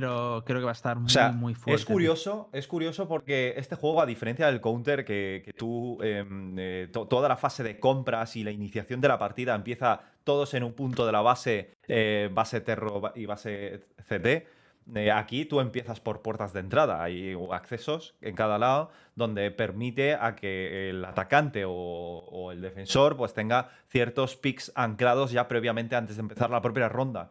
pero 0.00 0.44
creo 0.46 0.60
que 0.60 0.64
va 0.64 0.70
a 0.70 0.72
estar 0.72 0.96
muy, 0.96 1.06
O 1.06 1.08
sea, 1.08 1.32
muy 1.32 1.54
fuerte. 1.54 1.80
es 1.80 1.86
tío. 1.86 1.94
curioso, 1.94 2.48
es 2.52 2.66
curioso 2.68 3.08
porque 3.08 3.54
este 3.56 3.74
juego, 3.74 4.00
a 4.00 4.06
diferencia 4.06 4.46
del 4.46 4.60
counter, 4.60 5.04
que, 5.04 5.42
que 5.44 5.52
tú 5.52 5.98
em, 6.02 6.54
eh, 6.58 6.88
to- 6.92 7.06
toda 7.06 7.28
la 7.28 7.36
fase 7.36 7.62
de 7.64 7.80
compras 7.80 8.36
y 8.36 8.44
la 8.44 8.52
iniciación 8.52 9.00
de 9.00 9.08
la 9.08 9.18
partida 9.18 9.54
empieza 9.54 10.00
todos 10.22 10.54
en 10.54 10.62
un 10.62 10.74
punto 10.74 11.06
de 11.06 11.12
la 11.12 11.22
base, 11.22 11.72
eh, 11.88 12.30
base 12.32 12.60
Terro 12.60 13.12
y 13.16 13.26
base 13.26 13.86
CT. 14.08 14.46
eh, 14.94 15.10
aquí 15.10 15.44
tú 15.44 15.60
empiezas 15.60 15.98
por 16.00 16.22
puertas 16.22 16.52
de 16.52 16.60
entrada, 16.60 17.02
hay 17.02 17.36
accesos 17.50 18.14
en 18.20 18.34
cada 18.36 18.58
lado 18.58 18.90
donde 19.16 19.50
permite 19.50 20.14
a 20.14 20.36
que 20.36 20.90
el 20.90 21.04
atacante 21.04 21.64
o, 21.64 21.72
o 21.72 22.52
el 22.52 22.60
defensor 22.60 23.16
pues 23.16 23.34
tenga 23.34 23.70
ciertos 23.88 24.36
picks 24.36 24.70
anclados 24.76 25.32
ya 25.32 25.48
previamente 25.48 25.96
antes 25.96 26.16
de 26.16 26.20
empezar 26.22 26.50
la 26.50 26.62
propia 26.62 26.88
ronda. 26.88 27.30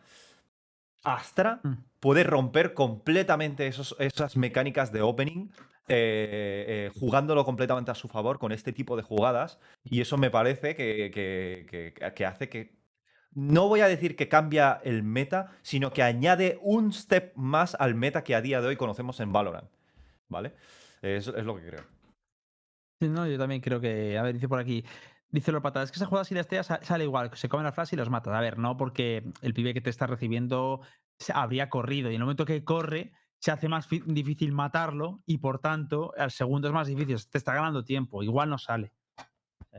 Astra 1.03 1.59
Mm. 1.63 1.73
puede 1.99 2.23
romper 2.23 2.73
completamente 2.73 3.67
esos- 3.67 3.95
esas 3.99 4.35
mecánicas 4.37 4.91
de 4.91 5.01
opening, 5.01 5.49
eh, 5.87 6.65
eh, 6.67 6.91
jugándolo 6.99 7.43
completamente 7.45 7.91
a 7.91 7.95
su 7.95 8.07
favor 8.07 8.37
con 8.39 8.51
este 8.51 8.73
tipo 8.73 8.95
de 8.95 9.03
jugadas. 9.03 9.59
Y 9.83 10.01
eso 10.01 10.17
me 10.17 10.29
parece 10.29 10.75
que, 10.75 11.09
que- 11.11 11.65
que- 11.95 12.13
que 12.13 12.25
hace 12.25 12.49
que. 12.49 12.77
No 13.33 13.67
voy 13.67 13.81
a 13.81 13.87
decir 13.87 14.15
que 14.15 14.27
cambia 14.27 14.81
el 14.83 15.03
meta, 15.03 15.51
sino 15.61 15.91
que 15.93 16.03
añade 16.03 16.59
un 16.61 16.91
step 16.91 17.31
más 17.35 17.75
al 17.75 17.95
meta 17.95 18.23
que 18.23 18.35
a 18.35 18.41
día 18.41 18.59
de 18.61 18.67
hoy 18.67 18.75
conocemos 18.75 19.19
en 19.19 19.31
Valorant. 19.31 19.69
¿Vale? 20.27 20.53
Eso 21.01 21.35
es 21.35 21.45
lo 21.45 21.55
que 21.55 21.65
creo. 21.67 21.83
No, 23.01 23.25
yo 23.27 23.37
también 23.37 23.61
creo 23.61 23.79
que. 23.79 24.17
A 24.17 24.23
ver, 24.23 24.33
dice 24.33 24.47
por 24.49 24.59
aquí. 24.59 24.83
Dice 25.31 25.51
los 25.51 25.61
patadas, 25.61 25.89
es 25.89 25.91
que 25.91 25.97
esa 25.97 26.07
jugada 26.07 26.25
si 26.25 26.33
la 26.33 26.41
estrella 26.41 26.63
sa- 26.63 26.83
sale 26.83 27.03
igual, 27.03 27.29
se 27.35 27.49
comen 27.49 27.63
la 27.65 27.71
flash 27.71 27.89
y 27.93 27.95
los 27.95 28.09
matas. 28.09 28.33
A 28.33 28.41
ver, 28.41 28.57
no, 28.57 28.77
porque 28.77 29.23
el 29.41 29.53
pibe 29.53 29.73
que 29.73 29.81
te 29.81 29.89
está 29.91 30.07
recibiendo 30.07 30.81
habría 31.33 31.69
corrido 31.69 32.09
y 32.09 32.15
en 32.15 32.21
el 32.21 32.25
momento 32.25 32.45
que 32.45 32.63
corre 32.63 33.11
se 33.37 33.51
hace 33.51 33.67
más 33.69 33.87
difícil 33.89 34.51
matarlo 34.51 35.21
y 35.25 35.37
por 35.37 35.59
tanto 35.59 36.13
al 36.17 36.31
segundo 36.31 36.67
es 36.67 36.73
más 36.73 36.87
difícil, 36.87 37.17
te 37.29 37.37
está 37.37 37.53
ganando 37.53 37.83
tiempo, 37.83 38.23
igual 38.23 38.49
no 38.49 38.57
sale. 38.57 38.91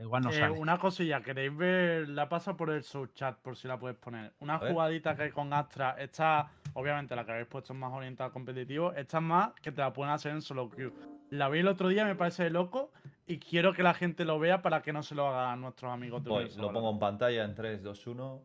Igual 0.01 0.23
no 0.23 0.31
Eh, 0.31 0.35
sale. 0.39 0.59
una 0.59 0.79
cosilla, 0.79 1.21
queréis 1.21 1.55
ver, 1.57 2.09
la 2.09 2.29
paso 2.29 2.57
por 2.57 2.71
el 2.71 2.85
subchat 2.85 3.41
por 3.41 3.57
si 3.57 3.67
la 3.67 3.79
puedes 3.79 3.99
poner. 3.99 4.33
Una 4.39 4.59
jugadita 4.59 5.17
que 5.17 5.25
hay 5.25 5.31
con 5.33 5.53
Astra, 5.53 5.97
esta, 5.99 6.53
obviamente 6.75 7.17
la 7.17 7.25
que 7.27 7.33
habéis 7.33 7.49
puesto 7.49 7.73
es 7.73 7.79
más 7.79 7.93
orientada 7.93 8.27
al 8.29 8.33
competitivo, 8.33 8.93
esta 8.93 9.19
es 9.19 9.25
más 9.25 9.53
que 9.61 9.73
te 9.73 9.81
la 9.81 9.93
pueden 9.93 10.13
hacer 10.13 10.33
en 10.33 10.43
solo 10.43 10.71
queue. 10.71 10.93
La 11.31 11.49
vi 11.49 11.59
el 11.59 11.69
otro 11.69 11.89
día, 11.89 12.05
me 12.05 12.15
parece 12.15 12.45
de 12.45 12.51
loco, 12.51 12.93
y 13.31 13.39
quiero 13.39 13.73
que 13.73 13.85
la 13.85 13.95
gente 13.95 14.25
lo 14.25 14.41
vea 14.41 14.61
para 14.61 14.83
que 14.83 14.93
no 14.93 15.05
se 15.05 15.15
lo 15.15 15.29
hagan 15.29 15.51
a 15.53 15.57
nuestros 15.57 15.93
amigos 15.93 16.25
de 16.25 16.31
Voy, 16.31 16.39
Venezuela. 16.41 16.67
lo 16.67 16.73
pongo 16.75 16.91
en 16.91 16.99
pantalla 16.99 17.45
en 17.45 17.55
3, 17.55 17.81
2, 17.81 18.07
1. 18.09 18.43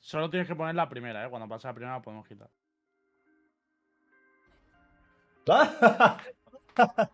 Solo 0.00 0.28
tienes 0.30 0.48
que 0.48 0.56
poner 0.56 0.74
la 0.74 0.88
primera, 0.88 1.24
¿eh? 1.24 1.30
Cuando 1.30 1.48
pase 1.48 1.68
la 1.68 1.74
primera 1.74 1.94
la 1.94 2.02
podemos 2.02 2.26
quitar. 2.26 2.50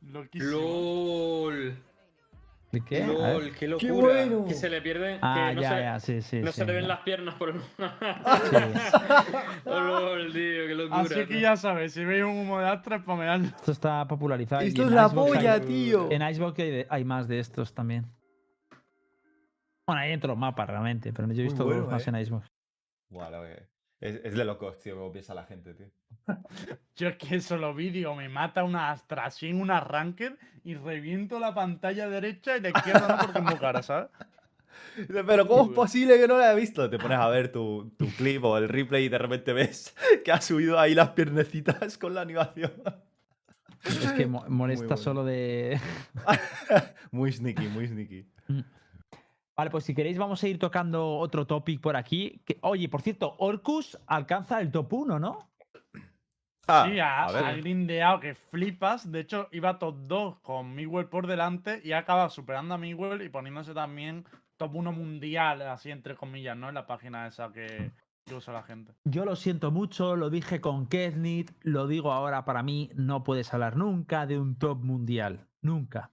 Loquísimo. 0.00 0.50
LOL. 0.50 1.76
¿Y 2.72 2.80
qué? 2.82 3.04
LOL, 3.04 3.52
qué 3.56 3.66
locura. 3.66 3.90
bueno! 4.14 4.44
Que 4.46 4.54
se 4.54 4.70
le 4.70 4.80
pierde. 4.80 5.18
Ah, 5.22 5.46
que 5.48 5.54
no 5.56 5.62
ya, 5.62 5.68
se, 5.70 5.80
ya, 5.80 6.00
sí, 6.00 6.22
sí. 6.22 6.40
no 6.40 6.52
sí, 6.52 6.60
se 6.60 6.66
le 6.66 6.72
ven 6.74 6.86
las 6.86 7.00
piernas 7.00 7.34
por 7.34 7.48
el. 7.50 7.56
Sí. 7.80 8.56
Oh, 9.64 9.80
LOL, 9.80 10.32
tío, 10.32 10.66
qué 10.68 10.74
locura. 10.76 11.00
Así 11.00 11.26
que 11.26 11.40
ya 11.40 11.56
sabes, 11.56 11.92
si 11.92 12.04
veis 12.04 12.22
un 12.22 12.38
humo 12.38 12.60
de 12.60 12.68
Astra, 12.68 13.00
spameadlo. 13.00 13.46
Esto 13.48 13.72
está 13.72 14.06
popularizado. 14.06 14.62
y 14.62 14.68
Esto 14.68 14.84
es 14.84 14.92
la 14.92 15.06
Icebox 15.06 15.30
hay- 15.32 15.36
polla, 15.36 15.60
tío. 15.60 16.08
En 16.12 16.22
Icebox 16.22 16.58
hay, 16.60 16.70
de- 16.70 16.86
hay 16.88 17.04
más 17.04 17.26
de 17.26 17.40
estos 17.40 17.74
también. 17.74 18.06
Bueno, 19.86 20.02
hay 20.02 20.12
en 20.12 20.20
todos 20.20 20.34
los 20.34 20.38
mapas 20.38 20.68
realmente, 20.68 21.12
pero 21.12 21.26
yo 21.32 21.40
he 21.40 21.44
visto 21.44 21.64
bueno, 21.64 21.80
dos 21.82 21.90
más 21.90 22.06
eh. 22.06 22.10
en 22.10 22.16
Icebox. 22.20 22.46
Guau, 23.08 23.32
es, 24.00 24.20
es 24.24 24.34
de 24.34 24.44
locos, 24.44 24.78
tío, 24.78 24.96
como 24.96 25.12
piensa 25.12 25.34
la 25.34 25.44
gente, 25.44 25.74
tío. 25.74 25.86
Yo 26.96 27.08
es 27.08 27.16
que 27.16 27.40
solo 27.40 27.74
vi, 27.74 27.90
digo, 27.90 28.14
me 28.14 28.28
mata 28.28 28.64
una 28.64 28.90
Astra 28.90 29.26
así 29.26 29.48
en 29.48 29.60
una 29.60 29.80
Ranked 29.80 30.34
y 30.64 30.74
reviento 30.74 31.38
la 31.40 31.54
pantalla 31.54 32.08
derecha 32.08 32.56
y 32.56 32.60
la 32.60 32.70
izquierda 32.70 33.08
no 33.08 33.18
porque 33.18 33.38
es 33.38 33.44
muy 33.44 33.56
cara, 33.56 33.82
¿sabes? 33.82 34.10
Pero 35.26 35.46
¿cómo 35.46 35.64
es 35.64 35.68
posible 35.70 36.18
que 36.18 36.26
no 36.28 36.36
lo 36.36 36.42
haya 36.42 36.54
visto? 36.54 36.88
Te 36.88 36.98
pones 36.98 37.18
a 37.18 37.28
ver 37.28 37.50
tu, 37.52 37.90
tu 37.98 38.06
clip 38.16 38.42
o 38.44 38.56
el 38.58 38.68
replay 38.68 39.04
y 39.04 39.08
de 39.08 39.18
repente 39.18 39.52
ves 39.52 39.94
que 40.24 40.32
ha 40.32 40.40
subido 40.40 40.78
ahí 40.78 40.94
las 40.94 41.10
piernecitas 41.10 41.96
con 41.98 42.14
la 42.14 42.22
animación. 42.22 42.72
Es 43.84 44.12
que 44.12 44.26
mo- 44.26 44.44
molesta 44.48 44.86
bueno. 44.86 44.96
solo 45.02 45.24
de. 45.24 45.80
Muy 47.10 47.32
sneaky, 47.32 47.68
muy 47.68 47.88
sneaky. 47.88 48.26
Vale, 49.60 49.70
pues 49.70 49.84
si 49.84 49.94
queréis 49.94 50.16
vamos 50.16 50.42
a 50.42 50.48
ir 50.48 50.58
tocando 50.58 51.18
otro 51.18 51.46
topic 51.46 51.82
por 51.82 51.94
aquí. 51.94 52.40
Que, 52.46 52.56
oye, 52.62 52.88
por 52.88 53.02
cierto, 53.02 53.36
Orcus 53.36 53.98
alcanza 54.06 54.58
el 54.58 54.70
top 54.70 54.90
1, 54.90 55.18
¿no? 55.18 55.50
Ah, 56.66 56.86
sí, 56.88 56.98
ha, 56.98 57.24
a 57.24 57.30
ver. 57.30 57.44
ha 57.44 57.52
grindeado 57.52 58.20
que 58.20 58.34
flipas. 58.34 59.12
De 59.12 59.20
hecho, 59.20 59.48
iba 59.52 59.78
top 59.78 59.96
2 60.04 60.40
con 60.40 60.74
Miguel 60.74 61.08
por 61.08 61.26
delante 61.26 61.82
y 61.84 61.92
ha 61.92 61.98
acabado 61.98 62.30
superando 62.30 62.72
a 62.72 62.78
Miguel 62.78 63.20
y 63.20 63.28
poniéndose 63.28 63.74
también 63.74 64.24
top 64.56 64.76
1 64.76 64.92
mundial, 64.92 65.60
así 65.60 65.90
entre 65.90 66.16
comillas, 66.16 66.56
¿no? 66.56 66.70
En 66.70 66.74
la 66.76 66.86
página 66.86 67.26
esa 67.26 67.52
que, 67.52 67.92
que 68.24 68.34
usa 68.34 68.54
la 68.54 68.62
gente. 68.62 68.94
Yo 69.04 69.26
lo 69.26 69.36
siento 69.36 69.70
mucho, 69.70 70.16
lo 70.16 70.30
dije 70.30 70.62
con 70.62 70.86
Ketnit, 70.86 71.50
lo 71.60 71.86
digo 71.86 72.12
ahora 72.12 72.46
para 72.46 72.62
mí, 72.62 72.88
no 72.94 73.24
puedes 73.24 73.52
hablar 73.52 73.76
nunca 73.76 74.24
de 74.24 74.38
un 74.38 74.56
top 74.56 74.82
mundial. 74.82 75.48
Nunca. 75.60 76.12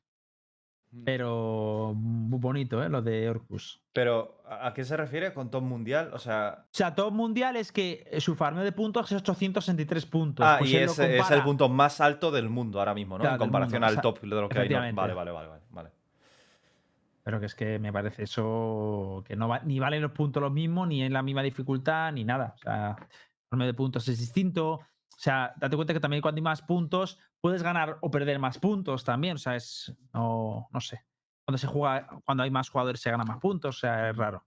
Pero 1.06 1.94
muy 1.96 2.40
bonito, 2.40 2.84
¿eh? 2.84 2.90
Lo 2.90 3.02
de 3.02 3.30
Orcus. 3.30 3.82
Pero, 3.94 4.42
¿a 4.46 4.74
qué 4.74 4.84
se 4.84 4.96
refiere 4.96 5.34
con 5.34 5.50
top 5.50 5.64
mundial? 5.64 6.12
O 6.14 6.20
sea. 6.20 6.66
O 6.66 6.68
sea, 6.72 6.96
top 6.96 7.14
mundial 7.14 7.56
es 7.56 7.72
que 7.72 8.08
eh, 8.12 8.22
su 8.22 8.36
farmeo 8.36 8.64
de 8.64 8.72
puntos 8.72 9.12
es 9.12 9.18
863 9.18 10.06
puntos. 10.06 10.46
Ah, 10.46 10.58
Pues 10.60 10.72
y 10.72 10.78
es, 10.78 10.98
es 11.00 11.32
el 11.32 11.44
punto 11.44 11.70
más 11.70 12.02
alto 12.02 12.32
del 12.32 12.50
mundo 12.50 12.80
ahora 12.80 12.94
mismo, 12.94 13.18
¿no? 13.18 13.22
Claro, 13.22 13.36
en 13.36 13.40
comparación 13.40 13.82
mundo, 13.82 13.96
al 13.96 14.02
top 14.02 14.22
de 14.22 14.28
lo 14.28 14.50
que 14.50 14.60
hay. 14.60 14.70
Vale, 14.70 14.92
vale, 14.94 15.14
vale, 15.14 15.32
vale, 15.32 15.64
vale. 15.70 15.90
Pero 17.24 17.40
que 17.40 17.46
es 17.48 17.56
que 17.56 17.78
me 17.78 17.92
parece 17.92 18.24
eso 18.24 19.24
que 19.28 19.36
no 19.36 19.50
va, 19.50 19.60
ni 19.60 19.80
valen 19.80 20.02
los 20.02 20.12
puntos 20.12 20.42
los 20.42 20.52
mismos, 20.52 20.88
ni 20.88 21.04
en 21.04 21.12
la 21.12 21.22
misma 21.22 21.44
dificultad, 21.44 22.14
ni 22.14 22.24
nada. 22.24 22.54
O 22.56 22.58
sea, 22.60 22.96
el 23.00 23.06
farmeo 23.50 23.68
de 23.68 23.74
puntos 23.74 24.08
es 24.08 24.18
distinto. 24.18 24.80
O 25.16 25.20
sea, 25.20 25.54
date 25.58 25.76
cuenta 25.76 25.94
que 25.94 26.00
también 26.00 26.22
cuando 26.22 26.40
hay 26.40 26.44
más 26.44 26.62
puntos, 26.62 27.20
puedes 27.42 27.64
ganar 27.64 27.98
o 28.02 28.12
perder 28.12 28.40
más 28.40 28.60
puntos 28.60 29.04
también. 29.04 29.36
O 29.36 29.40
sea, 29.40 29.56
es. 29.56 29.96
No, 30.14 30.68
no 30.72 30.80
sé. 30.80 31.02
Cuando 31.46 31.58
se 31.58 31.68
juega, 31.68 32.08
cuando 32.26 32.44
hay 32.44 32.52
más 32.52 32.70
jugadores 32.70 33.02
se 33.02 33.10
gana 33.10 33.24
más 33.24 33.40
puntos. 33.40 33.78
O 33.78 33.80
sea, 33.80 34.10
es 34.10 34.16
raro. 34.16 34.46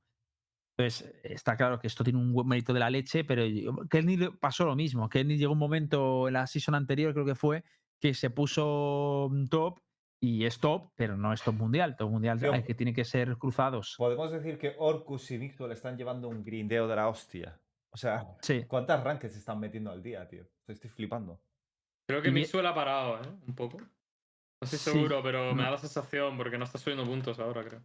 Entonces, 0.77 1.13
está 1.25 1.57
claro 1.57 1.79
que 1.79 1.87
esto 1.87 2.05
tiene 2.05 2.19
un 2.19 2.33
buen 2.33 2.47
mérito 2.47 2.73
de 2.73 2.81
la 2.81 2.89
leche, 2.89 3.25
pero 3.25 3.43
Kenny 3.89 4.17
le 4.17 4.31
pasó 4.31 4.65
lo 4.65 4.75
mismo. 4.75 5.09
Kenny 5.09 5.37
llegó 5.37 5.53
un 5.53 5.59
momento 5.59 6.29
en 6.29 6.35
la 6.35 6.47
season 6.47 6.75
anterior, 6.75 7.13
creo 7.13 7.27
que 7.27 7.35
fue, 7.35 7.65
que 8.01 8.15
se 8.15 8.31
puso 8.31 9.29
mm, 9.31 9.47
top 9.47 9.81
y 10.21 10.45
es 10.45 10.59
top, 10.59 10.91
pero 10.97 11.17
no 11.17 11.33
es 11.33 11.43
top 11.43 11.55
mundial. 11.55 11.97
Top 11.97 12.11
mundial 12.11 12.39
hay 12.53 12.63
que 12.63 12.75
tiene 12.75 12.95
que 12.95 13.05
ser 13.05 13.37
cruzados. 13.37 13.95
Podemos 13.99 14.31
decir 14.31 14.59
que 14.59 14.75
Orcus 14.79 15.31
y 15.31 15.39
Mixwell 15.39 15.73
están 15.73 15.97
llevando 15.97 16.29
un 16.29 16.43
grindeo 16.43 16.89
de 16.89 16.97
la 16.97 17.09
hostia. 17.09 17.61
O 17.93 17.97
sea, 17.97 18.37
Sí. 18.41 18.65
¿cuántas 18.67 19.03
rankings 19.03 19.33
se 19.33 19.39
están 19.41 19.59
metiendo 19.59 19.91
al 19.91 20.03
día, 20.03 20.27
tío? 20.29 20.47
Estoy 20.69 20.91
flipando. 20.91 21.41
Creo 22.09 22.23
que 22.23 22.31
Mixwell 22.31 22.67
ha 22.67 22.75
parado, 22.75 23.17
¿eh? 23.23 23.29
Un 23.49 23.55
poco. 23.55 23.79
No 23.79 24.65
estoy 24.65 24.79
Sí, 24.79 24.91
seguro, 24.93 25.23
pero 25.23 25.55
me 25.55 25.63
da 25.63 25.71
la 25.73 25.79
sensación 25.79 26.37
porque 26.37 26.59
no 26.59 26.65
está 26.65 26.79
subiendo 26.79 27.05
puntos 27.05 27.39
ahora, 27.39 27.65
creo. 27.65 27.81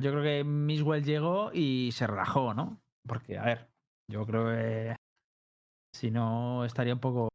Yo 0.00 0.10
creo 0.10 0.22
que 0.22 0.44
Miswell 0.44 1.04
llegó 1.04 1.50
y 1.52 1.90
se 1.92 2.06
relajó, 2.06 2.54
¿no? 2.54 2.80
Porque, 3.06 3.38
a 3.38 3.44
ver, 3.44 3.70
yo 4.10 4.24
creo 4.26 4.46
que 4.46 4.96
si 5.94 6.10
no 6.10 6.64
estaría 6.64 6.94
un 6.94 7.00
poco. 7.00 7.28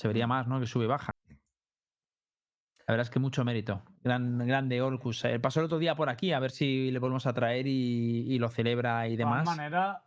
Se 0.00 0.08
vería 0.08 0.26
más, 0.26 0.46
¿no? 0.46 0.60
Que 0.60 0.66
sube 0.66 0.84
y 0.84 0.88
baja. 0.88 1.12
La 1.28 2.92
verdad 2.94 3.02
es 3.02 3.10
que 3.10 3.18
mucho 3.18 3.44
mérito. 3.44 3.84
Gran, 4.02 4.38
grande 4.46 4.80
Orcus. 4.80 5.24
Eh, 5.24 5.38
pasó 5.38 5.60
el 5.60 5.66
otro 5.66 5.78
día 5.78 5.94
por 5.94 6.08
aquí, 6.08 6.32
a 6.32 6.40
ver 6.40 6.50
si 6.50 6.90
le 6.90 6.98
volvemos 6.98 7.26
a 7.26 7.32
traer 7.34 7.66
y, 7.66 8.32
y 8.32 8.38
lo 8.38 8.48
celebra 8.48 9.06
y 9.08 9.16
De 9.16 9.22
todas 9.24 9.44
demás. 9.44 9.56
maneras, 9.56 10.02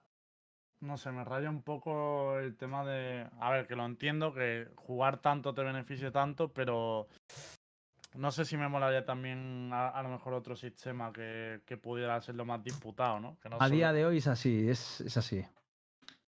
no 0.84 0.98
sé, 0.98 1.12
me 1.12 1.24
raya 1.24 1.50
un 1.50 1.62
poco 1.64 2.38
el 2.40 2.56
tema 2.56 2.86
de. 2.86 3.28
A 3.40 3.52
ver, 3.52 3.68
que 3.68 3.76
lo 3.76 3.86
entiendo, 3.86 4.34
que 4.34 4.68
jugar 4.76 5.18
tanto 5.20 5.54
te 5.54 5.64
beneficie 5.64 6.12
tanto, 6.12 6.50
pero 6.54 7.08
no 8.16 8.32
sé 8.32 8.46
si 8.46 8.58
me 8.58 8.68
molaría 8.68 9.06
también 9.06 9.70
a, 9.74 9.90
a 9.90 10.04
lo 10.04 10.10
mejor 10.10 10.34
otro 10.34 10.56
sistema 10.56 11.12
que, 11.12 11.62
que 11.66 11.78
pudiera 11.78 12.20
ser 12.22 12.36
lo 12.36 12.46
más 12.46 12.62
disputado, 12.64 13.20
¿no? 13.20 13.38
Que 13.40 13.50
no 13.50 13.58
A 13.60 13.70
día 13.70 13.94
de 13.94 14.06
hoy 14.06 14.18
es 14.18 14.28
así, 14.28 14.70
es, 14.70 15.02
es 15.02 15.18
así. 15.18 15.44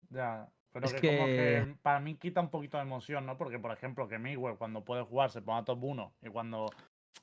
Ya, 0.09 0.47
pero 0.71 0.85
Es 0.87 0.93
que, 0.93 1.07
como 1.07 1.25
que- 1.27 1.35
que 1.35 1.75
para 1.81 1.99
mí 1.99 2.15
quita 2.15 2.41
un 2.41 2.49
poquito 2.49 2.77
de 2.77 2.83
emoción, 2.83 3.25
¿no? 3.25 3.37
Porque, 3.37 3.59
por 3.59 3.71
ejemplo, 3.71 4.07
que 4.07 4.17
Miguel 4.17 4.55
cuando 4.57 4.83
puede 4.83 5.03
jugar 5.03 5.29
se 5.29 5.41
ponga 5.41 5.63
top 5.65 5.83
1 5.83 6.13
y 6.21 6.29
cuando 6.29 6.67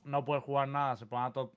no 0.05 0.23
puede 0.23 0.41
jugar 0.41 0.67
nada 0.67 0.95
se 0.97 1.05
ponga 1.05 1.31
top. 1.31 1.51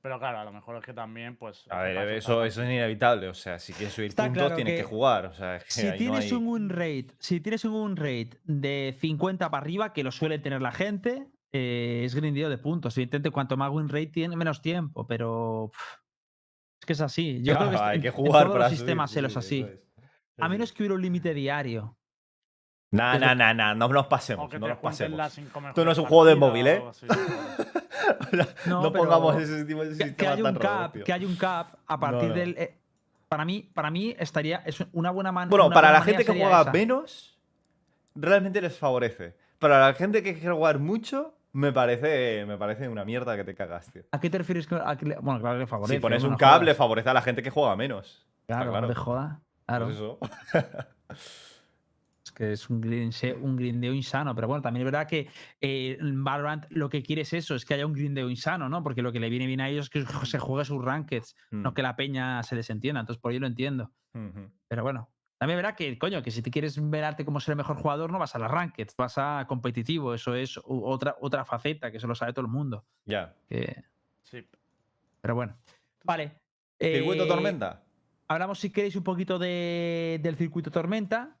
Pero 0.00 0.18
claro, 0.20 0.38
a 0.38 0.44
lo 0.44 0.52
mejor 0.52 0.76
es 0.76 0.84
que 0.84 0.92
también, 0.92 1.36
pues. 1.36 1.64
A 1.70 1.82
ver, 1.82 1.96
eso, 2.10 2.44
eso 2.44 2.62
es 2.62 2.68
inevitable. 2.70 3.28
O 3.28 3.34
sea, 3.34 3.58
si 3.58 3.72
quieres 3.72 3.94
subir 3.94 4.08
Está 4.10 4.24
puntos, 4.26 4.42
claro 4.42 4.54
tienes 4.56 4.74
que, 4.74 4.78
que 4.82 4.84
jugar. 4.84 5.26
O 5.26 5.34
sea, 5.34 5.56
es 5.56 5.64
que 5.64 5.70
Si 5.72 5.86
no 5.86 5.92
tienes 5.94 6.24
hay- 6.26 6.32
un 6.32 6.46
win 6.46 6.68
rate, 6.68 7.08
si 7.18 7.40
tienes 7.40 7.64
un 7.64 7.72
win 7.74 7.96
rate 7.96 8.30
de 8.44 8.96
50 9.00 9.50
para 9.50 9.60
arriba, 9.62 9.92
que 9.92 10.04
lo 10.04 10.12
suele 10.12 10.38
tener 10.38 10.62
la 10.62 10.70
gente, 10.70 11.26
eh, 11.52 12.02
es 12.04 12.14
grindeo 12.14 12.48
de 12.48 12.58
puntos. 12.58 12.96
Evidentemente, 12.96 13.30
cuanto 13.32 13.56
más 13.56 13.70
win 13.72 13.88
rate 13.88 14.06
tiene, 14.06 14.36
menos 14.36 14.62
tiempo, 14.62 15.04
pero 15.06 15.70
pff, 15.72 15.82
es 16.80 16.86
que 16.86 16.92
es 16.92 17.00
así. 17.00 17.42
Yo 17.42 17.56
creo 17.56 17.70
que 17.70 17.76
hay 17.82 17.96
en- 17.96 18.02
que 18.02 18.08
en 18.08 18.14
jugar 18.14 18.42
todos 18.44 18.52
para 18.54 18.64
los 18.66 18.68
subir, 18.70 18.78
sistemas 18.78 19.10
sí, 19.10 19.14
se 19.14 19.22
los 19.22 19.32
sí, 19.32 19.38
así. 19.38 19.60
es. 19.62 19.80
A 20.38 20.48
menos 20.48 20.72
que 20.72 20.82
hubiera 20.84 20.94
un 20.94 21.02
límite 21.02 21.34
diario. 21.34 21.96
Nah, 22.90 23.18
nah, 23.18 23.34
nah, 23.34 23.52
nah, 23.52 23.74
no 23.74 23.88
nos 23.88 24.06
pasemos, 24.06 24.50
no 24.54 24.66
nos 24.68 24.78
pasemos. 24.78 25.20
Esto 25.68 25.84
no 25.84 25.92
es 25.92 25.98
un 25.98 26.06
juego 26.06 26.24
de 26.24 26.34
móvil, 26.36 26.66
¿eh? 26.68 26.82
así, 26.88 27.06
no 28.66 28.92
pongamos 28.92 29.36
ese 29.36 29.64
tipo 29.66 29.84
de 29.84 29.90
sistema 29.90 30.14
que 30.16 30.26
haya 30.26 30.36
un 30.36 30.42
tan 30.44 30.54
raro, 30.54 30.92
cap, 30.92 31.02
que 31.04 31.12
haya 31.12 31.26
un 31.26 31.36
cap 31.36 31.74
a 31.86 32.00
partir 32.00 32.28
no. 32.30 32.34
del. 32.34 32.54
eh, 32.56 32.78
para 33.28 33.44
mí, 33.44 33.68
para 33.74 33.90
mí 33.90 34.16
estaría. 34.18 34.62
Es 34.64 34.82
una 34.92 35.10
buena 35.10 35.32
manera. 35.32 35.50
Bueno, 35.50 35.70
para 35.70 35.92
la 35.92 36.00
gente 36.00 36.24
que 36.24 36.32
juega 36.32 36.64
menos, 36.72 37.38
realmente 38.14 38.60
les 38.62 38.78
favorece. 38.78 39.36
Para 39.58 39.80
la 39.86 39.92
gente 39.92 40.22
que 40.22 40.32
quiere 40.38 40.54
jugar 40.54 40.78
mucho, 40.78 41.34
me 41.52 41.72
parece, 41.72 42.46
me 42.46 42.56
parece 42.56 42.88
una 42.88 43.04
mierda 43.04 43.36
que 43.36 43.44
te 43.44 43.54
cagas, 43.54 43.92
tío. 43.92 44.04
¿A 44.12 44.18
qué 44.20 44.30
te 44.30 44.38
refieres? 44.38 44.66
con- 44.66 44.80
a 44.82 44.96
que 44.96 45.04
le- 45.04 45.16
bueno, 45.16 45.40
claro 45.40 45.58
que 45.58 45.66
favorece. 45.66 45.94
si 45.96 46.00
pones 46.00 46.22
un 46.24 46.36
cable, 46.36 46.66
jodas. 46.70 46.78
favorece 46.78 47.10
a 47.10 47.14
la 47.14 47.20
gente 47.22 47.42
que 47.42 47.50
juega 47.50 47.76
menos. 47.76 48.26
Claro, 48.46 48.70
claro. 48.70 48.86
no 48.86 48.92
te 48.94 48.98
joda. 48.98 49.40
Claro. 49.66 49.84
Pues 49.86 49.96
eso. 49.96 50.18
Que 52.38 52.52
es 52.52 52.70
un, 52.70 52.76
un 53.42 53.56
grindeo 53.56 53.92
insano, 53.92 54.32
pero 54.32 54.46
bueno, 54.46 54.62
también 54.62 54.86
es 54.86 54.92
verdad 54.92 55.08
que 55.08 55.28
eh, 55.60 55.98
Valorant 56.00 56.66
lo 56.70 56.88
que 56.88 57.02
quiere 57.02 57.22
es 57.22 57.32
eso, 57.32 57.56
es 57.56 57.64
que 57.64 57.74
haya 57.74 57.84
un 57.84 57.92
grindeo 57.92 58.30
insano, 58.30 58.68
¿no? 58.68 58.80
Porque 58.84 59.02
lo 59.02 59.10
que 59.10 59.18
le 59.18 59.28
viene 59.28 59.44
bien 59.48 59.60
a 59.60 59.68
ellos 59.68 59.86
es 59.86 59.90
que 59.90 60.26
se 60.26 60.38
juegue 60.38 60.64
sus 60.64 60.84
rankeds, 60.84 61.34
no 61.50 61.72
Mm. 61.72 61.74
que 61.74 61.82
la 61.82 61.96
peña 61.96 62.40
se 62.44 62.54
les 62.54 62.70
entienda, 62.70 63.00
entonces 63.00 63.20
por 63.20 63.32
ello 63.32 63.40
lo 63.40 63.48
entiendo. 63.48 63.90
Pero 64.68 64.84
bueno, 64.84 65.10
también 65.36 65.58
es 65.58 65.64
verdad 65.64 65.76
que, 65.76 65.98
coño, 65.98 66.22
que 66.22 66.30
si 66.30 66.40
te 66.40 66.52
quieres 66.52 66.78
verarte 66.88 67.24
como 67.24 67.40
ser 67.40 67.54
el 67.54 67.56
mejor 67.56 67.76
jugador, 67.76 68.12
no 68.12 68.20
vas 68.20 68.36
a 68.36 68.38
las 68.38 68.50
rankeds, 68.52 68.94
vas 68.96 69.18
a 69.18 69.44
competitivo, 69.48 70.14
eso 70.14 70.36
es 70.36 70.60
otra, 70.64 71.16
otra 71.20 71.44
faceta 71.44 71.90
que 71.90 71.96
eso 71.96 72.06
lo 72.06 72.14
sabe 72.14 72.32
todo 72.32 72.44
el 72.46 72.52
mundo. 72.52 72.84
Ya. 73.04 73.34
que- 73.48 73.82
Sí. 74.22 74.46
Pero 75.20 75.34
bueno, 75.34 75.56
vale. 76.04 76.38
¿Circuito 76.78 77.24
eh, 77.24 77.28
Tormenta? 77.28 77.82
Hablamos, 78.28 78.60
si 78.60 78.70
queréis, 78.70 78.94
un 78.94 79.02
poquito 79.02 79.40
de- 79.40 80.20
del 80.22 80.36
circuito 80.36 80.70
Tormenta. 80.70 81.34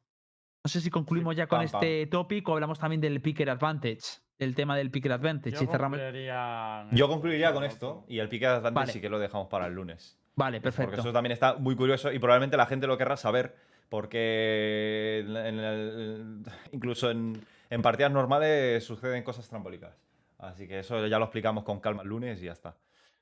No 0.68 0.70
sé 0.70 0.82
si 0.82 0.90
concluimos 0.90 1.34
ya 1.34 1.46
con 1.46 1.60
pam, 1.60 1.70
pam. 1.70 1.82
este 1.82 2.06
tópico 2.08 2.52
hablamos 2.52 2.78
también 2.78 3.00
del 3.00 3.22
Picker 3.22 3.48
Advantage, 3.48 4.20
del 4.38 4.54
tema 4.54 4.76
del 4.76 4.90
Picker 4.90 5.12
Advantage. 5.12 5.56
Yo 5.56 5.62
y 5.62 5.66
cerramos. 5.66 5.98
concluiría 5.98 6.86
Yo 6.92 7.08
concluiría 7.08 7.54
con 7.54 7.64
esto 7.64 8.04
y 8.06 8.18
el 8.18 8.28
de 8.28 8.46
Advantage 8.46 8.74
Vale. 8.74 8.92
sí 8.92 9.00
que 9.00 9.08
lo 9.08 9.18
dejamos 9.18 9.48
para 9.48 9.64
el 9.66 9.72
lunes. 9.72 10.18
Vale, 10.36 10.60
Porque 10.60 10.76
perfecto. 10.76 11.00
eso 11.00 11.10
también 11.10 11.32
está 11.32 11.54
muy 11.54 11.74
curioso 11.74 12.12
y 12.12 12.18
probablemente 12.18 12.58
la 12.58 12.66
gente 12.66 12.86
lo 12.86 12.98
querrá 12.98 13.16
saber 13.16 13.56
porque 13.88 15.20
en 15.26 15.58
el- 15.58 16.42
incluso 16.72 17.10
en, 17.10 17.42
en 17.70 17.80
partidas 17.80 18.12
normales 18.12 18.84
suceden 18.84 19.22
cosas 19.22 19.48
trambólicas. 19.48 19.96
Así 20.36 20.68
que 20.68 20.80
eso 20.80 21.06
ya 21.06 21.18
lo 21.18 21.24
explicamos 21.24 21.64
con 21.64 21.80
calma 21.80 22.02
el 22.02 22.08
lunes 22.10 22.42
y 22.42 22.44
ya 22.44 22.52
está. 22.52 22.76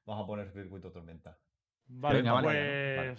Vamos 0.04 0.24
a 0.24 0.26
poner 0.26 0.50
circuito 0.50 0.90
tormenta. 0.90 1.38
Vale, 1.86 2.16
Venga, 2.22 2.32
vale. 2.32 3.14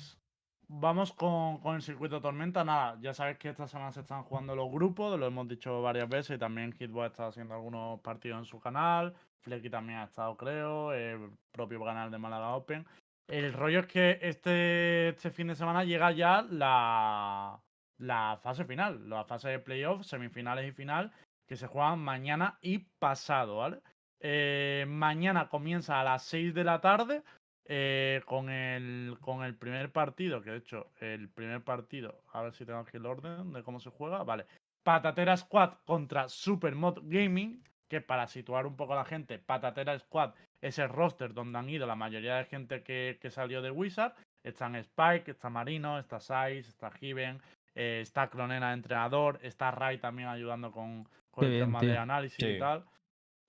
Vamos 0.68 1.14
con, 1.14 1.60
con 1.60 1.76
el 1.76 1.82
circuito 1.82 2.22
tormenta. 2.22 2.64
Nada, 2.64 2.98
ya 3.02 3.14
sabes 3.14 3.38
que 3.38 3.50
esta 3.50 3.68
semana 3.68 3.92
se 3.92 4.02
están 4.02 4.24
jugando 4.24 4.56
los 4.56 4.72
grupos, 4.72 5.20
lo 5.20 5.26
hemos 5.26 5.48
dicho 5.48 5.82
varias 5.82 6.10
veces 6.10 6.36
y 6.36 6.40
también 6.40 6.74
Hitbox 6.74 7.08
está 7.08 7.28
haciendo 7.28 7.56
algunos 7.56 8.00
partidos 8.02 8.40
en 8.40 8.46
su 8.46 8.60
canal. 8.60 9.14
Flecky 9.42 9.70
también 9.70 10.00
ha 10.00 10.06
estado, 10.06 10.36
creo, 10.36 10.94
el 10.94 11.32
propio 11.52 11.84
canal 11.84 12.12
de 12.12 12.18
Málaga 12.18 12.56
Open. 12.56 12.86
El 13.28 13.54
rollo 13.54 13.82
es 13.82 13.88
que 13.88 14.20
este, 14.22 15.10
este 15.10 15.32
fin 15.32 15.48
de 15.48 15.56
semana 15.56 15.84
llega 15.84 16.12
ya 16.12 16.42
la, 16.44 17.60
la 17.98 18.40
fase 18.42 18.66
final, 18.66 19.10
la 19.10 19.26
fase 19.26 19.50
de 19.50 19.60
playoff, 19.60 20.06
semifinales 20.06 20.68
y 20.68 20.72
final, 20.72 21.12
que 21.46 21.56
se 21.56 21.68
juegan 21.68 22.00
mañana 22.00 22.58
y 22.62 22.80
pasado, 23.00 23.58
¿vale? 23.58 23.82
Eh, 24.20 24.86
mañana 24.88 25.48
comienza 25.48 26.00
a 26.00 26.04
las 26.04 26.24
6 26.24 26.54
de 26.54 26.64
la 26.64 26.82
tarde 26.82 27.24
eh, 27.70 28.22
con, 28.26 28.50
el, 28.50 29.18
con 29.22 29.44
el 29.44 29.56
primer 29.56 29.92
partido, 29.92 30.42
que 30.42 30.52
de 30.52 30.58
hecho 30.58 30.92
el 31.00 31.30
primer 31.30 31.62
partido, 31.64 32.22
a 32.34 32.42
ver 32.42 32.54
si 32.54 32.66
tengo 32.66 32.80
aquí 32.80 32.98
el 32.98 33.06
orden 33.06 33.52
de 33.54 33.62
cómo 33.64 33.80
se 33.80 33.90
juega, 33.90 34.24
vale. 34.24 34.46
Patatera 34.84 35.36
Squad 35.36 35.74
contra 35.86 36.30
Supermod 36.30 37.00
Gaming, 37.04 37.62
que 37.90 38.00
para 38.02 38.28
situar 38.28 38.66
un 38.66 38.76
poco 38.78 38.94
a 38.94 38.98
la 38.98 39.06
gente, 39.06 39.38
Patatera 39.40 39.98
Squad 40.00 40.34
es 40.62 40.80
el 40.80 40.90
roster 40.90 41.34
donde 41.34 41.60
han 41.60 41.70
ido 41.70 41.86
la 41.86 41.96
mayoría 41.96 42.36
de 42.38 42.46
gente 42.46 42.84
que, 42.84 43.18
que 43.22 43.30
salió 43.30 43.62
de 43.62 43.72
Wizard. 43.72 44.14
Están 44.44 44.76
Spike, 44.76 45.32
está 45.32 45.50
Marino, 45.50 46.00
está 46.00 46.20
Sais, 46.22 46.68
está 46.70 46.90
Given, 46.92 47.42
eh, 47.76 48.00
está 48.02 48.30
Cronena 48.30 48.70
de 48.70 48.76
entrenador, 48.76 49.40
está 49.42 49.72
Rai 49.72 49.98
también 49.98 50.30
ayudando 50.30 50.72
con, 50.72 51.04
con 51.32 51.42
Qué 51.42 51.46
el 51.48 51.52
bien, 51.52 51.66
tema 51.66 51.80
tío. 51.82 51.90
de 51.90 51.98
análisis 51.98 52.40
y 52.40 52.54
Sí. 52.54 52.60
tal. 52.60 52.86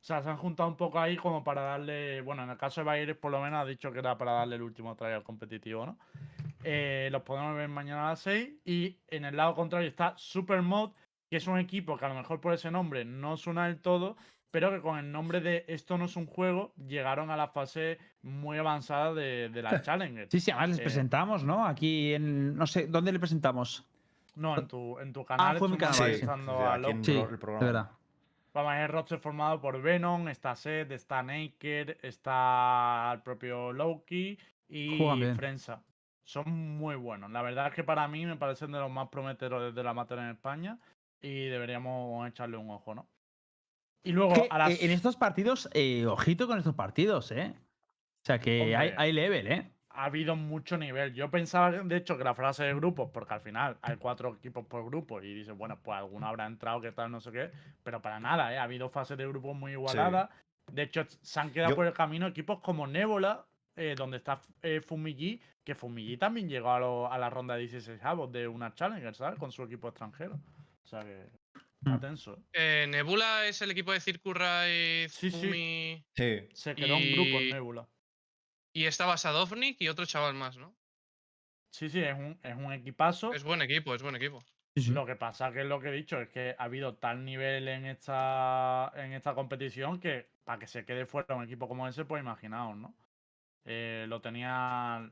O 0.09 0.11
sea, 0.11 0.23
se 0.23 0.31
han 0.31 0.39
juntado 0.39 0.71
un 0.71 0.77
poco 0.77 0.99
ahí 0.99 1.17
como 1.19 1.45
para 1.45 1.61
darle. 1.61 2.23
Bueno, 2.23 2.43
en 2.43 2.49
el 2.49 2.57
caso 2.57 2.81
de 2.81 2.87
Bayeres, 2.87 3.17
por 3.19 3.31
lo 3.31 3.43
menos 3.43 3.61
ha 3.61 3.67
dicho 3.67 3.93
que 3.93 3.99
era 3.99 4.17
para 4.17 4.33
darle 4.33 4.57
el 4.57 4.63
último 4.63 4.97
trial 4.97 5.23
competitivo, 5.23 5.85
¿no? 5.85 5.99
Eh, 6.65 7.11
los 7.13 7.21
podemos 7.25 7.55
ver 7.55 7.69
mañana 7.69 8.07
a 8.07 8.11
las 8.13 8.21
6. 8.21 8.49
Y 8.65 8.97
en 9.09 9.27
el 9.27 9.37
lado 9.37 9.55
contrario 9.55 9.87
está 9.87 10.15
Supermod, 10.17 10.93
que 11.29 11.37
es 11.37 11.47
un 11.47 11.59
equipo 11.59 11.99
que 11.99 12.07
a 12.07 12.09
lo 12.09 12.15
mejor 12.15 12.41
por 12.41 12.55
ese 12.55 12.71
nombre 12.71 13.05
no 13.05 13.37
suena 13.37 13.67
del 13.67 13.83
todo, 13.83 14.17
pero 14.51 14.71
que 14.71 14.81
con 14.81 14.99
el 14.99 15.13
nombre 15.13 15.43
de 15.43 15.67
Esto 15.69 15.99
no 15.99 16.07
es 16.07 16.17
un 16.17 16.25
juego 16.25 16.73
llegaron 16.87 17.31
a 17.31 17.37
la 17.37 17.49
fase 17.49 17.99
muy 18.23 18.57
avanzada 18.57 19.13
de, 19.13 19.51
de 19.51 19.61
la 19.61 19.83
Challenger. 19.83 20.29
Sí, 20.31 20.41
sí, 20.41 20.51
además 20.51 20.71
les 20.71 20.79
Eh, 20.79 20.83
presentamos, 20.85 21.45
¿no? 21.45 21.67
Aquí 21.67 22.15
en. 22.15 22.57
No 22.57 22.67
sé, 22.67 22.87
¿dónde 22.87 23.13
le 23.13 23.19
presentamos? 23.19 23.85
No, 24.37 24.57
en 24.59 24.69
tu, 24.69 24.99
en 25.01 25.13
tu 25.13 25.23
canal. 25.27 25.59
fue 25.59 25.67
en 25.67 25.73
mi 25.73 25.77
canal, 25.77 25.95
Sí, 25.95 26.15
sí, 26.15 26.27
a. 26.27 26.79
Sí, 27.03 27.13
el 27.15 27.31
de 27.31 27.37
programa. 27.37 27.67
verdad. 27.67 27.91
El 28.59 28.89
roster 28.89 29.21
formado 29.21 29.61
por 29.61 29.81
Venom, 29.81 30.29
está 30.29 30.57
Seth, 30.57 30.91
está 30.91 31.23
Naked, 31.23 31.99
está 32.03 33.13
el 33.15 33.23
propio 33.23 33.73
Loki 33.73 34.37
y. 34.69 34.99
Frenza. 35.37 35.83
Son 36.25 36.51
muy 36.77 36.97
buenos. 36.97 37.31
La 37.31 37.41
verdad 37.41 37.69
es 37.69 37.75
que 37.75 37.85
para 37.85 38.07
mí 38.09 38.27
me 38.27 38.37
parecen 38.37 38.73
de 38.73 38.79
los 38.81 38.91
más 38.91 39.09
prometedores 39.09 39.75
de 39.75 39.83
la 39.83 39.95
materia 39.95 40.25
en 40.25 40.31
España 40.31 40.79
y 41.23 41.47
deberíamos 41.47 42.29
echarle 42.29 42.57
un 42.57 42.71
ojo, 42.71 42.95
¿no? 42.95 43.09
Y 44.03 44.13
luego 44.13 44.35
Que, 44.35 44.49
a 44.51 44.59
las... 44.59 44.83
en 44.83 44.91
estos 44.91 45.17
partidos, 45.17 45.71
eh, 45.73 46.05
ojito 46.07 46.47
con 46.47 46.59
estos 46.59 46.75
partidos, 46.75 47.31
¿eh? 47.31 47.55
O 47.57 48.27
sea 48.27 48.41
que 48.41 48.77
hay 48.77 49.13
level, 49.13 49.47
¿eh? 49.47 49.73
Ha 49.99 50.05
habido 50.05 50.37
mucho 50.37 50.77
nivel. 50.79 51.13
Yo 51.15 51.31
pensaba, 51.31 51.71
de 51.71 51.97
hecho, 51.97 52.17
que 52.17 52.25
la 52.25 52.35
frase 52.35 52.65
de 52.65 52.75
grupos, 52.75 53.11
porque 53.13 53.35
al 53.35 53.41
final 53.41 53.77
hay 53.83 53.97
cuatro 53.97 54.35
equipos 54.37 54.65
por 54.67 54.85
grupo 54.85 55.21
y 55.23 55.35
dices, 55.35 55.57
bueno, 55.57 55.79
pues 55.83 55.97
alguno 55.99 56.27
habrá 56.27 56.47
entrado, 56.47 56.81
que 56.81 56.93
tal, 56.93 57.11
no 57.11 57.21
sé 57.21 57.33
qué, 57.33 57.51
pero 57.83 58.01
para 58.01 58.21
nada, 58.21 58.53
¿eh? 58.55 58.59
Ha 58.59 58.63
habido 58.65 58.89
fases 58.89 59.19
de 59.19 59.27
grupos 59.27 59.57
muy 59.57 59.73
igualadas. 59.73 60.31
De 60.73 60.83
hecho, 60.83 61.05
se 61.07 61.41
han 61.41 61.51
quedado 61.51 61.71
Yo- 61.71 61.77
por 61.77 61.87
el 61.87 61.93
camino 61.93 62.27
equipos 62.27 62.61
como 62.61 62.87
Nébola, 62.87 63.45
eh, 63.77 63.95
donde 63.97 64.19
está 64.19 64.41
eh, 64.63 64.81
Fumigi, 64.81 65.41
que 65.65 65.75
Fumigi 65.75 66.17
también 66.17 66.49
llegó 66.49 66.71
a, 66.73 66.79
lo- 66.81 67.13
a 67.13 67.17
la 67.19 67.31
ronda 67.31 67.55
de 67.55 67.61
16 67.61 68.03
avos 68.03 68.31
de 68.33 68.47
una 68.49 68.75
Challenger, 68.75 69.15
¿sabes? 69.15 69.39
Con 69.39 69.51
su 69.53 69.63
equipo 69.63 69.89
extranjero. 69.89 70.35
O 70.85 70.87
sea 70.87 71.01
que. 71.05 71.27
Está 71.85 72.01
tenso. 72.01 72.39
Eh, 72.53 72.87
Nebula 72.89 73.47
es 73.47 73.63
el 73.63 73.71
equipo 73.71 73.93
de 73.93 74.01
Circurra 74.01 74.69
y 74.69 75.09
Sí, 75.09 75.31
sí. 75.31 75.47
Fumi. 75.47 76.05
Sí. 76.17 76.41
Se 76.53 76.75
quedó 76.75 76.97
un 76.97 77.13
grupo 77.13 77.39
en 77.39 77.49
Y- 77.49 77.53
Nebula. 77.53 77.87
Y 78.73 78.85
estaba 78.87 79.17
Sadovnik 79.17 79.81
y 79.81 79.89
otro 79.89 80.05
chaval 80.07 80.35
más, 80.35 80.57
¿no? 80.57 80.75
Sí, 81.71 81.89
sí, 81.91 82.01
es 82.01 82.15
un, 82.17 82.39
es 82.43 82.57
un 82.57 82.73
equipazo. 82.73 83.33
Es 83.33 83.45
buen 83.45 83.63
equipo, 83.63 83.95
es 83.95 84.03
buen 84.03 84.17
equipo. 84.17 84.41
Sí, 84.75 84.83
sí. 84.85 84.91
Lo 84.93 85.05
que 85.07 85.17
pasa 85.17 85.51
que 85.53 85.61
es 85.63 85.67
lo 85.67 85.81
que 85.81 85.89
he 85.89 85.93
dicho, 85.93 86.21
es 86.21 86.29
que 86.29 86.55
ha 86.59 86.65
habido 86.65 86.95
tal 86.97 87.25
nivel 87.25 87.67
en 87.69 87.85
esta, 87.87 88.93
en 88.95 89.13
esta 89.13 89.35
competición 89.35 89.99
que 90.01 90.31
para 90.45 90.59
que 90.59 90.67
se 90.67 90.85
quede 90.85 91.05
fuera 91.07 91.35
un 91.35 91.45
equipo 91.45 91.69
como 91.69 91.87
ese, 91.89 92.05
pues 92.05 92.23
imaginaos, 92.23 92.77
¿no? 92.77 92.95
Eh, 93.65 94.07
lo 94.09 94.21
tenía 94.21 95.11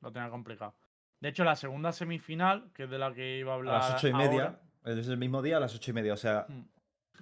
lo 0.00 0.12
tenía 0.12 0.28
complicado. 0.30 0.76
De 1.20 1.28
hecho, 1.30 1.42
la 1.44 1.56
segunda 1.56 1.92
semifinal, 1.92 2.70
que 2.74 2.84
es 2.84 2.90
de 2.90 2.98
la 2.98 3.12
que 3.14 3.38
iba 3.38 3.52
a 3.52 3.54
A 3.54 3.58
hablar. 3.58 3.74
las 3.80 3.94
ocho 3.94 4.08
y 4.08 4.12
media. 4.14 4.60
ahora, 4.84 4.98
Es 5.00 5.08
el 5.08 5.16
mismo 5.16 5.42
día 5.42 5.56
a 5.56 5.60
las 5.60 5.74
ocho 5.74 5.90
y 5.90 5.94
media. 5.94 6.12
O 6.12 6.16
sea, 6.16 6.46
mm, 6.48 6.60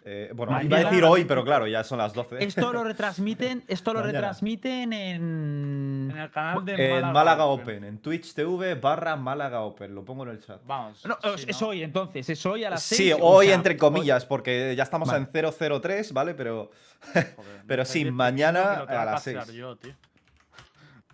eh, 0.05 0.31
bueno, 0.35 0.53
Mañana 0.53 0.79
iba 0.81 0.89
a 0.89 0.91
decir 0.91 1.05
hoy, 1.05 1.25
pero 1.25 1.45
claro, 1.45 1.67
ya 1.67 1.83
son 1.83 1.99
las 1.99 2.13
12. 2.15 2.45
Esto 2.45 2.73
lo 2.73 2.85
retransmiten, 2.85 3.65
esto 3.67 3.93
lo 3.93 4.01
Mañana. 4.01 4.19
retransmiten 4.21 4.93
en. 4.93 6.11
en 6.13 6.17
el 6.19 6.31
canal 6.31 6.65
de 6.65 6.73
En 6.75 6.91
Málaga, 6.93 7.13
Málaga 7.13 7.45
Open, 7.47 7.85
en 7.85 7.99
Twitch 7.99 8.35
TV 8.35 8.75
barra 8.77 9.17
Málaga 9.17 9.61
Open. 9.63 9.95
Lo 9.95 10.05
pongo 10.05 10.23
en 10.25 10.31
el 10.31 10.45
chat. 10.45 10.61
Vamos. 10.65 11.05
No, 11.07 11.17
sí, 11.37 11.45
es, 11.49 11.61
hoy, 11.63 11.83
entonces, 11.83 12.29
es 12.31 12.47
hoy 12.47 12.65
a 12.65 12.71
las 12.71 12.83
Sí, 12.83 12.95
6. 13.11 13.17
hoy 13.21 13.51
entre 13.51 13.77
comillas, 13.77 14.25
porque 14.27 14.75
ya 14.77 14.83
estamos 14.85 15.09
Vale. 15.09 15.27
en 15.33 15.81
003, 15.81 16.13
¿vale? 16.13 16.35
Pero 16.35 16.71
Joder, 17.13 17.35
pero 17.67 17.85
sí, 17.85 18.05
mañana 18.11 18.85
a 18.89 19.05
las 19.05 19.15
pasear 19.15 19.45
seis. 19.47 19.57
yo, 19.59 19.77
tío. 19.77 19.93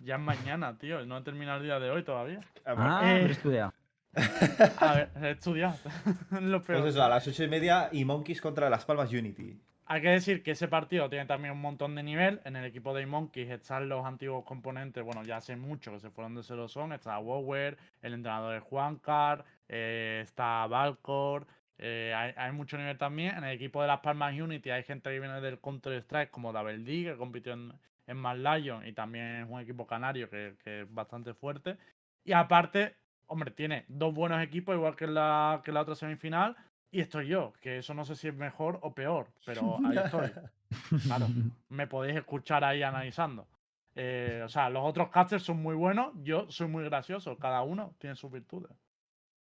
Ya 0.03 0.15
es 0.15 0.21
mañana, 0.21 0.77
tío. 0.77 1.05
No 1.05 1.17
he 1.17 1.21
terminado 1.21 1.57
el 1.59 1.63
día 1.63 1.79
de 1.79 1.89
hoy 1.89 2.03
todavía. 2.03 2.41
Ah, 2.65 3.01
Eh, 3.05 3.19
pero 3.21 3.33
estudia. 3.33 3.73
A 4.15 4.93
ver, 4.95 5.09
he 5.21 5.31
estudiado. 5.31 5.77
lo 6.31 6.61
peor. 6.61 6.81
Pues 6.81 6.93
eso, 6.93 7.03
a 7.03 7.09
las 7.09 7.27
ocho 7.27 7.43
y 7.43 7.47
media 7.47 7.89
y 7.91 8.05
Monkeys 8.05 8.41
contra 8.41 8.69
Las 8.69 8.85
Palmas 8.85 9.11
Unity. 9.11 9.59
Hay 9.85 10.01
que 10.01 10.09
decir 10.09 10.43
que 10.43 10.51
ese 10.51 10.67
partido 10.67 11.09
tiene 11.09 11.25
también 11.25 11.53
un 11.53 11.61
montón 11.61 11.93
de 11.95 12.03
nivel. 12.03 12.39
En 12.45 12.55
el 12.55 12.65
equipo 12.65 12.93
de 12.93 13.05
Monkeys 13.05 13.49
están 13.49 13.89
los 13.89 14.05
antiguos 14.05 14.45
componentes, 14.45 15.03
bueno, 15.03 15.23
ya 15.23 15.37
hace 15.37 15.55
mucho 15.55 15.91
que 15.91 15.99
se 15.99 16.09
fueron 16.09 16.35
de 16.35 16.43
cero 16.43 16.67
son. 16.67 16.93
Está 16.93 17.19
Wower, 17.19 17.77
el 18.01 18.13
entrenador 18.13 18.55
es 18.55 18.63
Juancar, 18.63 19.43
eh, 19.67 20.21
está 20.23 20.65
Valcor. 20.67 21.45
eh, 21.77 22.13
hay, 22.15 22.33
hay 22.37 22.51
mucho 22.53 22.77
nivel 22.77 22.97
también. 22.97 23.35
En 23.37 23.43
el 23.43 23.55
equipo 23.55 23.81
de 23.81 23.87
Las 23.87 23.99
Palmas 23.99 24.33
Unity 24.39 24.69
hay 24.69 24.83
gente 24.83 25.09
que 25.09 25.19
viene 25.19 25.41
del 25.41 25.59
Counter-Strike, 25.59 26.31
como 26.31 26.53
Double 26.53 26.77
D, 26.79 27.03
que 27.11 27.17
compitió 27.17 27.53
en, 27.53 27.73
en 28.07 28.17
Mad 28.17 28.37
Lion 28.37 28.87
y 28.87 28.93
también 28.93 29.43
es 29.43 29.49
un 29.49 29.59
equipo 29.59 29.85
canario 29.85 30.29
que, 30.29 30.55
que 30.63 30.81
es 30.81 30.93
bastante 30.93 31.33
fuerte. 31.33 31.77
Y 32.23 32.31
aparte, 32.31 32.95
hombre, 33.27 33.51
tiene 33.51 33.85
dos 33.87 34.13
buenos 34.13 34.41
equipos, 34.43 34.75
igual 34.75 34.95
que 34.95 35.05
en 35.05 35.13
la, 35.15 35.61
que 35.63 35.71
en 35.71 35.75
la 35.75 35.81
otra 35.81 35.95
semifinal. 35.95 36.55
Y 36.91 37.01
estoy 37.01 37.27
yo, 37.27 37.53
que 37.59 37.79
eso 37.79 37.93
no 37.93 38.05
sé 38.05 38.15
si 38.15 38.27
es 38.27 38.35
mejor 38.35 38.79
o 38.83 38.93
peor, 38.93 39.27
pero 39.45 39.79
ahí 39.85 39.97
estoy. 39.97 40.31
Claro, 41.03 41.27
me 41.69 41.85
podéis 41.85 42.17
escuchar 42.17 42.63
ahí 42.63 42.81
analizando. 42.81 43.47
Eh, 43.95 44.41
o 44.43 44.49
sea, 44.49 44.71
los 44.71 44.83
otros 44.83 45.09
casters 45.09 45.43
son 45.43 45.61
muy 45.61 45.75
buenos, 45.75 46.13
yo 46.23 46.49
soy 46.49 46.67
muy 46.67 46.83
gracioso, 46.83 47.37
cada 47.37 47.61
uno 47.61 47.93
tiene 47.99 48.15
sus 48.15 48.31
virtudes. 48.31 48.71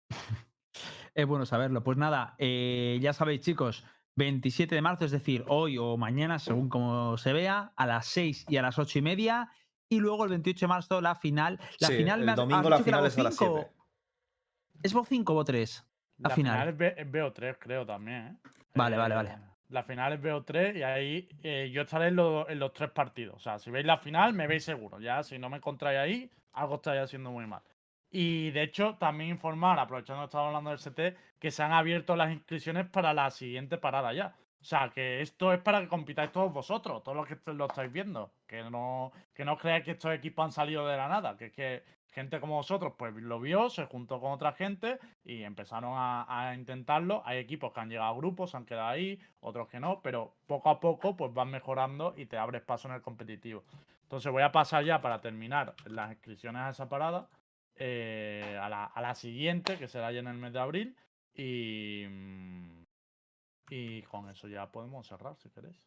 Es 1.15 1.25
bueno 1.25 1.45
saberlo. 1.45 1.83
Pues 1.83 1.97
nada, 1.97 2.35
eh, 2.37 2.97
ya 3.01 3.11
sabéis, 3.13 3.41
chicos, 3.41 3.83
27 4.15 4.75
de 4.75 4.81
marzo, 4.81 5.05
es 5.05 5.11
decir, 5.11 5.43
hoy 5.47 5.77
o 5.77 5.97
mañana, 5.97 6.39
según 6.39 6.69
como 6.69 7.17
se 7.17 7.33
vea, 7.33 7.73
a 7.75 7.87
las 7.87 8.05
6 8.07 8.45
y 8.47 8.57
a 8.57 8.61
las 8.61 8.77
8 8.77 8.99
y 8.99 9.01
media. 9.01 9.51
Y 9.89 9.99
luego 9.99 10.23
el 10.23 10.29
28 10.29 10.65
de 10.65 10.67
marzo, 10.67 11.01
la 11.01 11.15
final. 11.15 11.59
La 11.79 11.87
Sí, 11.87 11.97
final 11.97 12.21
el 12.29 12.35
domingo 12.35 12.59
has 12.65 12.69
la 12.69 12.79
final 12.79 13.05
es 13.07 13.17
a 13.17 13.23
las 13.23 13.39
BO5 13.39 13.53
7. 13.55 13.71
¿Es 14.83 14.95
BO5 14.95 15.23
o 15.33 15.43
BO3? 15.43 15.83
La 16.19 16.29
final. 16.29 16.69
es, 16.69 16.77
B- 16.77 16.93
es 16.95 17.11
BO3, 17.11 17.57
creo 17.59 17.85
también. 17.85 18.27
¿eh? 18.27 18.49
Vale, 18.75 18.97
vale, 18.97 19.13
Eh, 19.13 19.17
vale. 19.17 19.37
La 19.69 19.83
final 19.83 20.13
es 20.13 20.21
BO3 20.21 20.77
y 20.77 20.83
ahí 20.83 21.29
eh, 21.43 21.69
yo 21.73 21.81
estaré 21.83 22.07
en, 22.09 22.15
lo- 22.17 22.47
en 22.49 22.59
los 22.59 22.71
tres 22.73 22.91
partidos. 22.91 23.35
O 23.37 23.39
sea, 23.39 23.57
si 23.59 23.71
veis 23.71 23.85
la 23.85 23.97
final, 23.97 24.33
me 24.33 24.45
veis 24.47 24.63
seguro. 24.63 24.99
Ya, 24.99 25.23
si 25.23 25.39
no 25.39 25.49
me 25.49 25.57
encontráis 25.57 25.97
ahí, 25.99 26.31
algo 26.53 26.75
estáis 26.75 27.01
haciendo 27.01 27.31
muy 27.31 27.47
mal. 27.47 27.61
Y 28.11 28.49
de 28.51 28.63
hecho, 28.63 28.95
también 28.99 29.29
informar, 29.31 29.77
aprovechando 29.79 30.21
que 30.21 30.25
estamos 30.25 30.47
hablando 30.47 30.69
del 30.71 30.79
CT, 30.79 31.17
que 31.39 31.51
se 31.51 31.61
han 31.63 31.71
abierto 31.71 32.15
las 32.15 32.31
inscripciones 32.31 32.87
para 32.89 33.13
la 33.13 33.29
siguiente 33.31 33.77
parada 33.77 34.13
ya. 34.13 34.35
O 34.61 34.65
sea, 34.65 34.89
que 34.89 35.21
esto 35.21 35.53
es 35.53 35.59
para 35.61 35.81
que 35.81 35.87
compitáis 35.87 36.31
todos 36.31 36.51
vosotros, 36.51 37.03
todos 37.03 37.15
los 37.15 37.27
que 37.27 37.37
lo 37.53 37.65
estáis 37.65 37.91
viendo. 37.91 38.31
Que 38.45 38.63
no, 38.63 39.11
que 39.33 39.45
no 39.45 39.57
creáis 39.57 39.85
que 39.85 39.91
estos 39.91 40.13
equipos 40.13 40.45
han 40.45 40.51
salido 40.51 40.85
de 40.85 40.97
la 40.97 41.07
nada, 41.07 41.37
que 41.37 41.45
es 41.45 41.53
que 41.53 41.83
gente 42.11 42.39
como 42.39 42.55
vosotros 42.55 42.93
pues 42.97 43.13
lo 43.15 43.39
vio, 43.39 43.69
se 43.69 43.85
juntó 43.85 44.19
con 44.19 44.31
otra 44.31 44.53
gente 44.53 44.99
y 45.23 45.43
empezaron 45.43 45.93
a, 45.95 46.53
intentarlo. 46.55 47.21
Hay 47.25 47.37
equipos 47.37 47.71
que 47.71 47.79
han 47.79 47.89
llegado 47.89 48.13
a 48.13 48.17
grupos, 48.17 48.51
se 48.51 48.57
han 48.57 48.65
quedado 48.65 48.89
ahí, 48.89 49.19
otros 49.39 49.69
que 49.69 49.79
no, 49.79 50.01
pero 50.01 50.35
poco 50.45 50.69
a 50.69 50.79
poco 50.79 51.15
pues 51.15 51.33
van 51.33 51.49
mejorando 51.49 52.13
y 52.17 52.25
te 52.25 52.37
abres 52.37 52.61
paso 52.61 52.89
en 52.89 52.95
el 52.95 53.01
competitivo. 53.01 53.63
Entonces 54.03 54.31
voy 54.31 54.43
a 54.43 54.51
pasar 54.51 54.83
ya 54.83 55.01
para 55.01 55.21
terminar 55.21 55.75
las 55.85 56.11
inscripciones 56.11 56.61
a 56.63 56.69
esa 56.71 56.89
parada, 56.89 57.29
eh, 57.75 58.57
a, 58.61 58.67
la, 58.67 58.85
a 58.85 59.01
la 59.01 59.15
siguiente, 59.15 59.77
que 59.77 59.87
será 59.87 60.11
ya 60.11 60.19
en 60.19 60.27
el 60.27 60.37
mes 60.37 60.51
de 60.51 60.59
abril, 60.59 60.95
y, 61.35 62.05
mm, 62.09 62.78
y 63.69 64.01
con 64.03 64.29
eso 64.29 64.47
ya 64.47 64.71
podemos 64.71 65.07
cerrar 65.07 65.35
si 65.37 65.49
queréis. 65.49 65.81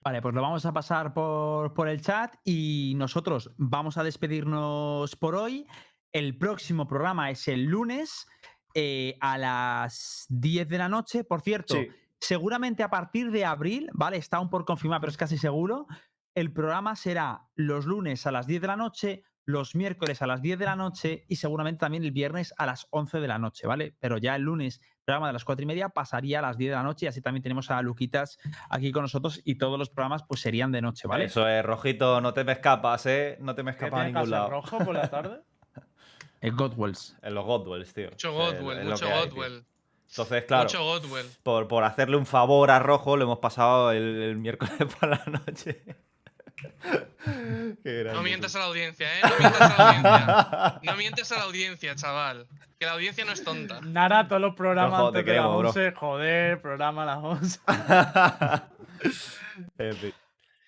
Vale, 0.00 0.22
pues 0.22 0.34
lo 0.34 0.42
vamos 0.42 0.64
a 0.64 0.72
pasar 0.72 1.12
por, 1.12 1.74
por 1.74 1.88
el 1.88 2.00
chat 2.00 2.36
y 2.44 2.94
nosotros 2.96 3.50
vamos 3.56 3.98
a 3.98 4.04
despedirnos 4.04 5.16
por 5.16 5.34
hoy. 5.34 5.66
El 6.12 6.38
próximo 6.38 6.86
programa 6.86 7.30
es 7.30 7.48
el 7.48 7.64
lunes 7.64 8.26
eh, 8.74 9.16
a 9.20 9.36
las 9.38 10.26
10 10.28 10.68
de 10.68 10.78
la 10.78 10.88
noche. 10.88 11.24
Por 11.24 11.40
cierto, 11.42 11.74
Sí. 11.74 11.88
seguramente 12.20 12.82
a 12.82 12.90
partir 12.90 13.30
de 13.32 13.44
abril, 13.44 13.90
¿vale? 13.92 14.16
Está 14.18 14.36
aún 14.36 14.50
por 14.50 14.64
confirmar, 14.64 15.00
pero 15.00 15.10
es 15.10 15.16
casi 15.16 15.36
seguro. 15.36 15.86
El 16.34 16.52
programa 16.52 16.94
será 16.94 17.48
los 17.56 17.84
lunes 17.84 18.24
a 18.26 18.30
las 18.32 18.46
10 18.46 18.60
de 18.60 18.66
la 18.68 18.76
noche, 18.76 19.22
los 19.44 19.74
miércoles 19.74 20.22
a 20.22 20.26
las 20.28 20.40
10 20.42 20.58
de 20.60 20.64
la 20.64 20.76
noche 20.76 21.24
y 21.28 21.36
seguramente 21.36 21.80
también 21.80 22.04
el 22.04 22.12
viernes 22.12 22.54
a 22.56 22.66
las 22.66 22.86
11 22.90 23.18
de 23.18 23.28
la 23.28 23.38
noche, 23.38 23.66
¿vale? 23.66 23.96
Pero 23.98 24.18
ya 24.18 24.36
el 24.36 24.42
lunes, 24.42 24.80
programa 25.08 25.28
de 25.28 25.32
las 25.32 25.44
4 25.44 25.62
y 25.62 25.66
media, 25.66 25.88
pasaría 25.88 26.40
a 26.40 26.42
las 26.42 26.58
10 26.58 26.70
de 26.70 26.76
la 26.76 26.82
noche 26.82 27.06
y 27.06 27.08
así 27.08 27.22
también 27.22 27.42
tenemos 27.42 27.70
a 27.70 27.80
Luquitas 27.80 28.38
aquí 28.68 28.92
con 28.92 29.00
nosotros 29.00 29.40
y 29.42 29.54
todos 29.54 29.78
los 29.78 29.88
programas 29.88 30.22
pues 30.22 30.40
serían 30.42 30.70
de 30.70 30.82
noche, 30.82 31.08
¿vale? 31.08 31.24
Eso 31.24 31.48
es, 31.48 31.64
rojito, 31.64 32.20
no 32.20 32.34
te 32.34 32.44
me 32.44 32.52
escapas, 32.52 33.06
¿eh? 33.06 33.38
No 33.40 33.54
te 33.54 33.62
me 33.62 33.70
¿Qué 33.74 33.86
escapas 33.86 34.00
a 34.00 34.04
ningún 34.04 34.28
lado. 34.28 34.50
rojo 34.50 34.78
por 34.78 34.94
la 34.94 35.08
tarde? 35.08 35.40
El 36.42 36.52
Godwells. 36.52 37.16
En 37.22 37.34
los 37.34 37.46
Godwells, 37.46 37.94
tío. 37.94 38.10
Mucho 38.10 38.32
Godwell, 38.34 38.84
mucho. 38.84 39.06
Godwell. 39.08 39.64
Entonces, 40.10 40.44
claro, 40.44 40.68
por, 41.42 41.68
por 41.68 41.84
hacerle 41.84 42.18
un 42.18 42.26
favor 42.26 42.70
a 42.70 42.78
Rojo, 42.78 43.16
lo 43.16 43.24
hemos 43.24 43.38
pasado 43.38 43.92
el, 43.92 44.22
el 44.22 44.36
miércoles 44.36 44.76
por 45.00 45.08
la 45.08 45.24
noche. 45.24 45.84
No 48.12 48.22
mientas 48.22 48.54
a 48.56 48.60
la 48.60 48.64
audiencia, 48.66 49.06
¿eh? 49.18 49.20
No 49.22 49.38
mientas 49.38 49.60
a 49.60 49.68
la 49.68 49.88
audiencia. 49.88 50.80
No 50.82 50.96
mientas 50.96 51.32
a 51.32 51.36
la 51.36 51.44
audiencia, 51.44 51.94
chaval. 51.94 52.46
Que 52.78 52.86
la 52.86 52.92
audiencia 52.92 53.24
no 53.24 53.32
es 53.32 53.42
tonta. 53.42 53.80
Nara, 53.80 54.28
todos 54.28 54.40
los 54.40 54.54
programas 54.54 55.12
de 55.12 55.24
queremos, 55.24 55.74
las 55.76 55.94
Joder, 55.94 56.60
programa 56.60 57.02
a 57.02 57.06
las 57.06 57.18
11. 57.18 57.60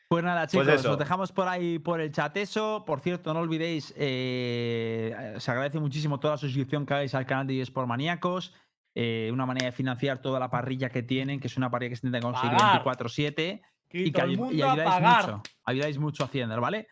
Pues 0.09 0.25
nada, 0.25 0.49
chicos, 0.49 0.85
os 0.85 0.99
dejamos 0.99 1.31
por 1.31 1.47
ahí 1.47 1.79
por 1.79 2.01
el 2.01 2.11
chat 2.11 2.37
eso. 2.37 2.83
Por 2.85 2.99
cierto, 2.99 3.33
no 3.33 3.39
olvidéis, 3.39 3.95
eh, 3.97 5.37
se 5.39 5.51
agradece 5.53 5.79
muchísimo 5.79 6.19
toda 6.19 6.35
la 6.35 6.39
suscripción 6.39 6.85
que 6.85 6.95
hagáis 6.95 7.15
al 7.15 7.27
canal 7.27 7.47
de 7.47 7.61
eSport 7.61 7.87
Maníacos. 7.87 8.53
Eh, 8.97 9.31
una 9.33 9.47
manera 9.47 9.67
de 9.67 9.73
financiar 9.73 10.21
toda 10.21 10.41
la 10.41 10.51
parrilla 10.51 10.91
que 10.91 11.05
tienen, 11.05 11.39
que 11.39 11.47
es 11.47 11.57
una 11.57 11.71
parrilla 11.71 11.91
que 11.91 11.97
se 11.97 12.09
intenta 12.09 12.27
conseguir 12.27 12.59
24-7. 12.59 13.63
Y, 13.93 14.17
el 14.19 14.37
mundo 14.37 14.67
ayudáis 14.67 14.81
a 14.81 14.85
pagar. 14.85 15.23
mucho. 15.23 15.43
Ayudáis 15.65 15.99
mucho 15.99 16.23
a 16.23 16.27
Hacienda, 16.27 16.59
¿vale? 16.59 16.87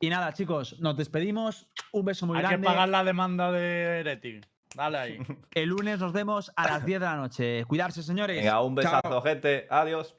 Y 0.00 0.08
nada, 0.08 0.32
chicos, 0.32 0.80
nos 0.80 0.96
despedimos. 0.96 1.68
Un 1.92 2.04
beso 2.04 2.26
muy 2.26 2.38
grande. 2.38 2.56
Hay 2.56 2.60
que 2.60 2.66
pagar 2.66 2.88
la 2.88 3.04
demanda 3.04 3.52
de 3.52 4.00
Heretic. 4.00 4.48
Dale 4.74 4.98
ahí. 4.98 5.18
El 5.54 5.68
lunes 5.68 5.98
nos 6.00 6.12
vemos 6.12 6.52
a 6.56 6.66
las 6.66 6.84
10 6.84 7.00
de 7.00 7.06
la 7.06 7.16
noche. 7.16 7.64
Cuidarse, 7.66 8.02
señores. 8.02 8.36
Venga, 8.36 8.62
un 8.62 8.74
besazo, 8.74 9.22
gente. 9.22 9.66
Adiós. 9.68 10.16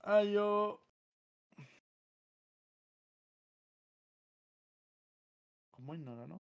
Adiós. 0.00 0.78
¿Cómo 5.70 5.94
ignora, 5.94 6.26
no? 6.26 6.40